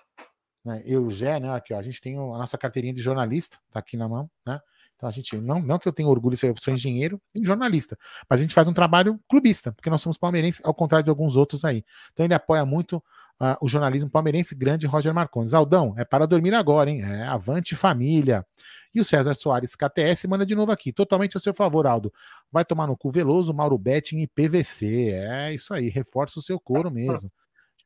Né, 0.66 0.82
eu 0.86 1.04
e 1.04 1.06
o 1.06 1.12
Gé, 1.12 1.40
né? 1.40 1.54
Aqui, 1.54 1.74
ó, 1.74 1.78
a 1.78 1.82
gente 1.84 2.02
tem 2.02 2.16
a 2.16 2.20
nossa 2.20 2.58
carteirinha 2.58 2.94
de 2.94 3.02
jornalista, 3.02 3.58
tá 3.72 3.80
aqui 3.80 3.96
na 3.96 4.10
mão, 4.10 4.30
né? 4.46 4.60
Então 4.96 5.08
a 5.10 5.12
gente, 5.12 5.38
não, 5.38 5.62
não 5.62 5.78
que 5.78 5.88
eu 5.88 5.94
tenha 5.94 6.08
orgulho 6.08 6.36
de 6.36 6.40
ser, 6.40 6.50
eu 6.50 6.56
sou 6.60 6.74
engenheiro 6.74 7.22
e 7.36 7.46
jornalista, 7.46 7.98
mas 8.30 8.40
a 8.40 8.42
gente 8.42 8.54
faz 8.54 8.68
um 8.68 8.74
trabalho 8.74 9.20
clubista, 9.30 9.74
porque 9.74 9.90
nós 9.90 10.02
somos 10.02 10.18
palmeirenses, 10.18 10.62
ao 10.64 10.74
contrário 10.74 11.04
de 11.04 11.10
alguns 11.10 11.36
outros 11.36 11.66
aí. 11.66 11.84
Então 12.14 12.26
ele 12.26 12.34
apoia 12.34 12.66
muito 12.66 12.98
uh, 13.40 13.58
o 13.62 13.68
jornalismo 13.68 14.10
palmeirense, 14.10 14.56
grande 14.56 14.88
Roger 14.88 15.14
Marcondes. 15.14 15.54
Aldão, 15.54 15.94
é 15.98 16.06
para 16.06 16.26
dormir 16.26 16.54
agora, 16.54 16.90
hein? 16.90 17.02
É, 17.04 17.24
avante 17.24 17.76
família. 17.76 18.46
E 18.94 19.02
o 19.02 19.06
César 19.06 19.36
Soares 19.36 19.76
KTS 19.76 20.26
manda 20.28 20.46
de 20.46 20.56
novo 20.56 20.72
aqui, 20.72 20.94
totalmente 20.94 21.36
a 21.36 21.40
seu 21.42 21.54
favor, 21.54 21.86
Aldo. 21.86 22.14
Vai 22.50 22.64
tomar 22.64 22.88
no 22.88 22.96
cu 22.96 23.12
Veloso, 23.12 23.54
Mauro 23.54 23.78
Betting 23.78 24.22
e 24.22 24.28
PVC. 24.28 25.10
É 25.12 25.54
isso 25.54 25.74
aí, 25.74 25.90
reforça 25.90 26.40
o 26.40 26.42
seu 26.42 26.58
couro 26.58 26.90
mesmo. 26.92 27.30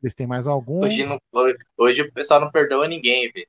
Se 0.01 0.15
tem 0.15 0.27
mais 0.27 0.47
algum. 0.47 0.83
Hoje, 0.83 1.05
não, 1.05 1.19
hoje 1.77 2.01
o 2.01 2.11
pessoal 2.13 2.39
não 2.39 2.51
perdoa 2.51 2.87
ninguém, 2.87 3.31
velho. 3.31 3.47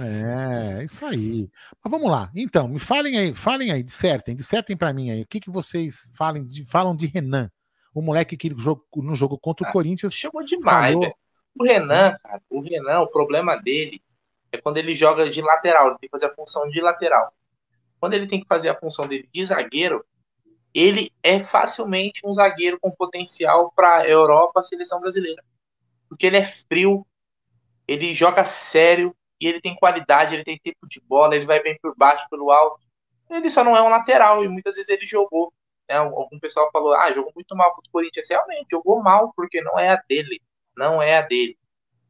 É, 0.00 0.84
isso 0.84 1.04
aí. 1.04 1.50
Mas 1.82 1.90
vamos 1.90 2.10
lá. 2.10 2.30
Então, 2.34 2.68
me 2.68 2.78
falem 2.78 3.18
aí, 3.18 3.34
falem 3.34 3.70
aí, 3.70 3.82
dissertem, 3.82 4.34
dissertem 4.34 4.76
para 4.76 4.92
mim 4.92 5.10
aí. 5.10 5.22
O 5.22 5.26
que, 5.26 5.40
que 5.40 5.50
vocês 5.50 6.10
falem 6.16 6.46
de, 6.46 6.64
falam 6.64 6.96
de 6.96 7.06
Renan? 7.06 7.50
O 7.94 8.00
moleque 8.00 8.36
que 8.36 8.50
jogou, 8.56 8.86
no 8.96 9.14
jogo 9.14 9.36
contra 9.38 9.66
o 9.66 9.68
ah, 9.68 9.72
Corinthians. 9.72 10.14
Chegou 10.14 10.42
demais, 10.44 10.94
falou... 10.94 11.12
O 11.58 11.64
Renan, 11.64 12.16
cara, 12.22 12.42
o 12.48 12.60
Renan, 12.60 13.00
o 13.00 13.08
problema 13.08 13.56
dele 13.56 14.00
é 14.50 14.56
quando 14.56 14.78
ele 14.78 14.94
joga 14.94 15.28
de 15.28 15.42
lateral, 15.42 15.88
ele 15.88 15.98
tem 15.98 16.08
que 16.08 16.12
fazer 16.12 16.26
a 16.26 16.34
função 16.34 16.68
de 16.68 16.80
lateral. 16.80 17.32
Quando 18.00 18.14
ele 18.14 18.26
tem 18.26 18.40
que 18.40 18.46
fazer 18.46 18.70
a 18.70 18.74
função 18.74 19.06
dele 19.06 19.28
de 19.32 19.44
zagueiro, 19.44 20.04
ele 20.74 21.12
é 21.22 21.40
facilmente 21.40 22.22
um 22.24 22.34
zagueiro 22.34 22.78
com 22.80 22.90
potencial 22.90 23.72
para 23.74 24.08
Europa, 24.08 24.62
seleção 24.62 25.00
brasileira. 25.00 25.42
Porque 26.08 26.26
ele 26.26 26.38
é 26.38 26.42
frio, 26.42 27.06
ele 27.86 28.14
joga 28.14 28.44
sério, 28.44 29.14
e 29.42 29.46
ele 29.48 29.60
tem 29.60 29.74
qualidade, 29.74 30.36
ele 30.36 30.44
tem 30.44 30.56
tempo 30.56 30.86
de 30.86 31.00
bola, 31.00 31.34
ele 31.34 31.44
vai 31.44 31.60
bem 31.60 31.76
por 31.82 31.96
baixo, 31.96 32.24
pelo 32.30 32.52
alto. 32.52 32.80
Ele 33.28 33.50
só 33.50 33.64
não 33.64 33.76
é 33.76 33.82
um 33.82 33.88
lateral, 33.88 34.44
e 34.44 34.48
muitas 34.48 34.76
vezes 34.76 34.88
ele 34.88 35.04
jogou. 35.04 35.52
Né? 35.88 35.96
Algum 35.96 36.38
pessoal 36.38 36.70
falou, 36.72 36.94
ah, 36.94 37.10
jogou 37.10 37.32
muito 37.34 37.56
mal 37.56 37.74
contra 37.74 37.88
o 37.88 37.92
Corinthians. 37.92 38.28
Realmente, 38.30 38.68
jogou 38.70 39.02
mal, 39.02 39.32
porque 39.34 39.60
não 39.60 39.76
é 39.76 39.88
a 39.88 39.96
dele. 40.08 40.40
Não 40.76 41.02
é 41.02 41.18
a 41.18 41.22
dele. 41.22 41.58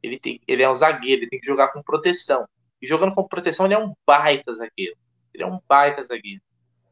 Ele, 0.03 0.21
tem, 0.21 0.43
ele 0.47 0.63
é 0.63 0.69
um 0.69 0.75
zagueiro, 0.75 1.23
ele 1.23 1.31
tem 1.31 1.41
que 1.41 1.47
jogar 1.47 1.69
com 1.69 1.83
proteção. 1.83 2.47
E 2.83 2.87
jogando 2.87 3.15
com 3.15 3.27
proteção, 3.27 3.65
ele 3.65 3.75
é 3.75 3.79
um 3.79 3.95
baita 4.07 4.53
zagueiro. 4.53 4.95
Ele 5.33 5.43
é 5.43 5.47
um 5.47 5.59
baita 5.67 6.05
zagueiro. 6.05 6.43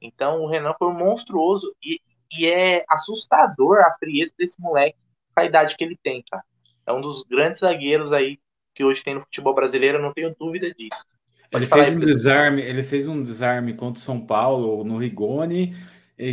Então, 0.00 0.42
o 0.42 0.48
Renan 0.48 0.74
foi 0.78 0.92
monstruoso 0.92 1.74
e, 1.82 2.00
e 2.32 2.46
é 2.46 2.84
assustador 2.88 3.78
a 3.78 3.94
frieza 3.98 4.32
desse 4.38 4.60
moleque 4.60 4.96
com 5.34 5.40
a 5.40 5.44
idade 5.44 5.76
que 5.76 5.84
ele 5.84 5.98
tem, 6.02 6.24
cara. 6.30 6.42
É 6.86 6.92
um 6.92 7.00
dos 7.00 7.22
grandes 7.22 7.60
zagueiros 7.60 8.12
aí 8.12 8.38
que 8.74 8.82
hoje 8.82 9.04
tem 9.04 9.14
no 9.14 9.20
futebol 9.20 9.54
brasileiro, 9.54 10.00
não 10.00 10.12
tenho 10.12 10.34
dúvida 10.38 10.72
disso. 10.72 11.04
Pode 11.50 11.64
ele 11.64 11.70
fez 11.70 11.96
um 11.96 11.98
desarme, 11.98 12.62
ele 12.62 12.82
fez 12.82 13.06
um 13.06 13.22
desarme 13.22 13.74
contra 13.74 14.00
o 14.00 14.04
São 14.04 14.24
Paulo 14.24 14.84
no 14.84 14.96
Rigoni, 14.96 15.74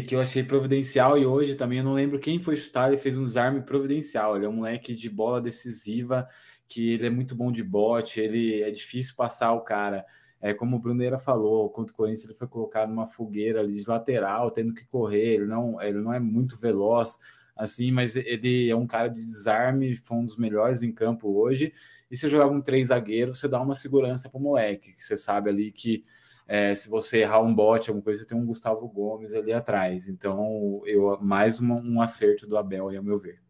que 0.06 0.16
eu 0.16 0.22
achei 0.22 0.44
providencial, 0.44 1.18
e 1.18 1.26
hoje 1.26 1.56
também 1.56 1.80
eu 1.80 1.84
não 1.84 1.94
lembro 1.94 2.20
quem 2.20 2.40
foi 2.40 2.56
chutar, 2.56 2.88
ele 2.88 2.98
fez 2.98 3.18
um 3.18 3.24
desarme 3.24 3.62
providencial. 3.62 4.36
Ele 4.36 4.46
é 4.46 4.50
um 4.50 4.54
moleque 4.54 4.94
de 4.94 5.10
bola 5.10 5.42
decisiva, 5.42 6.28
que 6.68 6.92
ele 6.92 7.08
é 7.08 7.10
muito 7.10 7.34
bom 7.36 7.52
de 7.52 7.64
bote, 7.64 8.20
ele 8.20 8.62
é 8.62 8.70
difícil 8.70 9.16
passar 9.16 9.54
o 9.54 9.62
cara. 9.62 10.06
É 10.40 10.54
como 10.54 10.78
o 10.78 10.80
Bruneira 10.80 11.18
falou, 11.18 11.70
contra 11.70 11.94
o 11.94 11.98
Corinthians 11.98 12.26
ele 12.26 12.34
foi 12.34 12.48
colocado 12.48 12.90
numa 12.90 13.08
fogueira 13.08 13.60
ali 13.60 13.74
de 13.74 13.90
lateral, 13.90 14.52
tendo 14.52 14.74
que 14.74 14.86
correr, 14.86 15.36
ele 15.36 15.46
não, 15.46 15.82
ele 15.82 16.00
não 16.00 16.14
é 16.14 16.20
muito 16.20 16.58
veloz 16.58 17.18
assim, 17.56 17.92
mas 17.92 18.16
ele 18.16 18.70
é 18.70 18.76
um 18.76 18.86
cara 18.86 19.08
de 19.08 19.20
desarme, 19.20 19.96
foi 19.96 20.18
um 20.18 20.26
dos 20.26 20.38
melhores 20.38 20.84
em 20.84 20.92
campo 20.92 21.40
hoje. 21.40 21.74
E 22.10 22.16
se 22.16 22.28
jogar 22.28 22.48
um 22.48 22.62
três 22.62 22.90
zagueiros, 22.90 23.40
você 23.40 23.48
dá 23.48 23.60
uma 23.60 23.74
segurança 23.74 24.30
para 24.30 24.38
o 24.38 24.42
moleque, 24.42 24.94
que 24.94 25.04
você 25.04 25.18
sabe 25.18 25.50
ali 25.50 25.72
que 25.72 26.06
é, 26.48 26.74
se 26.74 26.90
você 26.90 27.20
errar 27.20 27.42
um 27.42 27.54
bote, 27.54 27.90
alguma 27.90 28.04
coisa, 28.04 28.22
você 28.22 28.28
tem 28.28 28.38
um 28.38 28.46
Gustavo 28.46 28.88
Gomes 28.88 29.34
ali 29.34 29.52
atrás. 29.52 30.08
Então, 30.08 30.82
eu 30.86 31.18
mais 31.20 31.60
uma, 31.60 31.76
um 31.76 32.02
acerto 32.02 32.48
do 32.48 32.58
Abel, 32.58 32.88
aí, 32.88 32.96
ao 32.96 33.04
meu 33.04 33.18
ver. 33.18 33.42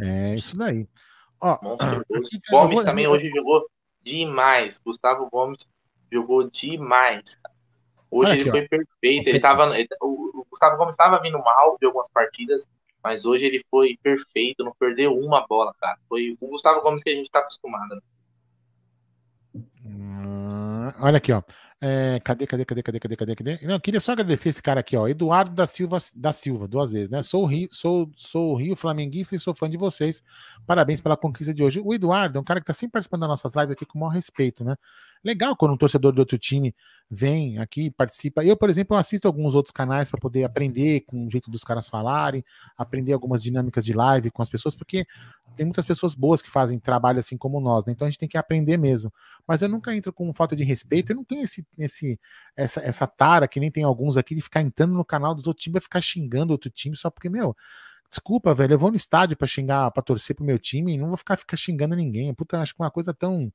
É 0.00 0.34
isso 0.34 0.56
daí. 0.56 0.88
Ó, 1.38 1.58
Gomes 1.58 2.38
vou... 2.50 2.84
também 2.84 3.06
hoje 3.06 3.28
jogou 3.28 3.68
demais. 4.02 4.78
Gustavo 4.78 5.28
Gomes 5.30 5.68
jogou 6.10 6.50
demais. 6.50 7.38
Hoje 8.10 8.32
ele 8.32 8.50
foi 8.50 8.64
ó. 8.64 8.68
perfeito. 8.68 9.28
Ele 9.28 9.40
tava, 9.40 9.70
o 10.00 10.46
Gustavo 10.50 10.76
Gomes 10.76 10.94
estava 10.94 11.20
vindo 11.20 11.38
mal 11.38 11.76
de 11.78 11.86
algumas 11.86 12.08
partidas, 12.08 12.66
mas 13.02 13.24
hoje 13.24 13.46
ele 13.46 13.64
foi 13.70 13.98
perfeito, 14.02 14.64
não 14.64 14.74
perdeu 14.78 15.14
uma 15.14 15.46
bola, 15.46 15.74
cara. 15.80 15.98
Foi 16.08 16.36
o 16.40 16.48
Gustavo 16.48 16.80
Gomes 16.80 17.02
que 17.02 17.10
a 17.10 17.14
gente 17.14 17.30
tá 17.30 17.40
acostumado. 17.40 18.02
Hum, 19.84 20.92
olha 21.00 21.18
aqui, 21.18 21.32
ó. 21.32 21.42
É, 21.80 22.18
cadê, 22.24 22.44
cadê, 22.44 22.64
cadê, 22.64 22.82
cadê, 22.82 22.98
cadê, 22.98 23.16
cadê, 23.16 23.34
cadê? 23.36 23.58
Não, 23.62 23.74
eu 23.74 23.80
queria 23.80 24.00
só 24.00 24.10
agradecer 24.10 24.48
esse 24.48 24.60
cara 24.60 24.80
aqui, 24.80 24.96
ó. 24.96 25.06
Eduardo 25.06 25.52
da 25.52 25.64
Silva, 25.64 25.98
da 26.12 26.32
Silva, 26.32 26.66
duas 26.66 26.92
vezes, 26.92 27.08
né? 27.08 27.22
Sou 27.22 27.44
o 27.44 27.46
Rio, 27.46 27.68
sou, 27.70 28.10
sou 28.16 28.56
Rio 28.56 28.74
Flamenguista 28.74 29.36
e 29.36 29.38
sou 29.38 29.54
fã 29.54 29.70
de 29.70 29.76
vocês. 29.76 30.20
Parabéns 30.66 31.00
pela 31.00 31.16
conquista 31.16 31.54
de 31.54 31.62
hoje. 31.62 31.80
O 31.80 31.94
Eduardo 31.94 32.36
é 32.36 32.40
um 32.40 32.44
cara 32.44 32.58
que 32.58 32.66
tá 32.66 32.74
sempre 32.74 32.94
participando 32.94 33.20
das 33.20 33.28
nossas 33.28 33.54
lives 33.54 33.70
aqui 33.70 33.86
com 33.86 33.96
o 33.96 34.00
maior 34.00 34.10
respeito, 34.10 34.64
né? 34.64 34.74
Legal 35.24 35.56
quando 35.56 35.72
um 35.72 35.76
torcedor 35.76 36.12
de 36.12 36.20
outro 36.20 36.38
time 36.38 36.74
vem 37.10 37.58
aqui, 37.58 37.90
participa. 37.90 38.44
Eu, 38.44 38.56
por 38.56 38.68
exemplo, 38.68 38.96
assisto 38.96 39.26
alguns 39.26 39.54
outros 39.54 39.72
canais 39.72 40.10
para 40.10 40.20
poder 40.20 40.44
aprender 40.44 41.00
com 41.00 41.26
o 41.26 41.30
jeito 41.30 41.50
dos 41.50 41.64
caras 41.64 41.88
falarem, 41.88 42.44
aprender 42.76 43.12
algumas 43.12 43.42
dinâmicas 43.42 43.84
de 43.84 43.92
live 43.92 44.30
com 44.30 44.42
as 44.42 44.48
pessoas, 44.48 44.74
porque 44.74 45.06
tem 45.56 45.64
muitas 45.64 45.84
pessoas 45.86 46.14
boas 46.14 46.42
que 46.42 46.50
fazem 46.50 46.78
trabalho 46.78 47.18
assim 47.18 47.36
como 47.36 47.60
nós, 47.60 47.84
né? 47.84 47.92
Então 47.92 48.06
a 48.06 48.10
gente 48.10 48.18
tem 48.18 48.28
que 48.28 48.38
aprender 48.38 48.76
mesmo. 48.76 49.12
Mas 49.46 49.62
eu 49.62 49.68
nunca 49.68 49.94
entro 49.94 50.12
com 50.12 50.32
falta 50.34 50.54
de 50.54 50.64
respeito, 50.64 51.10
eu 51.10 51.16
não 51.16 51.24
tenho 51.24 51.42
esse, 51.42 51.66
esse, 51.78 52.20
essa, 52.56 52.80
essa 52.80 53.06
tara 53.06 53.48
que 53.48 53.58
nem 53.58 53.70
tem 53.70 53.84
alguns 53.84 54.16
aqui 54.16 54.34
de 54.34 54.42
ficar 54.42 54.60
entrando 54.60 54.94
no 54.94 55.04
canal 55.04 55.34
dos 55.34 55.46
outros 55.46 55.64
times 55.64 55.82
ficar 55.82 56.00
xingando 56.00 56.52
outro 56.52 56.70
time 56.70 56.96
só 56.96 57.10
porque, 57.10 57.28
meu, 57.28 57.56
desculpa, 58.08 58.54
velho, 58.54 58.74
eu 58.74 58.78
vou 58.78 58.90
no 58.90 58.96
estádio 58.96 59.36
para 59.36 59.46
xingar, 59.46 59.90
para 59.90 60.02
torcer 60.02 60.36
pro 60.36 60.44
meu 60.44 60.58
time 60.58 60.94
e 60.94 60.98
não 60.98 61.08
vou 61.08 61.16
ficar, 61.16 61.36
ficar 61.36 61.56
xingando 61.56 61.96
ninguém. 61.96 62.32
Puta, 62.34 62.60
acho 62.60 62.74
que 62.74 62.82
é 62.82 62.84
uma 62.84 62.90
coisa 62.90 63.14
tão 63.14 63.52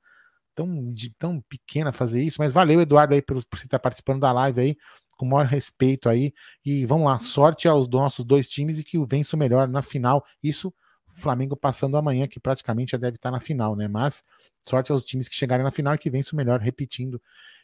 tão, 0.56 0.94
de, 0.94 1.10
tão 1.18 1.42
pequena 1.42 1.92
fazer 1.92 2.22
isso, 2.22 2.38
mas 2.40 2.52
valeu, 2.52 2.82
Eduardo, 2.82 3.14
aí, 3.14 3.22
por, 3.22 3.44
por 3.46 3.58
você 3.58 3.66
estar 3.66 3.80
participando 3.80 4.22
da 4.22 4.32
live 4.32 4.62
aí, 4.62 4.78
com 5.18 5.26
o 5.26 5.30
maior 5.30 5.46
respeito 5.46 6.10
aí. 6.10 6.34
E 6.66 6.86
vamos 6.86 7.06
lá, 7.06 7.20
sorte 7.20 7.68
aos 7.68 7.88
nossos 7.88 8.26
dois 8.26 8.48
times 8.48 8.80
e 8.80 8.84
que 8.84 8.98
o 8.98 9.06
vença 9.06 9.36
o 9.36 9.40
melhor 9.40 9.68
na 9.68 9.82
final. 9.82 10.26
Isso, 10.42 10.74
Flamengo 11.16 11.56
passando 11.56 11.98
amanhã, 11.98 12.28
que 12.28 12.40
praticamente 12.40 12.92
já 12.92 12.98
deve 12.98 13.16
estar 13.16 13.32
na 13.32 13.40
final, 13.40 13.76
né? 13.76 13.88
Mas 13.88 14.24
sorte 14.68 14.92
aos 14.92 15.04
times 15.04 15.28
que 15.28 15.36
chegarem 15.36 15.64
na 15.64 15.72
final 15.72 15.94
e 15.96 15.98
que 15.98 16.10
vença 16.10 16.34
o 16.34 16.38
melhor, 16.38 16.60
repetindo 16.60 17.22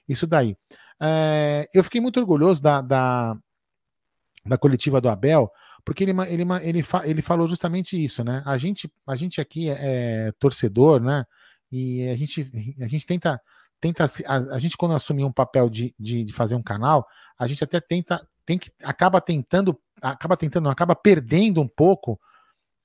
isso 0.08 0.28
daí. 0.28 0.56
É, 1.02 1.68
eu 1.74 1.84
fiquei 1.84 2.02
muito 2.02 2.20
orgulhoso 2.20 2.62
da, 2.62 2.82
da, 2.82 3.38
da 4.46 4.58
coletiva 4.58 5.00
do 5.00 5.10
Abel, 5.10 5.52
porque 5.86 6.04
ele, 6.04 6.12
ele, 6.28 6.44
ele, 6.62 6.86
ele 7.06 7.22
falou 7.22 7.48
justamente 7.48 8.02
isso, 8.02 8.24
né? 8.24 8.44
A 8.46 8.58
gente, 8.58 8.92
a 9.08 9.16
gente 9.16 9.40
aqui 9.40 9.70
é, 9.70 10.28
é 10.28 10.32
torcedor, 10.34 11.02
né? 11.02 11.26
E 11.72 12.08
a 12.10 12.16
gente, 12.16 12.76
a 12.80 12.88
gente 12.88 13.06
tenta, 13.06 13.42
tenta 13.80 14.06
a, 14.26 14.36
a 14.56 14.60
gente 14.60 14.78
quando 14.78 14.94
assumir 14.94 15.24
um 15.24 15.32
papel 15.32 15.70
de, 15.70 15.94
de, 16.00 16.24
de, 16.24 16.34
fazer 16.34 16.56
um 16.56 16.64
canal, 16.64 17.08
a 17.38 17.48
gente 17.48 17.64
até 17.64 17.80
tenta, 17.80 18.28
tem 18.46 18.58
que, 18.58 18.72
acaba 18.84 19.22
tentando, 19.22 19.80
acaba 20.02 20.36
tentando, 20.36 20.70
acaba 20.70 20.96
perdendo 20.96 21.62
um 21.62 21.68
pouco 21.68 22.20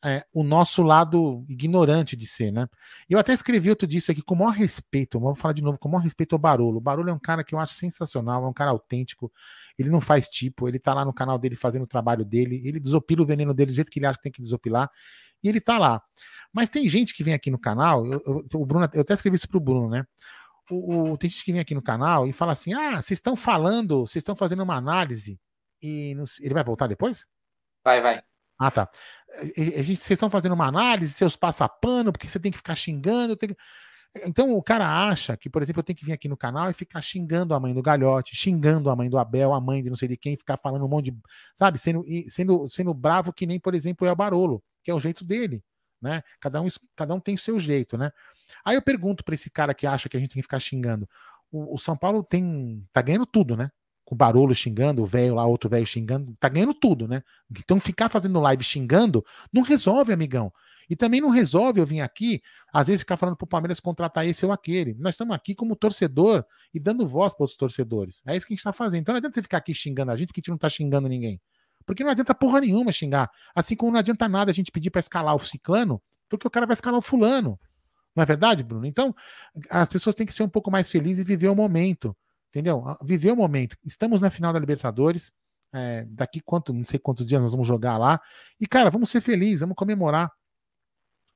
é, 0.05 0.23
o 0.35 0.45
nosso 0.45 0.83
lado 0.83 1.47
ignorante 1.49 2.15
de 2.15 2.27
ser, 2.27 2.53
né? 2.53 2.69
Eu 3.09 3.19
até 3.19 3.33
escrevi 3.33 3.71
outro 3.71 3.89
disso 3.89 4.13
aqui 4.13 4.21
com 4.21 4.35
o 4.35 4.39
maior 4.39 4.51
respeito, 4.51 5.19
vou 5.19 5.35
falar 5.35 5.55
de 5.55 5.63
novo, 5.63 5.79
com 5.79 5.89
o 5.89 5.93
maior 5.93 6.03
respeito 6.03 6.35
ao 6.35 6.39
Barolo. 6.39 6.77
O 6.77 6.81
Barolo 6.81 7.09
é 7.09 7.13
um 7.13 7.19
cara 7.19 7.43
que 7.43 7.55
eu 7.55 7.59
acho 7.59 7.73
sensacional, 7.73 8.45
é 8.45 8.47
um 8.47 8.53
cara 8.53 8.71
autêntico, 8.71 9.33
ele 9.79 9.89
não 9.89 10.03
faz 10.03 10.29
tipo, 10.29 10.69
ele 10.69 10.79
tá 10.79 10.93
lá 10.93 11.07
no 11.07 11.13
canal 11.13 11.39
dele 11.39 11.57
fazendo 11.57 11.85
o 11.85 11.87
trabalho 11.87 12.23
dele, 12.23 12.61
ele 12.65 12.79
desopila 12.79 13.23
o 13.23 13.25
veneno 13.25 13.55
dele 13.55 13.73
do 13.73 13.75
jeito 13.75 13.91
que 13.91 13.99
ele 13.99 14.05
acha 14.05 14.19
que 14.19 14.25
tem 14.25 14.33
que 14.33 14.43
desopilar, 14.43 14.91
e 15.45 15.49
ele 15.49 15.61
tá 15.61 15.79
lá. 15.79 16.03
Mas 16.53 16.69
tem 16.69 16.89
gente 16.89 17.15
que 17.15 17.23
vem 17.23 17.35
aqui 17.35 17.51
no 17.51 17.59
canal, 17.59 18.07
eu, 18.07 18.23
eu, 18.27 18.61
o 18.61 18.67
Bruno, 18.67 18.89
eu 18.95 19.03
até 19.03 19.13
escrevi 19.15 19.37
isso 19.37 19.49
pro 19.49 19.61
Bruno, 19.61 19.91
né? 19.91 20.07
O, 20.71 21.13
o, 21.13 21.19
tem 21.19 21.29
gente 21.29 21.45
que 21.45 21.53
vem 21.53 21.61
aqui 21.61 21.75
no 21.75 21.83
canal 21.83 22.27
e 22.27 22.33
fala 22.33 22.53
assim: 22.53 22.73
ah, 22.73 23.03
vocês 23.03 23.19
estão 23.19 23.37
falando, 23.37 24.07
vocês 24.07 24.23
estão 24.23 24.35
fazendo 24.35 24.63
uma 24.63 24.77
análise. 24.77 25.39
E 25.83 26.17
ele 26.41 26.55
vai 26.55 26.65
voltar 26.65 26.87
depois? 26.87 27.27
Vai, 27.85 28.01
vai. 28.01 28.23
Ah, 28.59 28.71
tá. 28.71 28.89
Vocês 29.57 30.11
estão 30.13 30.31
fazendo 30.31 30.53
uma 30.53 30.67
análise, 30.67 31.13
seus 31.13 31.37
passapano, 31.37 32.13
porque 32.13 32.29
você 32.29 32.39
tem 32.41 32.51
que 32.51 32.57
ficar 32.57 32.75
xingando. 32.75 33.37
Tem... 33.37 33.55
Então 34.25 34.53
o 34.53 34.63
cara 34.63 35.09
acha 35.09 35.37
que, 35.37 35.51
por 35.51 35.61
exemplo, 35.61 35.81
eu 35.81 35.85
tenho 35.85 35.97
que 35.97 36.05
vir 36.05 36.13
aqui 36.13 36.29
no 36.29 36.37
canal 36.37 36.71
e 36.71 36.75
ficar 36.75 37.03
xingando 37.03 37.53
a 37.53 37.61
mãe 37.61 37.75
do 37.75 37.83
Galhote, 37.83 38.37
xingando 38.37 38.89
a 38.89 38.97
mãe 38.97 39.11
do 39.11 39.19
Abel, 39.19 39.53
a 39.53 39.61
mãe 39.61 39.83
de 39.83 39.91
não 39.91 39.97
sei 39.97 40.09
de 40.09 40.17
quem, 40.17 40.37
ficar 40.37 40.57
falando 40.57 40.85
um 40.85 40.89
monte 40.89 41.11
de. 41.11 41.19
Sabe, 41.55 41.79
sendo, 41.79 42.05
sendo, 42.29 42.69
sendo 42.71 42.95
bravo 42.95 43.33
que 43.33 43.45
nem, 43.45 43.59
por 43.59 43.75
exemplo, 43.75 44.07
é 44.07 44.13
o 44.13 44.17
Barolo, 44.17 44.63
que 44.85 44.91
é 44.91 44.95
o 44.95 45.01
jeito 45.01 45.25
dele. 45.25 45.65
Né? 46.01 46.23
Cada, 46.39 46.61
um, 46.61 46.69
cada 46.95 47.15
um 47.15 47.21
tem 47.21 47.37
seu 47.37 47.59
jeito, 47.59 47.97
né? 47.97 48.13
Aí 48.65 48.77
eu 48.77 48.83
pergunto 48.83 49.25
para 49.25 49.35
esse 49.35 49.51
cara 49.51 49.73
que 49.73 49.87
acha 49.87 50.09
que 50.09 50.17
a 50.17 50.21
gente 50.21 50.31
tem 50.31 50.41
que 50.41 50.43
ficar 50.43 50.61
xingando. 50.61 51.09
O, 51.51 51.75
o 51.75 51.79
São 51.79 51.97
Paulo 51.97 52.23
tem. 52.23 52.87
tá 52.93 53.01
ganhando 53.01 53.27
tudo, 53.27 53.57
né? 53.57 53.71
com 54.05 54.15
o 54.15 54.19
Barolo 54.19 54.55
xingando, 54.55 55.03
o 55.03 55.07
velho 55.07 55.37
lá, 55.37 55.47
outro 55.47 55.69
velho 55.71 55.87
xingando, 55.87 56.37
tá 56.39 56.49
ganhando 56.49 56.75
tudo, 56.75 57.09
né? 57.09 57.23
Então 57.59 57.81
ficar 57.81 58.09
fazendo 58.09 58.39
live 58.41 58.63
xingando 58.63 59.25
não 59.53 59.63
resolve, 59.63 60.13
amigão. 60.13 60.53
E 60.89 60.95
também 60.95 61.21
não 61.21 61.31
resolve 61.31 61.81
eu 61.81 61.87
vir 61.87 62.03
aqui, 62.03 62.43
às 62.71 62.89
vezes 62.89 63.01
ficar 63.01 63.17
falando 63.17 63.37
pro 63.37 63.47
Palmeiras 63.47 63.81
contratar 63.81 64.27
esse 64.27 64.45
ou 64.45 64.53
aquele. 64.53 64.95
Nós 64.99 65.15
estamos 65.15 65.35
aqui 65.35 65.55
como 65.55 65.75
torcedor 65.75 66.45
e 66.75 66.79
dando 66.79 67.09
voz 67.09 67.35
para 67.35 67.45
os 67.45 67.57
torcedores. 67.57 68.23
É 68.27 68.37
isso 68.37 68.47
que 68.47 68.53
a 68.53 68.55
gente 68.55 68.61
está 68.61 68.73
fazendo. 68.73 69.01
Então 69.01 69.15
não 69.15 69.19
adianta 69.19 69.35
você 69.35 69.43
ficar 69.43 69.59
aqui 69.59 69.73
xingando 69.73 70.13
a 70.13 70.17
gente, 70.17 70.29
porque 70.29 70.41
a 70.41 70.43
gente 70.43 70.51
não 70.51 70.59
tá 70.59 70.69
xingando 70.69 71.09
ninguém. 71.09 71.41
Porque 71.87 72.03
não 72.03 72.11
adianta 72.11 72.35
porra 72.35 72.61
nenhuma 72.61 72.93
xingar. 72.93 73.31
Assim 73.55 73.77
como 73.77 73.93
não 73.93 73.99
adianta 73.99 74.29
nada 74.29 74.51
a 74.51 74.55
gente 74.55 74.73
pedir 74.73 74.91
para 74.91 75.01
escalar 75.01 75.35
o 75.35 75.39
ciclano, 75.39 76.03
porque 76.29 76.47
o 76.47 76.51
cara 76.51 76.67
vai 76.67 76.75
escalar 76.75 76.99
o 76.99 77.03
fulano. 77.03 77.59
Não 78.15 78.23
é 78.23 78.27
verdade, 78.27 78.63
Bruno? 78.63 78.87
Então, 78.87 79.15
as 79.69 79.89
pessoas 79.89 80.15
têm 80.15 80.27
que 80.27 80.33
ser 80.33 80.45
um 80.45 80.49
pouco 80.49 80.71
mais 80.71 80.91
felizes 80.91 81.25
e 81.25 81.29
viver 81.29 81.49
o 81.49 81.55
momento. 81.57 82.17
Entendeu? 82.51 82.85
Viver 83.03 83.33
o 83.33 83.37
momento. 83.37 83.77
Estamos 83.85 84.21
na 84.21 84.31
final 84.31 84.53
da 84.53 84.59
Libertadores. 84.59 85.33
É, 85.73 86.05
daqui 86.09 86.41
quanto, 86.41 86.73
não 86.73 86.85
sei 86.85 87.01
quantos 87.01 87.27
dias 87.27 87.43
nós 87.43 87.51
vamos 87.51 87.67
jogar 87.67 87.99
lá. 87.99 88.21
E, 88.61 88.67
cara, 88.67 88.91
vamos 88.91 89.11
ser 89.11 89.21
felizes, 89.21 89.61
vamos 89.61 89.75
comemorar 89.75 90.31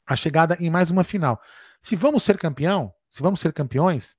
a 0.07 0.15
chegada 0.15 0.57
em 0.61 0.71
mais 0.71 0.91
uma 0.93 1.03
final. 1.03 1.41
Se 1.81 1.97
vamos 1.97 2.23
ser 2.23 2.39
campeão, 2.39 2.93
se 3.11 3.21
vamos 3.21 3.41
ser 3.41 3.53
campeões, 3.53 4.17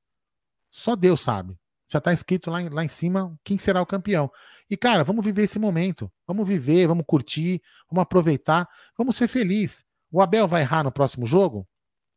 só 0.70 0.96
Deus 0.96 1.22
sabe. 1.22 1.58
Já 1.92 2.00
está 2.00 2.14
escrito 2.14 2.52
lá, 2.52 2.60
lá 2.72 2.84
em 2.84 2.88
cima 2.88 3.36
quem 3.44 3.58
será 3.58 3.82
o 3.82 3.86
campeão. 3.86 4.32
E, 4.70 4.78
cara, 4.78 5.04
vamos 5.04 5.26
viver 5.26 5.44
esse 5.44 5.58
momento. 5.58 6.12
Vamos 6.28 6.48
viver, 6.48 6.88
vamos 6.88 7.06
curtir, 7.08 7.62
vamos 7.90 8.04
aproveitar, 8.04 8.68
vamos 8.98 9.16
ser 9.16 9.28
felizes. 9.28 9.84
O 10.12 10.22
Abel 10.22 10.48
vai 10.48 10.62
errar 10.62 10.84
no 10.84 10.92
próximo 10.92 11.26
jogo? 11.26 11.68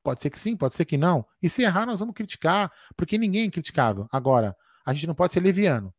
Pode 0.03 0.21
ser 0.21 0.31
que 0.31 0.39
sim, 0.39 0.57
pode 0.57 0.75
ser 0.75 0.85
que 0.85 0.99
não. 0.99 1.25
E 1.41 1.49
se 1.49 1.63
errar, 1.63 1.87
nós 1.87 2.01
vamos 2.01 2.15
criticar, 2.15 2.71
porque 2.97 3.17
ninguém 3.17 3.47
é 3.47 3.51
criticável. 3.51 4.07
Agora, 4.11 4.57
a 4.85 4.93
gente 4.93 5.07
não 5.07 5.15
pode 5.15 5.33
ser 5.33 5.41
leviano. 5.41 5.95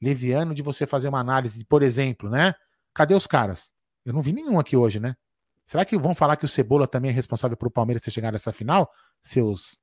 Leviano 0.00 0.54
de 0.54 0.62
você 0.62 0.86
fazer 0.86 1.08
uma 1.08 1.20
análise, 1.20 1.64
por 1.64 1.82
exemplo, 1.82 2.30
né? 2.30 2.54
Cadê 2.94 3.14
os 3.14 3.26
caras? 3.26 3.70
Eu 4.04 4.12
não 4.12 4.22
vi 4.22 4.32
nenhum 4.32 4.58
aqui 4.58 4.76
hoje, 4.76 5.00
né? 5.00 5.16
Será 5.66 5.84
que 5.84 5.96
vão 5.98 6.14
falar 6.14 6.36
que 6.36 6.44
o 6.44 6.48
Cebola 6.48 6.86
também 6.86 7.10
é 7.10 7.14
responsável 7.14 7.56
por 7.56 7.68
o 7.68 7.70
Palmeiras 7.70 8.02
ter 8.02 8.10
chegado 8.10 8.32
nessa 8.32 8.52
final? 8.52 8.90
Seus. 9.22 9.78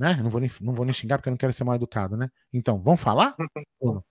Né? 0.00 0.16
Não 0.22 0.30
vou, 0.30 0.40
nem, 0.40 0.50
não 0.62 0.72
vou 0.72 0.86
nem 0.86 0.94
xingar 0.94 1.18
porque 1.18 1.28
eu 1.28 1.32
não 1.32 1.36
quero 1.36 1.52
ser 1.52 1.62
mal 1.62 1.74
educado, 1.74 2.16
né? 2.16 2.30
Então, 2.50 2.80
vão 2.80 2.96
falar? 2.96 3.36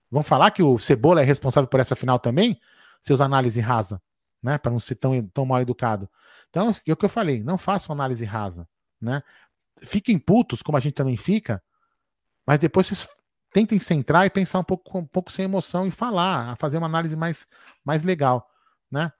vão 0.08 0.22
falar 0.22 0.52
que 0.52 0.62
o 0.62 0.78
Cebola 0.78 1.20
é 1.20 1.24
responsável 1.24 1.66
por 1.66 1.80
essa 1.80 1.96
final 1.96 2.16
também? 2.16 2.60
Seus 3.02 3.20
análises 3.20 3.60
rasa, 3.64 4.00
né? 4.40 4.56
Para 4.56 4.70
não 4.70 4.78
ser 4.78 4.94
tão, 4.94 5.20
tão 5.26 5.44
mal 5.44 5.60
educado. 5.60 6.08
Então, 6.48 6.70
é 6.86 6.92
o 6.92 6.96
que 6.96 7.04
eu 7.04 7.08
falei, 7.08 7.42
não 7.42 7.58
façam 7.58 7.92
análise 7.92 8.24
rasa, 8.24 8.68
né? 9.00 9.20
Fiquem 9.82 10.16
putos, 10.16 10.62
como 10.62 10.78
a 10.78 10.80
gente 10.80 10.94
também 10.94 11.16
fica, 11.16 11.60
mas 12.46 12.60
depois 12.60 12.86
vocês 12.86 13.08
tentem 13.52 13.80
centrar 13.80 14.24
e 14.24 14.30
pensar 14.30 14.60
um 14.60 14.64
pouco, 14.64 14.96
um 14.96 15.04
pouco 15.04 15.32
sem 15.32 15.44
emoção 15.44 15.88
e 15.88 15.90
falar, 15.90 16.56
fazer 16.56 16.78
uma 16.78 16.86
análise 16.86 17.16
mais, 17.16 17.48
mais 17.84 18.04
legal, 18.04 18.48
né? 18.88 19.12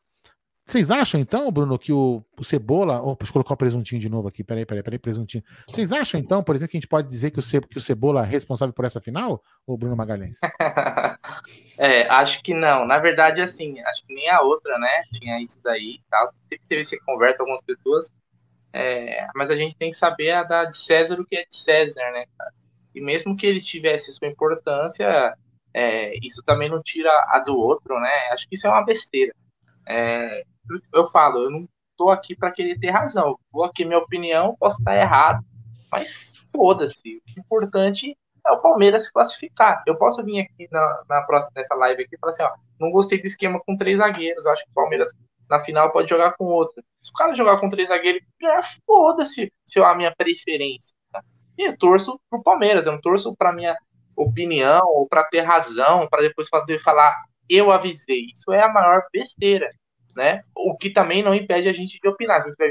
Vocês 0.70 0.88
acham, 0.88 1.20
então, 1.20 1.50
Bruno, 1.50 1.76
que 1.76 1.92
o, 1.92 2.24
o 2.38 2.44
Cebola. 2.44 3.02
Oh, 3.02 3.16
deixa 3.16 3.30
eu 3.30 3.32
colocar 3.32 3.54
o 3.54 3.56
presuntinho 3.56 4.00
de 4.00 4.08
novo 4.08 4.28
aqui. 4.28 4.44
Peraí, 4.44 4.64
peraí, 4.64 4.84
peraí, 4.84 5.00
presuntinho. 5.00 5.42
Vocês 5.66 5.92
acham, 5.92 6.20
então, 6.20 6.44
por 6.44 6.54
exemplo, 6.54 6.70
que 6.70 6.76
a 6.76 6.80
gente 6.80 6.86
pode 6.86 7.08
dizer 7.08 7.32
que 7.32 7.40
o, 7.40 7.42
Ce, 7.42 7.60
que 7.60 7.76
o 7.76 7.80
Cebola 7.80 8.22
é 8.22 8.24
responsável 8.24 8.72
por 8.72 8.84
essa 8.84 9.00
final? 9.00 9.42
Ou 9.66 9.76
Bruno 9.76 9.96
Magalhães? 9.96 10.38
é, 11.76 12.08
acho 12.08 12.40
que 12.40 12.54
não. 12.54 12.86
Na 12.86 13.00
verdade, 13.00 13.40
assim, 13.40 13.80
acho 13.80 14.06
que 14.06 14.14
nem 14.14 14.28
a 14.30 14.42
outra, 14.42 14.78
né? 14.78 15.02
Tinha 15.12 15.42
isso 15.42 15.58
daí 15.60 15.96
e 15.96 16.02
tal. 16.08 16.32
Sempre 16.48 16.64
teve 16.68 16.80
essa 16.82 16.96
conversa 17.04 17.38
com 17.38 17.50
algumas 17.50 17.64
pessoas. 17.64 18.08
É, 18.72 19.26
mas 19.34 19.50
a 19.50 19.56
gente 19.56 19.74
tem 19.74 19.90
que 19.90 19.96
saber 19.96 20.30
a 20.30 20.44
da 20.44 20.66
de 20.66 20.78
César 20.78 21.20
o 21.20 21.26
que 21.26 21.34
é 21.34 21.44
de 21.44 21.56
César, 21.56 22.12
né, 22.12 22.26
cara? 22.38 22.52
E 22.94 23.00
mesmo 23.00 23.36
que 23.36 23.44
ele 23.44 23.60
tivesse 23.60 24.12
sua 24.12 24.28
importância, 24.28 25.36
é, 25.74 26.14
isso 26.24 26.44
também 26.44 26.68
não 26.68 26.80
tira 26.80 27.10
a 27.30 27.40
do 27.40 27.58
outro, 27.58 27.98
né? 27.98 28.28
Acho 28.30 28.48
que 28.48 28.54
isso 28.54 28.68
é 28.68 28.70
uma 28.70 28.84
besteira. 28.84 29.34
É, 29.88 30.44
eu 30.92 31.06
falo, 31.06 31.44
eu 31.44 31.50
não 31.50 31.68
tô 31.96 32.10
aqui 32.10 32.34
para 32.34 32.50
querer 32.50 32.78
ter 32.78 32.90
razão. 32.90 33.38
Vou 33.52 33.64
aqui, 33.64 33.84
minha 33.84 33.98
opinião, 33.98 34.56
posso 34.58 34.78
estar 34.78 34.96
errado, 34.96 35.44
mas 35.90 36.42
foda-se. 36.52 37.22
O 37.36 37.40
importante 37.40 38.16
é 38.46 38.52
o 38.52 38.60
Palmeiras 38.60 39.04
se 39.04 39.12
classificar. 39.12 39.82
Eu 39.86 39.96
posso 39.96 40.24
vir 40.24 40.40
aqui 40.40 40.68
na, 40.70 41.02
na 41.08 41.22
próxima, 41.22 41.52
nessa 41.56 41.74
live 41.74 42.02
aqui 42.02 42.14
e 42.14 42.18
falar 42.18 42.30
assim, 42.30 42.42
ó, 42.42 42.52
não 42.78 42.90
gostei 42.90 43.20
do 43.20 43.26
esquema 43.26 43.60
com 43.64 43.76
três 43.76 43.98
zagueiros, 43.98 44.46
acho 44.46 44.64
que 44.64 44.70
o 44.70 44.74
Palmeiras 44.74 45.10
na 45.48 45.62
final 45.62 45.90
pode 45.90 46.08
jogar 46.08 46.32
com 46.32 46.44
outro. 46.44 46.82
Se 47.02 47.10
o 47.10 47.14
cara 47.14 47.34
jogar 47.34 47.58
com 47.58 47.68
três 47.68 47.88
zagueiros, 47.88 48.22
já 48.40 48.60
foda-se 48.86 49.52
se 49.64 49.80
é 49.80 49.84
a 49.84 49.94
minha 49.94 50.14
preferência. 50.14 50.94
E 51.58 51.68
eu 51.68 51.76
torço 51.76 52.18
pro 52.30 52.42
Palmeiras, 52.42 52.86
eu 52.86 52.92
não 52.92 53.00
torço 53.00 53.34
pra 53.36 53.52
minha 53.52 53.76
opinião 54.16 54.80
ou 54.86 55.06
para 55.06 55.24
ter 55.24 55.40
razão, 55.40 56.08
para 56.08 56.22
depois 56.22 56.48
poder 56.48 56.80
falar 56.80 57.14
eu 57.50 57.72
avisei. 57.72 58.26
Isso 58.32 58.52
é 58.52 58.62
a 58.62 58.72
maior 58.72 59.02
besteira, 59.12 59.68
né? 60.20 60.42
O 60.54 60.76
que 60.76 60.90
também 60.90 61.22
não 61.22 61.34
impede 61.34 61.68
a 61.68 61.72
gente 61.72 61.98
de 61.98 62.08
opinar. 62.08 62.42
A 62.42 62.46
gente 62.46 62.56
vai 62.56 62.70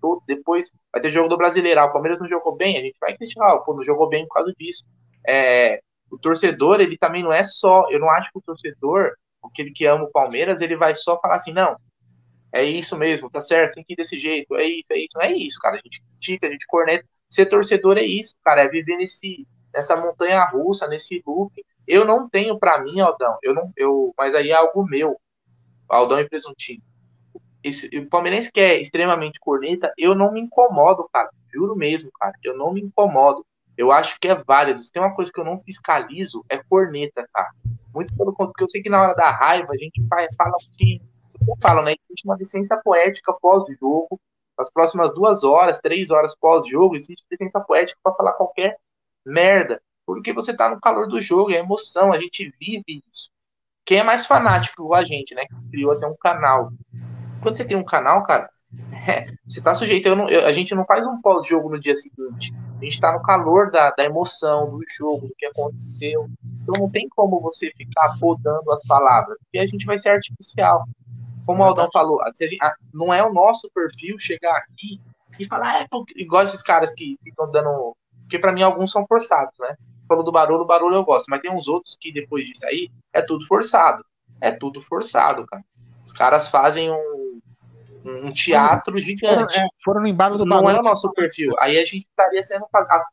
todo, 0.00 0.22
depois 0.26 0.72
vai 0.92 1.00
ter 1.00 1.10
jogo 1.10 1.28
do 1.28 1.36
Brasileirão. 1.36 1.86
O 1.86 1.92
Palmeiras 1.92 2.18
não 2.20 2.28
jogou 2.28 2.56
bem, 2.56 2.76
a 2.76 2.80
gente 2.80 2.96
vai 3.00 3.16
criticar, 3.16 3.58
pô, 3.60 3.74
não 3.74 3.84
jogou 3.84 4.08
bem 4.08 4.26
por 4.26 4.34
causa 4.34 4.52
disso. 4.58 4.84
É, 5.26 5.80
o 6.10 6.18
torcedor, 6.18 6.80
ele 6.80 6.98
também 6.98 7.22
não 7.22 7.32
é 7.32 7.44
só, 7.44 7.88
eu 7.90 8.00
não 8.00 8.10
acho 8.10 8.30
que 8.32 8.38
o 8.38 8.42
torcedor, 8.42 9.12
aquele 9.44 9.70
que 9.70 9.86
ama 9.86 10.04
o 10.04 10.10
Palmeiras, 10.10 10.60
ele 10.60 10.76
vai 10.76 10.94
só 10.94 11.20
falar 11.20 11.36
assim, 11.36 11.52
não, 11.52 11.76
é 12.52 12.64
isso 12.64 12.96
mesmo, 12.96 13.30
tá 13.30 13.40
certo, 13.40 13.74
tem 13.74 13.84
que 13.84 13.92
ir 13.92 13.96
desse 13.96 14.18
jeito, 14.18 14.56
é 14.56 14.64
isso, 14.64 14.86
é 14.90 14.98
isso, 14.98 15.10
não 15.14 15.22
é 15.22 15.32
isso, 15.32 15.58
cara, 15.60 15.76
a 15.76 15.80
gente 15.80 16.02
critica, 16.02 16.46
a 16.46 16.50
gente 16.50 16.66
corneta, 16.66 17.04
Ser 17.28 17.46
torcedor 17.46 17.98
é 17.98 18.02
isso, 18.04 18.34
cara, 18.42 18.62
é 18.62 18.68
viver 18.68 18.96
nesse, 18.96 19.46
nessa 19.72 19.94
montanha 19.94 20.42
russa, 20.46 20.88
nesse 20.88 21.22
loop. 21.26 21.52
Eu 21.86 22.06
não 22.06 22.26
tenho 22.28 22.58
para 22.58 22.82
mim, 22.82 23.00
Aldão, 23.00 23.38
eu 23.42 23.54
não, 23.54 23.70
eu, 23.76 24.14
mas 24.16 24.34
aí 24.34 24.50
é 24.50 24.54
algo 24.54 24.82
meu, 24.84 25.20
Aldão 25.88 26.18
e 26.20 26.28
Presuntinho. 26.28 26.82
Esse, 27.62 27.98
o 27.98 28.08
palmeirense 28.08 28.50
que 28.52 28.60
é 28.60 28.80
extremamente 28.80 29.40
corneta, 29.40 29.92
eu 29.98 30.14
não 30.14 30.32
me 30.32 30.40
incomodo, 30.40 31.08
cara. 31.12 31.30
Juro 31.52 31.74
mesmo, 31.74 32.10
cara. 32.18 32.32
Eu 32.42 32.56
não 32.56 32.72
me 32.72 32.80
incomodo. 32.80 33.44
Eu 33.76 33.92
acho 33.92 34.18
que 34.20 34.28
é 34.28 34.34
válido. 34.34 34.82
Se 34.82 34.90
tem 34.92 35.02
uma 35.02 35.14
coisa 35.14 35.32
que 35.32 35.40
eu 35.40 35.44
não 35.44 35.58
fiscalizo, 35.58 36.44
é 36.48 36.58
corneta, 36.68 37.28
cara. 37.32 37.50
Muito 37.94 38.14
pelo 38.16 38.32
contrário, 38.32 38.52
porque 38.52 38.64
eu 38.64 38.68
sei 38.68 38.82
que 38.82 38.90
na 38.90 39.02
hora 39.02 39.14
da 39.14 39.30
raiva 39.30 39.72
a 39.72 39.76
gente 39.76 40.02
fala 40.08 40.52
o 40.52 40.76
que 40.76 41.00
falo, 41.62 41.82
né? 41.82 41.94
Existe 42.00 42.24
uma 42.24 42.36
licença 42.36 42.76
poética 42.76 43.32
pós-jogo 43.32 44.20
nas 44.58 44.70
próximas 44.70 45.14
duas 45.14 45.44
horas, 45.44 45.78
três 45.78 46.10
horas 46.10 46.34
pós-jogo, 46.34 46.96
existe 46.96 47.24
defesa 47.30 47.60
poética 47.60 47.98
para 48.02 48.14
falar 48.14 48.32
qualquer 48.32 48.76
merda. 49.24 49.80
Porque 50.04 50.32
você 50.32 50.54
tá 50.54 50.68
no 50.68 50.80
calor 50.80 51.06
do 51.06 51.20
jogo, 51.20 51.52
é 51.52 51.58
emoção, 51.58 52.12
a 52.12 52.18
gente 52.18 52.52
vive 52.58 53.04
isso. 53.12 53.30
Quem 53.84 53.98
é 53.98 54.02
mais 54.02 54.26
fanático 54.26 54.92
a 54.94 55.04
gente, 55.04 55.34
né? 55.34 55.46
Que 55.46 55.70
criou 55.70 55.92
até 55.92 56.06
um 56.06 56.16
canal. 56.16 56.72
Quando 57.42 57.56
você 57.56 57.64
tem 57.64 57.76
um 57.76 57.84
canal, 57.84 58.22
cara, 58.24 58.50
é, 59.08 59.26
você 59.46 59.60
tá 59.60 59.74
sujeito. 59.74 60.08
Eu 60.08 60.16
não, 60.16 60.28
eu, 60.28 60.46
a 60.46 60.52
gente 60.52 60.74
não 60.74 60.84
faz 60.84 61.06
um 61.06 61.20
pós-jogo 61.20 61.70
no 61.70 61.80
dia 61.80 61.96
seguinte. 61.96 62.52
A 62.80 62.84
gente 62.84 63.00
tá 63.00 63.12
no 63.12 63.22
calor 63.22 63.70
da, 63.70 63.90
da 63.90 64.04
emoção, 64.04 64.70
do 64.70 64.84
jogo, 64.96 65.28
do 65.28 65.34
que 65.36 65.46
aconteceu. 65.46 66.28
Então 66.62 66.74
não 66.80 66.90
tem 66.90 67.08
como 67.08 67.40
você 67.40 67.72
ficar 67.76 68.16
podando 68.20 68.70
as 68.70 68.86
palavras, 68.86 69.36
porque 69.38 69.58
a 69.58 69.66
gente 69.66 69.84
vai 69.84 69.98
ser 69.98 70.10
artificial 70.10 70.84
como 71.48 71.62
o 71.62 71.64
Aldão 71.64 71.88
falou, 71.90 72.20
não 72.92 73.14
é 73.14 73.24
o 73.24 73.32
nosso 73.32 73.70
perfil 73.70 74.18
chegar 74.18 74.54
aqui 74.54 75.00
e 75.40 75.46
falar, 75.46 75.80
é, 75.80 75.86
igual 76.16 76.44
esses 76.44 76.60
caras 76.60 76.92
que 76.92 77.18
ficam 77.24 77.50
dando. 77.50 77.96
Porque 78.20 78.38
para 78.38 78.52
mim 78.52 78.60
alguns 78.60 78.90
são 78.92 79.06
forçados, 79.06 79.54
né? 79.58 79.74
Falou 80.06 80.22
do 80.22 80.30
barulho, 80.30 80.60
o 80.60 80.66
barulho 80.66 80.96
eu 80.96 81.04
gosto, 81.04 81.24
mas 81.30 81.40
tem 81.40 81.50
uns 81.50 81.66
outros 81.66 81.96
que 81.98 82.12
depois 82.12 82.44
disso 82.46 82.66
aí 82.66 82.90
é 83.14 83.22
tudo 83.22 83.46
forçado. 83.46 84.04
É 84.42 84.52
tudo 84.52 84.82
forçado, 84.82 85.46
cara. 85.46 85.64
Os 86.04 86.12
caras 86.12 86.48
fazem 86.48 86.90
um, 86.90 87.27
um 88.08 88.32
teatro 88.32 88.92
foram, 88.92 89.00
gigante. 89.00 89.54
Foram, 89.54 89.64
é, 89.64 89.68
foram 89.84 90.00
no 90.02 90.06
embalo 90.06 90.38
do 90.38 90.46
barulho. 90.46 90.68
Não 90.68 90.76
é 90.76 90.80
o 90.80 90.82
nosso 90.82 91.12
perfil. 91.12 91.52
Aí 91.58 91.78
a 91.78 91.84
gente 91.84 92.06
estaria 92.08 92.42
sendo 92.42 92.66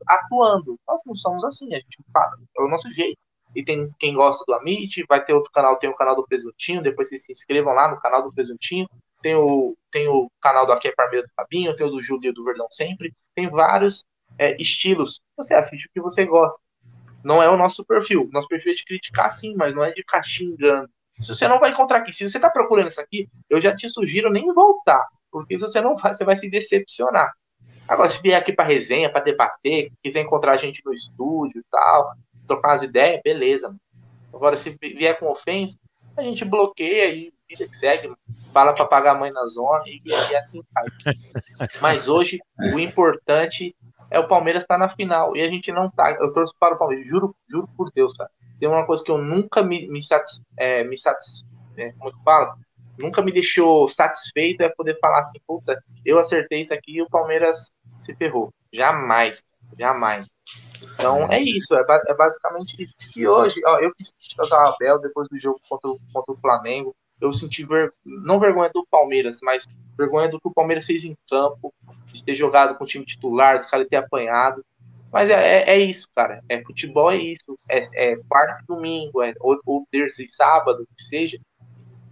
atuando. 0.08 0.80
Nós 0.88 1.02
não 1.06 1.16
somos 1.16 1.44
assim, 1.44 1.74
a 1.74 1.78
gente 1.78 1.98
fala, 2.12 2.32
é 2.58 2.62
o 2.62 2.68
nosso 2.68 2.92
jeito 2.94 3.18
e 3.56 3.64
tem 3.64 3.90
quem 3.98 4.14
gosta 4.14 4.44
do 4.46 4.54
Amit, 4.54 5.04
vai 5.08 5.24
ter 5.24 5.34
outro 5.34 5.52
canal, 5.52 5.78
tem 5.78 5.90
o 5.90 5.96
canal 5.96 6.16
do 6.16 6.28
Presuntinho, 6.28 6.84
depois 6.84 7.08
vocês 7.08 7.24
se 7.24 7.32
inscrevam 7.32 7.74
lá 7.74 7.90
no 7.90 8.00
canal 8.00 8.22
do 8.22 8.34
Presuntinho, 8.34 8.88
tem 9.22 9.34
o, 9.34 9.76
tem 9.90 10.08
o 10.08 10.30
canal 10.42 10.66
do 10.66 10.74
Aqui 10.74 10.90
é 10.90 10.92
Parmeira 10.92 11.26
do 11.26 11.34
Fabinho, 11.34 11.76
tem 11.76 11.88
o 11.88 11.90
do 11.90 12.02
Júlio 12.02 12.34
do 12.34 12.44
Verdão 12.44 12.68
Sempre, 12.70 13.14
tem 13.34 13.50
vários 13.50 14.04
é, 14.38 14.60
estilos, 14.62 15.22
você 15.38 15.54
assiste 15.54 15.88
o 15.88 15.90
que 15.94 16.02
você 16.02 16.26
gosta. 16.26 16.62
Não 17.24 17.42
é 17.42 17.50
o 17.50 17.58
nosso 17.58 17.84
perfil, 17.86 18.30
nosso 18.32 18.48
perfil 18.48 18.74
é 18.74 18.76
de 18.76 18.84
criticar 18.84 19.32
sim, 19.32 19.56
mas 19.56 19.74
não 19.74 19.84
é 19.84 19.90
de 19.90 20.02
ficar 20.02 20.22
xingando. 20.22 20.90
Se 21.22 21.34
você 21.34 21.48
não 21.48 21.60
vai 21.60 21.72
encontrar 21.72 22.00
aqui, 22.00 22.12
se 22.12 22.28
você 22.28 22.38
está 22.38 22.50
procurando 22.50 22.90
isso 22.90 23.02
aqui, 23.02 23.30
eu 23.50 23.60
já 23.60 23.76
te 23.76 23.90
sugiro 23.90 24.32
nem 24.32 24.54
voltar, 24.54 25.08
porque 25.32 25.58
você 25.58 25.80
não 25.82 25.96
vai, 25.96 26.14
você 26.14 26.26
vai 26.26 26.36
se 26.36 26.50
decepcionar. 26.50 27.32
Agora, 27.88 28.10
se 28.10 28.22
vier 28.22 28.40
aqui 28.40 28.52
para 28.52 28.66
resenha, 28.66 29.10
para 29.10 29.24
debater, 29.24 29.92
quiser 30.04 30.22
encontrar 30.22 30.54
a 30.54 30.58
gente 30.58 30.82
no 30.84 30.94
estúdio 30.94 31.60
e 31.60 31.66
tal, 31.72 32.12
trocar 32.48 32.70
umas 32.70 32.84
ideias, 32.84 33.22
beleza. 33.24 33.68
Mano. 33.68 33.80
Agora, 34.34 34.58
se 34.58 34.78
vier 34.82 35.18
com 35.20 35.32
ofensa, 35.32 35.78
a 36.18 36.24
gente 36.24 36.44
bloqueia 36.44 37.14
e 37.14 37.34
vida 37.48 37.68
que 37.68 37.78
segue, 37.78 38.12
fala 38.52 38.74
para 38.74 38.86
pagar 38.86 39.12
a 39.12 39.20
mãe 39.20 39.32
na 39.32 39.46
zona 39.46 39.84
e, 39.86 40.02
e 40.04 40.36
assim 40.36 40.62
vai. 40.74 40.86
Mas 41.80 42.08
hoje, 42.08 42.40
o 42.74 42.80
importante 42.80 43.76
é 44.10 44.20
o 44.20 44.28
Palmeiras 44.28 44.64
estar 44.64 44.76
tá 44.76 44.80
na 44.80 44.90
final. 44.90 45.36
E 45.36 45.42
a 45.42 45.48
gente 45.48 45.72
não 45.72 45.90
tá. 45.90 46.12
Eu 46.12 46.34
torço 46.34 46.54
para 46.60 46.76
o 46.76 46.78
Palmeiras, 46.78 47.08
juro, 47.08 47.36
juro 47.50 47.70
por 47.78 47.92
Deus, 47.92 48.14
cara. 48.14 48.30
Tem 48.60 48.70
uma 48.70 48.86
coisa 48.86 49.04
que 49.04 49.12
eu 49.12 49.18
nunca 49.18 49.62
me, 49.62 49.88
me, 49.88 50.02
satis, 50.02 50.42
é, 50.58 50.84
me 50.84 50.98
satis, 50.98 51.44
é, 51.78 51.92
como 51.94 52.10
eu 52.10 52.24
falo, 52.24 52.56
nunca 52.98 53.22
me 53.22 53.32
deixou 53.32 53.88
satisfeito 53.88 54.62
é 54.62 54.70
poder 54.70 54.98
falar 55.00 55.20
assim, 55.20 55.40
puta, 55.46 55.78
eu 56.06 56.20
acertei 56.20 56.62
isso 56.62 56.74
aqui 56.74 56.98
e 56.98 57.02
o 57.02 57.10
Palmeiras 57.10 57.72
se 57.98 58.16
ferrou. 58.16 58.54
Jamais, 58.74 59.44
jamais. 59.78 60.28
Então 60.94 61.32
é 61.32 61.42
isso, 61.42 61.76
é, 61.76 61.82
é 62.08 62.14
basicamente 62.14 62.84
isso. 62.84 63.20
E 63.20 63.28
hoje, 63.28 63.56
ó, 63.66 63.80
eu 63.80 63.92
fiz 63.98 64.12
críticas 64.12 64.52
ao 64.52 64.74
Abel 64.74 65.00
depois 65.00 65.28
do 65.30 65.40
jogo 65.40 65.60
contra, 65.68 65.90
contra 66.14 66.34
o 66.34 66.38
Flamengo. 66.38 66.96
Eu 67.20 67.32
senti 67.32 67.64
ver, 67.64 67.94
não 68.06 68.40
vergonha 68.40 68.70
do 68.74 68.86
Palmeiras, 68.92 69.40
mas 69.42 69.66
vergonha 69.98 70.28
do 70.28 70.40
que 70.40 70.48
o 70.48 70.54
Palmeiras 70.54 70.86
fez 70.86 71.06
em 71.06 71.16
campo, 71.30 71.74
de 72.12 72.24
ter 72.24 72.36
jogado 72.36 72.78
com 72.78 72.84
o 72.84 72.88
time 72.88 73.06
titular, 73.06 73.58
dos 73.58 73.68
caras 73.68 73.88
ter 73.88 73.96
apanhado. 73.96 74.64
Mas 75.16 75.30
é, 75.30 75.34
é, 75.34 75.78
é, 75.78 75.80
isso, 75.80 76.10
cara. 76.14 76.44
É 76.50 76.62
futebol, 76.62 77.10
é 77.10 77.16
isso. 77.16 77.56
É, 77.70 77.82
é 77.96 78.18
quarta 78.28 78.62
e 78.62 78.68
domingo, 78.68 79.24
é, 79.24 79.34
ou, 79.40 79.58
ou 79.66 79.88
terça 79.90 80.22
e 80.22 80.28
sábado, 80.28 80.86
que 80.94 81.02
seja. 81.02 81.40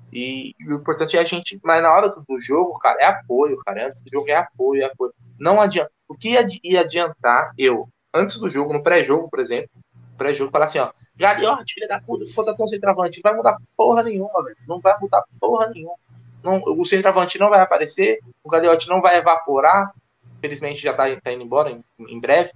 E, 0.10 0.56
e, 0.58 0.68
o 0.70 0.76
importante 0.76 1.18
é 1.18 1.20
a 1.20 1.24
gente. 1.26 1.60
Mas 1.62 1.84
na 1.84 1.94
hora 1.94 2.08
do 2.08 2.40
jogo, 2.40 2.80
cara, 2.80 3.02
é 3.02 3.06
apoio, 3.06 3.58
cara. 3.58 3.88
Antes 3.88 4.02
do 4.02 4.10
jogo 4.10 4.30
é 4.30 4.36
apoio, 4.36 4.84
é 4.84 4.86
apoio. 4.86 5.14
Não 5.38 5.60
adianta. 5.60 5.92
O 6.08 6.16
que 6.16 6.30
ia 6.64 6.80
adiantar 6.80 7.52
eu, 7.58 7.90
antes 8.14 8.40
do 8.40 8.50
jogo, 8.50 8.72
no 8.72 8.82
pré-jogo, 8.82 9.30
por 9.30 9.42
exemplo, 9.42 9.70
pré-jogo, 10.18 10.50
falar 10.50 10.66
assim, 10.66 10.80
ó. 10.80 10.94
Galiote, 11.14 11.74
filha 11.74 11.90
da 11.90 12.00
puta, 12.00 12.24
contra 12.34 12.64
o 12.64 12.68
centroavante. 12.70 13.20
Não 13.22 13.32
vai 13.32 13.36
mudar 13.36 13.58
porra 13.76 14.04
nenhuma, 14.04 14.44
velho. 14.46 14.56
Não 14.66 14.80
vai 14.80 14.98
mudar 15.02 15.26
porra 15.42 15.68
nenhuma. 15.68 15.96
Não, 16.42 16.56
o 16.66 16.86
centroavante 16.86 17.38
não 17.38 17.50
vai 17.50 17.60
aparecer, 17.60 18.20
o 18.42 18.50
Galiote 18.50 18.88
não 18.88 19.02
vai 19.02 19.18
evaporar. 19.18 19.92
Infelizmente 20.38 20.82
já 20.82 20.94
tá, 20.94 21.04
tá 21.22 21.34
indo 21.34 21.44
embora 21.44 21.70
em, 21.70 21.84
em 22.00 22.20
breve 22.20 22.52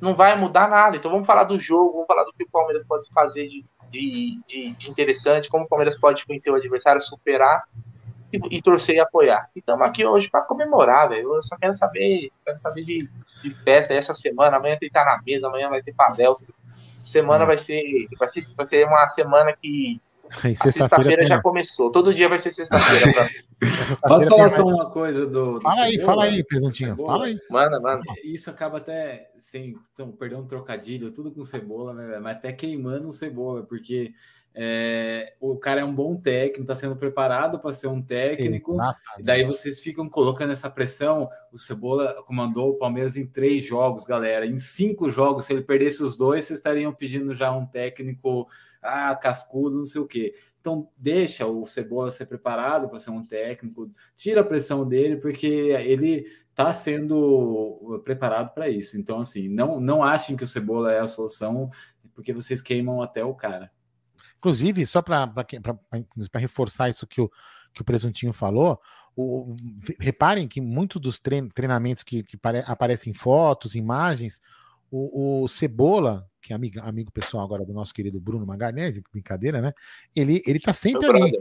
não 0.00 0.14
vai 0.14 0.36
mudar 0.36 0.68
nada. 0.68 0.96
Então 0.96 1.10
vamos 1.10 1.26
falar 1.26 1.44
do 1.44 1.58
jogo, 1.58 1.92
vamos 1.92 2.06
falar 2.06 2.24
do 2.24 2.32
que 2.32 2.44
o 2.44 2.50
Palmeiras 2.50 2.86
pode 2.86 3.08
fazer 3.12 3.48
de, 3.48 3.64
de, 3.90 4.40
de, 4.46 4.70
de 4.72 4.90
interessante, 4.90 5.48
como 5.48 5.64
o 5.64 5.68
Palmeiras 5.68 5.98
pode 5.98 6.24
conhecer 6.26 6.50
o 6.50 6.54
adversário, 6.54 7.00
superar 7.02 7.64
e, 8.32 8.56
e 8.56 8.62
torcer 8.62 8.96
e 8.96 9.00
apoiar. 9.00 9.48
E 9.54 9.60
estamos 9.60 9.86
aqui 9.86 10.04
hoje 10.04 10.30
para 10.30 10.42
comemorar, 10.42 11.08
velho. 11.08 11.34
Eu 11.34 11.42
só 11.42 11.56
quero 11.56 11.74
saber, 11.74 12.30
quero 12.44 12.60
saber 12.60 12.84
de, 12.84 13.08
de 13.42 13.54
festa 13.62 13.94
essa 13.94 14.14
semana. 14.14 14.56
Amanhã 14.56 14.76
tem 14.78 14.90
que 14.90 14.98
estar 14.98 15.04
na 15.04 15.22
mesa, 15.22 15.46
amanhã 15.46 15.68
vai 15.68 15.82
ter 15.82 15.94
padel. 15.94 16.34
Semana 16.94 17.44
hum. 17.44 17.46
vai 17.46 17.58
ser, 17.58 17.82
vai 18.18 18.28
ser, 18.28 18.46
vai 18.56 18.66
ser 18.66 18.86
uma 18.86 19.08
semana 19.08 19.52
que 19.52 20.00
Sexta-feira 20.56 21.22
sexta 21.22 21.26
já 21.26 21.42
começou. 21.42 21.90
Todo 21.90 22.14
dia 22.14 22.28
vai 22.28 22.38
ser 22.38 22.52
sexta-feira. 22.52 23.12
Pra... 23.12 23.28
Posso 24.08 24.28
falar 24.28 24.50
só 24.50 24.64
uma 24.64 24.90
coisa 24.90 25.26
do. 25.26 25.54
do 25.54 25.60
fala 25.60 25.82
aí, 25.82 26.00
fala 26.00 26.24
aí, 26.24 26.44
presuntinho. 26.44 26.96
Fala 26.96 27.26
aí. 27.26 27.38
Manda, 27.50 27.80
manda. 27.80 28.02
Isso 28.24 28.50
acaba 28.50 28.78
até 28.78 29.30
sem 29.38 29.76
então, 29.92 30.12
perder 30.12 30.36
um 30.36 30.46
trocadilho, 30.46 31.10
tudo 31.10 31.30
com 31.30 31.44
cebola, 31.44 31.94
né? 31.94 32.18
Mas 32.18 32.36
até 32.36 32.52
queimando 32.52 33.08
um 33.08 33.12
cebola, 33.12 33.62
porque 33.62 34.12
é, 34.58 35.34
o 35.38 35.58
cara 35.58 35.82
é 35.82 35.84
um 35.84 35.94
bom 35.94 36.16
técnico, 36.16 36.62
está 36.62 36.74
sendo 36.74 36.96
preparado 36.96 37.58
para 37.58 37.74
ser 37.74 37.88
um 37.88 38.00
técnico. 38.00 38.72
Exatamente. 38.72 39.20
E 39.20 39.22
daí 39.22 39.44
vocês 39.44 39.80
ficam 39.80 40.08
colocando 40.08 40.50
essa 40.50 40.70
pressão. 40.70 41.28
O 41.52 41.58
Cebola 41.58 42.22
comandou 42.24 42.70
o 42.70 42.78
Palmeiras 42.78 43.18
em 43.18 43.26
três 43.26 43.62
jogos, 43.62 44.06
galera. 44.06 44.46
Em 44.46 44.58
cinco 44.58 45.10
jogos, 45.10 45.44
se 45.44 45.52
ele 45.52 45.60
perdesse 45.60 46.02
os 46.02 46.16
dois, 46.16 46.46
vocês 46.46 46.58
estariam 46.58 46.90
pedindo 46.90 47.34
já 47.34 47.52
um 47.52 47.66
técnico 47.66 48.48
ah, 48.86 49.14
cascudo, 49.16 49.78
não 49.78 49.84
sei 49.84 50.00
o 50.00 50.06
quê. 50.06 50.34
Então, 50.60 50.88
deixa 50.96 51.46
o 51.46 51.64
Cebola 51.64 52.10
ser 52.10 52.26
preparado 52.26 52.88
para 52.88 52.98
ser 52.98 53.10
um 53.10 53.24
técnico, 53.24 53.90
tira 54.16 54.40
a 54.40 54.44
pressão 54.44 54.86
dele, 54.86 55.16
porque 55.16 55.46
ele 55.46 56.26
está 56.50 56.72
sendo 56.72 58.00
preparado 58.04 58.52
para 58.52 58.68
isso. 58.68 58.98
Então, 58.98 59.20
assim, 59.20 59.48
não, 59.48 59.78
não 59.78 60.02
achem 60.02 60.36
que 60.36 60.42
o 60.42 60.46
Cebola 60.46 60.92
é 60.92 60.98
a 60.98 61.06
solução, 61.06 61.70
porque 62.14 62.32
vocês 62.32 62.60
queimam 62.60 63.02
até 63.02 63.24
o 63.24 63.34
cara. 63.34 63.70
Inclusive, 64.38 64.86
só 64.86 65.02
para 65.02 65.32
reforçar 66.34 66.88
isso 66.88 67.06
que 67.06 67.20
o, 67.20 67.30
que 67.72 67.82
o 67.82 67.84
Presuntinho 67.84 68.32
falou, 68.32 68.80
o, 69.14 69.54
reparem 70.00 70.48
que 70.48 70.60
muitos 70.60 71.00
dos 71.00 71.20
treinamentos 71.54 72.02
que, 72.02 72.22
que 72.22 72.38
aparecem 72.66 73.12
fotos, 73.12 73.74
imagens, 73.74 74.40
o, 74.90 75.42
o 75.42 75.48
Cebola 75.48 76.26
que 76.46 76.52
é 76.52 76.56
amigo, 76.56 76.80
amigo 76.80 77.10
pessoal 77.10 77.44
agora 77.44 77.64
do 77.64 77.72
nosso 77.72 77.92
querido 77.92 78.20
Bruno 78.20 78.46
Magalhães, 78.46 79.00
brincadeira, 79.12 79.60
né? 79.60 79.72
Ele, 80.14 80.40
ele 80.46 80.60
tá 80.60 80.72
sempre 80.72 81.06
ali. 81.06 81.36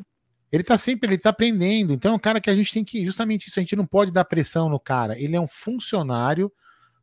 Ele 0.52 0.64
tá 0.64 0.78
sempre, 0.78 1.10
ele 1.10 1.18
tá 1.18 1.30
aprendendo. 1.30 1.94
Então 1.94 2.14
é 2.14 2.16
um 2.16 2.20
cara 2.20 2.42
que 2.42 2.50
a 2.50 2.56
gente 2.56 2.74
tem 2.74 2.84
que, 2.84 3.06
justamente 3.06 3.48
isso, 3.48 3.60
a 3.60 3.62
gente 3.62 3.76
não 3.76 3.86
pode 3.86 4.12
dar 4.12 4.26
pressão 4.26 4.68
no 4.68 4.80
cara. 4.80 5.20
Ele 5.20 5.36
é 5.36 5.40
um 5.40 5.48
funcionário 5.48 6.52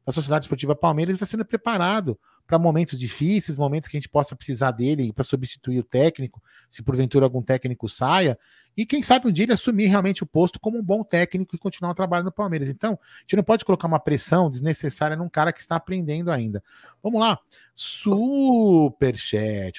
da 0.05 0.13
Sociedade 0.13 0.47
Esportiva 0.47 0.75
Palmeiras, 0.75 1.15
está 1.15 1.27
sendo 1.27 1.45
preparado 1.45 2.19
para 2.47 2.59
momentos 2.59 2.99
difíceis, 2.99 3.57
momentos 3.57 3.89
que 3.89 3.97
a 3.97 4.01
gente 4.01 4.09
possa 4.09 4.37
precisar 4.37 4.73
dele 4.73 5.13
para 5.13 5.25
substituir 5.25 5.79
o 5.79 5.85
técnico, 5.85 6.43
se 6.69 6.83
porventura 6.83 7.25
algum 7.25 7.43
técnico 7.43 7.89
saia, 7.89 8.39
e 8.77 8.87
quem 8.87 9.03
sabe 9.03 9.29
um 9.29 9.33
dia 9.33 9.45
ele 9.45 9.53
assumir 9.53 9.87
realmente 9.87 10.23
o 10.23 10.27
posto 10.27 10.59
como 10.59 10.79
um 10.79 10.83
bom 10.83 11.05
técnico 11.05 11.55
e 11.55 11.59
continuar 11.59 11.91
o 11.91 11.95
trabalho 11.95 12.25
no 12.25 12.33
Palmeiras. 12.33 12.71
Então, 12.71 12.93
a 12.93 13.21
gente 13.21 13.37
não 13.37 13.45
pode 13.45 13.65
colocar 13.67 13.87
uma 13.87 14.01
pressão 14.01 14.51
desnecessária 14.51 15.15
num 15.15 15.29
cara 15.29 15.53
que 15.53 15.61
está 15.61 15.77
aprendendo 15.77 16.31
ainda. 16.31 16.65
Vamos 17.03 17.21
lá. 17.21 17.39
Superchat 17.75 18.63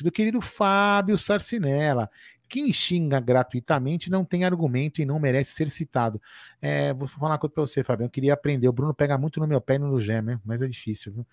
do 0.04 0.12
querido 0.12 0.40
Fábio 0.42 1.18
Sarcinella. 1.18 2.10
Quem 2.54 2.72
xinga 2.72 3.20
gratuitamente 3.20 4.12
não 4.12 4.24
tem 4.24 4.46
argumento 4.46 5.02
e 5.02 5.06
não 5.06 5.20
merece 5.20 5.54
ser 5.54 5.70
citado. 5.70 6.22
É, 6.62 6.94
vou 6.94 7.08
falar 7.08 7.32
uma 7.32 7.40
coisa 7.40 7.52
para 7.52 7.66
você, 7.66 7.84
Fábio. 7.84 8.06
Eu 8.06 8.12
queria 8.12 8.36
aprender. 8.36 8.68
O 8.68 8.72
Bruno 8.72 8.94
pega 8.94 9.18
muito 9.18 9.40
no 9.40 9.48
meu 9.48 9.60
pé 9.60 9.74
e 9.74 9.80
no 9.80 10.00
Gêmeo, 10.00 10.40
mas 10.46 10.62
é 10.62 10.68
difícil, 10.68 11.12
viu? 11.14 11.26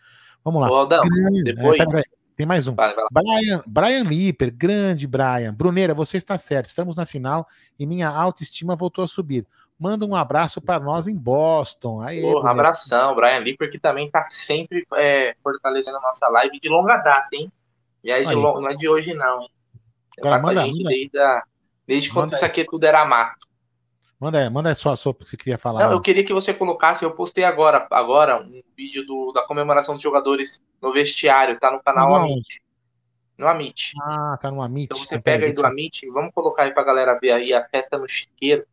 Vamos 0.42 0.62
lá. 0.62 0.70
Ô, 0.70 0.76
Aldão, 0.76 1.02
depois. 1.44 1.94
É, 1.94 2.02
tem 2.34 2.46
mais 2.46 2.66
um. 2.66 2.74
Vai, 2.74 2.94
vai 2.94 3.04
Brian, 3.12 3.62
Brian 3.66 4.02
Lipper, 4.04 4.50
grande 4.50 5.06
Brian. 5.06 5.52
Bruneira, 5.52 5.92
você 5.92 6.16
está 6.16 6.38
certo. 6.38 6.68
Estamos 6.68 6.96
na 6.96 7.04
final 7.04 7.46
e 7.78 7.86
minha 7.86 8.08
autoestima 8.08 8.74
voltou 8.74 9.04
a 9.04 9.06
subir. 9.06 9.46
Manda 9.78 10.06
um 10.06 10.16
abraço 10.16 10.58
para 10.58 10.82
nós 10.82 11.06
em 11.06 11.14
Boston. 11.14 12.00
Aê, 12.00 12.22
Porra, 12.22 12.50
abração, 12.50 13.14
Brian 13.14 13.40
Lipper, 13.40 13.70
que 13.70 13.78
também 13.78 14.06
está 14.06 14.26
sempre 14.30 14.86
é, 14.94 15.36
fortalecendo 15.42 15.98
a 15.98 16.00
nossa 16.00 16.26
live 16.30 16.58
de 16.58 16.70
longa 16.70 16.96
data, 16.96 17.28
hein? 17.32 17.52
E 18.02 18.10
aí, 18.10 18.24
de 18.24 18.34
não 18.34 18.70
é 18.70 18.74
de 18.74 18.88
hoje, 18.88 19.12
não, 19.12 19.42
hein? 19.42 19.50
Agora, 20.18 20.36
tá 20.36 20.42
manda, 20.42 20.66
manda. 20.66 20.88
Desde, 20.88 21.18
a... 21.18 21.42
desde 21.86 22.12
quando 22.12 22.32
isso 22.32 22.44
aqui 22.44 22.64
tudo 22.64 22.84
era 22.84 23.04
mato. 23.04 23.48
Manda, 24.20 24.50
manda 24.50 24.74
só 24.74 24.92
a 24.92 24.96
sua 24.96 25.14
que 25.14 25.24
você 25.24 25.36
queria 25.36 25.56
falar. 25.56 25.84
Não, 25.84 25.92
eu 25.92 26.00
queria 26.00 26.22
que 26.22 26.32
você 26.32 26.52
colocasse, 26.52 27.02
eu 27.02 27.10
postei 27.10 27.42
agora, 27.42 27.86
agora 27.90 28.42
um 28.42 28.62
vídeo 28.76 29.06
do, 29.06 29.32
da 29.32 29.42
comemoração 29.42 29.94
dos 29.94 30.02
jogadores 30.02 30.62
no 30.80 30.92
vestiário, 30.92 31.58
tá 31.58 31.70
no 31.70 31.82
canal 31.82 32.14
Amit. 32.14 32.62
No 33.38 33.48
Amit. 33.48 33.94
Ah, 34.02 34.38
tá 34.38 34.50
no 34.50 34.60
Amit. 34.60 34.84
Então 34.84 34.98
você 34.98 35.16
tá 35.16 35.22
pega 35.22 35.46
aí 35.46 35.54
do 35.54 35.64
Amit, 35.64 36.06
vamos 36.10 36.34
colocar 36.34 36.64
aí 36.64 36.74
pra 36.74 36.84
galera 36.84 37.18
ver 37.18 37.32
aí 37.32 37.54
a 37.54 37.66
festa 37.66 37.96
no 37.96 38.06
chiqueiro. 38.06 38.66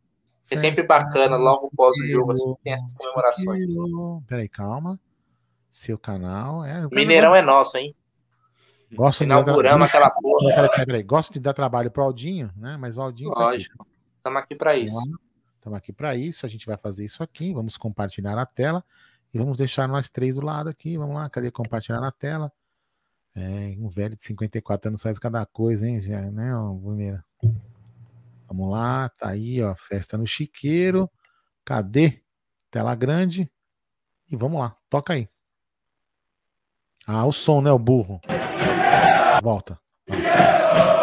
É 0.50 0.56
sempre 0.56 0.82
bacana, 0.82 1.36
logo 1.36 1.70
após 1.72 1.96
o 1.96 2.06
jogo, 2.06 2.32
assim, 2.32 2.54
tem 2.62 2.72
essas 2.74 2.92
comemorações. 2.92 3.74
Peraí, 4.26 4.48
calma. 4.48 4.98
Seu 5.70 5.98
canal. 5.98 6.64
É, 6.64 6.86
Mineirão 6.90 7.34
é 7.34 7.40
nosso, 7.42 7.76
hein? 7.78 7.94
Gosto 8.92 9.24
Inauguramos 9.24 9.86
de 9.86 9.92
dar... 9.92 9.98
aquela 9.98 10.10
porra. 10.10 10.54
Peraí, 10.54 10.86
peraí, 10.86 11.02
Gosto 11.02 11.32
de 11.32 11.40
dar 11.40 11.52
trabalho 11.52 11.90
pro 11.90 12.02
Aldinho, 12.02 12.50
né? 12.56 12.76
Mas 12.76 12.96
o 12.96 13.02
Aldinho. 13.02 13.30
Lógico. 13.30 13.86
Estamos 14.16 14.42
aqui 14.42 14.54
para 14.54 14.76
isso. 14.76 14.98
Estamos 15.56 15.78
aqui 15.78 15.92
para 15.92 16.16
isso. 16.16 16.46
A 16.46 16.48
gente 16.48 16.66
vai 16.66 16.76
fazer 16.76 17.04
isso 17.04 17.22
aqui. 17.22 17.52
Vamos 17.52 17.76
compartilhar 17.76 18.38
a 18.38 18.46
tela 18.46 18.82
e 19.32 19.38
vamos 19.38 19.58
deixar 19.58 19.86
nós 19.86 20.08
três 20.08 20.36
do 20.36 20.44
lado 20.44 20.68
aqui. 20.68 20.96
Vamos 20.96 21.14
lá, 21.14 21.28
cadê 21.28 21.50
compartilhar 21.50 22.00
na 22.00 22.10
tela? 22.10 22.50
É, 23.34 23.76
um 23.78 23.88
velho 23.88 24.16
de 24.16 24.22
54 24.22 24.88
anos 24.88 25.02
faz 25.02 25.18
cada 25.18 25.44
coisa, 25.46 25.86
hein, 25.86 26.00
já, 26.00 26.22
né, 26.30 26.50
Bruneira? 26.80 27.24
Vamos 28.48 28.70
lá, 28.70 29.08
tá 29.10 29.28
aí, 29.28 29.62
ó, 29.62 29.76
festa 29.76 30.16
no 30.16 30.26
chiqueiro. 30.26 31.08
Cadê? 31.64 32.22
Tela 32.70 32.94
grande. 32.94 33.50
E 34.30 34.36
vamos 34.36 34.58
lá, 34.58 34.76
toca 34.90 35.12
aí. 35.12 35.28
Ah, 37.06 37.24
o 37.26 37.32
som, 37.32 37.60
né, 37.60 37.70
o 37.70 37.78
burro. 37.78 38.20
Volta. 39.40 39.80
Volta. 40.06 40.97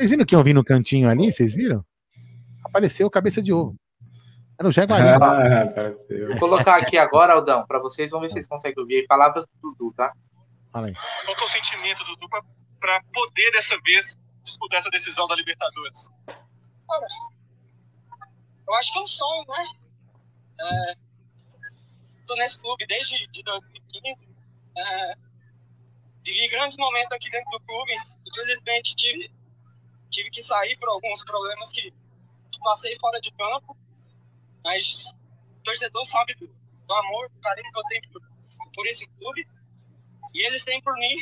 Vocês 0.00 0.08
viram 0.12 0.24
que 0.24 0.34
eu 0.34 0.42
vi 0.42 0.54
no 0.54 0.64
cantinho 0.64 1.10
ali? 1.10 1.30
Vocês 1.30 1.54
viram? 1.54 1.84
Apareceu 2.64 3.10
cabeça 3.10 3.42
de 3.42 3.52
ovo. 3.52 3.76
Era 4.58 4.66
o 4.66 4.72
Jaguarinho. 4.72 5.22
Ah, 5.22 5.66
Vou 6.26 6.38
colocar 6.38 6.76
aqui 6.76 6.96
agora, 6.96 7.34
Aldão, 7.34 7.66
para 7.66 7.78
vocês, 7.80 8.10
vamos 8.10 8.24
ver 8.24 8.28
se 8.30 8.32
vocês 8.32 8.48
conseguem 8.48 8.80
ouvir 8.80 8.96
aí 8.96 9.06
palavras 9.06 9.44
do 9.46 9.72
Dudu, 9.72 9.92
tá? 9.94 10.10
Fala 10.72 10.86
aí. 10.86 10.94
Qual 11.26 11.36
que 11.36 11.42
é 11.42 11.46
o 11.46 11.48
sentimento, 11.50 12.02
Dudu, 12.04 12.26
para 12.80 13.02
poder 13.12 13.50
dessa 13.52 13.78
vez 13.84 14.16
disputar 14.42 14.80
essa 14.80 14.88
decisão 14.88 15.28
da 15.28 15.34
Libertadores? 15.34 16.08
Olha, 16.88 17.06
eu 18.68 18.74
acho 18.76 18.92
que 18.94 18.98
é 19.00 19.02
um 19.02 19.06
sonho, 19.06 19.44
né? 19.48 19.66
É, 20.62 20.94
tô 22.26 22.34
nesse 22.36 22.58
clube 22.58 22.86
desde 22.86 23.26
de 23.32 23.42
2015. 23.42 24.16
É, 24.78 25.14
vivi 26.24 26.48
grandes 26.48 26.78
momentos 26.78 27.12
aqui 27.12 27.28
dentro 27.30 27.50
do 27.50 27.60
clube. 27.60 27.92
Infelizmente 28.26 28.96
tive, 28.96 29.30
tive 30.10 30.30
que 30.30 30.42
sair 30.42 30.76
por 30.78 30.88
alguns 30.88 31.24
problemas 31.24 31.70
que, 31.72 31.92
passei 32.62 32.94
fora 33.00 33.18
de 33.20 33.30
campo. 33.32 33.74
Mas 34.62 35.06
o 35.58 35.62
torcedor 35.64 36.04
sabe 36.04 36.34
do, 36.34 36.46
do 36.46 36.94
amor, 36.94 37.30
do 37.30 37.40
carinho 37.40 37.72
que 37.72 37.78
eu 37.78 37.84
tenho 37.84 38.10
por, 38.12 38.22
por 38.74 38.86
esse 38.86 39.08
clube. 39.08 39.48
E 40.34 40.46
eles 40.46 40.62
têm 40.62 40.80
por 40.82 40.92
mim. 40.94 41.16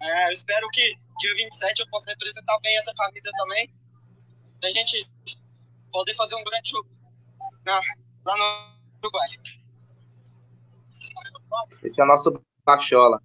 É, 0.00 0.28
eu 0.28 0.32
espero 0.32 0.66
que 0.70 0.96
dia 1.18 1.34
27 1.34 1.80
eu 1.80 1.88
possa 1.90 2.10
representar 2.10 2.58
bem 2.60 2.76
essa 2.78 2.94
família 2.94 3.30
também. 3.32 3.70
Pra 4.60 4.70
gente 4.70 5.06
poder 5.92 6.14
fazer 6.14 6.36
um 6.36 6.44
grande 6.44 6.70
jogo 6.70 6.88
na, 7.64 7.80
lá 8.24 8.36
no 8.36 8.74
Uruguai. 9.02 9.28
Esse 11.82 12.00
é 12.00 12.04
o 12.04 12.06
nosso 12.06 12.42
Bachola. 12.64 13.22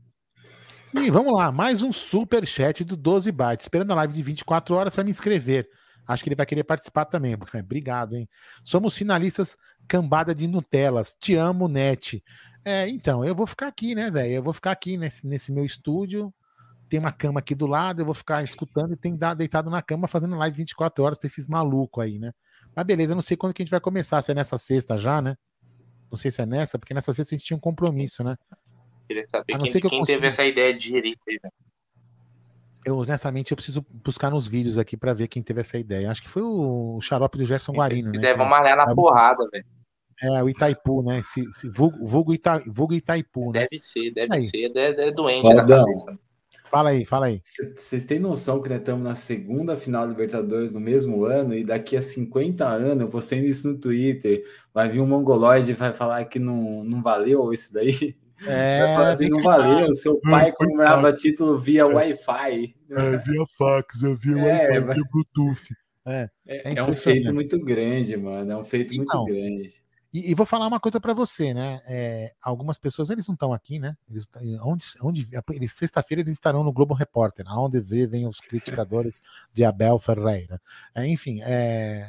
E 0.97 1.11
vamos 1.11 1.33
lá, 1.33 1.51
mais 1.51 1.83
um 1.83 1.91
super 1.91 2.47
chat 2.47 2.83
do 2.83 2.95
12 2.95 3.31
bytes, 3.31 3.65
esperando 3.65 3.91
a 3.91 3.95
live 3.95 4.13
de 4.13 4.23
24 4.23 4.73
horas 4.75 4.95
para 4.95 5.03
me 5.03 5.11
inscrever. 5.11 5.69
Acho 6.07 6.23
que 6.23 6.29
ele 6.29 6.35
vai 6.35 6.45
querer 6.45 6.63
participar 6.63 7.05
também. 7.05 7.35
Obrigado, 7.61 8.15
hein? 8.15 8.29
Somos 8.63 8.97
finalistas 8.97 9.57
cambada 9.87 10.33
de 10.33 10.47
Nutelas. 10.47 11.15
Te 11.19 11.35
amo, 11.35 11.67
Net. 11.67 12.23
É, 12.63 12.87
então, 12.87 13.23
eu 13.25 13.35
vou 13.35 13.45
ficar 13.45 13.67
aqui, 13.67 13.93
né, 13.93 14.09
velho? 14.09 14.33
Eu 14.33 14.43
vou 14.43 14.53
ficar 14.53 14.71
aqui 14.71 14.97
nesse, 14.97 15.27
nesse 15.27 15.51
meu 15.51 15.65
estúdio. 15.65 16.33
Tem 16.89 16.99
uma 16.99 17.11
cama 17.11 17.39
aqui 17.39 17.53
do 17.53 17.67
lado, 17.67 18.01
eu 18.01 18.05
vou 18.05 18.13
ficar 18.13 18.43
escutando 18.43 18.93
e 18.93 18.97
tem 18.97 19.13
que 19.13 19.19
dar 19.19 19.33
deitado 19.33 19.69
na 19.69 19.81
cama 19.81 20.07
fazendo 20.07 20.35
live 20.35 20.57
24 20.57 21.03
horas 21.03 21.17
pra 21.17 21.27
esses 21.27 21.45
malucos 21.45 22.03
aí, 22.03 22.19
né? 22.19 22.31
Mas 22.75 22.85
beleza, 22.85 23.11
eu 23.11 23.15
não 23.15 23.21
sei 23.21 23.35
quando 23.35 23.53
que 23.53 23.61
a 23.61 23.65
gente 23.65 23.71
vai 23.71 23.79
começar, 23.81 24.21
se 24.21 24.31
é 24.31 24.35
nessa 24.35 24.57
sexta 24.57 24.97
já, 24.97 25.21
né? 25.21 25.35
Não 26.09 26.17
sei 26.17 26.31
se 26.31 26.41
é 26.41 26.45
nessa, 26.45 26.77
porque 26.79 26.93
nessa 26.93 27.11
sexta 27.11 27.35
a 27.35 27.37
gente 27.37 27.47
tinha 27.47 27.57
um 27.57 27.59
compromisso, 27.59 28.23
né? 28.23 28.37
Queria 29.07 29.27
saber 29.27 29.57
quem, 29.57 29.71
que 29.71 29.81
quem 29.81 29.99
consiga- 29.99 30.05
teve 30.05 30.27
essa 30.27 30.45
ideia 30.45 30.73
de 30.73 30.79
direito 30.79 31.19
aí, 31.27 31.39
né? 31.43 31.49
Eu, 32.85 32.97
honestamente, 32.97 33.51
eu 33.51 33.55
preciso 33.55 33.83
buscar 34.03 34.29
nos 34.29 34.47
vídeos 34.47 34.77
aqui 34.77 34.95
pra 34.95 35.11
ver 35.13 35.27
quem 35.27 35.41
teve 35.41 35.61
essa 35.61 35.77
ideia. 35.77 36.11
Acho 36.11 36.21
que 36.21 36.29
foi 36.29 36.43
o 36.43 36.99
xarope 37.01 37.37
do 37.37 37.43
Gerson 37.45 37.73
Guarino, 37.73 38.11
né? 38.11 38.33
Vamos 38.35 38.51
malhar 38.51 38.77
na 38.77 38.91
é 38.91 38.95
porrada, 38.95 39.47
velho. 39.51 39.65
É, 40.21 40.43
o 40.43 40.47
Itaipu, 40.47 41.01
né? 41.01 41.17
Esse, 41.17 41.41
esse 41.41 41.69
vulgo, 41.69 42.05
vulgo, 42.05 42.33
Ita, 42.33 42.63
vulgo 42.67 42.93
Itaipu, 42.93 43.51
né? 43.51 43.61
Deve 43.61 43.79
ser, 43.79 44.11
deve 44.11 44.33
Aí. 44.33 44.45
ser. 44.45 44.71
É, 44.75 45.07
é 45.07 45.11
doente 45.11 45.51
na 45.51 45.61
Aldão, 45.61 45.83
cabeça. 45.85 46.19
Fala 46.69 46.89
aí, 46.89 47.05
fala 47.05 47.25
aí. 47.27 47.41
Vocês 47.43 48.05
têm 48.05 48.19
noção 48.19 48.61
que 48.61 48.69
nós 48.69 48.79
estamos 48.79 49.03
na 49.03 49.15
segunda 49.15 49.75
final 49.77 50.03
da 50.03 50.09
Libertadores 50.09 50.73
no 50.73 50.79
mesmo 50.79 51.25
ano 51.25 51.53
e 51.53 51.63
daqui 51.63 51.97
a 51.97 52.01
50 52.01 52.65
anos, 52.65 53.01
eu 53.01 53.09
postei 53.09 53.39
isso 53.39 53.67
no 53.67 53.79
Twitter, 53.79 54.43
vai 54.73 54.89
vir 54.89 54.99
um 54.99 55.07
mongoloide 55.07 55.71
e 55.71 55.75
vai 55.75 55.93
falar 55.93 56.23
que 56.25 56.37
não, 56.39 56.83
não 56.83 57.01
valeu 57.01 57.51
isso 57.51 57.73
daí. 57.73 58.15
É, 58.45 58.79
vai 58.85 58.93
falar 58.95 59.09
assim, 59.11 59.29
não 59.29 59.41
valeu, 59.41 59.93
seu 59.93 60.19
pai 60.19 60.51
comprava 60.51 61.13
título 61.13 61.57
via 61.59 61.87
Wi-Fi. 61.87 62.75
É, 62.89 63.17
via 63.17 63.45
fax, 63.57 64.01
eu 64.03 64.15
via 64.15 64.37
É, 64.37 64.69
Wi-Fi, 64.69 64.85
mas- 64.85 64.95
via 64.95 65.05
Bluetooth. 65.11 65.75
É, 66.07 66.29
É, 66.45 66.73
é 66.73 66.77
é 66.77 66.83
um 66.83 66.93
feito 66.93 67.33
muito 67.33 67.57
grande, 67.63 68.15
mano. 68.15 68.51
É 68.51 68.57
um 68.57 68.63
feito 68.63 68.93
Então, 68.93 69.23
muito 69.23 69.33
grande. 69.33 69.73
E, 70.13 70.31
e 70.31 70.35
vou 70.35 70.45
falar 70.45 70.67
uma 70.67 70.79
coisa 70.79 70.99
pra 71.01 71.13
você, 71.13 71.53
né? 71.53 71.81
É, 71.87 72.33
algumas 72.41 72.77
pessoas 72.77 73.09
eles 73.09 73.27
não 73.27 73.33
estão 73.33 73.51
aqui, 73.51 73.79
né? 73.79 73.97
Eles, 74.09 74.27
onde, 74.63 74.85
onde 75.01 75.27
eles 75.51 75.73
sexta-feira 75.73 76.21
eles 76.21 76.31
estarão 76.33 76.63
no 76.63 76.71
Globo 76.71 76.93
Repórter, 76.93 77.45
aonde 77.49 77.79
vivem 77.81 78.27
os 78.27 78.39
criticadores 78.39 79.21
de 79.53 79.65
Abel 79.65 79.97
Ferreira. 79.99 80.61
É, 80.93 81.05
enfim, 81.07 81.41
é, 81.41 82.07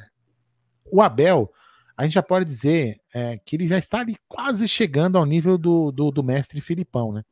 o 0.84 1.00
Abel, 1.02 1.50
a 1.96 2.02
gente 2.04 2.12
já 2.12 2.22
pode 2.22 2.44
dizer 2.44 3.00
é, 3.14 3.38
que 3.38 3.56
ele 3.56 3.66
já 3.66 3.78
está 3.78 4.00
ali 4.00 4.16
quase 4.28 4.68
chegando 4.68 5.16
ao 5.16 5.24
nível 5.24 5.56
do, 5.56 5.90
do, 5.90 6.10
do 6.10 6.22
mestre 6.22 6.60
Filipão, 6.60 7.12
né? 7.12 7.22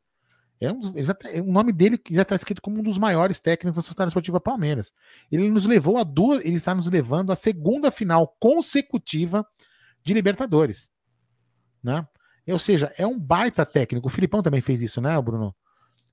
É 0.59 0.71
um, 0.71 0.79
tá- 0.79 1.29
o 1.43 1.51
nome 1.51 1.71
dele 1.73 1.99
já 2.09 2.21
está 2.21 2.35
escrito 2.35 2.61
como 2.61 2.79
um 2.79 2.83
dos 2.83 2.97
maiores 2.97 3.39
técnicos 3.39 3.75
da 3.75 3.81
Sociedade 3.81 4.09
Esportiva 4.09 4.39
Palmeiras. 4.39 4.93
Ele 5.31 5.49
nos 5.49 5.65
levou 5.65 5.97
a 5.97 6.03
duas, 6.03 6.43
ele 6.43 6.55
está 6.55 6.73
nos 6.73 6.89
levando 6.89 7.31
à 7.31 7.35
segunda 7.35 7.91
final 7.91 8.35
consecutiva 8.39 9.45
de 10.03 10.13
Libertadores, 10.13 10.89
né? 11.83 12.07
Ou 12.47 12.59
seja, 12.59 12.93
é 12.97 13.05
um 13.05 13.19
baita 13.19 13.65
técnico. 13.65 14.07
O 14.07 14.11
Filipão 14.11 14.41
também 14.41 14.61
fez 14.61 14.81
isso, 14.81 15.01
né, 15.01 15.19
Bruno? 15.21 15.53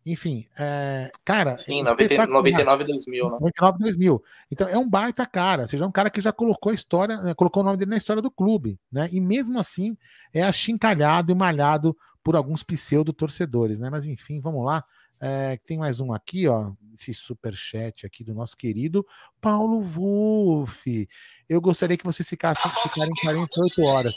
Enfim, 0.04 0.46
é, 0.58 1.10
cara. 1.24 1.56
Sim, 1.56 1.80
é 1.80 1.84
90, 1.84 2.02
espetacular. 2.02 2.38
99 2.38 2.82
e 2.82 2.86
2000, 2.86 3.24
né? 3.24 3.30
99 3.30 3.78
2000. 3.78 4.24
Então 4.50 4.68
é 4.68 4.76
um 4.76 4.88
baita 4.88 5.24
cara, 5.24 5.62
ou 5.62 5.68
seja, 5.68 5.84
é 5.84 5.86
um 5.86 5.92
cara 5.92 6.10
que 6.10 6.20
já 6.20 6.32
colocou 6.32 6.70
a 6.70 6.74
história, 6.74 7.16
né, 7.18 7.34
colocou 7.34 7.62
o 7.62 7.66
nome 7.66 7.76
dele 7.76 7.90
na 7.92 7.96
história 7.96 8.20
do 8.20 8.30
clube, 8.30 8.78
né? 8.90 9.08
E 9.12 9.20
mesmo 9.20 9.58
assim 9.58 9.96
é 10.32 10.42
achincalhado 10.42 11.30
e 11.30 11.34
malhado 11.34 11.96
por 12.22 12.34
alguns 12.34 12.62
pseudo 12.62 13.12
torcedores, 13.12 13.78
né? 13.78 13.90
Mas 13.90 14.06
enfim, 14.06 14.40
vamos 14.40 14.64
lá. 14.64 14.84
É, 15.20 15.56
tem 15.64 15.78
mais 15.78 16.00
um 16.00 16.12
aqui, 16.12 16.48
ó, 16.48 16.72
esse 16.94 17.14
super 17.14 17.54
chat 17.54 18.04
aqui 18.04 18.24
do 18.24 18.34
nosso 18.34 18.56
querido 18.56 19.06
Paulo 19.40 19.80
Wolff. 19.80 21.08
Eu 21.48 21.60
gostaria 21.60 21.96
que 21.96 22.04
vocês 22.04 22.28
ficassem 22.28 22.68
ficarem 22.82 23.12
48 23.22 23.82
horas. 23.84 24.14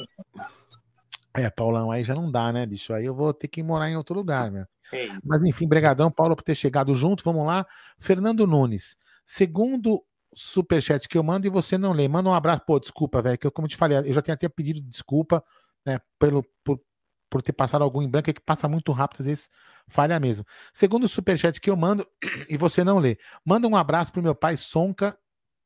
É, 1.38 1.48
Paulão, 1.49 1.91
aí 1.91 2.03
já 2.03 2.16
não 2.16 2.32
dá, 2.32 2.52
né, 2.52 2.66
bicho? 2.66 2.91
Aí 2.91 3.06
eu 3.06 3.14
vou 3.14 3.32
ter 3.34 3.48
que 3.48 3.62
morar 3.62 3.90
em 3.90 3.98
outro 3.98 4.16
lugar, 4.16 4.49
né? 4.49 4.66
Mas 5.24 5.44
enfim, 5.44 5.68
brigadão, 5.68 6.12
Paulo, 6.12 6.36
por 6.36 6.44
ter 6.44 6.56
chegado 6.56 6.94
junto. 6.96 7.24
Vamos 7.24 7.46
lá. 7.46 7.66
Fernando 8.00 8.46
Nunes. 8.46 8.98
Segundo 9.26 10.04
superchat 10.34 11.08
que 11.08 11.18
eu 11.18 11.24
mando 11.24 11.48
e 11.48 11.50
você 11.50 11.78
não 11.78 11.94
lê. 11.94 12.08
Manda 12.08 12.30
um 12.30 12.34
abraço. 12.34 12.64
Pô, 12.66 12.80
desculpa, 12.80 13.22
velho, 13.22 13.38
que 13.38 13.48
eu, 13.48 13.52
como 13.52 13.68
te 13.68 13.78
falei, 13.78 13.98
eu 13.98 14.14
já 14.14 14.22
tinha 14.22 14.34
até 14.34 14.50
pedido 14.50 14.82
desculpa 14.82 15.44
né, 15.86 16.00
pelo, 16.20 16.44
por, 16.64 16.80
por 17.30 17.42
ter 17.42 17.54
passado 17.54 17.84
algum 17.84 18.02
em 18.02 18.10
branco, 18.10 18.30
é 18.30 18.34
que 18.34 18.42
passa 18.42 18.68
muito 18.68 18.92
rápido, 18.92 19.22
às 19.22 19.28
vezes 19.28 19.50
falha 19.88 20.20
mesmo. 20.20 20.46
Segundo 20.74 21.08
superchat 21.08 21.60
que 21.62 21.70
eu 21.70 21.76
mando 21.76 22.06
e 22.50 22.58
você 22.58 22.84
não 22.84 23.00
lê. 23.00 23.18
Manda 23.46 23.68
um 23.68 23.76
abraço 23.76 24.12
pro 24.12 24.24
meu 24.24 24.36
pai 24.36 24.58
Sonca 24.58 25.18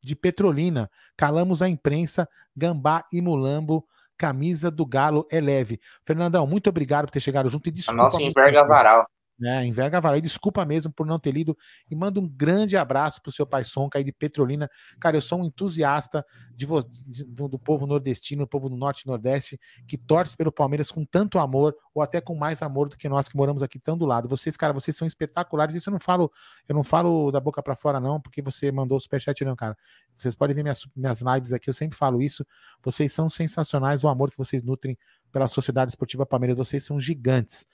de 0.01 0.15
Petrolina. 0.15 0.89
Calamos 1.17 1.61
a 1.61 1.69
imprensa, 1.69 2.27
Gambá 2.55 3.05
e 3.11 3.21
Mulambo. 3.21 3.85
Camisa 4.17 4.69
do 4.69 4.85
Galo 4.85 5.25
é 5.31 5.39
leve. 5.39 5.79
Fernandão, 6.05 6.45
muito 6.45 6.69
obrigado 6.69 7.05
por 7.05 7.11
ter 7.11 7.21
chegado 7.21 7.49
junto 7.49 7.67
e 7.67 7.71
a 7.71 7.73
desculpa. 7.73 8.03
nossa 8.03 8.17
mesmo 8.17 8.31
enverga 8.31 8.65
varal. 8.65 9.07
Né, 9.39 9.65
enverga 9.65 10.01
Varal. 10.01 10.17
E 10.17 10.21
desculpa 10.21 10.65
mesmo 10.65 10.91
por 10.91 11.05
não 11.05 11.19
ter 11.19 11.31
lido. 11.31 11.57
E 11.89 11.95
manda 11.95 12.19
um 12.19 12.27
grande 12.27 12.75
abraço 12.75 13.21
pro 13.21 13.31
seu 13.31 13.45
pai 13.45 13.63
Sonca 13.63 13.97
aí 13.97 14.03
de 14.03 14.11
Petrolina. 14.11 14.69
Cara, 14.99 15.17
eu 15.17 15.21
sou 15.21 15.39
um 15.41 15.45
entusiasta 15.45 16.25
de 16.55 16.67
de- 17.07 17.23
do, 17.25 17.47
do 17.47 17.57
povo 17.59 17.87
nordestino, 17.87 18.43
do 18.43 18.47
povo 18.47 18.69
do 18.69 18.75
Norte 18.75 19.03
e 19.03 19.07
Nordeste, 19.07 19.59
que 19.87 19.97
torce 19.97 20.35
pelo 20.35 20.51
Palmeiras 20.51 20.91
com 20.91 21.05
tanto 21.05 21.39
amor, 21.39 21.75
ou 21.93 22.01
até 22.01 22.19
com 22.21 22.35
mais 22.35 22.61
amor 22.61 22.89
do 22.89 22.97
que 22.97 23.07
nós 23.07 23.27
que 23.29 23.35
moramos 23.37 23.63
aqui 23.63 23.79
tão 23.79 23.97
do 23.97 24.05
lado. 24.05 24.27
Vocês, 24.27 24.55
cara, 24.57 24.73
vocês 24.73 24.95
são 24.95 25.07
espetaculares. 25.07 25.73
Isso 25.75 25.89
eu 25.89 25.93
não 25.93 25.99
falo, 25.99 26.31
eu 26.67 26.75
não 26.75 26.83
falo 26.83 27.31
da 27.31 27.39
boca 27.39 27.61
para 27.63 27.75
fora, 27.75 27.99
não, 27.99 28.19
porque 28.19 28.41
você 28.41 28.71
mandou 28.71 28.97
o 28.97 29.01
superchat, 29.01 29.43
não, 29.45 29.55
cara. 29.55 29.77
Vocês 30.17 30.35
podem 30.35 30.55
ver 30.55 30.63
minhas, 30.63 30.85
minhas 30.95 31.21
lives 31.21 31.53
aqui, 31.53 31.69
eu 31.69 31.73
sempre 31.73 31.97
falo 31.97 32.21
isso. 32.21 32.45
Vocês 32.83 33.11
são 33.13 33.29
sensacionais, 33.29 34.03
o 34.03 34.07
amor 34.09 34.29
que 34.29 34.37
vocês 34.37 34.61
nutrem 34.63 34.97
pela 35.31 35.47
Sociedade 35.47 35.91
Esportiva 35.91 36.25
Palmeiras, 36.25 36.57
vocês 36.57 36.83
são 36.83 36.99
gigantes. 36.99 37.65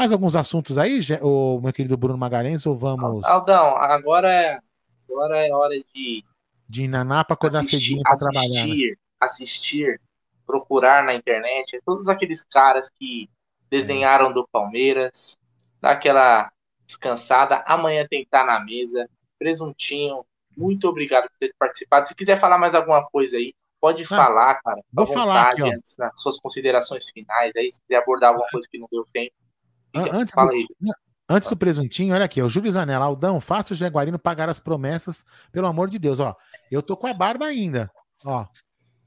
Mais 0.00 0.12
alguns 0.12 0.34
assuntos 0.34 0.78
aí, 0.78 0.98
ô, 1.20 1.60
meu 1.62 1.74
querido 1.74 1.94
Bruno 1.94 2.16
Magalhães, 2.16 2.64
ou 2.64 2.74
vamos 2.74 3.22
Aldão, 3.22 3.76
agora 3.76 4.32
é, 4.32 4.58
agora 5.06 5.46
é 5.46 5.52
hora 5.52 5.78
de 5.78 6.24
de 6.66 6.88
naná 6.88 7.22
para 7.22 7.34
acordar 7.34 7.62
cedinho 7.66 8.02
para 8.02 8.16
trabalhar? 8.16 8.48
né? 8.48 8.60
assistir, 8.60 8.98
assistir, 9.20 10.00
procurar 10.46 11.04
na 11.04 11.12
internet, 11.12 11.78
todos 11.84 12.08
aqueles 12.08 12.42
caras 12.42 12.90
que 12.98 13.28
desdenharam 13.70 14.32
do 14.32 14.48
Palmeiras, 14.50 15.36
dar 15.82 15.90
aquela 15.90 16.50
descansada, 16.86 17.62
amanhã 17.66 18.06
tem 18.08 18.20
que 18.20 18.26
estar 18.28 18.46
na 18.46 18.58
mesa, 18.58 19.06
presuntinho, 19.38 20.24
muito 20.56 20.88
obrigado 20.88 21.24
por 21.24 21.36
ter 21.38 21.54
participado, 21.58 22.08
se 22.08 22.14
quiser 22.14 22.40
falar 22.40 22.56
mais 22.56 22.74
alguma 22.74 23.06
coisa 23.10 23.36
aí, 23.36 23.52
pode 23.78 24.06
falar, 24.06 24.62
cara, 24.62 24.80
vou 24.90 25.04
à 25.04 25.08
falar 25.08 25.42
aqui, 25.50 25.62
ó. 25.62 25.66
antes, 25.66 25.94
nas 25.98 26.18
suas 26.18 26.40
considerações 26.40 27.10
finais, 27.10 27.52
aí 27.54 27.70
se 27.70 27.78
quiser 27.82 27.96
abordar 27.96 28.30
alguma 28.30 28.48
coisa 28.48 28.66
que 28.66 28.78
não 28.78 28.88
deu 28.90 29.04
tempo, 29.12 29.34
Antes 29.94 30.34
fala 30.34 30.50
do, 30.50 30.54
aí. 30.56 30.66
antes 31.28 31.48
do 31.48 31.56
presuntinho, 31.56 32.14
olha 32.14 32.24
aqui, 32.24 32.40
o 32.42 32.48
Júlio 32.48 32.70
Zanella, 32.72 33.04
Aldão, 33.04 33.40
faça 33.40 33.72
o 33.74 33.76
Jaguarino 33.76 34.18
pagar 34.18 34.48
as 34.48 34.60
promessas, 34.60 35.24
pelo 35.52 35.66
amor 35.66 35.88
de 35.88 35.98
Deus, 35.98 36.20
ó. 36.20 36.36
Eu 36.70 36.82
tô 36.82 36.96
com 36.96 37.06
a 37.06 37.14
barba 37.14 37.46
ainda, 37.46 37.90
ó. 38.24 38.46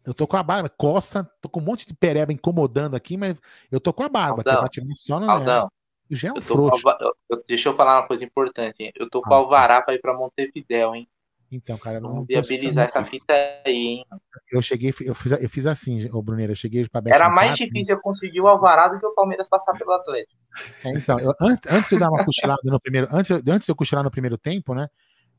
Eu 0.05 0.13
tô 0.13 0.27
com 0.27 0.35
a 0.35 0.43
barba, 0.43 0.67
coça, 0.69 1.23
tô 1.41 1.47
com 1.47 1.61
um 1.61 1.63
monte 1.63 1.85
de 1.87 1.93
pereba 1.93 2.33
incomodando 2.33 2.95
aqui, 2.95 3.15
mas 3.15 3.39
eu 3.71 3.79
tô 3.79 3.93
com 3.93 4.03
a 4.03 4.09
barba, 4.09 4.43
que 4.43 4.49
é 4.49 4.51
Aldão, 4.51 4.61
pra 4.63 4.69
tirar 4.69 4.87
só 4.97 5.19
no 5.19 5.29
Aldão, 5.31 5.69
Já 6.09 6.27
é 6.27 6.31
um 6.31 6.35
eu 6.35 6.41
tô 6.41 6.47
frouxo. 6.53 6.83
eu- 7.29 7.43
deixa 7.47 7.69
eu 7.69 7.75
falar 7.77 8.01
uma 8.01 8.07
coisa 8.07 8.25
importante, 8.25 8.75
hein? 8.83 8.91
eu 8.95 9.09
tô 9.09 9.21
com 9.21 9.33
Ah. 9.33 9.37
alvará 9.37 9.81
para 9.81 9.93
ir 9.95 9.99
para 10.01 10.13
Montevidéu, 10.13 10.93
hein? 10.93 11.07
Então, 11.55 11.77
cara, 11.77 11.99
não 11.99 12.09
Vamos 12.09 12.27
viabilizar 12.27 12.85
essa 12.85 13.03
fita 13.05 13.33
aí, 13.65 13.73
hein? 13.73 14.05
Eu 14.51 14.61
cheguei, 14.61 14.93
eu 15.01 15.15
fiz, 15.15 15.31
eu 15.31 15.49
fiz 15.49 15.65
assim, 15.65 16.09
ô 16.11 16.21
Bruneira, 16.21 16.51
eu 16.51 16.55
cheguei 16.55 16.87
pra 16.87 17.01
Era 17.05 17.29
mais 17.29 17.55
difícil 17.55 17.95
eu 17.95 18.01
conseguir 18.01 18.41
o 18.41 18.47
Alvarado 18.47 18.95
do 18.95 18.99
que 18.99 19.05
o 19.05 19.15
Palmeiras 19.15 19.49
passar 19.49 19.73
pelo 19.73 19.91
Atlético. 19.91 20.41
É, 20.83 20.89
então, 20.89 21.19
eu, 21.19 21.33
antes, 21.39 21.71
antes 21.71 21.89
de 21.89 21.99
dar 21.99 22.09
uma 22.09 22.23
cochilada 22.23 22.61
no 22.63 22.79
primeiro, 22.79 23.07
antes, 23.11 23.31
antes 23.31 23.65
de 23.65 23.71
eu 23.71 23.75
cochilar 23.75 24.03
no 24.03 24.11
primeiro 24.11 24.37
tempo, 24.37 24.73
né? 24.73 24.87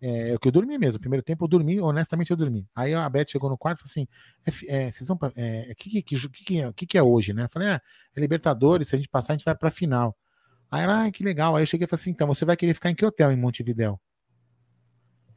É, 0.07 0.37
que 0.39 0.49
eu 0.49 0.53
dormi 0.53 0.77
mesmo. 0.77 1.01
Primeiro 1.01 1.23
tempo 1.23 1.45
eu 1.45 1.49
dormi, 1.49 1.81
honestamente 1.81 2.31
eu 2.31 2.37
dormi. 2.37 2.69
Aí 2.75 2.93
a 2.93 3.09
Beth 3.09 3.27
chegou 3.29 3.49
no 3.49 3.57
quarto 3.57 3.79
e 3.79 3.83
falou 3.83 3.91
assim: 3.91 4.67
é, 4.69 4.87
é, 4.87 4.91
vocês 4.91 5.09
vão. 5.09 5.17
O 5.17 5.33
é, 5.35 5.75
que, 5.77 5.89
que, 5.89 6.03
que, 6.03 6.29
que, 6.29 6.73
que, 6.73 6.87
que 6.87 6.99
é 6.99 7.03
hoje, 7.03 7.33
né? 7.33 7.45
Eu 7.45 7.49
falei: 7.49 7.69
é, 7.69 7.81
é 8.17 8.21
Libertadores, 8.21 8.89
se 8.89 8.95
a 8.95 8.99
gente 8.99 9.09
passar, 9.09 9.33
a 9.33 9.37
gente 9.37 9.45
vai 9.45 9.55
pra 9.55 9.71
final. 9.71 10.15
Aí 10.71 10.83
ela, 10.83 11.05
ah, 11.05 11.11
que 11.11 11.25
legal. 11.25 11.57
Aí 11.57 11.63
eu 11.63 11.67
cheguei 11.67 11.87
e 11.87 11.89
falei 11.89 12.01
assim: 12.01 12.11
então, 12.11 12.27
você 12.27 12.45
vai 12.45 12.57
querer 12.57 12.75
ficar 12.75 12.91
em 12.91 12.95
que 12.95 13.07
hotel 13.07 13.33
em 13.33 13.37
Montevidéu? 13.37 13.99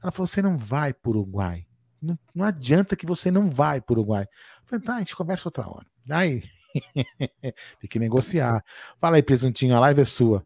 Ela 0.01 0.11
falou: 0.11 0.27
você 0.27 0.41
não 0.41 0.57
vai 0.57 0.93
para 0.93 1.09
o 1.09 1.11
Uruguai. 1.11 1.65
Não, 2.01 2.17
não 2.33 2.45
adianta 2.45 2.95
que 2.95 3.05
você 3.05 3.31
não 3.31 3.49
vai 3.49 3.81
para 3.81 3.93
o 3.93 3.97
Uruguai. 3.97 4.23
Eu 4.23 4.27
falei: 4.65 4.85
tá, 4.85 4.95
a 4.95 4.99
gente 4.99 5.15
conversa 5.15 5.47
outra 5.47 5.67
hora. 5.67 5.85
Aí, 6.09 6.43
tem 7.79 7.89
que 7.89 7.99
negociar. 7.99 8.63
Fala 8.99 9.15
aí, 9.17 9.23
presuntinho, 9.23 9.75
a 9.75 9.79
live 9.79 10.01
é 10.01 10.05
sua. 10.05 10.45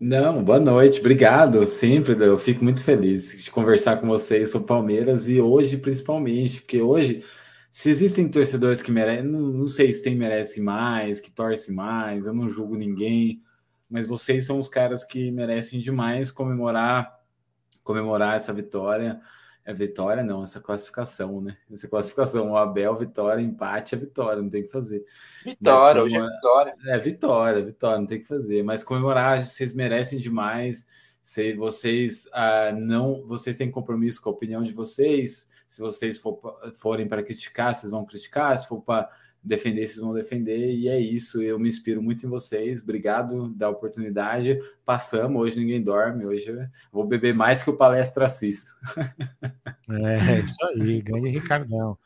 Não, 0.00 0.44
boa 0.44 0.60
noite, 0.60 1.00
obrigado. 1.00 1.66
Sempre 1.66 2.14
eu 2.24 2.38
fico 2.38 2.62
muito 2.62 2.84
feliz 2.84 3.36
de 3.42 3.50
conversar 3.50 4.00
com 4.00 4.06
vocês 4.06 4.50
sobre 4.50 4.68
Palmeiras 4.68 5.28
e 5.28 5.40
hoje 5.40 5.76
principalmente, 5.76 6.60
porque 6.60 6.80
hoje, 6.80 7.24
se 7.72 7.90
existem 7.90 8.28
torcedores 8.28 8.80
que 8.80 8.92
merecem, 8.92 9.24
não, 9.24 9.40
não 9.40 9.66
sei 9.66 9.92
se 9.92 10.02
tem 10.02 10.14
merece 10.14 10.60
mais, 10.60 11.18
que 11.18 11.32
torce 11.32 11.72
mais, 11.72 12.26
eu 12.26 12.32
não 12.32 12.48
julgo 12.48 12.76
ninguém, 12.76 13.42
mas 13.90 14.06
vocês 14.06 14.46
são 14.46 14.58
os 14.58 14.68
caras 14.68 15.04
que 15.04 15.32
merecem 15.32 15.80
demais 15.80 16.30
comemorar 16.30 17.17
comemorar 17.88 18.36
essa 18.36 18.52
vitória. 18.52 19.18
É 19.64 19.72
vitória, 19.72 20.22
não, 20.22 20.42
essa 20.42 20.60
classificação, 20.60 21.42
né? 21.42 21.56
Essa 21.70 21.88
classificação, 21.88 22.52
o 22.52 22.56
Abel, 22.56 22.96
vitória, 22.96 23.42
empate 23.42 23.94
é 23.94 23.98
vitória, 23.98 24.42
não 24.42 24.48
tem 24.48 24.62
que 24.62 24.70
fazer. 24.70 25.04
Vitória, 25.44 26.02
hoje 26.02 26.16
é 26.16 26.26
vitória. 26.26 26.74
É 26.86 26.98
vitória, 26.98 27.64
vitória, 27.64 27.98
não 27.98 28.06
tem 28.06 28.18
que 28.18 28.26
fazer. 28.26 28.62
Mas 28.62 28.82
comemorar, 28.82 29.44
vocês 29.44 29.74
merecem 29.74 30.18
demais. 30.18 30.86
Se 31.22 31.52
vocês 31.52 32.26
ah, 32.32 32.72
não, 32.72 33.26
vocês 33.26 33.58
têm 33.58 33.70
compromisso 33.70 34.22
com 34.22 34.30
a 34.30 34.32
opinião 34.32 34.62
de 34.62 34.72
vocês. 34.72 35.48
Se 35.66 35.82
vocês 35.82 36.16
for, 36.16 36.40
forem 36.74 37.06
para 37.06 37.22
criticar, 37.22 37.74
vocês 37.74 37.90
vão 37.90 38.06
criticar. 38.06 38.58
Se 38.58 38.66
for 38.66 38.80
para 38.80 39.10
defender, 39.42 39.86
vocês 39.86 40.00
vão 40.00 40.12
defender, 40.12 40.74
e 40.74 40.88
é 40.88 40.98
isso. 40.98 41.42
Eu 41.42 41.58
me 41.58 41.68
inspiro 41.68 42.02
muito 42.02 42.26
em 42.26 42.28
vocês. 42.28 42.82
Obrigado 42.82 43.48
da 43.50 43.68
oportunidade. 43.68 44.58
Passamos, 44.84 45.40
hoje 45.40 45.58
ninguém 45.58 45.82
dorme. 45.82 46.26
Hoje 46.26 46.52
vou 46.92 47.06
beber 47.06 47.34
mais 47.34 47.62
que 47.62 47.70
o 47.70 47.76
palestra 47.76 48.26
assista. 48.26 48.70
É, 49.90 50.40
isso 50.40 50.62
aí, 50.66 51.00
grande 51.00 51.30
Ricardão. 51.30 51.96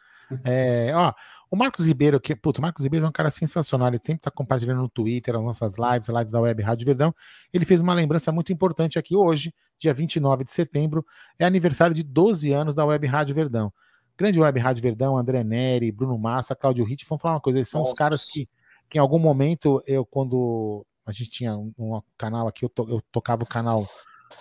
É, 0.44 0.92
ó, 0.94 1.12
o 1.50 1.56
Marcos 1.56 1.84
Ribeiro, 1.84 2.20
que, 2.20 2.34
putz, 2.34 2.58
o 2.58 2.62
Marcos 2.62 2.84
Ribeiro 2.84 3.04
é 3.04 3.08
um 3.08 3.12
cara 3.12 3.28
sensacional, 3.28 3.88
ele 3.88 3.98
sempre 3.98 4.20
está 4.20 4.30
compartilhando 4.30 4.80
no 4.80 4.88
Twitter 4.88 5.34
as 5.34 5.42
nossas 5.42 5.74
lives, 5.76 6.08
lives 6.08 6.32
da 6.32 6.40
Web 6.40 6.62
Rádio 6.62 6.86
Verdão. 6.86 7.14
Ele 7.52 7.64
fez 7.66 7.82
uma 7.82 7.92
lembrança 7.92 8.32
muito 8.32 8.52
importante 8.52 8.98
aqui 8.98 9.14
hoje, 9.14 9.52
dia 9.78 9.92
29 9.92 10.44
de 10.44 10.50
setembro, 10.50 11.04
é 11.38 11.44
aniversário 11.44 11.94
de 11.94 12.02
12 12.02 12.52
anos 12.52 12.74
da 12.74 12.86
Web 12.86 13.06
Rádio 13.06 13.34
Verdão. 13.34 13.72
Grande 14.16 14.38
Web 14.38 14.58
Rádio 14.60 14.82
Verdão, 14.82 15.16
André 15.16 15.42
Neri, 15.42 15.90
Bruno 15.90 16.18
Massa, 16.18 16.54
Cláudio 16.54 16.84
Ritt, 16.84 17.06
vamos 17.08 17.22
falar 17.22 17.34
uma 17.34 17.40
coisa, 17.40 17.58
eles 17.58 17.68
são 17.68 17.80
Nossa. 17.80 17.92
os 17.92 17.98
caras 17.98 18.24
que, 18.24 18.48
que 18.88 18.98
em 18.98 19.00
algum 19.00 19.18
momento, 19.18 19.82
eu, 19.86 20.04
quando 20.04 20.84
a 21.04 21.12
gente 21.12 21.30
tinha 21.30 21.56
um, 21.56 21.72
um 21.78 22.00
canal 22.16 22.46
aqui, 22.46 22.64
eu, 22.64 22.68
to, 22.68 22.86
eu, 22.88 23.02
tocava 23.10 23.42
o 23.42 23.46
canal 23.46 23.88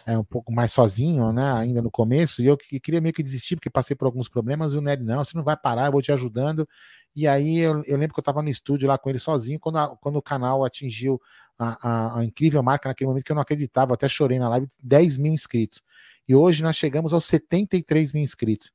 é, 0.06 0.18
um 0.18 0.24
pouco 0.24 0.52
mais 0.54 0.72
sozinho, 0.72 1.32
né, 1.32 1.52
ainda 1.54 1.82
no 1.82 1.90
começo, 1.90 2.42
e 2.42 2.48
eu 2.48 2.58
que, 2.58 2.80
queria 2.80 3.02
meio 3.02 3.14
que 3.14 3.24
desistir, 3.24 3.56
porque 3.56 3.70
passei 3.70 3.96
por 3.96 4.06
alguns 4.06 4.30
problemas, 4.30 4.74
e 4.74 4.78
o 4.78 4.82
Nery, 4.82 5.04
não, 5.04 5.24
você 5.24 5.36
não 5.36 5.44
vai 5.44 5.58
parar, 5.58 5.88
eu 5.88 5.92
vou 5.92 6.02
te 6.02 6.12
ajudando, 6.12 6.68
e 7.16 7.28
aí 7.28 7.60
eu, 7.60 7.84
eu 7.86 7.98
lembro 7.98 8.14
que 8.14 8.20
eu 8.20 8.22
estava 8.22 8.42
no 8.42 8.50
estúdio 8.50 8.88
lá 8.88 8.98
com 8.98 9.10
ele 9.10 9.20
sozinho, 9.20 9.60
quando, 9.60 9.78
a, 9.78 9.96
quando 9.98 10.16
o 10.18 10.22
canal 10.22 10.64
atingiu 10.64 11.22
a, 11.58 11.90
a, 11.90 12.20
a, 12.20 12.26
incrível 12.26 12.64
marca 12.64 12.90
naquele 12.90 13.08
momento 13.08 13.26
que 13.26 13.32
eu 13.32 13.36
não 13.36 13.42
acreditava, 13.42 13.94
até 13.94 14.08
chorei 14.08 14.40
na 14.40 14.50
live, 14.50 14.68
10 14.82 15.18
mil 15.18 15.34
inscritos. 15.34 15.82
E 16.28 16.34
hoje 16.34 16.64
nós 16.64 16.76
chegamos 16.76 17.14
aos 17.14 17.26
73 17.26 18.14
mil 18.14 18.24
inscritos. 18.24 18.72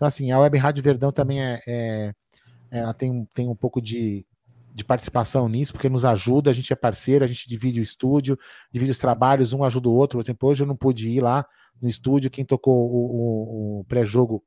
Então, 0.00 0.08
assim, 0.08 0.30
a 0.30 0.38
Web 0.38 0.56
Rádio 0.56 0.82
Verdão 0.82 1.12
também 1.12 1.44
é, 1.44 1.60
é 1.68 2.12
ela 2.70 2.94
tem, 2.94 3.28
tem 3.34 3.46
um 3.46 3.54
pouco 3.54 3.82
de, 3.82 4.24
de 4.74 4.82
participação 4.82 5.46
nisso, 5.46 5.74
porque 5.74 5.90
nos 5.90 6.06
ajuda, 6.06 6.48
a 6.48 6.54
gente 6.54 6.72
é 6.72 6.76
parceiro, 6.76 7.22
a 7.22 7.28
gente 7.28 7.46
divide 7.46 7.80
o 7.80 7.82
estúdio, 7.82 8.38
divide 8.72 8.92
os 8.92 8.96
trabalhos, 8.96 9.52
um 9.52 9.62
ajuda 9.62 9.90
o 9.90 9.94
outro. 9.94 10.18
Por 10.18 10.24
exemplo, 10.24 10.48
hoje 10.48 10.62
eu 10.62 10.66
não 10.66 10.74
pude 10.74 11.06
ir 11.06 11.20
lá 11.20 11.44
no 11.82 11.86
estúdio, 11.86 12.30
quem 12.30 12.46
tocou 12.46 12.74
o, 12.74 13.78
o, 13.78 13.80
o 13.80 13.84
pré-jogo 13.84 14.42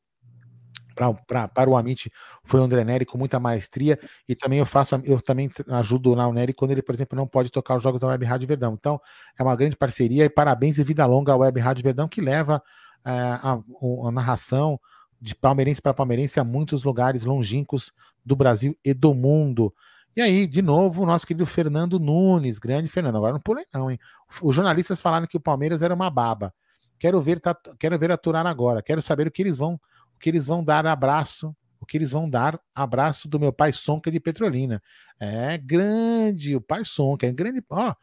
para 1.28 1.70
o 1.70 1.78
Amit 1.78 2.12
foi 2.44 2.60
o 2.60 2.64
André 2.64 2.84
Neri 2.84 3.06
com 3.06 3.20
muita 3.20 3.40
maestria 3.40 4.00
e 4.28 4.36
também 4.36 4.58
eu 4.58 4.66
faço 4.66 4.96
eu 5.04 5.22
também 5.22 5.52
ajudo 5.70 6.16
lá 6.16 6.28
o 6.28 6.34
Neri 6.34 6.54
quando 6.54 6.70
ele 6.70 6.84
por 6.84 6.94
exemplo 6.94 7.16
não 7.18 7.28
pode 7.28 7.52
tocar 7.52 7.76
os 7.76 7.82
jogos 7.82 8.00
da 8.00 8.06
Web 8.08 8.24
Rádio 8.24 8.48
Verdão 8.48 8.76
então 8.76 9.02
é 9.36 9.42
uma 9.42 9.56
grande 9.56 9.76
parceria 9.76 10.24
e 10.24 10.30
parabéns 10.30 10.78
e 10.78 10.84
vida 10.84 11.04
longa 11.08 11.34
à 11.34 11.36
Web 11.36 11.60
Rádio 11.60 11.84
Verdão 11.84 12.08
que 12.08 12.22
leva 12.22 12.62
é, 13.04 13.10
a, 13.12 13.60
a 14.06 14.12
narração 14.12 14.80
de 15.24 15.34
palmeirense 15.34 15.82
para 15.82 15.94
palmeirense 15.94 16.38
a 16.38 16.44
muitos 16.44 16.84
lugares 16.84 17.24
longínquos 17.24 17.94
do 18.26 18.36
Brasil 18.36 18.78
e 18.84 18.94
do 18.94 19.14
mundo. 19.14 19.74
E 20.14 20.22
aí, 20.22 20.46
de 20.46 20.62
novo, 20.62 21.04
o 21.04 21.06
nosso 21.06 21.26
querido 21.26 21.46
Fernando 21.46 21.98
Nunes, 21.98 22.60
grande 22.60 22.90
Fernando. 22.90 23.16
Agora 23.16 23.32
não 23.32 23.40
pulei, 23.40 23.66
não, 23.74 23.90
hein? 23.90 23.98
Os 24.42 24.54
jornalistas 24.54 25.00
falaram 25.00 25.26
que 25.26 25.38
o 25.38 25.40
Palmeiras 25.40 25.82
era 25.82 25.94
uma 25.96 26.10
baba. 26.10 26.54
Quero 27.00 27.22
ver, 27.22 27.40
tá, 27.40 27.58
quero 27.80 27.98
ver 27.98 28.12
aturar 28.12 28.46
agora. 28.46 28.84
Quero 28.84 29.02
saber 29.02 29.26
o 29.26 29.32
que 29.32 29.42
eles 29.42 29.58
vão, 29.58 29.80
o 30.14 30.20
que 30.20 30.30
eles 30.30 30.46
vão 30.46 30.62
dar 30.62 30.86
abraço, 30.86 31.56
o 31.80 31.86
que 31.86 31.98
eles 31.98 32.12
vão 32.12 32.30
dar 32.30 32.60
abraço 32.76 33.30
do 33.30 33.40
meu 33.40 33.54
pai 33.54 33.72
Sonca 33.72 34.12
de 34.12 34.20
Petrolina. 34.20 34.84
É 35.18 35.58
grande, 35.58 36.54
o 36.54 36.62
pai 36.62 36.84
Sonca, 36.84 37.26
é 37.26 37.32
grande. 37.32 37.64
Ó, 37.70 37.96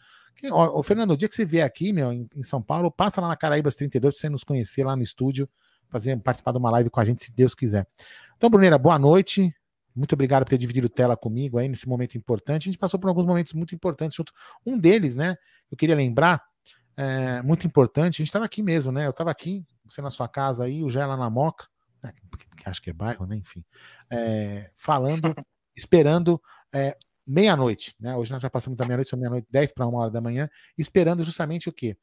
ó, 0.51 0.83
Fernando, 0.83 1.11
o 1.11 1.17
dia 1.19 1.29
que 1.29 1.35
você 1.35 1.45
vier 1.45 1.67
aqui, 1.67 1.93
meu, 1.93 2.11
em, 2.15 2.27
em 2.35 2.43
São 2.43 2.63
Paulo, 2.63 2.91
passa 2.91 3.21
lá 3.21 3.29
na 3.29 3.37
Caraíbas 3.37 3.75
32 3.77 4.15
pra 4.15 4.21
você 4.21 4.31
nos 4.31 4.43
conhecer 4.43 4.85
lá 4.85 4.97
no 4.97 5.03
estúdio 5.03 5.47
fazer, 5.91 6.19
participar 6.21 6.53
de 6.53 6.59
uma 6.59 6.71
live 6.71 6.91
com 6.91 7.01
a 7.01 7.05
gente, 7.05 7.23
se 7.23 7.33
Deus 7.33 7.55
quiser. 7.55 7.87
Então, 8.37 8.49
Bruneira, 8.49 8.79
boa 8.79 8.99
noite. 8.99 9.55
Muito 9.95 10.13
obrigado 10.13 10.45
por 10.45 10.51
ter 10.51 10.59
dividido 10.59 10.89
tela 10.89 11.17
comigo 11.17 11.59
aí 11.59 11.69
nesse 11.69 11.89
momento 11.89 12.17
importante. 12.17 12.69
A 12.69 12.73
gente 12.73 12.79
passou 12.79 12.99
por 12.99 13.09
alguns 13.09 13.27
momentos 13.27 13.53
muito 13.53 13.75
importantes 13.75 14.17
junto. 14.17 14.33
Um 14.65 14.79
deles, 14.79 15.17
né? 15.17 15.37
Eu 15.71 15.77
queria 15.77 15.97
lembrar, 15.97 16.43
é, 16.97 17.43
muito 17.43 17.67
importante, 17.67 18.17
a 18.17 18.19
gente 18.19 18.29
estava 18.29 18.45
aqui 18.45 18.63
mesmo, 18.63 18.93
né? 18.93 19.07
Eu 19.07 19.11
estava 19.11 19.31
aqui, 19.31 19.65
você 19.85 20.01
na 20.01 20.11
sua 20.11 20.29
casa 20.29 20.65
aí, 20.65 20.83
o 20.83 20.91
Jé 20.91 21.05
lá 21.05 21.17
na 21.17 21.31
Moca, 21.31 21.67
né, 22.03 22.13
que 22.57 22.69
acho 22.69 22.83
que 22.83 22.91
é 22.91 22.93
bairro, 22.93 23.27
né? 23.27 23.37
Enfim, 23.37 23.65
é, 24.11 24.71
falando, 24.77 25.23
esperando 25.77 26.41
é, 26.73 26.97
meia-noite, 27.27 27.95
né? 27.99 28.17
Hoje 28.17 28.31
nós 28.33 28.43
já 28.43 28.51
passamos 28.51 28.77
da 28.77 28.85
meia-noite, 28.85 29.11
são 29.11 29.19
meia-noite, 29.19 29.47
10 29.51 29.73
para 29.73 29.87
uma 29.87 30.01
hora 30.01 30.11
da 30.11 30.21
manhã, 30.21 30.49
esperando 30.77 31.23
justamente 31.25 31.69
o 31.69 31.73
quê? 31.73 31.97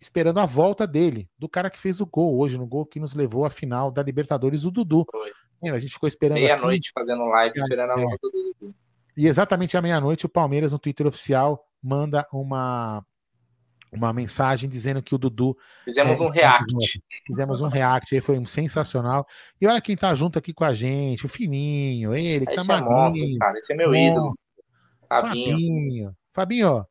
Esperando 0.00 0.38
a 0.38 0.46
volta 0.46 0.86
dele, 0.86 1.28
do 1.38 1.48
cara 1.48 1.70
que 1.70 1.78
fez 1.78 2.00
o 2.00 2.06
gol 2.06 2.38
hoje, 2.38 2.56
no 2.56 2.66
gol 2.66 2.86
que 2.86 3.00
nos 3.00 3.14
levou 3.14 3.44
à 3.44 3.50
final 3.50 3.90
da 3.90 4.02
Libertadores, 4.02 4.64
o 4.64 4.70
Dudu. 4.70 5.04
A 5.62 5.78
gente 5.78 5.92
ficou 5.92 6.08
esperando. 6.08 6.36
Meia-noite 6.36 6.92
fazendo 6.94 7.24
live, 7.24 7.58
esperando 7.58 7.90
a 7.90 8.00
é. 8.00 8.02
volta 8.02 8.18
do 8.22 8.54
Dudu. 8.60 8.74
E 9.16 9.26
exatamente 9.26 9.76
à 9.76 9.82
meia-noite, 9.82 10.26
o 10.26 10.28
Palmeiras, 10.28 10.72
no 10.72 10.78
Twitter 10.78 11.06
oficial, 11.06 11.66
manda 11.82 12.24
uma, 12.32 13.04
uma 13.92 14.12
mensagem 14.12 14.70
dizendo 14.70 15.02
que 15.02 15.14
o 15.14 15.18
Dudu. 15.18 15.56
Fizemos 15.84 16.20
é, 16.20 16.24
um 16.24 16.28
react. 16.28 17.02
Fizemos 17.26 17.60
um 17.60 17.68
react, 17.68 18.20
foi 18.20 18.38
um 18.38 18.46
sensacional. 18.46 19.26
E 19.60 19.66
olha 19.66 19.80
quem 19.80 19.96
tá 19.96 20.14
junto 20.14 20.38
aqui 20.38 20.54
com 20.54 20.64
a 20.64 20.72
gente, 20.72 21.26
o 21.26 21.28
Fininho, 21.28 22.14
ele 22.14 22.46
que 22.46 22.54
tá 22.54 22.60
esse 22.60 22.68
tá 22.68 22.76
é 22.76 22.80
magrinho. 22.80 23.38
cara, 23.38 23.58
esse 23.58 23.72
é 23.72 23.76
meu 23.76 23.92
ídolo. 23.92 24.30
Fabinho. 25.08 25.52
Fabinho, 25.52 26.16
Fabinho 26.32 26.86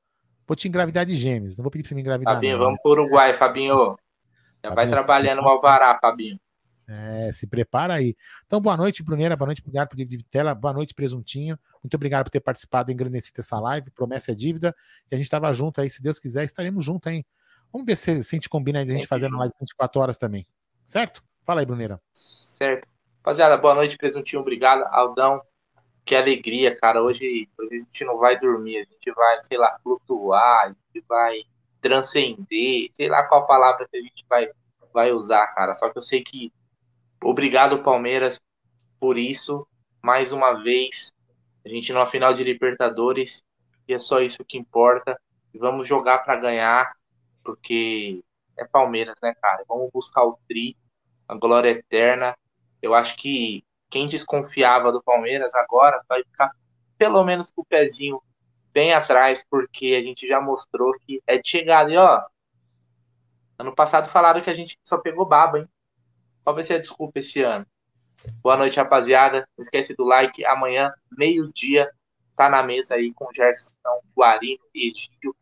Vou 0.47 0.55
te 0.55 0.67
engravidar 0.67 1.05
de 1.05 1.15
gêmeos. 1.15 1.57
Não 1.57 1.63
vou 1.63 1.69
pedir 1.69 1.83
pra 1.83 1.89
você 1.89 1.95
me 1.95 2.01
engravidar. 2.01 2.35
Fabinho, 2.35 2.53
não, 2.53 2.59
vamos 2.59 2.75
né? 2.75 2.79
pro 2.81 2.91
Uruguai, 2.91 3.33
Fabinho. 3.33 3.75
Já 4.63 4.69
Fabinho, 4.69 4.75
vai 4.75 4.87
trabalhando 4.87 5.41
no 5.41 5.49
Alvará, 5.49 5.99
Fabinho. 5.99 6.39
É, 6.87 7.33
se 7.33 7.45
prepara 7.45 7.95
aí. 7.95 8.15
Então, 8.45 8.61
boa 8.61 8.77
noite, 8.77 9.03
Bruneira. 9.03 9.35
Boa 9.35 9.47
noite, 9.47 9.61
obrigado 9.61 9.89
por 9.89 9.97
dividir 9.97 10.23
tela. 10.31 10.55
Boa 10.55 10.73
noite, 10.73 10.93
Presuntinho. 10.93 11.59
Muito 11.83 11.95
obrigado 11.95 12.23
por 12.23 12.29
ter 12.29 12.39
participado 12.39 12.89
e 12.89 12.93
engrandecido 12.93 13.41
essa 13.41 13.59
live. 13.59 13.91
Promessa 13.91 14.31
é 14.31 14.35
dívida. 14.35 14.73
E 15.11 15.15
a 15.15 15.17
gente 15.17 15.25
estava 15.25 15.51
junto 15.51 15.81
aí, 15.81 15.89
se 15.89 16.01
Deus 16.01 16.17
quiser, 16.17 16.45
estaremos 16.45 16.85
juntos, 16.85 17.11
hein? 17.11 17.25
Vamos 17.73 17.85
ver 17.85 17.97
se, 17.97 18.23
se 18.23 18.35
a 18.35 18.37
gente 18.37 18.47
combina 18.47 18.79
aí 18.79 18.85
de 18.85 18.93
a 18.93 18.95
gente 18.95 19.07
fazer 19.07 19.27
uma 19.27 19.39
live 19.39 19.53
24 19.59 20.01
horas 20.01 20.17
também. 20.17 20.47
Certo? 20.85 21.21
Fala 21.43 21.59
aí, 21.59 21.65
Bruneira. 21.65 21.99
Certo. 22.13 22.87
Rapaziada, 23.17 23.57
boa 23.57 23.75
noite, 23.75 23.97
Presuntinho. 23.97 24.41
Obrigado. 24.41 24.83
Aldão, 24.89 25.41
que 26.07 26.15
alegria, 26.15 26.75
cara. 26.75 27.03
Hoje, 27.03 27.49
hoje, 27.57 27.75
a 27.75 27.77
gente 27.77 28.05
não 28.05 28.17
vai 28.17 28.39
dormir, 28.39 28.77
a 28.77 28.83
gente 28.85 29.11
vai, 29.11 29.43
sei 29.43 29.57
lá, 29.57 29.77
flutuar, 29.83 30.63
a 30.63 30.67
gente 30.69 31.05
vai 31.07 31.43
transcender, 31.81 32.89
sei 32.93 33.09
lá 33.09 33.23
qual 33.23 33.45
palavra 33.45 33.87
que 33.91 33.97
a 33.97 34.01
gente 34.01 34.25
vai, 34.27 34.49
vai 34.93 35.11
usar, 35.11 35.45
cara. 35.47 35.73
Só 35.73 35.89
que 35.89 35.97
eu 35.97 36.01
sei 36.01 36.23
que 36.23 36.51
obrigado, 37.21 37.83
Palmeiras, 37.83 38.39
por 38.99 39.17
isso. 39.17 39.67
Mais 40.01 40.31
uma 40.31 40.53
vez, 40.63 41.13
a 41.65 41.69
gente 41.69 41.91
numa 41.91 42.07
final 42.07 42.33
de 42.33 42.43
Libertadores, 42.43 43.43
e 43.87 43.93
é 43.93 43.99
só 43.99 44.21
isso 44.21 44.45
que 44.45 44.57
importa. 44.57 45.19
E 45.53 45.57
vamos 45.57 45.87
jogar 45.87 46.19
para 46.19 46.37
ganhar, 46.37 46.95
porque 47.43 48.23
é 48.57 48.65
Palmeiras, 48.65 49.19
né, 49.21 49.33
cara? 49.41 49.63
Vamos 49.67 49.89
buscar 49.91 50.23
o 50.23 50.39
tri 50.47 50.77
a 51.27 51.35
glória 51.35 51.69
eterna. 51.69 52.37
Eu 52.81 52.93
acho 52.93 53.17
que 53.17 53.63
quem 53.89 54.07
desconfiava 54.07 54.91
do 54.91 55.01
Palmeiras 55.01 55.53
agora 55.55 56.01
vai 56.07 56.23
ficar 56.23 56.51
pelo 56.97 57.23
menos 57.23 57.51
com 57.51 57.61
o 57.61 57.65
pezinho 57.65 58.21
bem 58.73 58.93
atrás, 58.93 59.45
porque 59.49 59.95
a 59.99 60.01
gente 60.01 60.27
já 60.27 60.41
mostrou 60.41 60.93
que 60.99 61.21
é 61.25 61.37
de 61.37 61.49
chegada. 61.49 61.91
E 61.91 61.97
ó, 61.97 62.21
ano 63.57 63.73
passado 63.73 64.09
falaram 64.09 64.41
que 64.41 64.49
a 64.49 64.55
gente 64.55 64.77
só 64.83 64.97
pegou 64.97 65.25
baba, 65.25 65.59
hein? 65.59 65.69
Qual 66.43 66.53
vai 66.55 66.63
ser 66.63 66.75
a 66.75 66.79
desculpa 66.79 67.19
esse 67.19 67.41
ano? 67.41 67.65
Boa 68.41 68.57
noite, 68.57 68.77
rapaziada. 68.77 69.47
Não 69.57 69.61
esquece 69.61 69.95
do 69.95 70.03
like. 70.03 70.45
Amanhã, 70.45 70.93
meio-dia, 71.11 71.91
tá 72.35 72.49
na 72.49 72.63
mesa 72.63 72.95
aí 72.95 73.13
com 73.13 73.31
Gerson, 73.33 73.73
Guarino 74.15 74.63
e 74.73 74.89
Egídio, 74.89 75.35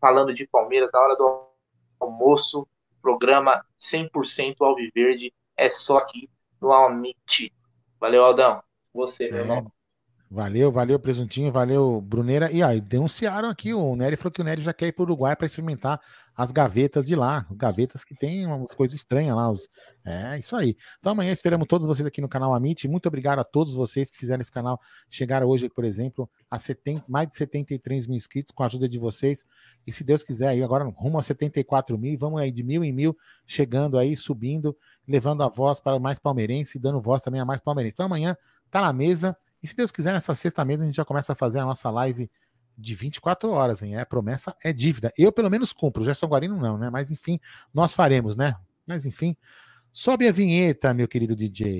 falando 0.00 0.32
de 0.32 0.46
Palmeiras 0.46 0.90
na 0.92 1.00
hora 1.00 1.16
do 1.16 1.46
almoço. 2.00 2.66
Programa 3.00 3.64
100% 3.80 4.56
Alviverde. 4.60 5.32
É 5.56 5.68
só 5.68 5.98
aqui 5.98 6.30
no 6.60 6.72
Almite. 6.72 7.52
Valeu, 8.02 8.24
Aldão. 8.24 8.60
Você, 8.92 9.30
meu 9.30 9.38
é. 9.38 9.40
irmão. 9.42 9.72
Valeu, 10.28 10.72
valeu, 10.72 10.98
Presuntinho, 10.98 11.52
valeu, 11.52 12.00
Bruneira. 12.00 12.50
E 12.50 12.60
aí, 12.60 12.80
denunciaram 12.80 13.48
aqui, 13.48 13.72
o 13.72 13.94
Nery 13.94 14.16
falou 14.16 14.32
que 14.32 14.40
o 14.40 14.44
Nery 14.44 14.60
já 14.60 14.72
quer 14.72 14.88
ir 14.88 14.92
para 14.92 15.02
o 15.02 15.04
Uruguai 15.04 15.36
para 15.36 15.46
experimentar 15.46 16.00
as 16.34 16.50
gavetas 16.50 17.06
de 17.06 17.14
lá, 17.14 17.46
gavetas 17.52 18.02
que 18.02 18.14
tem 18.14 18.46
umas 18.46 18.72
coisas 18.72 18.96
estranhas 18.96 19.36
lá. 19.36 19.50
Os... 19.50 19.68
É, 20.04 20.38
isso 20.38 20.56
aí. 20.56 20.76
Então 20.98 21.12
amanhã 21.12 21.30
esperamos 21.30 21.68
todos 21.68 21.86
vocês 21.86 22.06
aqui 22.06 22.20
no 22.20 22.28
canal 22.28 22.54
Amit. 22.54 22.88
Muito 22.88 23.06
obrigado 23.06 23.38
a 23.38 23.44
todos 23.44 23.74
vocês 23.74 24.10
que 24.10 24.18
fizeram 24.18 24.40
esse 24.40 24.50
canal 24.50 24.80
chegar 25.08 25.44
hoje, 25.44 25.68
por 25.68 25.84
exemplo, 25.84 26.28
a 26.50 26.58
70, 26.58 27.04
mais 27.06 27.28
de 27.28 27.34
73 27.34 28.06
mil 28.06 28.16
inscritos 28.16 28.52
com 28.52 28.62
a 28.62 28.66
ajuda 28.66 28.88
de 28.88 28.98
vocês. 28.98 29.44
E 29.86 29.92
se 29.92 30.02
Deus 30.02 30.22
quiser, 30.22 30.48
aí 30.48 30.62
agora 30.62 30.84
rumo 30.84 31.18
a 31.18 31.22
74 31.22 31.96
mil, 31.98 32.18
vamos 32.18 32.40
aí 32.40 32.50
de 32.50 32.62
mil 32.62 32.82
em 32.82 32.92
mil, 32.92 33.16
chegando 33.46 33.98
aí, 33.98 34.16
subindo, 34.16 34.74
levando 35.06 35.42
a 35.42 35.48
voz 35.48 35.80
para 35.80 35.98
mais 35.98 36.18
palmeirense 36.18 36.78
e 36.78 36.80
dando 36.80 37.00
voz 37.00 37.22
também 37.22 37.40
a 37.40 37.44
mais 37.44 37.60
palmeirense. 37.60 37.94
Então 37.94 38.06
amanhã 38.06 38.36
tá 38.70 38.80
na 38.80 38.92
mesa. 38.92 39.36
E 39.62 39.66
se 39.66 39.76
Deus 39.76 39.92
quiser, 39.92 40.12
nessa 40.12 40.34
sexta 40.34 40.64
mesa 40.64 40.82
a 40.82 40.86
gente 40.86 40.96
já 40.96 41.04
começa 41.04 41.32
a 41.32 41.36
fazer 41.36 41.60
a 41.60 41.64
nossa 41.64 41.90
live 41.90 42.30
de 42.76 42.94
24 42.94 43.50
horas, 43.50 43.82
hein? 43.82 43.96
É 43.96 44.04
promessa, 44.04 44.54
é 44.62 44.72
dívida. 44.72 45.12
Eu 45.16 45.30
pelo 45.32 45.50
menos 45.50 45.72
cumpro, 45.72 46.02
o 46.02 46.04
Gerson 46.04 46.26
Guarino 46.26 46.56
não, 46.56 46.78
né? 46.78 46.90
Mas 46.90 47.10
enfim, 47.10 47.38
nós 47.72 47.94
faremos, 47.94 48.36
né? 48.36 48.56
Mas 48.86 49.06
enfim, 49.06 49.36
sobe 49.92 50.26
a 50.26 50.32
vinheta, 50.32 50.92
meu 50.94 51.06
querido 51.06 51.36
DJ. 51.36 51.76